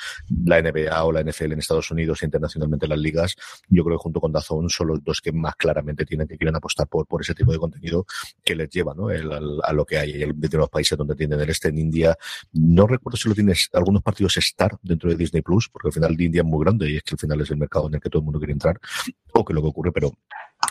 la 0.45 0.61
NBA 0.61 1.03
o 1.03 1.11
la 1.13 1.23
NFL 1.23 1.53
en 1.53 1.59
Estados 1.59 1.89
Unidos 1.91 2.21
e 2.21 2.25
internacionalmente 2.25 2.85
las 2.85 2.99
ligas, 2.99 3.35
yo 3.69 3.85
creo 3.85 3.97
que 3.97 4.03
junto 4.03 4.19
con 4.19 4.24
con 4.25 4.31
Dazón 4.31 4.69
son 4.71 4.87
los 4.87 5.03
dos 5.03 5.21
que 5.21 5.31
más 5.31 5.55
claramente 5.55 6.03
tienen 6.03 6.27
que 6.27 6.35
quieren 6.35 6.55
apostar 6.55 6.87
por, 6.87 7.05
por 7.05 7.21
ese 7.21 7.35
tipo 7.35 7.51
de 7.51 7.59
contenido 7.59 8.07
que 8.43 8.55
les 8.55 8.69
lleva 8.69 8.95
¿no? 8.95 9.09
a, 9.09 9.73
lo 9.73 9.85
que 9.85 9.99
hay. 9.99 10.13
de 10.13 10.57
los 10.57 10.69
países 10.69 10.97
donde 10.97 11.15
tienen 11.15 11.39
el 11.39 11.47
este 11.47 11.69
en 11.69 11.77
India, 11.77 12.17
no 12.53 12.87
recuerdo 12.87 13.17
si 13.17 13.29
lo 13.29 13.35
tienes 13.35 13.69
algunos 13.73 14.01
partidos 14.01 14.35
Star 14.37 14.77
dentro 14.81 15.11
de 15.11 15.15
Disney 15.15 15.43
Plus, 15.43 15.69
porque 15.69 15.89
al 15.89 15.93
final 15.93 16.19
India 16.19 16.41
es 16.41 16.47
muy 16.47 16.63
grande 16.63 16.89
y 16.89 16.97
es 16.97 17.03
que 17.03 17.13
al 17.13 17.19
final 17.19 17.41
es 17.41 17.51
el 17.51 17.57
mercado 17.57 17.87
en 17.87 17.95
el 17.95 18.01
que 18.01 18.09
todo 18.09 18.21
el 18.21 18.25
mundo 18.25 18.39
quiere 18.39 18.53
entrar, 18.53 18.79
o 19.33 19.45
que 19.45 19.53
lo 19.53 19.61
que 19.61 19.67
ocurre, 19.67 19.91
pero 19.91 20.11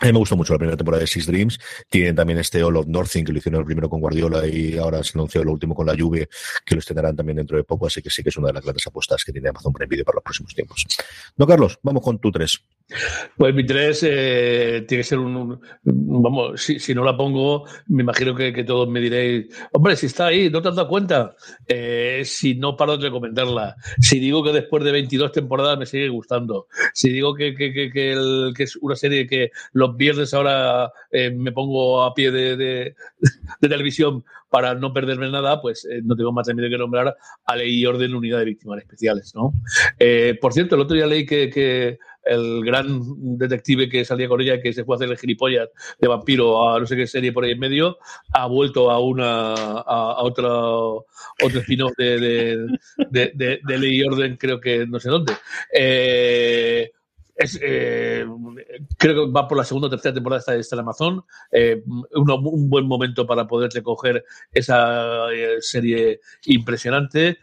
a 0.01 0.07
mí 0.07 0.13
me 0.13 0.19
gustó 0.19 0.37
mucho 0.37 0.53
la 0.53 0.59
primera 0.59 0.77
temporada 0.77 1.01
de 1.01 1.07
Six 1.07 1.27
Dreams. 1.27 1.59
Tienen 1.89 2.17
también 2.17 2.39
este 2.39 2.63
All 2.63 2.77
of 2.77 2.87
Nothing, 2.87 3.25
que 3.25 3.33
lo 3.33 3.39
hicieron 3.39 3.61
el 3.61 3.67
primero 3.67 3.89
con 3.89 4.01
Guardiola 4.01 4.47
y 4.47 4.77
ahora 4.77 5.03
se 5.05 5.13
anunció 5.17 5.45
lo 5.45 5.53
último 5.53 5.75
con 5.75 5.87
la 5.87 5.95
Juve, 5.97 6.29
que 6.65 6.75
lo 6.75 6.81
estrenarán 6.81 7.15
también 7.15 7.37
dentro 7.37 7.57
de 7.57 7.65
poco. 7.65 7.87
Así 7.87 8.03
que 8.03 8.11
sí 8.11 8.23
que 8.23 8.31
es 8.31 8.37
una 8.37 8.49
de 8.49 8.55
las 8.55 8.65
grandes 8.65 8.87
apuestas 8.87 9.23
que 9.25 9.33
tiene 9.33 9.49
Amazon 9.51 9.73
Prime 9.73 9.89
Video 9.89 10.05
para 10.05 10.17
los 10.17 10.25
próximos 10.25 10.55
tiempos. 10.55 10.85
No, 11.37 11.47
Carlos, 11.47 11.79
vamos 11.83 12.03
con 12.03 12.19
tu 12.19 12.33
tres. 12.33 12.61
Pues 13.37 13.55
mi 13.55 13.65
tres 13.65 14.03
eh, 14.07 14.85
tiene 14.87 15.01
que 15.03 15.09
ser 15.09 15.19
un. 15.19 15.59
vamos, 15.83 16.61
si, 16.61 16.95
no 16.95 17.03
la 17.03 17.17
pongo, 17.17 17.65
me 17.87 18.03
imagino 18.03 18.35
que, 18.35 18.53
todos 18.65 18.89
me 18.89 19.01
diréis, 19.01 19.47
hombre, 19.73 19.97
si 19.97 20.07
está 20.07 20.27
ahí, 20.27 20.51
¿no 20.51 20.61
te 20.61 20.69
has 20.69 20.77
dado 20.77 20.89
cuenta? 20.89 21.35
Eh, 21.67 22.23
si 22.25 22.55
no 22.55 22.77
paro 22.77 22.97
de 22.97 23.05
recomendarla. 23.05 23.75
Si 24.01 24.21
digo 24.21 24.45
que 24.45 24.53
después 24.53 24.85
de 24.85 24.93
22 24.93 25.33
temporadas 25.33 25.79
me 25.79 25.87
sigue 25.87 26.09
gustando. 26.09 26.67
Si 26.93 27.11
digo 27.11 27.35
que, 27.35 27.55
que, 27.55 27.73
que, 27.73 27.91
que 27.91 28.63
es 28.63 28.77
una 28.77 28.97
serie 28.97 29.27
que 29.27 29.51
los 29.73 29.97
viernes 29.97 30.35
ahora 30.35 30.93
eh, 31.11 31.31
me 31.31 31.53
pongo 31.53 32.03
a 32.03 32.15
pie 32.15 32.31
de, 32.31 32.95
televisión 33.61 34.25
para 34.51 34.75
no 34.75 34.93
perderme 34.93 35.31
nada, 35.31 35.61
pues 35.61 35.85
eh, 35.85 36.01
no 36.05 36.15
tengo 36.17 36.33
más 36.33 36.47
remedio 36.47 36.71
que 36.71 36.79
nombrar 36.79 37.17
a 37.45 37.57
Ley 37.57 37.81
y 37.81 37.87
Orden 37.87 38.15
Unidad 38.15 38.39
de 38.39 38.45
Víctimas 38.45 38.79
Especiales. 38.79 39.35
¿no? 39.35 39.53
Eh, 39.99 40.39
por 40.41 40.53
cierto, 40.53 40.75
el 40.75 40.83
otro 40.83 40.97
día 40.97 41.07
leí 41.07 41.27
que, 41.27 41.99
el 42.25 42.65
gran 42.65 43.01
detective 43.39 43.89
que 43.89 44.05
salía 44.05 44.29
con 44.29 44.41
ella, 44.41 44.61
que 44.61 44.73
se 44.73 44.85
fue 44.85 44.95
a 44.95 44.97
hacer 44.97 45.11
el 45.11 45.19
gilipollas 45.19 45.69
de 46.01 46.09
vampiro 46.09 46.69
a 46.69 46.81
no 46.81 46.87
sé 46.87 46.97
qué 46.97 47.07
serie 47.07 47.33
por 47.33 47.45
ahí 47.45 47.53
en 47.53 47.59
medio, 47.59 47.99
ha 48.33 48.47
vuelto 48.47 48.91
a 48.91 48.99
una 48.99 49.55
a, 49.55 50.23
otro, 50.23 51.07
otro 51.43 51.61
spin-off 51.61 51.93
de, 51.97 52.67
de, 53.11 53.79
Ley 53.79 54.01
y 54.01 54.05
Orden, 54.05 54.37
creo 54.37 54.61
que 54.61 54.87
no 54.87 54.99
sé 55.01 55.11
dónde. 55.11 55.35
Eh, 55.73 56.93
es, 57.37 57.59
eh, 57.61 58.25
creo 58.97 59.27
que 59.27 59.33
va 59.33 59.49
por 59.49 59.59
la 59.59 59.65
segunda 59.65 59.89
o 59.89 59.91
tercera 59.91 60.15
temporada 60.15 60.39
esta, 60.39 60.55
esta 60.55 60.77
en 60.77 60.81
Amazon. 60.81 61.25
Eh, 61.51 61.83
un 61.87 62.71
buen 62.71 62.87
momento 62.87 63.27
para 63.27 63.47
poder 63.47 63.71
recoger 63.73 64.25
esa 64.53 65.33
eh, 65.33 65.57
serie 65.61 66.21
impresionante. 66.47 67.39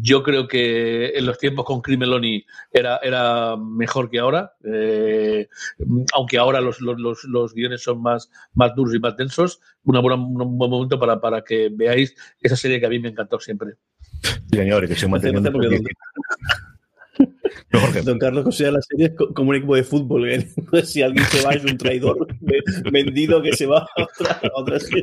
Yo 0.00 0.22
creo 0.22 0.48
que 0.48 1.10
en 1.10 1.26
los 1.26 1.38
tiempos 1.38 1.64
con 1.64 1.80
Crimeloni 1.80 2.44
era, 2.72 2.98
era 2.98 3.56
mejor 3.56 4.10
que 4.10 4.18
ahora, 4.18 4.52
aunque 6.14 6.38
ahora 6.38 6.60
los, 6.60 6.80
los, 6.80 7.24
los, 7.24 7.54
guiones 7.54 7.82
son 7.82 8.00
más, 8.02 8.30
más 8.54 8.74
duros 8.74 8.94
y 8.94 8.98
más 8.98 9.16
densos. 9.16 9.60
Una 9.84 10.00
buena, 10.00 10.16
un 10.16 10.58
buen 10.58 10.70
momento 10.70 10.98
para, 10.98 11.20
para 11.20 11.42
que 11.42 11.68
veáis 11.70 12.14
esa 12.40 12.56
serie 12.56 12.80
que 12.80 12.86
a 12.86 12.90
mí 12.90 12.98
me 12.98 13.10
encantó 13.10 13.38
siempre. 13.38 13.74
señor, 14.50 14.88
que 14.88 14.96
mantiene. 17.18 18.02
Don 18.02 18.18
Carlos 18.18 18.44
considera 18.44 18.72
la 18.72 18.82
serie 18.82 19.14
como 19.14 19.50
un 19.50 19.56
equipo 19.56 19.76
de 19.76 19.84
fútbol. 19.84 20.28
¿eh? 20.28 20.46
si 20.84 21.02
alguien 21.02 21.24
se 21.26 21.44
va 21.44 21.52
es 21.52 21.64
un 21.64 21.76
traidor 21.76 22.26
vendido 22.90 23.42
que 23.42 23.52
se 23.52 23.66
va 23.66 23.78
a 23.78 24.06
otra, 24.54 24.78
serie. 24.80 25.02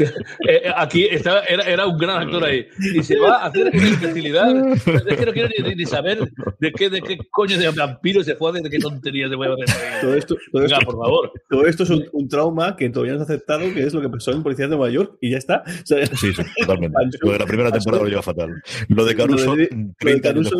Eh, 0.00 0.08
eh, 0.48 0.72
aquí 0.74 1.06
era, 1.10 1.40
era, 1.42 1.86
un 1.86 1.98
gran 1.98 2.22
actor 2.22 2.44
ahí. 2.44 2.66
Y 2.94 3.02
se 3.02 3.18
va 3.18 3.42
a 3.42 3.46
hacer 3.46 3.70
una 3.72 3.88
imbecilidad. 3.88 4.72
Es 4.72 5.16
que 5.16 5.26
no 5.26 5.32
quiero 5.32 5.48
ni, 5.76 5.86
saber 5.86 6.30
de 6.60 6.72
qué, 6.72 6.90
de 6.90 7.00
qué 7.00 7.18
coño 7.30 7.58
de 7.58 7.68
vampiro 7.70 8.22
se 8.22 8.34
fue, 8.36 8.52
de 8.52 8.68
qué 8.68 8.78
tonterías 8.78 9.30
se 9.30 9.36
hacer. 9.36 10.00
Todo 10.00 10.14
esto, 10.14 10.36
todo 10.52 10.64
esto, 10.64 10.78
por 10.84 10.94
favor. 10.94 11.32
Todo 11.48 11.66
esto 11.66 11.82
es 11.84 11.90
un, 11.90 12.28
trauma 12.28 12.76
que 12.76 12.88
todavía 12.88 13.14
no 13.14 13.22
has 13.22 13.28
aceptado, 13.28 13.60
que 13.74 13.82
es 13.82 13.92
lo 13.92 14.00
que 14.00 14.08
pasó 14.08 14.32
en 14.32 14.42
Policía 14.42 14.66
de 14.66 14.70
Nueva 14.70 14.90
York 14.90 15.18
y 15.20 15.30
ya 15.30 15.38
está. 15.38 15.62
sí, 15.84 15.96
sí, 16.16 16.32
totalmente. 16.60 17.18
Lo 17.22 17.32
de 17.32 17.38
la 17.38 17.46
primera 17.46 17.70
temporada 17.70 18.04
lo 18.04 18.08
lleva 18.08 18.22
fatal. 18.22 18.62
Lo 18.88 19.04
de 19.04 19.14
Caruso, 19.14 19.54
30 19.98 20.28
años 20.30 20.50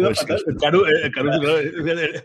después. 0.73 2.25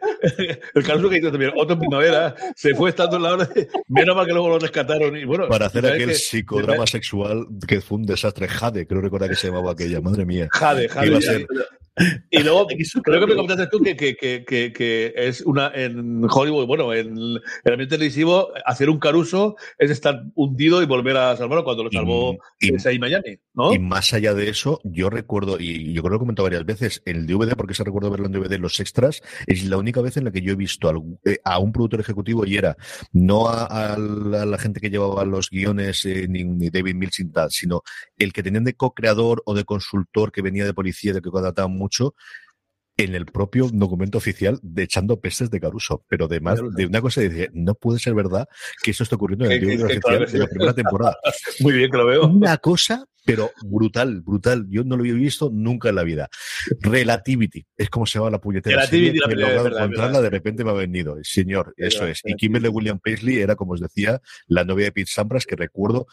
el 0.76 0.84
Caruso 0.84 1.10
que 1.10 1.18
hizo 1.18 1.32
también, 1.32 1.52
otro 1.56 1.78
primavera, 1.78 2.36
se 2.56 2.74
fue 2.76 2.90
estando 2.90 3.18
en 3.18 3.24
la 3.24 3.34
hora, 3.34 3.50
menos 3.88 4.16
mal 4.16 4.26
que 4.26 4.34
luego 4.34 4.50
lo 4.50 4.60
rescataron. 4.60 5.16
Y 5.18 5.26
bueno, 5.26 5.48
Para 5.48 5.68
hacer 5.68 5.86
aquel 5.86 6.14
psicodrama 6.16 6.88
sexual 6.88 7.48
que 7.68 7.82
fue 7.82 7.98
un 7.98 8.06
desastre, 8.06 8.48
Jade, 8.48 8.88
creo 8.88 9.02
recordar 9.02 9.30
que 9.30 9.36
se 9.36 9.48
llamaba 9.48 9.72
aquella, 9.72 10.02
madre 10.02 10.26
mía. 10.26 10.48
Jade, 10.52 10.90
Jade. 10.90 11.48
Y 12.30 12.44
luego, 12.44 12.68
creo 13.04 13.20
que 13.20 13.28
me 13.28 13.36
comentaste 13.36 13.68
tú 13.68 13.84
que, 13.84 13.96
que, 13.96 14.16
que, 14.16 14.74
que, 14.74 15.14
es 15.16 15.42
una 15.42 15.72
en 15.74 16.26
Hollywood, 16.30 16.68
bueno, 16.68 16.94
en 16.94 17.18
el 17.18 17.42
ambiente 17.66 17.96
televisivo, 17.96 18.50
hacer 18.66 18.90
un 18.90 19.00
caruso 19.00 19.56
es 19.78 19.92
estar 19.92 20.24
hundido 20.36 20.82
y 20.82 20.86
volver 20.86 21.18
a 21.18 21.36
salvarlo 21.36 21.64
cuando 21.64 21.84
lo 21.86 21.92
salvó 21.92 22.38
y, 22.60 23.00
Miami, 23.00 23.40
¿no? 23.54 23.74
Y 23.74 23.80
más 23.80 24.14
allá 24.14 24.34
de 24.34 24.50
eso, 24.50 24.80
yo 24.84 25.10
recuerdo, 25.10 25.60
y 25.60 25.94
yo 25.94 26.02
creo 26.02 26.04
que 26.04 26.10
lo 26.10 26.16
he 26.16 26.20
comentado 26.20 26.44
varias 26.46 26.66
veces, 26.66 27.02
el 27.06 27.26
DVD, 27.26 27.56
porque 27.56 27.74
se 27.74 27.84
recuerdo 27.84 28.12
verlo 28.12 28.28
en 28.28 28.34
DVD, 28.34 28.60
los 28.60 28.80
extras, 28.80 29.22
es 29.46 29.66
la 29.66 29.78
única 29.78 30.02
vez 30.02 30.18
en 30.18 30.26
la 30.26 30.32
que 30.32 30.42
yo 30.42 30.54
he 30.54 30.56
visto 30.56 30.92
eh, 31.26 31.40
a 31.44 31.60
un 31.60 31.72
productor 31.72 32.00
ejecutivo 32.00 32.46
y 32.46 32.58
era 32.58 32.78
no 33.12 33.50
a, 33.50 33.98
la, 33.98 34.58
gente 34.58 34.80
que 34.80 34.90
llevaba 34.90 35.26
los 35.26 35.50
guiones, 35.50 36.06
eh, 36.06 36.28
ni, 36.30 36.70
David 36.70 36.96
Mills, 36.96 37.24
sino 37.50 37.82
el 38.18 38.34
que 38.34 38.44
tenían 38.44 38.64
de 38.64 38.74
co-creador 38.74 39.42
o 39.46 39.54
de 39.54 39.64
consultor 39.64 40.32
que 40.32 40.42
venía 40.42 40.66
de 40.66 40.74
policía, 40.74 41.14
de 41.14 41.22
que 41.22 41.30
contrataban 41.30 41.78
mucho 41.88 42.14
en 42.98 43.14
el 43.16 43.26
propio 43.28 43.70
documento 43.72 44.18
oficial 44.18 44.60
de 44.62 44.84
echando 44.84 45.20
pestes 45.20 45.50
de 45.52 45.60
Caruso. 45.60 46.04
Pero 46.08 46.26
además 46.26 46.60
de 46.76 46.86
una 46.86 47.00
cosa 47.00 47.22
dice, 47.22 47.50
no 47.54 47.76
puede 47.76 48.00
ser 48.00 48.16
verdad 48.16 48.48
que 48.84 48.92
eso 48.92 49.04
esté 49.04 49.16
ocurriendo 49.16 49.46
en 49.46 49.52
el 49.52 49.66
libro 49.66 49.88
de 49.88 50.40
la 50.40 50.48
primera 50.48 50.74
temporada. 50.74 51.18
Muy 51.60 51.74
bien 51.74 51.92
que 51.92 51.98
lo 51.98 52.06
veo. 52.08 52.28
Una 52.28 52.58
cosa 52.58 53.06
pero 53.28 53.52
brutal, 53.62 54.22
brutal. 54.22 54.68
Yo 54.70 54.86
no 54.86 54.96
lo 54.96 55.02
había 55.02 55.14
visto 55.14 55.50
nunca 55.52 55.90
en 55.90 55.96
la 55.96 56.04
vida. 56.04 56.30
Relativity, 56.80 57.66
es 57.76 57.90
como 57.90 58.06
se 58.06 58.20
llama 58.20 58.32
la 58.32 58.40
puñetera. 58.40 58.78
Relativity, 58.78 59.20
serie, 59.20 59.22
la 59.26 59.34
he 59.34 59.36
logrado 59.36 59.64
verdad, 59.66 59.80
encontrarla, 59.84 60.08
verdad. 60.20 60.24
de 60.24 60.30
repente 60.30 60.64
me 60.64 60.70
ha 60.70 60.74
venido. 60.74 61.18
Señor, 61.24 61.74
eso 61.76 62.08
es. 62.08 62.22
Y 62.24 62.36
Kimberly 62.36 62.70
William 62.70 63.00
Paisley 63.00 63.40
era, 63.40 63.58
como 63.58 63.74
os 63.74 63.82
decía, 63.82 64.22
la 64.48 64.64
novia 64.64 64.86
de 64.86 64.92
Pete 64.94 65.12
Sampras, 65.12 65.46
que 65.46 65.58
recuerdo, 65.58 66.08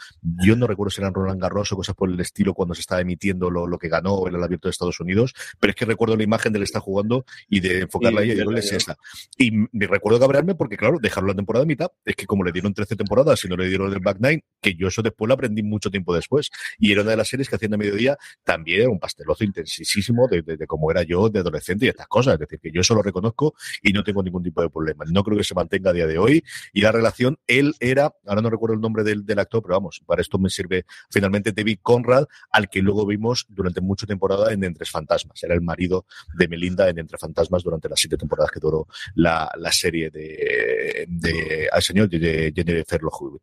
yo 0.45 0.57
no 0.57 0.67
recuerdo 0.67 0.91
si 0.91 1.03
eran 1.03 1.15
Roland 1.15 1.41
Garros 1.41 1.71
o 1.71 1.77
cosas 1.77 1.95
por 1.95 2.11
el 2.11 2.19
estilo 2.19 2.53
cuando 2.53 2.75
se 2.75 2.81
estaba 2.81 3.01
emitiendo 3.01 3.49
lo, 3.49 3.69
lo 3.69 3.79
que 3.79 3.89
ganó 3.89 4.27
en 4.27 4.35
el 4.35 4.43
abierto 4.43 4.67
de 4.67 4.71
Estados 4.73 4.99
Unidos, 4.99 5.35
pero 5.61 5.71
es 5.71 5.77
que 5.77 5.85
recuerdo 5.85 6.17
la 6.17 6.25
imagen 6.25 6.53
de 6.53 6.57
él 6.59 6.63
está 6.65 6.81
jugando 6.81 7.25
y 7.49 7.61
de 7.61 7.83
enfocarla 7.83 8.25
Y 8.25 8.31
ahí 8.31 8.31
y 8.33 8.35
digo, 8.35 8.51
verla 8.51 8.59
es 8.59 8.71
yo. 8.71 8.77
esa. 8.77 8.97
Y 9.39 9.53
me 9.53 9.87
recuerdo 9.87 10.19
cabrearme 10.19 10.57
porque, 10.57 10.77
claro, 10.77 10.99
dejaron 11.01 11.29
la 11.29 11.35
temporada 11.37 11.63
a 11.63 11.67
mitad. 11.67 11.93
Es 12.05 12.17
que 12.17 12.27
como 12.27 12.43
le 12.43 12.51
dieron 12.51 12.75
13 12.75 12.97
temporadas 12.97 13.45
y 13.45 13.49
no 13.49 13.57
le 13.57 13.69
dieron 13.69 13.93
el 13.93 14.01
back 14.01 14.19
nine, 14.19 14.43
que 14.61 14.75
yo 14.75 14.89
eso 14.89 15.01
después 15.01 15.29
lo 15.29 15.35
aprendí 15.35 15.63
mucho 15.63 15.93
tiempo 15.93 16.13
después. 16.13 16.51
Y 16.77 16.91
era 16.91 17.04
de 17.11 17.17
las 17.17 17.29
series 17.29 17.49
que 17.49 17.57
hacían 17.57 17.75
a 17.75 17.77
mediodía, 17.77 18.17
también 18.43 18.83
era 18.83 18.91
un 18.91 18.99
pastelozo 18.99 19.45
intensísimo 19.45 20.29
de, 20.29 20.43
de, 20.43 20.67
cómo 20.67 20.91
era 20.91 21.03
yo 21.03 21.29
de 21.29 21.41
adolescente 21.41 21.87
y 21.87 21.89
estas 21.89 22.07
cosas. 22.07 22.35
Es 22.35 22.41
decir, 22.41 22.61
que 22.61 22.71
yo 22.73 22.81
eso 22.81 22.95
lo 22.95 23.03
reconozco 23.03 23.55
y 23.83 23.93
no 23.93 24.03
tengo 24.03 24.23
ningún 24.23 24.43
tipo 24.43 24.63
de 24.63 24.71
problema. 24.71 25.05
No 25.09 25.23
creo 25.25 25.39
que 25.39 25.45
se 25.45 25.55
mantenga 25.55 25.91
a 25.91 25.93
día 25.93 26.07
de 26.07 26.19
hoy. 26.19 26.45
Y 26.73 26.81
la 26.81 26.93
relación, 26.93 27.39
él 27.47 27.75
era, 27.81 28.15
ahora 28.27 28.43
no 28.43 28.51
recuerdo 28.51 28.75
el 28.75 28.81
nombre 28.81 29.05
del, 29.05 29.25
del 29.25 29.39
actor, 29.39 29.63
pero 29.63 29.75
vamos, 29.75 30.03
para 30.07 30.23
esto 30.23 30.39
me 30.39 30.51
sirve 30.51 30.85
finalmente 31.11 31.53
David 31.53 31.79
Conrad, 31.83 32.25
al 32.51 32.69
que 32.69 32.81
luego 32.81 33.07
vimos 33.07 33.47
durante 33.49 33.81
mucha 33.81 34.07
temporada 34.07 34.53
en 34.53 34.65
Entre 34.65 34.87
Fantasmas. 34.87 35.43
Era 35.43 35.55
el 35.55 35.61
marido 35.61 36.07
de 36.37 36.49
Melinda 36.49 36.89
en 36.89 36.99
Entre 36.99 37.19
Fantasmas 37.19 37.63
durante 37.63 37.89
las 37.89 38.01
siete 38.01 38.17
temporadas 38.17 38.51
que 38.51 38.61
duró 38.61 38.87
la, 39.15 39.51
la 39.59 39.73
serie 39.73 40.11
de, 40.11 41.07
de 41.09 41.69
al 41.71 41.83
señor 41.83 42.09
de, 42.09 42.19
de 42.19 42.53
Jennifer 42.55 43.01
Hewitt. 43.01 43.43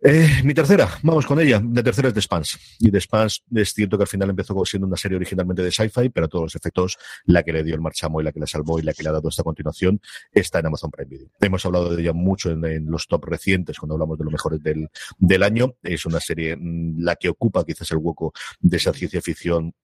Eh, 0.00 0.42
mi 0.44 0.54
tercera, 0.54 0.88
vamos 1.02 1.26
con 1.26 1.40
ella. 1.40 1.60
La 1.74 1.82
tercera 1.82 2.08
es 2.08 2.14
The 2.14 2.22
Spans. 2.22 2.57
Y 2.78 2.90
The 2.90 3.00
Spans 3.00 3.44
es 3.54 3.72
cierto 3.72 3.96
que 3.96 4.04
al 4.04 4.08
final 4.08 4.30
empezó 4.30 4.64
siendo 4.64 4.86
una 4.86 4.96
serie 4.96 5.16
originalmente 5.16 5.62
de 5.62 5.70
sci-fi, 5.70 6.08
pero 6.10 6.26
a 6.26 6.28
todos 6.28 6.44
los 6.44 6.54
efectos, 6.54 6.96
la 7.24 7.42
que 7.42 7.52
le 7.52 7.64
dio 7.64 7.74
el 7.74 7.80
marchamo 7.80 8.20
y 8.20 8.24
la 8.24 8.32
que 8.32 8.40
la 8.40 8.46
salvó 8.46 8.78
y 8.78 8.82
la 8.82 8.92
que 8.92 9.02
le 9.02 9.08
ha 9.08 9.12
dado 9.12 9.28
esta 9.28 9.42
continuación 9.42 10.00
está 10.32 10.60
en 10.60 10.66
Amazon 10.66 10.90
Prime 10.90 11.08
Video. 11.08 11.28
Hemos 11.40 11.64
hablado 11.64 11.94
de 11.94 12.02
ella 12.02 12.12
mucho 12.12 12.50
en, 12.50 12.64
en 12.64 12.86
los 12.90 13.06
top 13.06 13.24
recientes, 13.24 13.78
cuando 13.78 13.94
hablamos 13.94 14.18
de 14.18 14.24
los 14.24 14.32
mejores 14.32 14.62
del, 14.62 14.88
del 15.18 15.42
año. 15.42 15.74
Es 15.82 16.06
una 16.06 16.20
serie 16.20 16.56
mm, 16.56 17.00
la 17.00 17.16
que 17.16 17.28
ocupa 17.28 17.64
quizás 17.64 17.90
el 17.90 17.98
hueco 17.98 18.32
de 18.60 18.76
esa 18.76 18.92
ciencia 18.92 19.20
ficción 19.20 19.74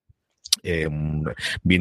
eh, 0.63 0.89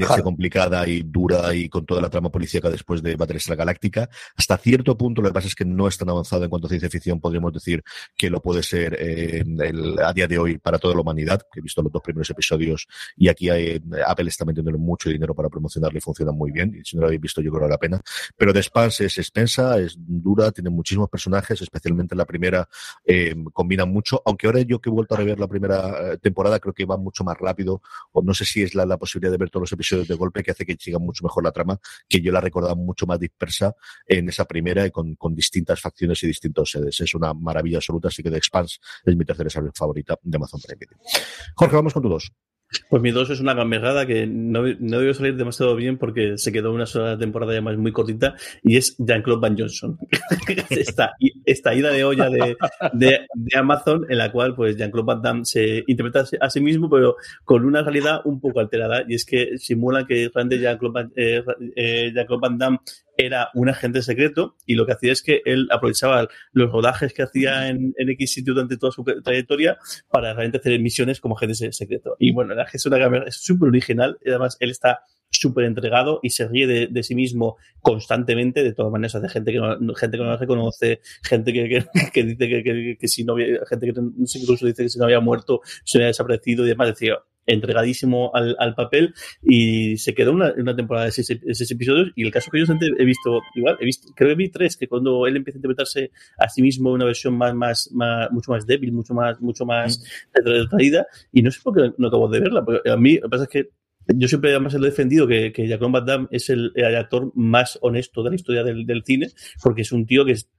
Claro. 0.07 0.23
complicada 0.23 0.87
y 0.87 1.01
dura 1.03 1.53
y 1.53 1.69
con 1.69 1.85
toda 1.85 2.01
la 2.01 2.09
trama 2.09 2.29
policíaca 2.29 2.69
después 2.69 3.01
de 3.01 3.15
Battlestar 3.15 3.55
Galáctica. 3.57 4.09
Hasta 4.35 4.57
cierto 4.57 4.97
punto, 4.97 5.21
lo 5.21 5.29
que 5.29 5.33
pasa 5.33 5.47
es 5.47 5.55
que 5.55 5.65
no 5.65 5.87
es 5.87 5.97
tan 5.97 6.09
avanzado 6.09 6.43
en 6.43 6.49
cuanto 6.49 6.67
a 6.67 6.69
ciencia 6.69 6.89
ficción, 6.89 7.19
podríamos 7.19 7.53
decir 7.53 7.83
que 8.17 8.29
lo 8.29 8.41
puede 8.41 8.63
ser 8.63 8.95
eh, 8.99 9.43
el- 9.59 9.99
a 9.99 10.11
día 10.13 10.27
de 10.27 10.37
hoy 10.37 10.57
para 10.57 10.79
toda 10.79 10.95
la 10.95 11.01
humanidad, 11.01 11.41
he 11.55 11.61
visto 11.61 11.81
los 11.81 11.91
dos 11.91 12.01
primeros 12.01 12.29
episodios 12.29 12.87
y 13.15 13.27
aquí 13.29 13.49
hay, 13.49 13.81
Apple 14.05 14.29
está 14.29 14.45
metiéndole 14.45 14.77
mucho 14.77 15.09
dinero 15.09 15.33
para 15.35 15.49
promocionarlo 15.49 15.97
y 15.97 16.01
funciona 16.01 16.31
muy 16.31 16.51
bien. 16.51 16.75
Y 16.79 16.83
si 16.83 16.95
no 16.95 17.01
lo 17.01 17.07
habéis 17.07 17.21
visto, 17.21 17.41
yo 17.41 17.51
creo 17.51 17.59
que 17.61 17.63
vale 17.65 17.73
la 17.73 17.77
pena. 17.77 18.01
Pero 18.35 18.53
The 18.53 18.63
Spans 18.63 19.01
es 19.01 19.17
extensa, 19.17 19.77
es 19.79 19.95
dura, 19.97 20.51
tiene 20.51 20.69
muchísimos 20.69 21.09
personajes, 21.09 21.61
especialmente 21.61 22.15
en 22.15 22.17
la 22.17 22.25
primera, 22.25 22.67
eh, 23.05 23.35
combina 23.53 23.85
mucho, 23.85 24.21
aunque 24.25 24.47
ahora 24.47 24.61
yo 24.61 24.79
que 24.79 24.89
he 24.89 24.91
vuelto 24.93 25.13
a 25.15 25.17
rever 25.17 25.39
la 25.39 25.47
primera 25.47 26.13
eh, 26.13 26.17
temporada, 26.17 26.59
creo 26.59 26.73
que 26.73 26.85
va 26.85 26.97
mucho 26.97 27.23
más 27.23 27.37
rápido, 27.37 27.81
o 28.11 28.21
no 28.21 28.33
sé 28.33 28.45
si 28.45 28.62
es 28.63 28.75
la, 28.75 28.85
la 28.85 28.97
posibilidad 28.97 29.31
de 29.31 29.37
ver 29.37 29.49
todos 29.49 29.63
los 29.63 29.71
episodios 29.71 30.07
de 30.07 30.15
golpe 30.15 30.43
que 30.43 30.51
hace 30.51 30.65
que 30.65 30.75
siga 30.79 30.99
mucho 30.99 31.23
mejor 31.23 31.43
la 31.43 31.51
trama, 31.51 31.79
que 32.07 32.21
yo 32.21 32.31
la 32.31 32.41
recordaba 32.41 32.75
mucho 32.75 33.05
más 33.05 33.19
dispersa 33.19 33.75
en 34.05 34.29
esa 34.29 34.45
primera 34.45 34.85
y 34.85 34.91
con, 34.91 35.15
con 35.15 35.35
distintas 35.35 35.79
facciones 35.81 36.21
y 36.23 36.27
distintos 36.27 36.71
sedes. 36.71 36.99
Es 37.01 37.13
una 37.15 37.33
maravilla 37.33 37.77
absoluta, 37.77 38.07
así 38.07 38.23
que 38.23 38.29
The 38.29 38.37
Expanse 38.37 38.77
es 39.05 39.15
mi 39.15 39.25
tercera 39.25 39.49
serie 39.49 39.69
favorita 39.73 40.17
de 40.21 40.35
Amazon 40.35 40.61
Prime. 40.61 40.79
Jorge, 41.55 41.75
vamos 41.75 41.93
con 41.93 42.03
tu 42.03 42.09
dos. 42.09 42.31
Pues 42.89 43.01
mi 43.01 43.11
2 43.11 43.31
es 43.31 43.39
una 43.39 43.53
gamberrada 43.53 44.05
que 44.05 44.27
no, 44.27 44.63
no 44.79 44.97
debió 44.99 45.13
salir 45.13 45.35
demasiado 45.35 45.75
bien 45.75 45.97
porque 45.97 46.37
se 46.37 46.51
quedó 46.51 46.73
una 46.73 46.85
sola 46.85 47.17
temporada 47.17 47.51
además 47.51 47.77
muy 47.77 47.91
cortita 47.91 48.35
y 48.63 48.77
es 48.77 48.95
Jean-Claude 48.97 49.41
Van 49.41 49.57
Johnson. 49.57 49.97
esta, 50.69 51.13
esta 51.45 51.73
ida 51.73 51.91
de 51.91 52.03
olla 52.03 52.29
de, 52.29 52.55
de, 52.93 53.27
Amazon 53.57 54.05
en 54.09 54.17
la 54.17 54.31
cual 54.31 54.55
pues 54.55 54.77
Jean-Claude 54.77 55.05
Van 55.05 55.21
Damme 55.21 55.45
se 55.45 55.83
interpreta 55.87 56.25
a 56.39 56.49
sí 56.49 56.59
mismo 56.59 56.89
pero 56.89 57.15
con 57.43 57.65
una 57.65 57.81
realidad 57.83 58.21
un 58.25 58.39
poco 58.39 58.59
alterada 58.59 59.03
y 59.07 59.15
es 59.15 59.25
que 59.25 59.57
simula 59.57 60.05
que 60.05 60.29
realmente 60.33 60.59
Jean-Claude 60.59 60.93
Van, 60.93 61.13
eh, 61.15 61.43
eh, 61.75 62.11
Jean-Claude 62.13 62.41
Van 62.41 62.57
Damme 62.57 62.79
era 63.17 63.49
un 63.53 63.69
agente 63.69 64.01
secreto 64.01 64.55
y 64.65 64.75
lo 64.75 64.85
que 64.85 64.93
hacía 64.93 65.11
es 65.11 65.21
que 65.21 65.41
él 65.45 65.67
aprovechaba 65.71 66.27
los 66.51 66.71
rodajes 66.71 67.13
que 67.13 67.23
hacía 67.23 67.69
en, 67.69 67.93
en 67.97 68.09
X 68.09 68.33
sitio 68.33 68.53
durante 68.53 68.77
toda 68.77 68.91
su 68.91 69.03
trayectoria 69.03 69.77
para 70.09 70.33
realmente 70.33 70.57
hacer 70.57 70.79
misiones 70.79 71.19
como 71.19 71.35
agente 71.35 71.55
se- 71.55 71.71
secreto. 71.71 72.15
Y 72.19 72.31
bueno, 72.33 72.55
la 72.55 72.63
es 72.73 72.85
una 72.85 72.97
cámara 72.99 73.25
es 73.27 73.35
súper 73.35 73.69
original 73.69 74.17
y 74.23 74.29
además 74.29 74.57
él 74.59 74.71
está 74.71 75.01
súper 75.29 75.65
entregado 75.65 76.19
y 76.23 76.29
se 76.29 76.47
ríe 76.47 76.67
de, 76.67 76.87
de 76.87 77.03
sí 77.03 77.15
mismo 77.15 77.57
constantemente, 77.81 78.63
de 78.63 78.73
todas 78.73 78.91
maneras, 78.91 79.19
de 79.21 79.29
gente 79.29 79.51
que 79.51 79.57
no, 79.59 79.95
gente 79.95 80.17
que 80.17 80.23
no 80.23 80.29
la 80.29 80.37
reconoce, 80.37 81.01
gente 81.23 81.51
que, 81.53 81.67
que, 81.69 81.85
que 82.13 82.23
dice 82.23 82.47
que, 82.49 82.63
que, 82.63 82.97
que, 82.99 83.07
si 83.07 83.23
no 83.23 83.33
había, 83.33 83.59
gente 83.67 83.87
que 83.91 83.99
incluso 83.99 84.65
dice 84.65 84.83
que 84.83 84.89
si 84.89 84.99
no 84.99 85.05
había 85.05 85.19
muerto 85.19 85.61
se 85.85 85.97
había 85.97 86.07
desaparecido 86.07 86.65
y 86.65 86.69
demás, 86.69 86.87
decía, 86.89 87.17
entregadísimo 87.45 88.31
al, 88.33 88.55
al, 88.59 88.75
papel 88.75 89.13
y 89.41 89.97
se 89.97 90.13
quedó 90.13 90.31
una, 90.31 90.53
una 90.57 90.75
temporada 90.75 91.05
de 91.05 91.11
seis, 91.11 91.27
seis, 91.27 91.71
episodios 91.71 92.11
y 92.15 92.23
el 92.23 92.31
caso 92.31 92.51
que 92.51 92.59
yo 92.59 92.65
he 92.97 93.05
visto 93.05 93.41
igual, 93.55 93.77
he 93.79 93.85
visto, 93.85 94.11
creo 94.15 94.29
que 94.29 94.35
vi 94.35 94.49
tres, 94.49 94.77
que 94.77 94.87
cuando 94.87 95.27
él 95.27 95.35
empieza 95.35 95.57
a 95.57 95.59
interpretarse 95.59 96.11
a 96.37 96.49
sí 96.49 96.61
mismo 96.61 96.91
una 96.91 97.05
versión 97.05 97.37
más, 97.37 97.53
más, 97.53 97.89
más 97.91 98.31
mucho 98.31 98.51
más 98.51 98.65
débil, 98.65 98.91
mucho 98.91 99.13
más, 99.13 99.39
mucho 99.41 99.65
más 99.65 99.99
mm. 99.99 100.47
retraída 100.47 101.07
y 101.31 101.41
no 101.41 101.51
sé 101.51 101.59
por 101.63 101.75
qué 101.75 101.93
no 101.97 102.07
acabo 102.07 102.27
de 102.27 102.39
verla, 102.39 102.63
porque 102.63 102.89
a 102.89 102.97
mí 102.97 103.15
lo 103.15 103.23
que 103.23 103.29
pasa 103.29 103.43
es 103.43 103.49
que 103.49 103.69
yo 104.07 104.27
siempre 104.27 104.51
además 104.51 104.73
he 104.73 104.79
defendido 104.79 105.27
que, 105.27 105.53
que 105.53 105.67
Jacques 105.67 105.89
Van 105.89 106.05
Damme 106.05 106.27
es 106.31 106.49
el, 106.49 106.71
el, 106.75 106.95
actor 106.95 107.31
más 107.35 107.79
honesto 107.81 108.21
de 108.23 108.31
la 108.31 108.35
historia 108.35 108.63
del, 108.63 108.85
del 108.85 109.03
cine, 109.05 109.27
porque 109.61 109.83
es 109.83 109.91
un 109.91 110.05
tío 110.05 110.25
que 110.25 110.33
es, 110.33 110.49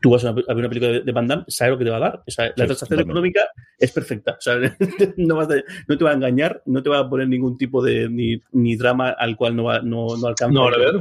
tú 0.00 0.10
vas 0.10 0.24
a 0.24 0.32
ver 0.32 0.44
una 0.48 0.68
película 0.68 1.00
de, 1.00 1.12
Van 1.12 1.26
Damme, 1.26 1.44
sabe 1.48 1.72
lo 1.72 1.78
que 1.78 1.84
te 1.84 1.90
va 1.90 1.96
a 1.96 2.00
dar. 2.00 2.22
O 2.26 2.30
sea, 2.30 2.46
la 2.46 2.52
sí, 2.52 2.66
transacción 2.66 3.00
económica 3.00 3.40
es 3.78 3.92
perfecta. 3.92 4.32
O 4.32 4.40
sea, 4.40 4.56
no, 5.16 5.36
vas 5.36 5.50
a, 5.50 5.56
no, 5.88 5.98
te 5.98 6.04
va 6.04 6.10
a 6.10 6.14
engañar, 6.14 6.62
no 6.66 6.82
te 6.82 6.90
va 6.90 7.00
a 7.00 7.08
poner 7.08 7.28
ningún 7.28 7.56
tipo 7.56 7.82
de 7.82 8.08
ni, 8.08 8.40
ni 8.52 8.76
drama 8.76 9.10
al 9.10 9.36
cual 9.36 9.56
no, 9.56 9.64
va, 9.64 9.80
no, 9.80 10.16
no 10.16 10.26
alcanza. 10.26 10.52
No, 10.52 10.68
a 10.68 10.78
ver. 10.78 11.00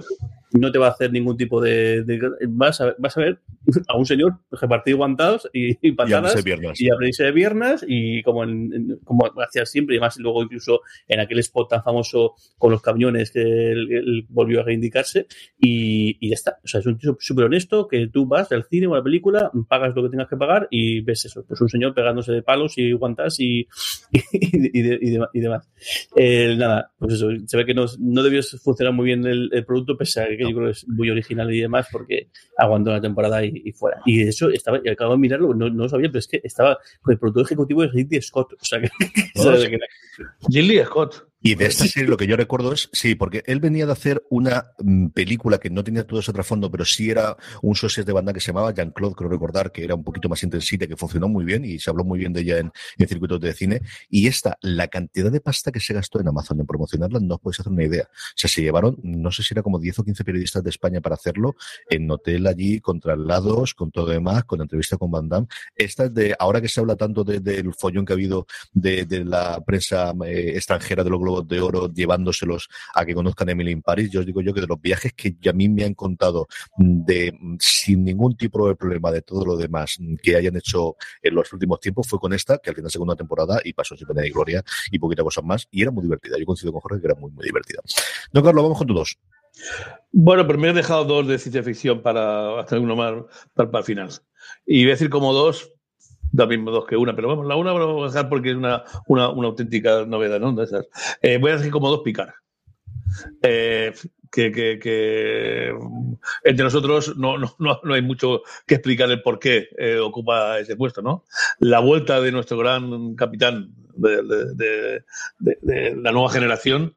No 0.51 0.71
te 0.71 0.79
va 0.79 0.87
a 0.87 0.91
hacer 0.91 1.11
ningún 1.11 1.37
tipo 1.37 1.61
de. 1.61 2.03
de 2.03 2.19
vas, 2.47 2.81
a, 2.81 2.95
vas 2.97 3.17
a 3.17 3.21
ver 3.21 3.39
a 3.87 3.95
un 3.97 4.05
señor 4.05 4.39
repartir 4.51 4.95
guantados 4.95 5.49
y, 5.53 5.77
y 5.87 5.91
patadas 5.91 6.43
y 6.75 6.89
abrirse 6.89 7.23
de 7.23 7.33
piernas 7.33 7.85
y 7.87 8.23
como, 8.23 8.43
en, 8.43 8.73
en, 8.73 8.99
como 9.03 9.29
hacía 9.41 9.65
siempre, 9.65 9.95
y 9.95 9.97
además 9.97 10.17
luego 10.17 10.43
incluso 10.43 10.81
en 11.07 11.19
aquel 11.19 11.39
spot 11.39 11.69
tan 11.69 11.83
famoso 11.83 12.33
con 12.57 12.71
los 12.71 12.81
camiones 12.81 13.31
que 13.31 13.41
él, 13.41 13.91
él 13.91 14.25
volvió 14.29 14.61
a 14.61 14.63
reivindicarse 14.63 15.27
y, 15.59 16.17
y, 16.19 16.29
ya 16.29 16.33
está. 16.33 16.59
O 16.63 16.67
sea, 16.67 16.79
es 16.79 16.85
un 16.85 16.97
tío 16.97 17.15
súper 17.19 17.45
honesto 17.45 17.87
que 17.87 18.07
tú 18.07 18.25
vas 18.25 18.51
al 18.51 18.65
cine 18.65 18.87
o 18.87 18.93
a 18.93 18.97
la 18.97 19.03
película, 19.03 19.51
pagas 19.67 19.95
lo 19.95 20.03
que 20.03 20.09
tengas 20.09 20.27
que 20.27 20.37
pagar 20.37 20.67
y 20.71 21.01
ves 21.01 21.25
eso. 21.25 21.45
Pues 21.47 21.61
un 21.61 21.69
señor 21.69 21.93
pegándose 21.93 22.31
de 22.31 22.41
palos 22.41 22.77
y 22.77 22.91
guantas 22.93 23.39
y, 23.39 23.67
y, 24.11 24.81
de, 24.81 24.97
de, 24.97 25.27
y 25.33 25.39
demás. 25.39 25.69
Eh, 26.15 26.55
nada, 26.57 26.91
pues 26.97 27.13
eso, 27.13 27.29
se 27.45 27.57
ve 27.57 27.65
que 27.65 27.73
no, 27.73 27.85
no 27.99 28.23
debió 28.23 28.41
funcionar 28.43 28.93
muy 28.93 29.05
bien 29.05 29.25
el, 29.25 29.49
el 29.51 29.65
producto, 29.65 29.97
pese 29.97 30.21
a 30.21 30.27
que 30.27 30.38
yo 30.43 30.55
creo 30.55 30.65
que 30.65 30.71
es 30.71 30.87
muy 30.87 31.09
original 31.09 31.53
y 31.53 31.61
demás, 31.61 31.87
porque 31.91 32.29
aguantó 32.57 32.91
la 32.91 33.01
temporada 33.01 33.43
y, 33.43 33.61
y 33.65 33.71
fuera. 33.71 34.01
Y 34.05 34.23
de 34.23 34.29
hecho, 34.29 34.49
estaba, 34.49 34.79
y 34.83 34.89
acabo 34.89 35.13
de 35.13 35.19
mirarlo, 35.19 35.53
no, 35.53 35.69
no, 35.69 35.83
lo 35.83 35.89
sabía, 35.89 36.09
pero 36.09 36.19
es 36.19 36.27
que 36.27 36.41
estaba 36.43 36.77
con 37.01 37.13
el 37.13 37.19
productor 37.19 37.43
ejecutivo 37.43 37.81
de 37.81 37.89
Ridley 37.89 38.21
Scott. 38.21 38.53
O 38.53 38.65
sea, 38.65 38.81
que. 38.81 38.89
Que, 40.49 40.61
que 40.77 40.85
Scott. 40.85 41.28
Y 41.41 41.55
de 41.55 41.67
esta 41.67 41.85
serie 41.85 42.09
lo 42.09 42.17
que 42.17 42.27
yo 42.27 42.35
recuerdo 42.35 42.73
es, 42.73 42.89
sí, 42.91 43.15
porque 43.15 43.43
él 43.45 43.61
venía 43.61 43.85
de 43.85 43.93
hacer 43.93 44.23
una 44.29 44.71
mm, 44.79 45.07
película 45.07 45.57
que 45.57 45.69
no 45.69 45.83
tenía 45.83 46.05
todo 46.05 46.19
ese 46.19 46.33
trasfondo, 46.33 46.69
pero 46.69 46.83
sí 46.83 47.09
era 47.09 47.37
un 47.61 47.75
socio 47.75 48.03
de 48.03 48.11
banda 48.11 48.33
que 48.33 48.41
se 48.41 48.47
llamaba 48.47 48.73
Jean-Claude, 48.73 49.15
creo 49.15 49.29
recordar, 49.29 49.71
que 49.71 49.83
era 49.83 49.95
un 49.95 50.03
poquito 50.03 50.27
más 50.27 50.43
intensita, 50.43 50.85
que 50.85 50.97
funcionó 50.97 51.29
muy 51.29 51.45
bien 51.45 51.63
y 51.63 51.79
se 51.79 51.89
habló 51.89 52.03
muy 52.03 52.19
bien 52.19 52.33
de 52.33 52.41
ella 52.41 52.57
en, 52.57 52.71
en, 52.97 53.07
circuitos 53.07 53.39
de 53.39 53.53
cine. 53.53 53.81
Y 54.09 54.27
esta, 54.27 54.57
la 54.61 54.89
cantidad 54.89 55.31
de 55.31 55.39
pasta 55.39 55.71
que 55.71 55.79
se 55.79 55.93
gastó 55.93 56.19
en 56.19 56.27
Amazon 56.27 56.59
en 56.59 56.65
promocionarla, 56.65 57.19
no 57.21 57.35
os 57.35 57.41
podéis 57.41 57.61
hacer 57.61 57.71
una 57.71 57.85
idea. 57.85 58.03
O 58.03 58.33
sea, 58.35 58.49
se 58.49 58.61
llevaron, 58.61 58.97
no 59.01 59.31
sé 59.31 59.43
si 59.43 59.53
era 59.53 59.63
como 59.63 59.79
10 59.79 59.99
o 59.99 60.03
15 60.03 60.23
periodistas 60.25 60.63
de 60.63 60.69
España 60.69 60.99
para 60.99 61.15
hacerlo, 61.15 61.55
en 61.89 62.11
hotel 62.11 62.47
allí, 62.47 62.81
con 62.81 62.99
traslados, 62.99 63.73
con 63.73 63.91
todo 63.91 64.07
demás, 64.07 64.43
con 64.43 64.61
entrevista 64.61 64.97
con 64.97 65.09
Van 65.09 65.29
Damme. 65.29 65.47
Esta 65.75 66.05
es 66.05 66.13
de, 66.13 66.35
ahora 66.37 66.59
que 66.59 66.67
se 66.67 66.81
habla 66.81 66.97
tanto 66.97 67.23
del 67.23 67.41
de, 67.41 67.63
de 67.63 67.73
follón 67.73 68.05
que 68.05 68.11
ha 68.13 68.15
habido 68.15 68.45
de, 68.73 69.05
de 69.05 69.23
la 69.23 69.63
prensa 69.65 70.13
eh, 70.25 70.51
extranjera 70.55 71.03
de 71.03 71.09
los 71.09 71.19
de 71.41 71.61
oro, 71.61 71.91
llevándoselos 71.91 72.69
a 72.93 73.05
que 73.05 73.13
conozcan 73.13 73.49
Emily 73.49 73.71
in 73.71 73.81
Paris, 73.81 74.09
yo 74.11 74.21
os 74.21 74.25
digo 74.25 74.41
yo 74.41 74.53
que 74.53 74.61
de 74.61 74.67
los 74.67 74.81
viajes 74.81 75.13
que 75.13 75.49
a 75.49 75.53
mí 75.53 75.69
me 75.69 75.83
han 75.83 75.93
contado 75.93 76.47
de 76.77 77.33
sin 77.59 78.03
ningún 78.03 78.35
tipo 78.35 78.67
de 78.67 78.75
problema 78.75 79.11
de 79.11 79.21
todo 79.21 79.45
lo 79.45 79.57
demás 79.57 79.97
que 80.21 80.35
hayan 80.35 80.55
hecho 80.57 80.95
en 81.21 81.35
los 81.35 81.51
últimos 81.53 81.79
tiempos 81.79 82.07
fue 82.07 82.19
con 82.19 82.33
esta, 82.33 82.57
que 82.57 82.69
al 82.71 82.75
final 82.75 82.91
segunda 82.91 83.15
temporada 83.15 83.59
y 83.63 83.73
pasó 83.73 83.95
sin 83.95 84.07
pena 84.07 84.25
y 84.25 84.31
gloria 84.31 84.63
y 84.91 84.99
poquita 84.99 85.23
cosas 85.23 85.43
más 85.43 85.67
y 85.71 85.81
era 85.81 85.91
muy 85.91 86.03
divertida. 86.03 86.37
Yo 86.37 86.45
coincido 86.45 86.71
con 86.71 86.81
Jorge 86.81 87.01
que 87.01 87.07
era 87.07 87.15
muy, 87.15 87.31
muy 87.31 87.45
divertida. 87.45 87.81
Don 88.31 88.43
Carlos, 88.43 88.63
vamos 88.63 88.77
con 88.77 88.87
tu 88.87 88.93
dos. 88.93 89.17
Bueno, 90.11 90.45
pero 90.47 90.59
me 90.59 90.69
he 90.69 90.73
dejado 90.73 91.05
dos 91.05 91.27
de 91.27 91.37
ciencia 91.37 91.63
ficción 91.63 92.01
para 92.01 92.59
hacer 92.59 92.79
uno 92.79 92.95
más 92.95 93.13
para 93.53 93.79
el 93.79 93.83
final. 93.83 94.09
Y 94.65 94.83
voy 94.83 94.91
a 94.91 94.93
decir 94.93 95.09
como 95.09 95.33
dos, 95.33 95.71
también 96.35 96.65
dos 96.65 96.85
que 96.85 96.97
una, 96.97 97.15
pero 97.15 97.27
vamos, 97.27 97.45
la 97.47 97.55
una 97.55 97.71
vamos 97.73 98.03
a 98.03 98.15
dejar 98.15 98.29
porque 98.29 98.51
es 98.51 98.55
una, 98.55 98.83
una, 99.07 99.25
auténtica 99.25 100.05
novedad, 100.05 100.39
¿no? 100.39 100.53
De 100.53 100.63
esas. 100.63 100.87
Eh, 101.21 101.37
voy 101.37 101.51
a 101.51 101.57
decir 101.57 101.71
como 101.71 101.89
dos 101.89 102.01
picar. 102.03 102.33
Eh, 103.41 103.93
que, 104.31 105.73
entre 106.43 106.63
nosotros 106.63 107.17
no, 107.17 107.37
no, 107.37 107.55
no, 107.57 107.93
hay 107.93 108.01
mucho 108.03 108.41
que 108.67 108.75
explicar 108.75 109.09
el 109.09 109.23
por 109.23 109.39
qué 109.39 109.69
eh, 109.77 109.97
ocupa 109.97 110.59
ese 110.59 110.75
puesto, 110.75 111.01
¿no? 111.01 111.25
La 111.59 111.79
vuelta 111.79 112.21
de 112.21 112.31
nuestro 112.31 112.57
gran 112.57 113.15
capitán 113.15 113.73
de, 113.95 114.23
de, 114.55 115.03
de, 115.39 115.95
la 115.95 116.11
nueva 116.11 116.29
generación 116.29 116.95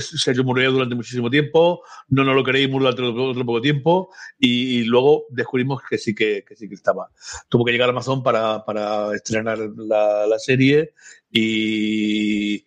Sergio 0.00 0.44
murió 0.44 0.72
durante 0.72 0.94
muchísimo 0.94 1.30
tiempo, 1.30 1.82
no 2.08 2.24
nos 2.24 2.34
lo 2.34 2.42
creímos 2.42 2.80
durante 2.80 3.02
otro, 3.02 3.46
poco 3.46 3.60
tiempo 3.60 4.10
y, 4.38 4.82
luego 4.84 5.26
descubrimos 5.30 5.82
que 5.88 5.98
sí 5.98 6.14
que, 6.14 6.44
que, 6.46 6.56
sí 6.56 6.68
que 6.68 6.74
estaba. 6.74 7.10
Tuvo 7.48 7.64
que 7.64 7.72
llegar 7.72 7.88
a 7.88 7.92
Amazon 7.92 8.22
para, 8.22 8.64
para 8.64 9.14
estrenar 9.14 9.58
la, 9.58 10.26
la 10.26 10.38
serie 10.38 10.94
y, 11.30 12.64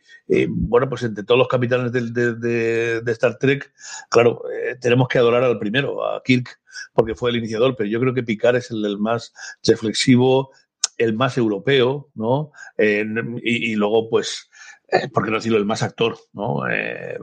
bueno, 0.48 0.90
pues 0.90 1.04
entre 1.04 1.24
todos 1.24 1.38
los 1.38 1.48
capitanes 1.48 1.92
de, 1.92 2.34
de, 2.34 3.02
de 3.02 3.12
Star 3.12 3.38
Trek, 3.38 3.72
claro, 4.10 4.42
eh, 4.52 4.76
tenemos 4.80 5.08
que 5.08 5.20
adorar 5.20 5.44
al 5.44 5.60
primero, 5.60 6.04
a 6.06 6.22
Kirk, 6.24 6.60
porque 6.94 7.14
fue 7.14 7.30
el 7.30 7.38
iniciador, 7.38 7.76
pero 7.76 7.90
yo 7.90 8.00
creo 8.00 8.14
que 8.14 8.24
Picard 8.24 8.56
es 8.56 8.72
el, 8.72 8.84
el 8.86 8.98
más 8.98 9.34
reflexivo, 9.64 10.52
el 10.98 11.14
más 11.14 11.38
europeo, 11.38 12.10
¿no? 12.16 12.52
Eh, 12.78 13.06
y, 13.44 13.72
y, 13.72 13.76
luego, 13.76 14.10
pues, 14.10 14.50
eh, 14.90 15.08
por 15.10 15.24
qué 15.24 15.32
no 15.32 15.38
decirlo, 15.38 15.58
el 15.58 15.66
más 15.66 15.84
actor, 15.84 16.18
¿no? 16.34 16.70
Eh, 16.70 17.18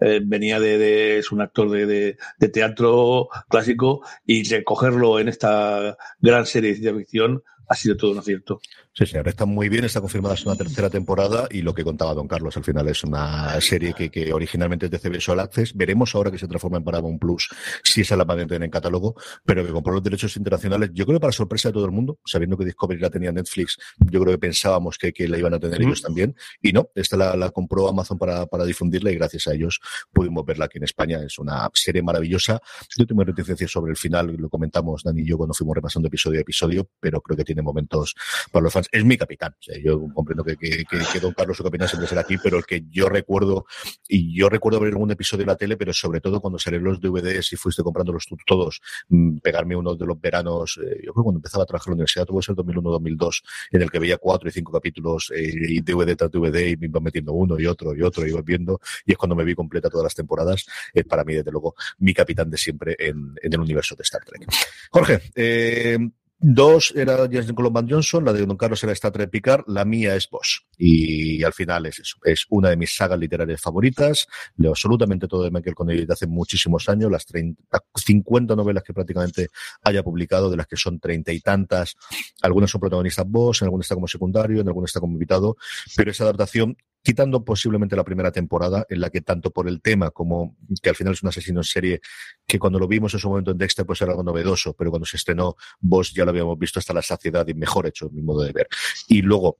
eh, 0.00 0.20
venía 0.24 0.58
de, 0.58 0.78
de, 0.78 1.18
es 1.18 1.32
un 1.32 1.40
actor 1.40 1.70
de, 1.70 1.86
de, 1.86 2.16
de, 2.38 2.48
teatro 2.48 3.28
clásico 3.48 4.02
y 4.26 4.42
recogerlo 4.44 5.18
en 5.18 5.28
esta 5.28 5.96
gran 6.20 6.46
serie 6.46 6.70
de 6.70 6.76
ciencia 6.76 6.98
ficción 6.98 7.42
ha 7.68 7.74
sido 7.74 7.96
todo 7.96 8.12
un 8.12 8.18
acierto. 8.18 8.60
Sí, 8.94 9.06
sí, 9.06 9.16
ahora 9.16 9.30
está 9.30 9.46
muy 9.46 9.70
bien, 9.70 9.84
está 9.84 10.02
confirmada 10.02 10.34
es 10.34 10.44
una 10.44 10.54
tercera 10.54 10.90
temporada 10.90 11.48
y 11.50 11.62
lo 11.62 11.72
que 11.72 11.82
contaba 11.82 12.12
Don 12.12 12.28
Carlos 12.28 12.54
al 12.58 12.64
final 12.64 12.86
es 12.88 13.02
una 13.04 13.58
serie 13.62 13.94
que, 13.94 14.10
que 14.10 14.34
originalmente 14.34 14.84
es 14.84 14.92
de 14.92 14.98
CBS 14.98 15.30
All 15.30 15.40
Access. 15.40 15.74
Veremos 15.74 16.14
ahora 16.14 16.30
que 16.30 16.36
se 16.36 16.46
transforma 16.46 16.76
en 16.76 16.84
Paramount 16.84 17.18
Plus 17.18 17.48
si 17.82 18.02
esa 18.02 18.16
la 18.16 18.24
van 18.24 18.40
a 18.40 18.46
tener 18.46 18.64
en 18.64 18.70
catálogo, 18.70 19.14
pero 19.46 19.64
que 19.64 19.72
compró 19.72 19.94
los 19.94 20.02
derechos 20.02 20.36
internacionales, 20.36 20.90
yo 20.92 21.06
creo 21.06 21.16
que 21.16 21.20
para 21.22 21.32
sorpresa 21.32 21.70
de 21.70 21.72
todo 21.72 21.86
el 21.86 21.90
mundo, 21.90 22.18
sabiendo 22.26 22.58
que 22.58 22.66
Discovery 22.66 23.00
la 23.00 23.08
tenía 23.08 23.32
Netflix, 23.32 23.78
yo 23.98 24.20
creo 24.20 24.34
que 24.34 24.38
pensábamos 24.38 24.98
que, 24.98 25.10
que 25.10 25.26
la 25.26 25.38
iban 25.38 25.54
a 25.54 25.58
tener 25.58 25.80
mm. 25.80 25.84
ellos 25.84 26.02
también 26.02 26.36
y 26.60 26.72
no, 26.72 26.90
esta 26.94 27.16
la, 27.16 27.34
la 27.34 27.50
compró 27.50 27.88
Amazon 27.88 28.18
para, 28.18 28.44
para, 28.44 28.66
difundirla 28.66 29.10
y 29.10 29.14
gracias 29.14 29.46
a 29.46 29.54
ellos 29.54 29.80
pudimos 30.12 30.44
verla 30.44 30.66
aquí 30.66 30.76
en 30.76 30.84
España. 30.84 31.18
Es 31.24 31.38
una 31.38 31.68
serie 31.72 32.02
maravillosa. 32.02 32.60
Yo 32.96 33.06
tengo 33.06 33.24
reticencias 33.24 33.70
sobre 33.70 33.90
el 33.92 33.96
final, 33.96 34.36
lo 34.38 34.50
comentamos 34.50 35.02
Dani 35.02 35.22
y 35.22 35.26
yo 35.26 35.38
cuando 35.38 35.54
fuimos 35.54 35.76
repasando 35.76 36.08
episodio 36.08 36.38
a 36.40 36.42
episodio, 36.42 36.88
pero 37.00 37.22
creo 37.22 37.38
que 37.38 37.44
tiene 37.44 37.62
momentos 37.62 38.14
para 38.50 38.64
los 38.64 38.72
fans. 38.72 38.81
Es 38.90 39.04
mi 39.04 39.16
capitán. 39.16 39.54
Yo 39.82 40.08
comprendo 40.14 40.44
que, 40.44 40.56
que, 40.56 41.20
Don 41.20 41.32
Carlos 41.32 41.56
su 41.56 41.62
capitán 41.62 41.88
siempre 41.88 42.08
será 42.08 42.22
aquí, 42.22 42.36
pero 42.42 42.58
el 42.58 42.64
que 42.64 42.84
yo 42.90 43.08
recuerdo, 43.08 43.66
y 44.08 44.36
yo 44.36 44.48
recuerdo 44.48 44.80
ver 44.80 44.92
algún 44.92 45.10
episodio 45.10 45.44
de 45.44 45.52
la 45.52 45.56
tele, 45.56 45.76
pero 45.76 45.92
sobre 45.92 46.20
todo 46.20 46.40
cuando 46.40 46.58
salieron 46.58 46.88
los 46.88 47.00
DVDs 47.00 47.52
y 47.52 47.56
fuiste 47.56 47.82
comprándolos 47.82 48.26
tú 48.26 48.36
todos, 48.46 48.80
mmm, 49.08 49.38
pegarme 49.38 49.76
uno 49.76 49.94
de 49.94 50.06
los 50.06 50.20
veranos, 50.20 50.78
eh, 50.82 51.00
yo 51.04 51.12
creo 51.12 51.14
que 51.14 51.22
cuando 51.22 51.38
empezaba 51.38 51.64
a 51.64 51.66
trabajar 51.66 51.88
en 51.88 51.90
la 51.92 51.94
universidad, 51.94 52.26
tuvo 52.26 52.40
que 52.40 52.46
ser 52.46 52.54
2001-2002, 52.54 53.42
en 53.72 53.82
el 53.82 53.90
que 53.90 53.98
veía 53.98 54.18
cuatro 54.18 54.48
y 54.48 54.52
cinco 54.52 54.72
capítulos 54.72 55.32
eh, 55.34 55.52
y 55.68 55.80
DVD 55.80 56.16
tras 56.16 56.30
DVD 56.30 56.68
y 56.68 56.76
me 56.76 56.86
iba 56.86 57.00
metiendo 57.00 57.32
uno 57.32 57.58
y 57.58 57.66
otro 57.66 57.94
y 57.94 58.02
otro, 58.02 58.26
y 58.26 58.30
iba 58.30 58.42
viendo, 58.42 58.80
y 59.04 59.12
es 59.12 59.18
cuando 59.18 59.34
me 59.34 59.44
vi 59.44 59.54
completa 59.54 59.88
todas 59.88 60.04
las 60.04 60.14
temporadas, 60.14 60.66
es 60.92 61.04
para 61.04 61.24
mí, 61.24 61.34
desde 61.34 61.50
luego, 61.50 61.74
mi 61.98 62.14
capitán 62.14 62.50
de 62.50 62.56
siempre 62.56 62.96
en, 62.98 63.34
en 63.42 63.52
el 63.52 63.60
universo 63.60 63.94
de 63.94 64.02
Star 64.02 64.24
Trek. 64.24 64.46
Jorge, 64.90 65.20
eh, 65.34 65.98
Dos 66.44 66.92
era 66.96 67.16
James 67.18 67.52
Colomban 67.52 67.88
Johnson, 67.88 68.24
la 68.24 68.32
de 68.32 68.44
Don 68.44 68.56
Carlos 68.56 68.82
era 68.82 68.92
Star 68.94 69.12
Trek 69.12 69.30
Picard, 69.30 69.62
la 69.68 69.84
mía 69.84 70.16
es 70.16 70.28
Boss. 70.28 70.66
Y 70.76 71.40
al 71.44 71.52
final 71.52 71.86
es 71.86 72.00
eso, 72.00 72.16
es 72.24 72.46
una 72.50 72.70
de 72.70 72.76
mis 72.76 72.96
sagas 72.96 73.16
literarias 73.16 73.60
favoritas. 73.60 74.26
Leo 74.56 74.72
absolutamente 74.72 75.28
todo 75.28 75.44
de 75.44 75.52
Michael 75.52 75.76
Connelly 75.76 76.00
desde 76.00 76.14
hace 76.14 76.26
muchísimos 76.26 76.88
años, 76.88 77.12
las 77.12 77.26
30, 77.26 77.62
50 77.94 78.56
novelas 78.56 78.82
que 78.82 78.92
prácticamente 78.92 79.50
haya 79.84 80.02
publicado, 80.02 80.50
de 80.50 80.56
las 80.56 80.66
que 80.66 80.76
son 80.76 80.98
treinta 80.98 81.32
y 81.32 81.38
tantas. 81.38 81.94
Algunas 82.42 82.72
son 82.72 82.80
protagonistas 82.80 83.24
Boss, 83.28 83.62
en 83.62 83.66
algunas 83.66 83.84
está 83.84 83.94
como 83.94 84.08
secundario, 84.08 84.60
en 84.60 84.66
algunas 84.66 84.88
está 84.88 84.98
como 84.98 85.12
invitado, 85.12 85.56
pero 85.96 86.10
esa 86.10 86.24
adaptación 86.24 86.76
quitando 87.02 87.44
posiblemente 87.44 87.96
la 87.96 88.04
primera 88.04 88.30
temporada, 88.30 88.86
en 88.88 89.00
la 89.00 89.10
que 89.10 89.20
tanto 89.20 89.50
por 89.50 89.68
el 89.68 89.80
tema 89.80 90.10
como 90.10 90.56
que 90.80 90.88
al 90.88 90.96
final 90.96 91.14
es 91.14 91.22
un 91.22 91.28
asesino 91.28 91.60
en 91.60 91.64
serie, 91.64 92.00
que 92.46 92.58
cuando 92.58 92.78
lo 92.78 92.86
vimos 92.86 93.12
en 93.14 93.20
su 93.20 93.28
momento 93.28 93.50
en 93.50 93.58
Dexter 93.58 93.84
pues 93.84 94.00
era 94.00 94.12
algo 94.12 94.22
novedoso, 94.22 94.74
pero 94.74 94.90
cuando 94.90 95.06
se 95.06 95.16
estrenó 95.16 95.56
Vos 95.80 96.12
ya 96.12 96.24
lo 96.24 96.30
habíamos 96.30 96.58
visto 96.58 96.78
hasta 96.78 96.94
la 96.94 97.02
saciedad 97.02 97.46
y 97.48 97.54
mejor 97.54 97.86
hecho, 97.86 98.08
mi 98.10 98.22
modo 98.22 98.42
de 98.42 98.52
ver. 98.52 98.68
Y 99.08 99.22
luego 99.22 99.58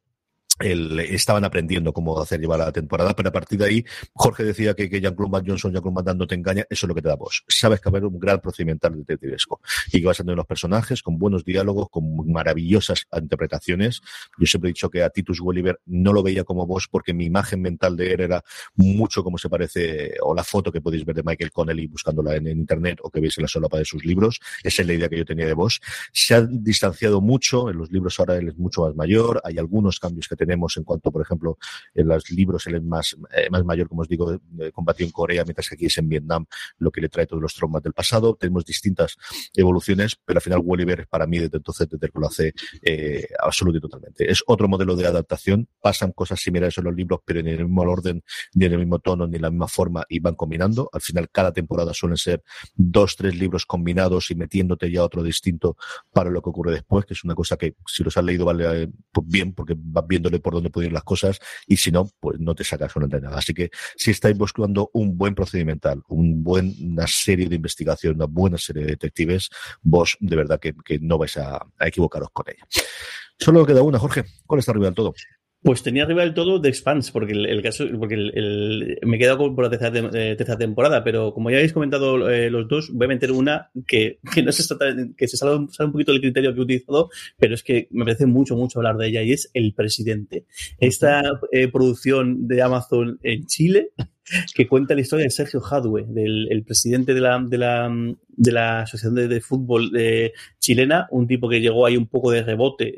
el, 0.62 0.98
estaban 1.00 1.44
aprendiendo 1.44 1.92
cómo 1.92 2.20
hacer 2.20 2.40
llevar 2.40 2.60
la 2.60 2.72
temporada, 2.72 3.14
pero 3.14 3.28
a 3.28 3.32
partir 3.32 3.58
de 3.58 3.66
ahí, 3.66 3.84
Jorge 4.14 4.44
decía 4.44 4.74
que, 4.74 4.88
que 4.88 5.00
Jean-Claude 5.00 5.30
Van 5.30 5.46
Johnson, 5.46 5.72
Jean-Claude 5.72 6.02
Van 6.02 6.18
no 6.18 6.26
te 6.26 6.34
engaña, 6.34 6.64
eso 6.70 6.86
es 6.86 6.88
lo 6.88 6.94
que 6.94 7.02
te 7.02 7.08
da 7.08 7.16
voz. 7.16 7.44
Sabes 7.48 7.80
que 7.80 7.90
va 7.90 7.96
a 7.96 7.98
haber 7.98 8.06
un 8.06 8.18
gran 8.18 8.40
procedimental 8.40 8.96
detectivesco 8.96 9.60
y 9.92 10.00
que 10.00 10.06
vas 10.06 10.20
a 10.20 10.22
tener 10.22 10.34
unos 10.34 10.46
personajes 10.46 11.02
con 11.02 11.18
buenos 11.18 11.44
diálogos, 11.44 11.88
con 11.90 12.30
maravillosas 12.30 13.06
interpretaciones. 13.20 14.00
Yo 14.38 14.46
siempre 14.46 14.70
he 14.70 14.72
dicho 14.72 14.90
que 14.90 15.02
a 15.02 15.10
Titus 15.10 15.40
Welliver 15.40 15.80
no 15.86 16.12
lo 16.12 16.22
veía 16.22 16.44
como 16.44 16.66
vos 16.66 16.88
porque 16.90 17.12
mi 17.14 17.24
imagen 17.24 17.60
mental 17.60 17.96
de 17.96 18.12
él 18.12 18.20
era 18.20 18.42
mucho 18.74 19.22
como 19.22 19.38
se 19.38 19.48
parece, 19.48 20.14
o 20.22 20.34
la 20.34 20.44
foto 20.44 20.70
que 20.70 20.80
podéis 20.80 21.04
ver 21.04 21.16
de 21.16 21.22
Michael 21.22 21.52
Connelly 21.52 21.86
buscándola 21.86 22.36
en, 22.36 22.46
en 22.46 22.58
internet 22.58 22.98
o 23.02 23.10
que 23.10 23.20
veis 23.20 23.36
en 23.38 23.42
la 23.42 23.48
solapa 23.48 23.78
de 23.78 23.84
sus 23.84 24.04
libros. 24.04 24.40
Esa 24.62 24.82
es 24.82 24.88
la 24.88 24.94
idea 24.94 25.08
que 25.08 25.18
yo 25.18 25.24
tenía 25.24 25.46
de 25.46 25.54
vos. 25.54 25.80
Se 26.12 26.34
ha 26.34 26.42
distanciado 26.42 27.20
mucho, 27.20 27.70
en 27.70 27.78
los 27.78 27.90
libros 27.90 28.18
ahora 28.18 28.36
él 28.36 28.48
es 28.48 28.56
mucho 28.56 28.82
más 28.82 28.94
mayor, 28.94 29.40
hay 29.44 29.58
algunos 29.58 29.98
cambios 29.98 30.28
que 30.28 30.36
tenemos 30.36 30.51
en 30.52 30.84
cuanto, 30.84 31.10
por 31.10 31.22
ejemplo, 31.22 31.58
en 31.94 32.08
los 32.08 32.30
libros 32.30 32.66
él 32.66 32.76
es 32.76 32.82
más, 32.82 33.16
eh, 33.34 33.48
más 33.50 33.64
mayor, 33.64 33.88
como 33.88 34.02
os 34.02 34.08
digo, 34.08 34.32
eh, 34.32 34.72
combatió 34.72 35.04
en 35.06 35.12
Corea, 35.12 35.44
mientras 35.44 35.68
que 35.68 35.74
aquí 35.74 35.86
es 35.86 35.98
en 35.98 36.08
Vietnam, 36.08 36.46
lo 36.78 36.90
que 36.90 37.00
le 37.00 37.08
trae 37.08 37.26
todos 37.26 37.42
los 37.42 37.54
traumas 37.54 37.82
del 37.82 37.92
pasado. 37.92 38.36
Tenemos 38.36 38.64
distintas 38.64 39.16
evoluciones, 39.54 40.16
pero 40.24 40.38
al 40.38 40.42
final 40.42 40.60
Welliver, 40.64 41.06
para 41.08 41.26
mí, 41.26 41.38
desde 41.38 41.56
entonces, 41.56 41.88
desde 41.88 42.08
que 42.08 42.18
lo 42.18 42.26
hace 42.26 42.52
eh, 42.82 43.26
absoluto 43.42 43.78
y 43.78 43.80
totalmente. 43.80 44.30
Es 44.30 44.42
otro 44.46 44.68
modelo 44.68 44.96
de 44.96 45.06
adaptación, 45.06 45.68
pasan 45.80 46.12
cosas 46.12 46.40
similares 46.40 46.76
en 46.78 46.84
los 46.84 46.94
libros, 46.94 47.20
pero 47.24 47.40
en 47.40 47.48
el 47.48 47.64
mismo 47.64 47.82
orden, 47.82 48.22
ni 48.54 48.66
en 48.66 48.72
el 48.72 48.78
mismo 48.78 48.98
tono, 48.98 49.26
ni 49.26 49.36
en 49.36 49.42
la 49.42 49.50
misma 49.50 49.68
forma, 49.68 50.04
y 50.08 50.20
van 50.20 50.34
combinando. 50.34 50.88
Al 50.92 51.00
final, 51.00 51.28
cada 51.30 51.52
temporada 51.52 51.94
suelen 51.94 52.16
ser 52.16 52.42
dos, 52.74 53.16
tres 53.16 53.34
libros 53.34 53.66
combinados 53.66 54.30
y 54.30 54.34
metiéndote 54.34 54.90
ya 54.90 55.04
otro 55.04 55.22
distinto 55.22 55.76
para 56.12 56.30
lo 56.30 56.42
que 56.42 56.50
ocurre 56.50 56.72
después, 56.72 57.04
que 57.04 57.14
es 57.14 57.24
una 57.24 57.34
cosa 57.34 57.56
que 57.56 57.74
si 57.86 58.02
los 58.02 58.16
has 58.16 58.24
leído 58.24 58.44
vale 58.44 58.88
pues 59.12 59.26
bien, 59.26 59.52
porque 59.54 59.74
vas 59.76 60.06
por 60.40 60.54
dónde 60.54 60.70
ir 60.84 60.92
las 60.92 61.04
cosas 61.04 61.38
y 61.66 61.76
si 61.76 61.90
no, 61.90 62.08
pues 62.20 62.38
no 62.40 62.54
te 62.54 62.64
sacas 62.64 62.94
una 62.96 63.06
nada. 63.06 63.38
Así 63.38 63.54
que 63.54 63.70
si 63.96 64.10
estáis 64.10 64.36
buscando 64.36 64.90
un 64.92 65.16
buen 65.16 65.34
procedimental, 65.34 66.02
un 66.08 66.42
buen, 66.42 66.74
una 66.80 67.06
serie 67.06 67.48
de 67.48 67.56
investigación, 67.56 68.16
una 68.16 68.26
buena 68.26 68.58
serie 68.58 68.84
de 68.84 68.90
detectives, 68.92 69.50
vos 69.82 70.16
de 70.20 70.36
verdad 70.36 70.58
que, 70.60 70.74
que 70.84 70.98
no 70.98 71.18
vais 71.18 71.36
a, 71.36 71.66
a 71.78 71.88
equivocaros 71.88 72.30
con 72.32 72.46
ella. 72.48 72.66
Solo 73.38 73.66
queda 73.66 73.82
una, 73.82 73.98
Jorge. 73.98 74.24
¿Cuál 74.46 74.60
está 74.60 74.70
arriba 74.70 74.86
del 74.86 74.94
todo? 74.94 75.14
Pues 75.62 75.82
tenía 75.84 76.02
arriba 76.02 76.22
del 76.22 76.34
todo 76.34 76.60
The 76.60 76.68
Expanse, 76.68 77.12
porque 77.12 77.32
el, 77.32 77.62
caso, 77.62 77.84
porque 77.96 78.14
el, 78.14 78.32
el, 78.36 78.98
me 79.04 79.16
he 79.16 79.18
quedado 79.18 79.54
por 79.54 79.62
la 79.62 79.70
tercera, 79.70 80.10
eh, 80.12 80.34
tercera, 80.36 80.58
temporada, 80.58 81.04
pero 81.04 81.32
como 81.32 81.50
ya 81.50 81.58
habéis 81.58 81.72
comentado 81.72 82.28
eh, 82.28 82.50
los 82.50 82.66
dos, 82.66 82.90
voy 82.92 83.04
a 83.04 83.08
meter 83.08 83.30
una 83.30 83.70
que, 83.86 84.18
que 84.34 84.42
no 84.42 84.50
se 84.50 84.64
que 85.16 85.28
se 85.28 85.36
sale, 85.36 85.54
un 85.54 85.92
poquito 85.92 86.10
del 86.10 86.20
criterio 86.20 86.52
que 86.52 86.58
he 86.60 86.64
utilizado, 86.64 87.10
pero 87.38 87.54
es 87.54 87.62
que 87.62 87.86
me 87.92 88.04
parece 88.04 88.26
mucho, 88.26 88.56
mucho 88.56 88.80
hablar 88.80 88.96
de 88.96 89.06
ella 89.06 89.22
y 89.22 89.32
es 89.32 89.50
El 89.54 89.72
Presidente. 89.72 90.46
Esta 90.78 91.22
eh, 91.52 91.68
producción 91.68 92.48
de 92.48 92.60
Amazon 92.60 93.20
en 93.22 93.46
Chile, 93.46 93.90
que 94.54 94.66
cuenta 94.66 94.94
la 94.94 95.00
historia 95.00 95.24
de 95.24 95.30
Sergio 95.30 95.60
Hadwe, 95.60 96.04
del 96.08 96.48
el 96.50 96.64
presidente 96.64 97.14
de 97.14 97.20
la, 97.20 97.42
de 97.44 97.58
la, 97.58 97.90
de 98.28 98.52
la 98.52 98.80
Asociación 98.80 99.14
de, 99.14 99.40
Fútbol 99.40 99.90
de, 99.90 100.32
chilena, 100.58 101.06
un 101.10 101.26
tipo 101.26 101.48
que 101.48 101.60
llegó 101.60 101.86
ahí 101.86 101.96
un 101.96 102.06
poco 102.06 102.30
de 102.30 102.42
rebote, 102.42 102.94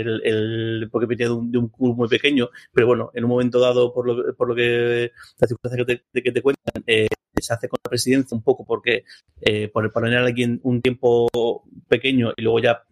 el, 0.00 0.20
el, 0.24 0.88
porque 0.90 1.06
venía 1.06 1.26
de 1.26 1.32
un, 1.32 1.50
de 1.50 1.58
un, 1.58 1.68
club 1.68 1.96
muy 1.96 2.08
pequeño, 2.08 2.48
pero 2.72 2.86
bueno, 2.86 3.10
en 3.14 3.24
un 3.24 3.30
momento 3.30 3.60
dado, 3.60 3.92
por 3.92 4.06
lo, 4.06 4.34
por 4.34 4.48
lo 4.48 4.54
que 4.54 5.12
las 5.38 5.48
circunstancias 5.48 5.86
que 5.86 6.02
te, 6.12 6.22
que 6.22 6.32
te 6.32 6.42
cuentan, 6.42 6.82
eh, 6.86 7.08
se 7.40 7.54
hace 7.54 7.68
con 7.68 7.78
la 7.84 7.90
presidencia 7.90 8.36
un 8.36 8.42
poco 8.42 8.64
porque 8.64 9.04
eh, 9.40 9.68
por 9.68 9.90
poner 9.92 10.18
a 10.18 10.24
alguien 10.24 10.60
un 10.64 10.82
tiempo 10.82 11.28
pequeño 11.88 12.32
y 12.36 12.42
luego 12.42 12.60
ya 12.60 12.82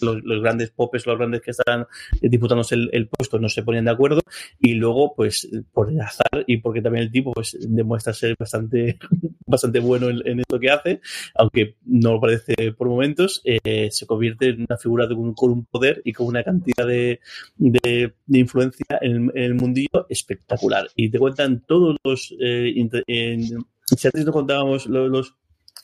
los, 0.00 0.40
grandes 0.42 0.70
popes, 0.70 1.06
los 1.06 1.18
grandes 1.18 1.42
que 1.42 1.50
están 1.50 1.86
disputándose 2.20 2.74
el, 2.74 3.08
puesto 3.08 3.38
no 3.38 3.48
se 3.48 3.62
ponían 3.62 3.84
de 3.84 3.90
acuerdo 3.90 4.20
y 4.60 4.74
luego 4.74 5.14
pues 5.14 5.48
por 5.72 5.90
el 5.90 6.00
azar 6.00 6.44
y 6.46 6.58
porque 6.58 6.82
también 6.82 7.04
el 7.04 7.12
tipo 7.12 7.32
pues 7.32 7.56
demuestra 7.60 8.12
ser 8.12 8.36
bastante 8.38 8.98
bastante 9.46 9.78
bueno 9.78 10.08
en, 10.08 10.40
esto 10.40 10.58
que 10.58 10.70
hace, 10.70 11.00
aunque 11.34 11.76
no 11.84 12.14
lo 12.14 12.20
parece 12.20 12.72
por 12.72 12.88
momentos, 12.88 13.40
eh, 13.44 13.88
se 13.90 14.06
convierte 14.06 14.48
en 14.48 14.66
una 14.68 14.76
figura 14.76 15.08
con 15.08 15.50
un 15.50 15.64
poder 15.66 16.02
y 16.04 16.12
con 16.12 16.26
una 16.26 16.42
cantidad 16.42 16.86
de, 16.86 17.20
de, 17.56 18.12
influencia 18.28 18.98
en, 19.00 19.30
el 19.34 19.54
mundillo 19.54 20.06
espectacular. 20.08 20.88
Y 20.96 21.10
te 21.10 21.18
cuentan 21.18 21.64
todos 21.66 21.96
los... 22.04 22.34
Eh, 22.40 22.74
si 23.96 24.08
antes 24.08 24.24
no 24.24 24.32
contábamos 24.32 24.86
los 24.86 25.34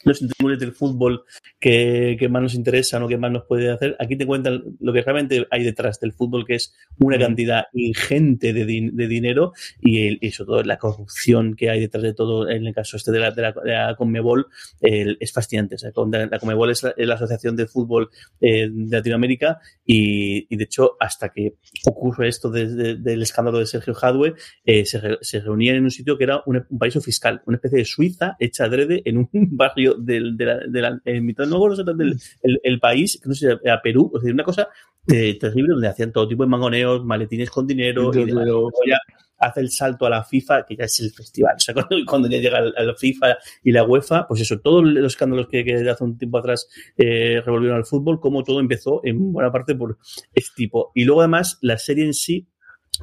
los 0.05 0.23
intríngulis 0.23 0.59
del 0.59 0.73
fútbol 0.73 1.25
que, 1.59 2.17
que, 2.19 2.29
más 2.29 2.43
nos 2.43 2.55
interesan 2.55 3.03
o 3.03 3.09
que 3.09 3.19
más 3.19 3.31
nos 3.31 3.45
puede 3.45 3.71
hacer. 3.71 3.97
Aquí 3.99 4.17
te 4.17 4.27
cuentan 4.27 4.77
lo 4.81 4.93
que 4.93 5.03
realmente 5.03 5.47
hay 5.51 5.63
detrás 5.63 6.01
del 6.01 6.13
fútbol, 6.13 6.45
que 6.47 6.55
es 6.57 6.75
una 6.99 7.19
cantidad 7.19 7.65
ingente 7.73 8.53
de, 8.53 8.65
de 8.93 9.09
dinero 9.09 9.53
y, 9.81 10.07
el, 10.07 10.19
y, 10.21 10.31
sobre 10.31 10.47
todo 10.47 10.63
la 10.63 10.79
corrupción 10.79 11.55
que 11.55 11.71
hay 11.71 11.81
detrás 11.81 12.03
de 12.03 12.15
todo, 12.15 12.49
en 12.49 12.67
el 12.67 12.75
caso 12.75 12.97
este 12.97 13.13
de 13.13 13.19
la, 13.21 13.31
de 13.31 13.43
la, 13.43 13.53
de 13.53 13.73
la 13.73 13.95
Conmebol, 13.97 14.47
el, 14.81 15.17
es 15.21 15.33
fascinante. 15.33 15.77
O 15.77 15.79
sea, 15.79 15.91
la 15.95 16.39
Conmebol 16.39 16.71
es 16.71 16.83
la, 16.83 16.95
la 16.97 17.15
Asociación 17.15 17.57
de 17.57 17.67
Fútbol 17.67 18.11
eh, 18.41 18.69
de 18.71 18.97
Latinoamérica 18.97 19.61
y, 19.85 20.53
y, 20.53 20.57
de 20.57 20.65
hecho, 20.65 20.97
hasta 20.99 21.31
que 21.31 21.57
ocurre 21.87 22.29
esto 22.29 22.51
de, 22.51 22.97
del 22.97 23.23
escándalo 23.23 23.59
de 23.59 23.67
Sergio 23.67 23.95
Hadwe, 24.01 24.35
eh, 24.65 24.85
se, 24.85 25.01
se, 25.21 25.41
reunían 25.41 25.77
en 25.77 25.85
un 25.85 25.91
sitio 25.91 26.17
que 26.19 26.25
era 26.25 26.43
un, 26.47 26.65
un 26.69 26.79
paraíso 26.79 27.01
fiscal, 27.01 27.43
una 27.47 27.57
especie 27.57 27.79
de 27.79 27.85
Suiza 27.85 28.37
hecha 28.39 28.65
adrede 28.65 29.03
en 29.05 29.19
un 29.19 29.29
barrio 29.33 29.92
del, 29.95 30.37
de 30.37 30.45
la, 30.45 30.59
de 30.67 30.81
la 30.81 31.01
mitad, 31.21 31.47
no 31.47 31.75
del 31.75 32.17
el, 32.43 32.61
el 32.63 32.81
país, 32.81 33.19
que 33.23 33.29
no 33.29 33.35
sé, 33.35 33.53
a 33.53 33.83
Perú, 33.83 34.11
o 34.15 34.21
sea, 34.21 34.33
una 34.33 34.45
cosa 34.45 34.69
eh, 35.09 35.39
terrible 35.39 35.73
donde 35.73 35.89
hacían 35.89 36.13
todo 36.13 36.29
tipo 36.29 36.45
de 36.45 36.49
mangoneos, 36.49 37.05
maletines 37.05 37.51
con 37.51 37.67
dinero, 37.67 38.13
y 38.15 38.31
luego 38.31 38.71
ya 38.87 38.99
hace 39.39 39.61
el 39.61 39.71
salto 39.71 40.07
a 40.07 40.11
la 40.11 40.23
FIFA, 40.23 40.65
que 40.65 40.77
ya 40.77 40.85
es 40.85 41.01
el 41.01 41.11
festival. 41.11 41.55
O 41.57 41.61
sea, 41.61 41.75
cuando, 41.75 41.97
cuando 42.07 42.29
ya 42.29 42.39
llega 42.39 42.59
a 42.59 42.83
la 42.83 42.95
FIFA 42.95 43.37
y 43.65 43.73
la 43.73 43.85
UEFA, 43.85 44.27
pues 44.29 44.41
eso, 44.41 44.61
todos 44.61 44.85
los 44.85 45.13
escándalos 45.13 45.49
que, 45.49 45.65
que 45.65 45.75
hace 45.91 46.05
un 46.05 46.17
tiempo 46.17 46.39
atrás 46.39 46.69
eh, 46.97 47.43
revolvieron 47.45 47.79
al 47.79 47.85
fútbol, 47.85 48.21
como 48.21 48.45
todo 48.45 48.61
empezó 48.61 49.01
en 49.05 49.33
buena 49.33 49.51
parte 49.51 49.75
por 49.75 49.99
este 50.33 50.53
tipo. 50.57 50.93
Y 50.95 51.05
luego 51.05 51.23
además 51.23 51.59
la 51.61 51.79
serie 51.79 52.05
en 52.05 52.15
sí 52.15 52.49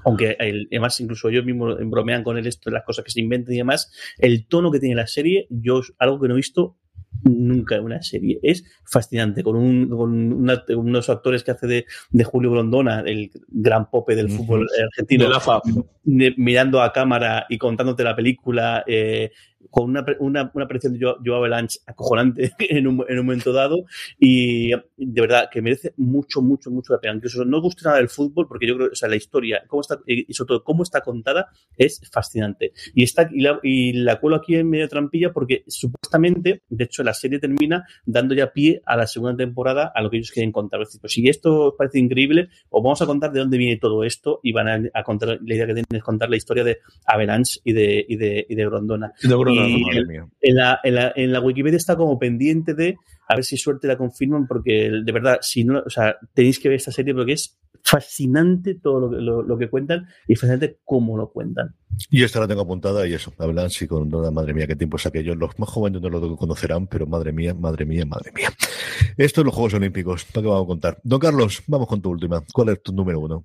aunque 0.05 0.37
el, 0.39 0.67
además 0.71 0.99
incluso 0.99 1.29
ellos 1.29 1.45
mismos 1.45 1.77
bromean 1.85 2.23
con 2.23 2.37
él 2.37 2.47
esto, 2.47 2.69
las 2.69 2.83
cosas 2.83 3.03
que 3.03 3.11
se 3.11 3.19
inventan 3.19 3.53
y 3.53 3.57
demás, 3.57 3.91
el 4.17 4.47
tono 4.47 4.71
que 4.71 4.79
tiene 4.79 4.95
la 4.95 5.07
serie, 5.07 5.47
yo 5.49 5.81
algo 5.97 6.19
que 6.19 6.27
no 6.27 6.35
he 6.35 6.37
visto 6.37 6.77
nunca 7.23 7.75
en 7.75 7.83
una 7.83 8.01
serie. 8.01 8.39
Es 8.41 8.63
fascinante, 8.85 9.43
con, 9.43 9.55
un, 9.55 9.89
con 9.89 10.33
una, 10.33 10.63
unos 10.75 11.09
actores 11.09 11.43
que 11.43 11.51
hace 11.51 11.67
de, 11.67 11.85
de, 12.09 12.23
Julio 12.23 12.51
Grondona, 12.51 13.01
el 13.01 13.31
gran 13.47 13.89
pope 13.89 14.15
del 14.15 14.29
fútbol 14.29 14.67
argentino, 14.83 15.25
de 15.25 15.29
la 15.29 15.61
mirando 16.03 16.81
a 16.81 16.91
cámara 16.91 17.45
y 17.49 17.57
contándote 17.57 18.03
la 18.03 18.15
película, 18.15 18.83
eh, 18.87 19.31
con 19.69 19.89
una, 19.89 20.05
una, 20.19 20.51
una 20.53 20.65
aparición 20.65 20.93
de 20.93 20.99
Joe, 21.05 21.15
Joe 21.23 21.35
Avalanche 21.35 21.79
acojonante 21.85 22.51
en 22.59 22.87
un, 22.87 23.05
en 23.07 23.19
un, 23.19 23.25
momento 23.25 23.53
dado 23.53 23.85
y 24.19 24.69
de 24.69 25.21
verdad 25.21 25.49
que 25.51 25.61
merece 25.61 25.93
mucho, 25.97 26.41
mucho, 26.41 26.71
mucho 26.71 26.93
la 26.93 26.99
pena. 26.99 27.15
Incluso 27.15 27.45
no 27.45 27.61
gusta 27.61 27.89
nada 27.89 27.97
del 27.97 28.09
fútbol 28.09 28.47
porque 28.47 28.67
yo 28.67 28.75
creo 28.75 28.89
o 28.91 28.95
sea, 28.95 29.09
la 29.09 29.15
historia 29.15 29.63
cómo 29.67 29.81
está, 29.81 29.99
y 30.05 30.33
sobre 30.33 30.47
todo 30.47 30.63
cómo 30.63 30.83
está 30.83 31.01
contada 31.01 31.49
es 31.77 32.01
fascinante. 32.11 32.73
Y, 32.93 33.03
está, 33.03 33.29
y, 33.31 33.41
la, 33.41 33.59
y 33.63 33.93
la 33.93 34.19
cuelo 34.19 34.37
aquí 34.37 34.55
en 34.55 34.69
medio 34.69 34.87
trampilla 34.87 35.31
porque 35.31 35.63
supuestamente, 35.67 36.63
de 36.69 36.83
hecho, 36.83 37.03
la 37.03 37.13
serie 37.13 37.39
termina 37.39 37.85
dando 38.05 38.33
ya 38.33 38.51
pie 38.51 38.81
a 38.85 38.97
la 38.97 39.07
segunda 39.07 39.37
temporada 39.37 39.91
a 39.93 40.01
lo 40.01 40.09
que 40.09 40.17
ellos 40.17 40.31
quieren 40.31 40.51
contar. 40.51 40.81
Es 40.81 40.89
decir, 40.89 41.01
pues 41.01 41.13
si 41.13 41.27
esto 41.27 41.67
os 41.67 41.73
parece 41.77 41.99
increíble, 41.99 42.49
os 42.69 42.83
vamos 42.83 43.01
a 43.01 43.05
contar 43.05 43.31
de 43.31 43.39
dónde 43.39 43.57
viene 43.57 43.77
todo 43.77 44.03
esto 44.03 44.39
y 44.43 44.51
van 44.51 44.67
a, 44.67 44.81
a 44.93 45.03
contar, 45.03 45.39
la 45.41 45.53
idea 45.53 45.67
que 45.67 45.73
tienen 45.73 45.85
es 45.91 46.03
contar 46.03 46.29
la 46.29 46.37
historia 46.37 46.63
de 46.63 46.79
Avalanche 47.05 47.59
y 47.63 47.73
de, 47.73 48.05
y 48.07 48.15
de, 48.17 48.45
y 48.49 48.55
de 48.55 48.65
Grondona. 48.65 49.13
Y 49.53 49.83
en, 50.41 50.55
la, 50.55 50.79
en, 50.83 50.95
la, 50.95 51.13
en 51.15 51.31
la 51.31 51.41
Wikipedia 51.41 51.77
está 51.77 51.95
como 51.95 52.17
pendiente 52.17 52.73
de 52.73 52.97
a 53.27 53.35
ver 53.35 53.43
si 53.43 53.57
suerte 53.57 53.87
la 53.87 53.97
confirman, 53.97 54.47
porque 54.47 54.89
de 55.03 55.11
verdad, 55.11 55.37
si 55.41 55.63
no, 55.63 55.83
o 55.85 55.89
sea, 55.89 56.17
tenéis 56.33 56.59
que 56.59 56.67
ver 56.67 56.77
esta 56.77 56.91
serie 56.91 57.13
porque 57.13 57.33
es 57.33 57.59
fascinante 57.83 58.75
todo 58.75 58.99
lo, 58.99 59.21
lo, 59.21 59.43
lo, 59.43 59.57
que 59.57 59.69
cuentan 59.69 60.07
y 60.27 60.35
fascinante 60.35 60.79
cómo 60.83 61.15
lo 61.15 61.31
cuentan. 61.31 61.75
Y 62.09 62.23
esta 62.23 62.39
la 62.39 62.47
tengo 62.47 62.61
apuntada 62.61 63.07
y 63.07 63.13
eso, 63.13 63.31
hablan 63.37 63.69
sí 63.69 63.87
con 63.87 64.09
toda 64.09 64.31
madre 64.31 64.53
mía, 64.53 64.67
qué 64.67 64.75
tiempo 64.75 64.97
es 64.97 65.05
aquello. 65.05 65.35
Los 65.35 65.57
más 65.59 65.69
jóvenes 65.69 66.01
no 66.01 66.09
lo 66.09 66.35
conocerán, 66.37 66.87
pero 66.87 67.05
madre 67.05 67.31
mía, 67.31 67.53
madre 67.53 67.85
mía, 67.85 68.05
madre 68.05 68.31
mía. 68.33 68.49
Esto 69.17 69.41
es 69.41 69.45
los 69.45 69.53
Juegos 69.53 69.75
Olímpicos, 69.75 70.25
¿para 70.25 70.41
qué 70.41 70.47
vamos 70.47 70.63
a 70.63 70.67
contar? 70.67 70.99
Don 71.03 71.19
Carlos, 71.19 71.61
vamos 71.67 71.87
con 71.87 72.01
tu 72.01 72.09
última. 72.09 72.43
¿Cuál 72.51 72.69
es 72.69 72.81
tu 72.81 72.93
número 72.93 73.19
uno? 73.19 73.43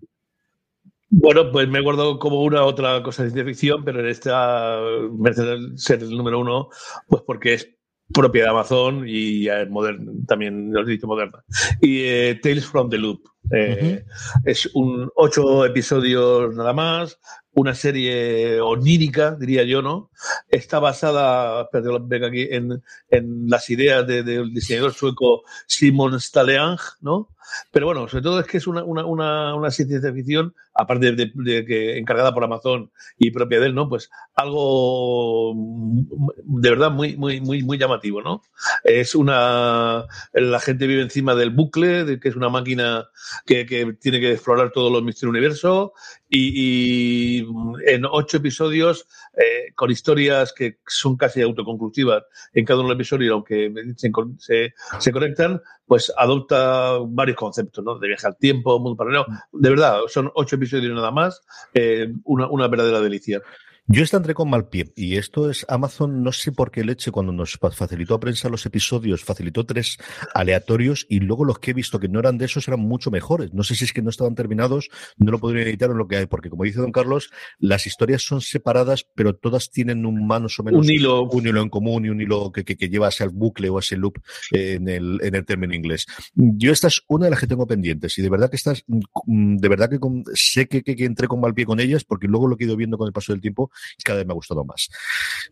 Bueno, 1.17 1.51
pues 1.53 1.69
me 1.69 1.79
acuerdo 1.79 2.19
como 2.19 2.43
una 2.43 2.65
otra 2.65 3.03
cosa 3.03 3.23
de 3.23 3.31
ciencia 3.31 3.45
ficción, 3.45 3.85
pero 3.85 4.01
en 4.01 4.07
esta 4.07 4.79
merece 5.17 5.43
ser 5.77 6.03
el 6.03 6.17
número 6.17 6.41
uno, 6.41 6.69
pues 7.09 7.23
porque 7.25 7.55
es 7.55 7.69
propia 8.13 8.45
de 8.45 8.51
Amazon 8.51 9.05
y 9.07 9.47
moderna, 9.71 10.13
también 10.27 10.73
lo 10.73 10.83
he 10.83 10.91
dicho 10.91 11.07
moderna. 11.07 11.43
Y 11.81 12.01
eh, 12.03 12.41
Tales 12.43 12.67
from 12.67 12.91
the 12.91 12.99
Loop. 12.99 13.21
Eh, 13.53 13.79
uh 13.81 13.85
-huh. 13.85 14.41
Es 14.45 14.69
un 14.75 15.09
ocho 15.15 15.65
episodios 15.65 16.55
nada 16.55 16.73
más, 16.73 17.19
una 17.53 17.75
serie 17.75 18.61
onírica, 18.61 19.37
diría 19.37 19.63
yo, 19.63 19.83
¿no? 19.83 20.11
Está 20.49 20.81
basada, 20.81 21.69
perdón, 21.71 22.09
venga 22.09 22.27
aquí, 22.27 22.49
en, 22.51 22.83
en 23.09 23.49
las 23.49 23.71
ideas 23.71 24.07
del 24.07 24.25
de, 24.25 24.39
de 24.43 24.51
diseñador 24.51 24.93
sueco 24.93 25.43
Simon 25.67 26.19
Staleang, 26.21 26.79
¿no? 27.01 27.29
Pero 27.71 27.87
bueno, 27.87 28.09
sobre 28.09 28.23
todo 28.23 28.41
es 28.41 28.47
que 28.47 28.59
es 28.59 28.67
una, 28.67 28.85
una, 28.85 29.05
una, 29.05 29.55
una 29.55 29.71
ciencia 29.71 30.01
ficción, 30.13 30.55
aparte 30.75 31.13
de, 31.13 31.33
de, 31.35 31.65
que 31.65 31.99
encargada 31.99 32.35
por 32.35 32.45
Amazon 32.45 32.91
y 33.19 33.31
propia 33.31 33.61
de 33.61 33.67
él, 33.67 33.75
¿no? 33.75 33.89
Pues 33.89 34.11
algo 34.35 35.55
de 35.57 36.71
verdad 36.71 36.91
muy, 36.91 37.17
muy, 37.17 37.41
muy, 37.41 37.63
muy 37.63 37.79
llamativo, 37.79 38.23
¿no? 38.23 38.43
Es 38.83 39.15
una. 39.15 40.07
La 40.33 40.61
gente 40.61 40.87
vive 40.87 41.03
encima 41.03 41.35
del 41.35 41.51
bucle, 41.51 42.05
de 42.05 42.21
que 42.21 42.29
es 42.29 42.37
una 42.37 42.49
máquina 42.49 43.09
que, 43.47 43.67
que 43.67 43.95
tiene 44.01 44.21
que 44.21 44.33
explorar 44.33 44.73
todos 44.73 44.91
los 44.91 45.03
misterios 45.03 45.33
del 45.33 45.41
universo 45.41 45.93
y, 46.35 47.39
y, 47.41 47.47
en 47.87 48.05
ocho 48.05 48.39
episodios 48.39 49.07
eh, 49.37 49.73
con 49.75 49.91
historias 49.91 50.53
que 50.53 50.79
son 50.87 51.17
casi 51.17 51.41
autoconclusivas 51.43 52.25
en 52.53 52.65
cada 52.65 52.81
uno 52.81 52.89
de 52.89 52.95
los 52.95 53.01
episodios, 53.01 53.33
aunque 53.33 53.73
se, 53.97 54.11
se, 54.39 54.75
se 54.99 55.13
conectan, 55.13 55.61
pues 55.87 56.13
adopta 56.17 56.99
varios 57.07 57.37
conceptos, 57.37 57.85
¿no? 57.85 57.99
De 57.99 58.09
viaje 58.09 58.27
al 58.27 58.37
tiempo, 58.37 58.79
mundo 58.79 58.97
paralelo. 58.97 59.27
De 59.53 59.71
verdad, 59.71 60.01
son 60.09 60.31
ocho 60.35 60.57
episodios 60.57 60.95
nada 60.95 61.11
más, 61.11 61.43
eh, 61.75 62.13
una, 62.25 62.49
una 62.49 62.69
verdadera 62.69 63.01
delicia. 63.01 63.41
Yo 63.87 64.03
esta 64.03 64.17
entré 64.17 64.33
con 64.33 64.49
mal 64.49 64.69
pie 64.69 64.91
y 64.97 65.17
esto 65.17 65.51
es 65.51 65.67
Amazon, 65.69 66.23
no 66.23 66.33
sé 66.33 66.53
por 66.53 66.71
qué 66.71 66.85
leche, 66.85 67.11
cuando 67.11 67.33
nos 67.33 67.59
facilitó 67.75 68.15
a 68.15 68.21
prensa 68.21 68.49
los 68.49 68.65
episodios, 68.65 69.23
facilitó 69.25 69.67
tres 69.67 69.99
aleatorios 70.33 71.05
y 71.07 71.21
luego 71.21 71.45
los 71.45 71.59
que 71.59 71.73
he 71.73 71.75
visto 71.75 72.01
que 72.01 72.09
no 72.09 72.19
eran 72.19 72.39
de 72.39 72.47
esos 72.47 72.67
eran 72.67 72.81
mucho 72.81 73.11
mejores. 73.11 73.53
No 73.53 73.63
sé 73.63 73.75
si 73.75 73.85
es 73.85 73.93
que 73.93 74.01
no 74.01 74.09
estaban 74.09 74.35
terminados, 74.35 74.89
no 75.19 75.33
lo 75.33 75.39
podrían 75.39 75.69
editar 75.69 75.91
en 75.91 75.99
lo 75.99 76.09
que 76.09 76.17
hay, 76.17 76.25
porque 76.25 76.49
como 76.49 76.65
dice 76.65 76.81
don 76.81 76.93
Carlos, 76.93 77.31
las 77.59 77.87
historias 77.87 78.23
son 78.23 78.41
separadas, 78.41 79.07
pero 79.15 79.37
todas 79.37 79.71
tienen 79.71 80.07
un 80.07 80.27
más 80.27 80.59
o 80.59 80.63
menos 80.63 80.87
un 80.87 80.91
hilo, 80.91 81.25
un 81.25 81.47
hilo 81.47 81.61
en 81.61 81.69
común 81.69 82.07
y 82.07 82.09
un 82.09 82.23
hilo 82.23 82.53
que, 82.53 82.65
que, 82.65 82.79
que 82.79 82.89
lleva 82.89 83.09
hacia 83.09 83.25
el 83.25 83.31
bucle 83.31 83.69
o 83.69 83.81
ese 83.81 83.99
loop 83.99 84.17
eh, 84.53 84.77
en, 84.77 84.89
el, 84.89 85.21
en 85.23 85.35
el 85.35 85.45
término 85.45 85.75
inglés. 85.75 86.07
Yo 86.35 86.73
esta 86.73 86.89
es 86.89 87.03
una 87.07 87.27
de 87.27 87.33
las 87.33 87.41
que 87.41 87.47
tengo 87.47 87.67
pendientes 87.67 88.17
y 88.17 88.23
de 88.23 88.31
verdad 88.31 88.49
que 88.49 88.57
estas, 88.57 88.83
de 89.27 89.69
verdad 89.69 89.91
que 89.91 90.01
con, 90.01 90.25
sé 90.33 90.69
que, 90.69 90.83
que, 90.83 90.97
que 90.97 91.05
entré 91.05 91.29
con 91.29 91.39
mal 91.39 91.53
pie 91.53 91.67
con 91.67 91.81
ellas, 91.81 92.03
porque 92.03 92.29
luego 92.29 92.49
lo 92.49 92.57
que 92.57 92.65
he 92.65 92.67
ido 92.67 92.77
viendo 92.77 92.97
con 92.97 93.07
el 93.07 93.13
paso 93.13 93.33
del 93.35 93.43
tiempo 93.43 93.71
cada 94.05 94.19
vez 94.19 94.27
me 94.27 94.33
ha 94.33 94.35
gustado 94.35 94.65
más. 94.65 94.89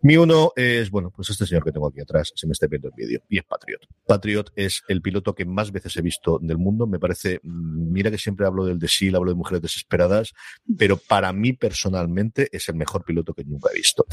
Mi 0.03 0.17
uno 0.17 0.53
es, 0.57 0.91
bueno, 0.91 1.11
pues 1.15 1.31
este 1.31 1.47
señor 1.47 1.65
que 1.65 1.73
tengo 1.73 1.89
aquí 1.89 2.01
atrás, 2.01 2.33
se 2.35 2.47
me 2.47 2.53
está 2.53 2.67
viendo 2.67 2.89
el 2.89 2.95
vídeo, 2.97 3.23
y 3.29 3.39
es 3.39 3.45
Patriot. 3.45 3.81
Patriot 4.07 4.53
es 4.57 4.83
el 4.89 5.03
piloto 5.03 5.35
que 5.35 5.45
más 5.45 5.73
veces 5.73 5.97
he 5.97 6.03
visto 6.03 6.39
del 6.41 6.59
mundo. 6.59 6.87
Me 6.87 6.99
parece, 6.99 7.41
mira 7.43 8.11
que 8.11 8.19
siempre 8.19 8.47
hablo 8.47 8.65
del 8.65 8.79
de 8.79 8.89
SEAL, 8.89 9.17
hablo 9.17 9.31
de 9.31 9.37
mujeres 9.37 9.63
desesperadas, 9.63 10.33
pero 10.77 10.97
para 10.97 11.33
mí 11.33 11.53
personalmente 11.53 12.49
es 12.53 12.69
el 12.69 12.77
mejor 12.77 13.05
piloto 13.05 13.35
que 13.35 13.45
nunca 13.45 13.71
he 13.71 13.77
visto 13.77 14.07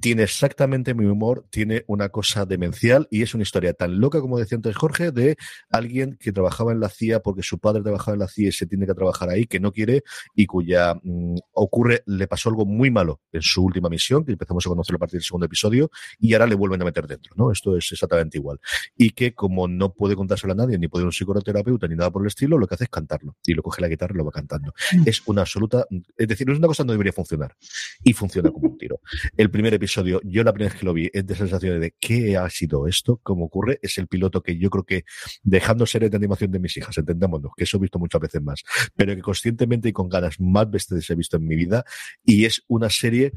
tiene 0.00 0.22
exactamente 0.24 0.94
mi 0.94 1.06
humor, 1.06 1.46
tiene 1.50 1.84
una 1.86 2.08
cosa 2.08 2.46
demencial 2.46 3.08
y 3.10 3.22
es 3.22 3.34
una 3.34 3.42
historia 3.42 3.72
tan 3.74 4.00
loca 4.00 4.20
como 4.20 4.38
decía 4.38 4.56
antes 4.56 4.76
Jorge, 4.76 5.10
de 5.10 5.36
alguien 5.70 6.16
que 6.18 6.32
trabajaba 6.32 6.72
en 6.72 6.80
la 6.80 6.88
CIA 6.88 7.20
porque 7.20 7.42
su 7.42 7.58
padre 7.58 7.82
trabajaba 7.82 8.14
en 8.14 8.20
la 8.20 8.28
CIA 8.28 8.48
y 8.48 8.52
se 8.52 8.66
tiene 8.66 8.86
que 8.86 8.94
trabajar 8.94 9.28
ahí, 9.30 9.46
que 9.46 9.60
no 9.60 9.72
quiere 9.72 10.02
y 10.34 10.46
cuya 10.46 10.94
mmm, 11.02 11.36
ocurre, 11.52 12.02
le 12.06 12.26
pasó 12.26 12.48
algo 12.48 12.66
muy 12.66 12.90
malo 12.90 13.20
en 13.32 13.42
su 13.42 13.64
última 13.64 13.88
misión, 13.88 14.24
que 14.24 14.32
empezamos 14.32 14.66
a 14.66 14.68
conocerlo 14.68 14.96
a 14.96 15.00
partir 15.00 15.18
del 15.18 15.24
segundo 15.24 15.46
episodio, 15.46 15.90
y 16.18 16.34
ahora 16.34 16.46
le 16.46 16.54
vuelven 16.54 16.82
a 16.82 16.84
meter 16.84 17.06
dentro, 17.06 17.34
¿no? 17.36 17.50
Esto 17.50 17.76
es 17.76 17.90
exactamente 17.92 18.38
igual. 18.38 18.58
Y 18.96 19.10
que 19.10 19.34
como 19.34 19.68
no 19.68 19.92
puede 19.92 20.14
contárselo 20.16 20.52
a 20.52 20.56
nadie, 20.56 20.78
ni 20.78 20.88
puede 20.88 21.04
un 21.04 21.12
psicoterapeuta, 21.12 21.88
ni 21.88 21.96
nada 21.96 22.10
por 22.10 22.22
el 22.22 22.28
estilo, 22.28 22.58
lo 22.58 22.66
que 22.66 22.74
hace 22.74 22.84
es 22.84 22.90
cantarlo. 22.90 23.36
Y 23.44 23.54
lo 23.54 23.62
coge 23.62 23.80
la 23.80 23.88
guitarra 23.88 24.14
y 24.14 24.18
lo 24.18 24.24
va 24.24 24.32
cantando. 24.32 24.74
Es 25.04 25.22
una 25.26 25.42
absoluta, 25.42 25.86
es 26.16 26.28
decir, 26.28 26.48
es 26.50 26.58
una 26.58 26.66
cosa 26.66 26.82
que 26.82 26.88
no 26.88 26.92
debería 26.92 27.12
funcionar. 27.12 27.56
Y 28.02 28.12
funciona 28.12 28.50
como 28.50 28.68
un 28.68 28.78
tiro. 28.78 29.00
El 29.36 29.50
primer 29.50 29.63
episodio, 29.72 30.20
yo 30.24 30.44
la 30.44 30.52
primera 30.52 30.70
vez 30.70 30.80
que 30.80 30.84
lo 30.84 30.92
vi, 30.92 31.10
es 31.12 31.26
de 31.26 31.34
sensación 31.34 31.80
de 31.80 31.94
qué 31.98 32.36
ha 32.36 32.50
sido 32.50 32.86
esto, 32.86 33.18
cómo 33.22 33.46
ocurre, 33.46 33.78
es 33.80 33.96
el 33.96 34.08
piloto 34.08 34.42
que 34.42 34.58
yo 34.58 34.68
creo 34.68 34.84
que, 34.84 35.04
dejando 35.42 35.86
series 35.86 36.10
de 36.10 36.16
animación 36.18 36.50
de 36.50 36.58
mis 36.58 36.76
hijas, 36.76 36.98
entendámonos, 36.98 37.52
que 37.56 37.64
eso 37.64 37.78
he 37.78 37.80
visto 37.80 37.98
muchas 37.98 38.20
veces 38.20 38.42
más, 38.42 38.62
pero 38.94 39.14
que 39.14 39.22
conscientemente 39.22 39.88
y 39.88 39.92
con 39.92 40.08
ganas 40.08 40.38
más 40.40 40.70
veces 40.70 41.08
he 41.08 41.14
visto 41.14 41.38
en 41.38 41.46
mi 41.46 41.56
vida, 41.56 41.84
y 42.24 42.44
es 42.44 42.62
una 42.68 42.90
serie, 42.90 43.32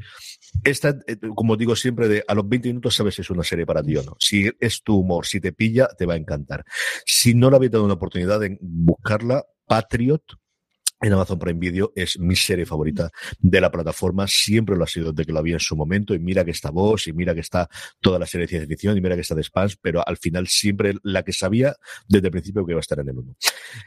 esta, 0.64 0.98
como 1.34 1.56
digo 1.56 1.74
siempre, 1.76 2.08
de 2.08 2.24
a 2.26 2.34
los 2.34 2.48
20 2.48 2.68
minutos 2.68 2.94
sabes 2.94 3.14
si 3.14 3.22
es 3.22 3.30
una 3.30 3.44
serie 3.44 3.64
para 3.64 3.82
ti 3.82 3.96
o 3.96 4.02
no. 4.02 4.16
Si 4.18 4.50
es 4.60 4.82
tu 4.82 4.96
humor, 4.96 5.24
si 5.24 5.40
te 5.40 5.52
pilla, 5.52 5.88
te 5.96 6.04
va 6.04 6.14
a 6.14 6.16
encantar. 6.16 6.64
Si 7.06 7.34
no 7.34 7.50
la 7.50 7.56
habéis 7.56 7.72
dado 7.72 7.84
una 7.84 7.94
oportunidad 7.94 8.40
de 8.40 8.58
buscarla, 8.60 9.44
Patriot, 9.66 10.22
en 11.00 11.12
Amazon 11.12 11.38
Prime 11.38 11.58
Video 11.58 11.92
es 11.94 12.18
mi 12.18 12.36
serie 12.36 12.66
favorita 12.66 13.10
de 13.38 13.60
la 13.60 13.70
plataforma, 13.70 14.26
siempre 14.26 14.76
lo 14.76 14.84
ha 14.84 14.86
sido 14.86 15.12
desde 15.12 15.26
que 15.26 15.32
lo 15.32 15.42
vi 15.42 15.52
en 15.52 15.60
su 15.60 15.76
momento, 15.76 16.14
y 16.14 16.18
mira 16.18 16.44
que 16.44 16.50
está 16.50 16.70
Voz, 16.70 17.06
y 17.06 17.12
mira 17.12 17.34
que 17.34 17.40
está 17.40 17.68
toda 18.00 18.18
la 18.18 18.26
serie 18.26 18.46
de 18.46 18.48
ciencia 18.48 18.68
ficción, 18.68 18.96
y 18.96 19.00
mira 19.00 19.14
que 19.14 19.22
está 19.22 19.34
The 19.34 19.42
Spans, 19.42 19.76
pero 19.80 20.02
al 20.06 20.16
final 20.16 20.46
siempre 20.48 20.94
la 21.02 21.22
que 21.22 21.32
sabía 21.32 21.74
desde 22.08 22.28
el 22.28 22.32
principio 22.32 22.64
que 22.64 22.72
iba 22.72 22.80
a 22.80 22.80
estar 22.80 22.98
en 22.98 23.08
el 23.08 23.18
1. 23.18 23.34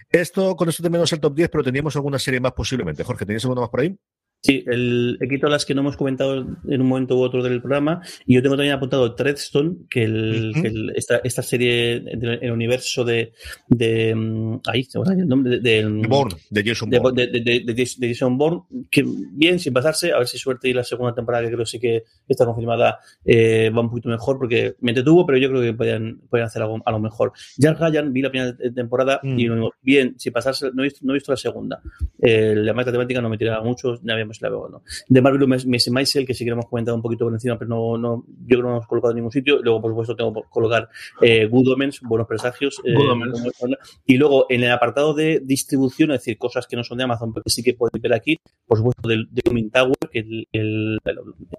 Esto, 0.10 0.56
con 0.56 0.70
esto 0.70 0.84
terminamos 0.84 1.12
el 1.14 1.20
top 1.20 1.36
10, 1.36 1.50
pero 1.50 1.64
teníamos 1.64 1.96
alguna 1.96 2.20
serie 2.20 2.40
más 2.40 2.54
posiblemente. 2.54 3.04
Jorge, 3.04 3.26
¿tenías 3.26 3.44
alguna 3.46 3.62
más 3.62 3.70
por 3.70 3.82
ahí? 3.82 3.98
Sí, 4.44 4.64
el, 4.66 5.20
he 5.22 5.28
quitado 5.28 5.52
las 5.52 5.66
que 5.66 5.76
no 5.76 5.82
hemos 5.82 5.98
comentado 5.98 6.40
en 6.68 6.82
un 6.82 6.88
momento 6.88 7.16
u 7.16 7.22
otro 7.22 7.44
del 7.44 7.62
programa 7.62 8.02
y 8.26 8.36
yo 8.36 8.42
tengo 8.42 8.56
también 8.56 8.74
apuntado 8.74 9.14
Treadstone, 9.14 9.76
que, 9.88 10.04
el, 10.04 10.54
que 10.60 10.68
el, 10.68 10.94
esta, 10.96 11.18
esta 11.24 11.44
serie 11.44 11.98
el 11.98 12.52
universo 12.52 13.06
de, 13.06 13.34
de 13.68 14.16
mm, 14.16 14.62
ahí 14.66 14.88
el 14.94 15.28
nombre 15.28 15.60
de, 15.60 15.84
de, 15.84 16.08
Bourne, 16.08 16.36
de 16.50 16.64
Jason 16.64 16.90
Bourne. 16.90 17.28
De, 17.28 17.40
de, 17.40 18.08
Jason 18.10 18.38
Bourne, 18.38 18.62
que 18.90 19.06
bien, 19.06 19.60
sin 19.60 19.74
pasarse, 19.74 20.12
a 20.12 20.18
ver 20.18 20.28
si 20.28 20.40
suerte 20.40 20.70
y 20.70 20.74
la 20.74 20.84
segunda 20.84 21.14
temporada, 21.14 21.46
que 21.46 21.54
creo 21.54 21.66
sí 21.66 21.80
que 21.80 22.06
está 22.28 22.46
confirmada, 22.46 23.00
eh, 23.24 23.70
va 23.70 23.82
un 23.82 23.90
poquito 23.90 24.10
mejor 24.10 24.40
porque 24.40 24.76
me 24.80 24.92
entretuvo, 24.92 25.26
pero 25.26 25.38
yo 25.38 25.50
creo 25.50 25.62
que 25.62 25.74
podían, 25.74 26.20
podían 26.30 26.48
hacer 26.48 26.64
algo 26.64 26.82
a 26.84 26.92
lo 26.92 27.00
mejor. 27.00 27.32
Jack 27.58 27.80
Ryan, 27.80 28.12
vi 28.12 28.22
la 28.24 28.32
primera 28.32 28.56
temporada 28.74 29.20
mm. 29.22 29.40
y 29.40 29.50
bien, 29.84 30.16
sin 30.18 30.34
pasarse, 30.34 30.72
no 30.74 30.82
he 30.82 30.86
visto, 30.86 31.02
no 31.04 31.14
he 31.14 31.16
visto 31.16 31.32
la 31.32 31.38
segunda. 31.38 31.82
Eh, 32.20 32.56
la 32.56 32.74
matemática 32.74 33.22
no 33.22 33.30
me 33.30 33.38
tiraba 33.38 33.64
mucho, 33.64 34.00
no 34.02 34.31
la 34.40 34.50
veo, 34.50 34.70
¿no? 34.70 34.84
De 35.08 35.22
Marvel 35.22 35.48
Miss 35.48 35.90
Maisel, 35.90 36.26
que 36.26 36.34
sí 36.34 36.46
que 36.46 36.52
hemos 36.52 36.68
comentado 36.68 36.96
un 36.96 37.02
poquito 37.02 37.26
por 37.26 37.34
encima, 37.34 37.58
pero 37.58 37.70
no, 37.70 37.98
no, 37.98 38.26
yo 38.28 38.48
creo 38.48 38.60
que 38.60 38.64
no 38.64 38.72
hemos 38.72 38.88
colocado 38.88 39.12
en 39.12 39.16
ningún 39.18 39.32
sitio. 39.32 39.62
Luego, 39.62 39.82
por 39.82 39.92
supuesto, 39.92 40.16
tengo 40.16 40.34
que 40.34 40.42
colocar 40.50 40.90
eh, 41.22 41.48
Good 41.48 41.74
Omens, 41.74 42.02
Buenos 42.02 42.28
Presagios. 42.28 42.82
Eh, 42.86 42.94
y 44.06 44.18
luego, 44.18 44.46
en 44.50 44.64
el 44.64 44.72
apartado 44.72 45.14
de 45.14 45.42
distribución, 45.44 46.12
es 46.12 46.20
decir, 46.20 46.38
cosas 46.38 46.68
que 46.68 46.76
no 46.76 46.84
son 46.84 46.98
de 46.98 47.04
Amazon, 47.04 47.34
pero 47.34 47.44
que 47.44 47.50
sí 47.50 47.64
que 47.64 47.74
podéis 47.74 48.02
ver 48.02 48.14
aquí, 48.14 48.38
por 48.66 48.78
supuesto, 48.78 49.08
del, 49.08 49.28
de 49.32 49.42
Coming 49.42 49.70
Tower, 49.70 49.96
que, 50.12 50.20
el, 50.20 50.48
el, 50.52 51.00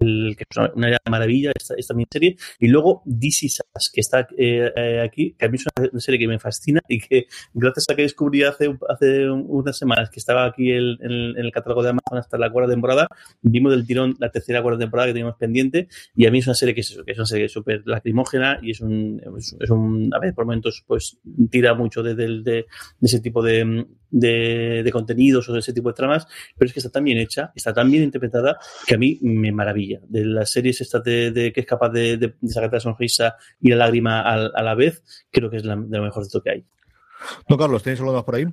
el, 0.00 0.36
que 0.36 0.44
es 0.48 0.56
una 0.74 0.98
maravilla, 1.10 1.52
esta, 1.54 1.74
esta 1.76 1.94
miniserie. 1.94 2.36
Y 2.58 2.68
luego, 2.68 3.02
DC 3.04 3.48
Sass, 3.48 3.90
que 3.92 4.00
está 4.00 4.26
eh, 4.36 4.72
eh, 4.76 5.00
aquí, 5.04 5.34
que 5.38 5.46
a 5.46 5.48
mí 5.48 5.56
es 5.56 5.66
una 5.92 6.00
serie 6.00 6.18
que 6.18 6.28
me 6.28 6.38
fascina 6.38 6.80
y 6.88 7.00
que, 7.00 7.26
gracias 7.54 7.86
a 7.90 7.94
que 7.94 8.02
descubrí 8.02 8.42
hace, 8.42 8.76
hace 8.88 9.30
unas 9.30 9.76
semanas 9.76 10.10
que 10.10 10.20
estaba 10.20 10.44
aquí 10.46 10.70
el, 10.70 10.98
en, 11.00 11.44
el 11.44 11.52
catálogo 11.52 11.82
de 11.82 11.90
Amazon 11.90 12.18
hasta 12.18 12.38
la 12.38 12.50
cuarta 12.62 12.74
temporada, 12.74 13.08
vimos 13.42 13.72
del 13.72 13.86
tirón 13.86 14.16
la 14.18 14.30
tercera 14.30 14.62
cuarta 14.62 14.80
temporada 14.80 15.08
que 15.08 15.12
teníamos 15.12 15.36
pendiente 15.36 15.88
y 16.14 16.26
a 16.26 16.30
mí 16.30 16.38
es 16.38 16.46
una 16.46 16.54
serie 16.54 16.74
que 16.74 16.80
es 16.80 16.90
eso, 16.90 17.04
que 17.04 17.12
es 17.12 17.18
una 17.18 17.26
serie 17.26 17.48
súper 17.48 17.82
lacrimógena 17.86 18.58
y 18.62 18.70
es 18.70 18.80
un, 18.80 19.20
es 19.38 19.70
un, 19.70 20.10
a 20.14 20.18
ver, 20.18 20.34
por 20.34 20.44
momentos 20.44 20.84
pues 20.86 21.18
tira 21.50 21.74
mucho 21.74 22.02
de, 22.02 22.14
de, 22.14 22.42
de, 22.42 22.66
ese 23.00 23.20
tipo 23.20 23.42
de, 23.42 23.86
de, 24.10 24.82
de, 24.84 24.92
contenidos 24.92 25.48
o 25.48 25.52
de 25.52 25.60
ese 25.60 25.72
tipo 25.72 25.88
de 25.88 25.94
tramas, 25.94 26.26
pero 26.56 26.66
es 26.66 26.72
que 26.72 26.80
está 26.80 26.90
tan 26.90 27.04
bien 27.04 27.18
hecha, 27.18 27.52
está 27.54 27.72
tan 27.72 27.90
bien 27.90 28.04
interpretada 28.04 28.58
que 28.86 28.94
a 28.94 28.98
mí 28.98 29.18
me 29.22 29.52
maravilla. 29.52 30.00
De 30.08 30.24
las 30.24 30.50
series 30.50 30.80
estas 30.80 31.02
de, 31.04 31.30
de 31.30 31.52
que 31.52 31.60
es 31.60 31.66
capaz 31.66 31.90
de, 31.90 32.16
de, 32.16 32.34
sacar 32.48 32.72
la 32.72 32.80
sonrisa 32.80 33.36
y 33.60 33.70
la 33.70 33.76
lágrima 33.76 34.20
a, 34.20 34.34
a, 34.46 34.62
la 34.62 34.74
vez, 34.74 35.02
creo 35.30 35.50
que 35.50 35.56
es 35.56 35.64
la, 35.64 35.76
de 35.76 35.98
lo 35.98 36.04
mejor 36.04 36.22
de 36.22 36.26
esto 36.26 36.42
que 36.42 36.50
hay. 36.50 36.64
No, 37.48 37.56
Carlos, 37.56 37.82
¿tienes 37.82 38.00
algo 38.00 38.12
más 38.12 38.24
por 38.24 38.34
ahí? 38.36 38.46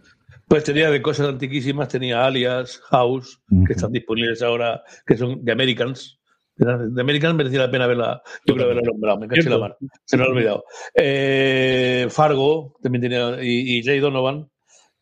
Pues 0.48 0.64
tenía 0.64 0.90
de 0.90 1.02
cosas 1.02 1.30
antiquísimas, 1.30 1.90
tenía 1.90 2.26
Alias, 2.26 2.80
House, 2.90 3.40
uh 3.52 3.56
-huh. 3.56 3.68
que 3.68 3.74
están 3.74 3.92
disponibles 3.92 4.42
ahora, 4.42 4.84
que 5.06 5.16
son 5.16 5.44
de 5.46 5.52
Americans. 5.52 6.20
De 6.56 7.02
Americans 7.02 7.36
merecía 7.36 7.60
la 7.60 7.72
pena 7.72 7.88
verla. 7.88 8.22
Yo 8.46 8.54
creo 8.54 8.66
haberla 8.66 8.82
nombrado, 8.82 9.20
me 9.20 9.28
caché 9.28 9.50
la 9.50 9.60
mano. 9.60 9.78
Se 10.04 10.18
me 10.18 10.24
ha 10.24 10.28
olvidado. 10.28 10.66
Eh, 10.94 12.08
Fargo, 12.10 12.76
también 12.82 13.02
tenía, 13.02 13.42
y, 13.42 13.78
y, 13.78 13.84
Jay 13.84 14.00
Donovan. 14.00 14.50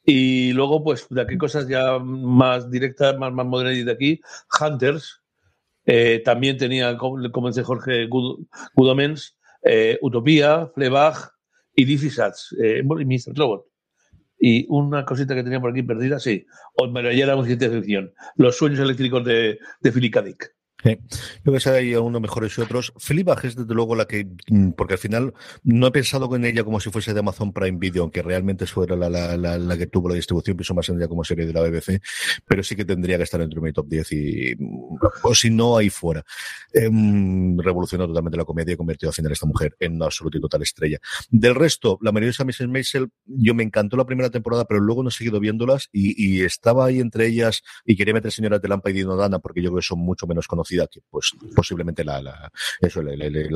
Y 0.06 0.54
luego, 0.54 0.84
pues, 0.84 1.08
de 1.10 1.22
aquí 1.22 1.38
cosas 1.38 1.68
ya 1.68 1.98
más 1.98 2.70
directas, 2.70 3.18
más, 3.18 3.34
más 3.34 3.46
modernas 3.46 3.86
de 3.86 3.92
aquí, 3.92 4.22
Hunters. 4.62 5.22
Eh, 5.86 6.22
también 6.24 6.58
tenía, 6.58 6.96
como 6.98 7.48
dice 7.48 7.64
Jorge, 7.64 8.06
Good, 8.08 8.46
Good 8.76 8.90
Omens, 8.90 9.38
eh, 9.64 9.98
Utopía, 10.02 10.70
Fleabag 10.76 11.32
y 11.78 11.86
DC 11.86 12.10
Sats, 12.10 12.56
eh, 12.60 12.82
y 12.82 13.06
Mr. 13.06 13.36
Robot. 13.36 13.66
Y 14.40 14.66
una 14.70 15.06
cosita 15.06 15.36
que 15.36 15.44
tenía 15.44 15.60
por 15.60 15.72
aquí 15.72 15.84
perdida, 15.84 16.20
sí. 16.20 16.46
O 16.76 16.88
me 16.90 17.02
era 17.18 17.36
una 17.36 17.46
ciencia 17.46 17.70
ficción. 17.70 18.14
Los 18.36 18.58
sueños 18.58 18.80
eléctricos 18.80 19.24
de, 19.24 19.60
de 19.80 19.92
Philip. 19.92 20.18
Dick. 20.24 20.57
Sí. 20.84 20.96
Yo 21.44 21.52
que 21.52 21.70
hay 21.72 21.96
unos 21.96 22.22
mejores 22.22 22.56
y 22.56 22.62
otros. 22.62 22.94
Fleabag 22.98 23.44
es 23.46 23.56
desde 23.56 23.74
luego 23.74 23.96
la 23.96 24.06
que, 24.06 24.28
porque 24.76 24.94
al 24.94 25.00
final 25.00 25.34
no 25.64 25.88
he 25.88 25.92
pensado 25.92 26.34
en 26.36 26.46
ella 26.46 26.64
como 26.64 26.80
si 26.80 26.92
fuese 26.92 27.16
de 27.16 27.20
Amazon 27.20 27.52
Prime 27.52 27.80
Video, 27.80 28.04
aunque 28.04 28.22
realmente 28.22 28.66
eso 28.66 28.84
era 28.84 28.96
la, 28.96 29.10
la, 29.10 29.36
la, 29.38 29.58
la 29.58 29.78
que 29.78 29.88
tuvo 29.88 30.10
la 30.10 30.16
distribución, 30.16 30.56
pienso 30.56 30.76
más 30.76 30.88
en 30.90 30.98
ella 30.98 31.08
como 31.08 31.24
serie 31.24 31.48
de 31.48 31.54
la 31.54 31.62
BBC, 31.62 32.00
pero 32.46 32.62
sí 32.62 32.76
que 32.76 32.86
tendría 32.86 33.18
que 33.18 33.24
estar 33.24 33.42
entre 33.42 33.60
mi 33.60 33.74
top 33.74 33.88
10 33.88 34.12
y, 34.12 34.56
o 35.24 35.34
si 35.34 35.50
no, 35.50 35.78
ahí 35.78 35.90
fuera. 35.90 36.24
Eh, 36.72 36.90
revolucionó 37.58 38.06
totalmente 38.06 38.38
la 38.38 38.46
comedia 38.46 38.76
y 38.76 38.78
convirtió 38.78 39.10
al 39.10 39.16
final 39.16 39.32
esta 39.32 39.48
mujer 39.48 39.76
en 39.80 39.96
una 39.96 40.06
absoluta 40.06 40.38
y 40.38 40.42
total 40.42 40.62
estrella. 40.62 41.00
Del 41.32 41.56
resto, 41.56 41.98
la 42.02 42.12
mayoría 42.12 42.36
de 42.38 42.46
Mrs. 42.46 42.68
Maisel, 42.68 43.10
yo 43.26 43.56
me 43.56 43.64
encantó 43.64 43.98
la 43.98 44.06
primera 44.06 44.30
temporada, 44.30 44.66
pero 44.66 44.80
luego 44.80 45.02
no 45.02 45.10
he 45.10 45.12
seguido 45.12 45.40
viéndolas 45.40 45.90
y, 45.92 46.24
y 46.24 46.44
estaba 46.44 46.86
ahí 46.86 47.00
entre 47.00 47.26
ellas 47.26 47.64
y 47.84 47.96
quería 47.96 48.14
meter 48.14 48.32
Señora 48.32 48.60
de 48.60 48.68
Lampa 48.68 48.92
y 48.92 48.94
Dino 48.94 49.16
Dana 49.16 49.40
porque 49.40 49.64
yo 49.64 49.72
creo 49.72 49.80
que 49.80 49.88
son 49.88 50.00
mucho 50.00 50.28
menos 50.28 50.48
conocidas 50.48 50.67
que 50.68 51.02
pues 51.10 51.32
posiblemente 51.56 52.04
la, 52.04 52.22
la 52.22 52.52
eso 52.82 53.02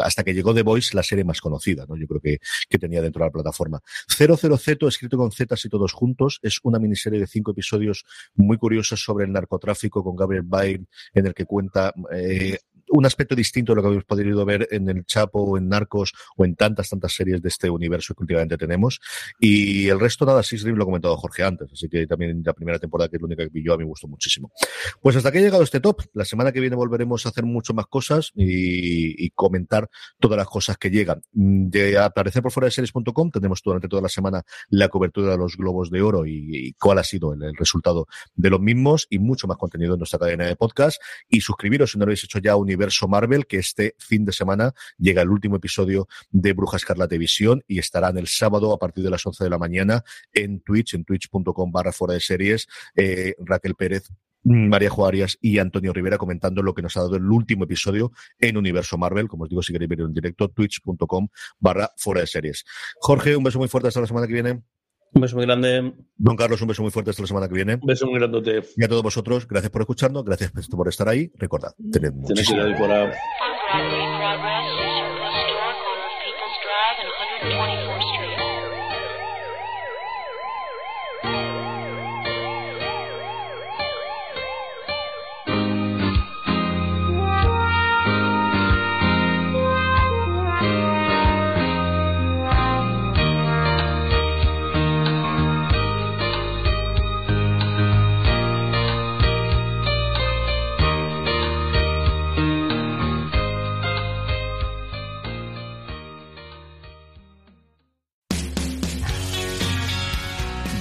hasta 0.03 0.23
que 0.23 0.33
llegó 0.33 0.53
The 0.53 0.63
Voice 0.63 0.95
la 0.95 1.03
serie 1.03 1.23
más 1.23 1.41
conocida 1.41 1.85
no 1.87 1.95
yo 1.95 2.07
creo 2.07 2.21
que, 2.21 2.37
que 2.69 2.77
tenía 2.77 3.01
dentro 3.01 3.23
de 3.23 3.27
la 3.27 3.31
plataforma. 3.31 3.81
00Z 4.07 4.87
escrito 4.87 5.17
con 5.17 5.31
Z 5.31 5.55
y 5.63 5.69
todos 5.69 5.93
juntos 5.93 6.39
es 6.41 6.59
una 6.63 6.79
miniserie 6.79 7.19
de 7.19 7.27
cinco 7.27 7.51
episodios 7.51 8.05
muy 8.35 8.57
curiosos 8.57 9.03
sobre 9.03 9.25
el 9.25 9.31
narcotráfico 9.31 10.03
con 10.03 10.15
Gabriel 10.15 10.43
Byrne 10.43 10.85
en 11.13 11.27
el 11.27 11.33
que 11.33 11.45
cuenta 11.45 11.93
eh, 12.13 12.57
un 12.91 13.05
aspecto 13.05 13.35
distinto 13.35 13.71
de 13.71 13.77
lo 13.77 13.81
que 13.81 13.87
habéis 13.87 14.03
podido 14.03 14.45
ver 14.45 14.67
en 14.71 14.89
El 14.89 15.05
Chapo 15.05 15.41
o 15.41 15.57
en 15.57 15.69
Narcos 15.69 16.13
o 16.35 16.45
en 16.45 16.55
tantas, 16.55 16.89
tantas 16.89 17.13
series 17.13 17.41
de 17.41 17.49
este 17.49 17.69
universo 17.69 18.13
que 18.13 18.23
últimamente 18.23 18.57
tenemos. 18.57 18.99
Y 19.39 19.87
el 19.87 19.99
resto, 19.99 20.25
nada, 20.25 20.43
sí, 20.43 20.57
lo 20.57 20.83
ha 20.83 20.85
comentado 20.85 21.17
Jorge 21.17 21.43
antes, 21.43 21.69
así 21.71 21.87
que 21.89 22.05
también 22.05 22.41
la 22.45 22.53
primera 22.53 22.79
temporada, 22.79 23.09
que 23.09 23.15
es 23.15 23.21
la 23.21 23.27
única 23.27 23.43
que 23.43 23.49
vi 23.49 23.63
yo, 23.63 23.73
a 23.73 23.77
mí 23.77 23.83
me 23.83 23.89
gustó 23.89 24.07
muchísimo. 24.07 24.51
Pues 25.01 25.15
hasta 25.15 25.29
aquí 25.29 25.39
ha 25.39 25.41
llegado 25.41 25.63
este 25.63 25.79
top. 25.79 26.01
La 26.13 26.25
semana 26.25 26.51
que 26.51 26.59
viene 26.59 26.75
volveremos 26.75 27.25
a 27.25 27.29
hacer 27.29 27.45
mucho 27.45 27.73
más 27.73 27.87
cosas 27.87 28.31
y, 28.35 29.25
y 29.25 29.29
comentar 29.31 29.89
todas 30.19 30.37
las 30.37 30.47
cosas 30.47 30.77
que 30.77 30.89
llegan. 30.89 31.21
De 31.31 31.97
aparecer 31.97 32.41
por 32.41 32.51
fuera 32.51 32.65
de 32.65 32.71
series.com 32.71 33.31
tenemos 33.31 33.61
durante 33.63 33.87
toda 33.87 34.01
la 34.01 34.09
semana 34.09 34.43
la 34.69 34.89
cobertura 34.89 35.31
de 35.31 35.37
los 35.37 35.55
Globos 35.55 35.89
de 35.89 36.01
Oro 36.01 36.25
y, 36.25 36.49
y 36.51 36.73
cuál 36.73 36.99
ha 36.99 37.03
sido 37.03 37.33
el, 37.33 37.43
el, 37.43 37.55
resultado 37.55 38.07
de 38.35 38.49
los 38.49 38.59
mismos 38.59 39.07
y 39.09 39.19
mucho 39.19 39.47
más 39.47 39.57
contenido 39.57 39.93
en 39.93 39.99
nuestra 39.99 40.19
cadena 40.19 40.45
de 40.45 40.55
podcast. 40.55 41.01
Y 41.29 41.41
suscribiros 41.41 41.91
si 41.91 41.97
no 41.97 42.05
lo 42.05 42.09
habéis 42.09 42.23
hecho 42.23 42.39
ya 42.39 42.53
a 42.53 42.55
Universo 42.55 42.80
universo 42.81 43.07
Marvel, 43.07 43.45
que 43.45 43.57
este 43.57 43.95
fin 43.99 44.25
de 44.25 44.31
semana 44.31 44.73
llega 44.97 45.21
el 45.21 45.29
último 45.29 45.57
episodio 45.57 46.07
de 46.31 46.53
Bruja 46.53 46.77
Escarlata 46.77 47.15
Visión 47.17 47.63
y 47.67 47.77
estarán 47.77 48.17
el 48.17 48.27
sábado 48.27 48.73
a 48.73 48.79
partir 48.79 49.03
de 49.03 49.11
las 49.11 49.25
11 49.25 49.43
de 49.43 49.49
la 49.49 49.59
mañana 49.59 50.03
en 50.33 50.61
Twitch, 50.61 50.95
en 50.95 51.05
twitch.com 51.05 51.71
barra 51.71 51.91
fuera 51.91 52.15
de 52.15 52.19
series, 52.19 52.67
eh, 52.95 53.35
Raquel 53.39 53.75
Pérez 53.75 54.09
María 54.43 54.89
Juárez 54.89 55.37
y 55.39 55.59
Antonio 55.59 55.93
Rivera 55.93 56.17
comentando 56.17 56.63
lo 56.63 56.73
que 56.73 56.81
nos 56.81 56.97
ha 56.97 57.01
dado 57.01 57.15
el 57.15 57.29
último 57.29 57.65
episodio 57.65 58.11
en 58.39 58.57
Universo 58.57 58.97
Marvel. 58.97 59.27
Como 59.27 59.43
os 59.43 59.49
digo, 59.49 59.61
si 59.61 59.71
queréis 59.71 59.89
ver 59.89 60.01
en 60.01 60.13
directo, 60.13 60.49
twitch.com 60.49 61.27
barra 61.59 61.91
fuera 61.95 62.21
de 62.21 62.27
series. 62.27 62.65
Jorge, 62.99 63.35
un 63.35 63.43
beso 63.43 63.59
muy 63.59 63.67
fuerte 63.67 63.89
hasta 63.89 64.01
la 64.01 64.07
semana 64.07 64.25
que 64.25 64.33
viene. 64.33 64.63
Un 65.13 65.21
beso 65.21 65.35
muy 65.35 65.45
grande. 65.45 65.93
Don 66.17 66.35
Carlos, 66.35 66.61
un 66.61 66.69
beso 66.69 66.81
muy 66.81 66.91
fuerte 66.91 67.11
hasta 67.11 67.23
la 67.23 67.27
semana 67.27 67.47
que 67.47 67.55
viene. 67.55 67.75
Un 67.75 67.87
beso 67.87 68.05
muy 68.05 68.17
grandote. 68.17 68.61
Y 68.77 68.83
a 68.83 68.87
todos 68.87 69.03
vosotros, 69.03 69.47
gracias 69.47 69.71
por 69.71 69.81
escucharnos, 69.81 70.23
gracias 70.23 70.51
por 70.69 70.87
estar 70.87 71.09
ahí. 71.09 71.31
Recordad, 71.37 71.73
tened 71.91 72.13
muchísimo. 72.13 72.61
Tenéis 72.61 74.10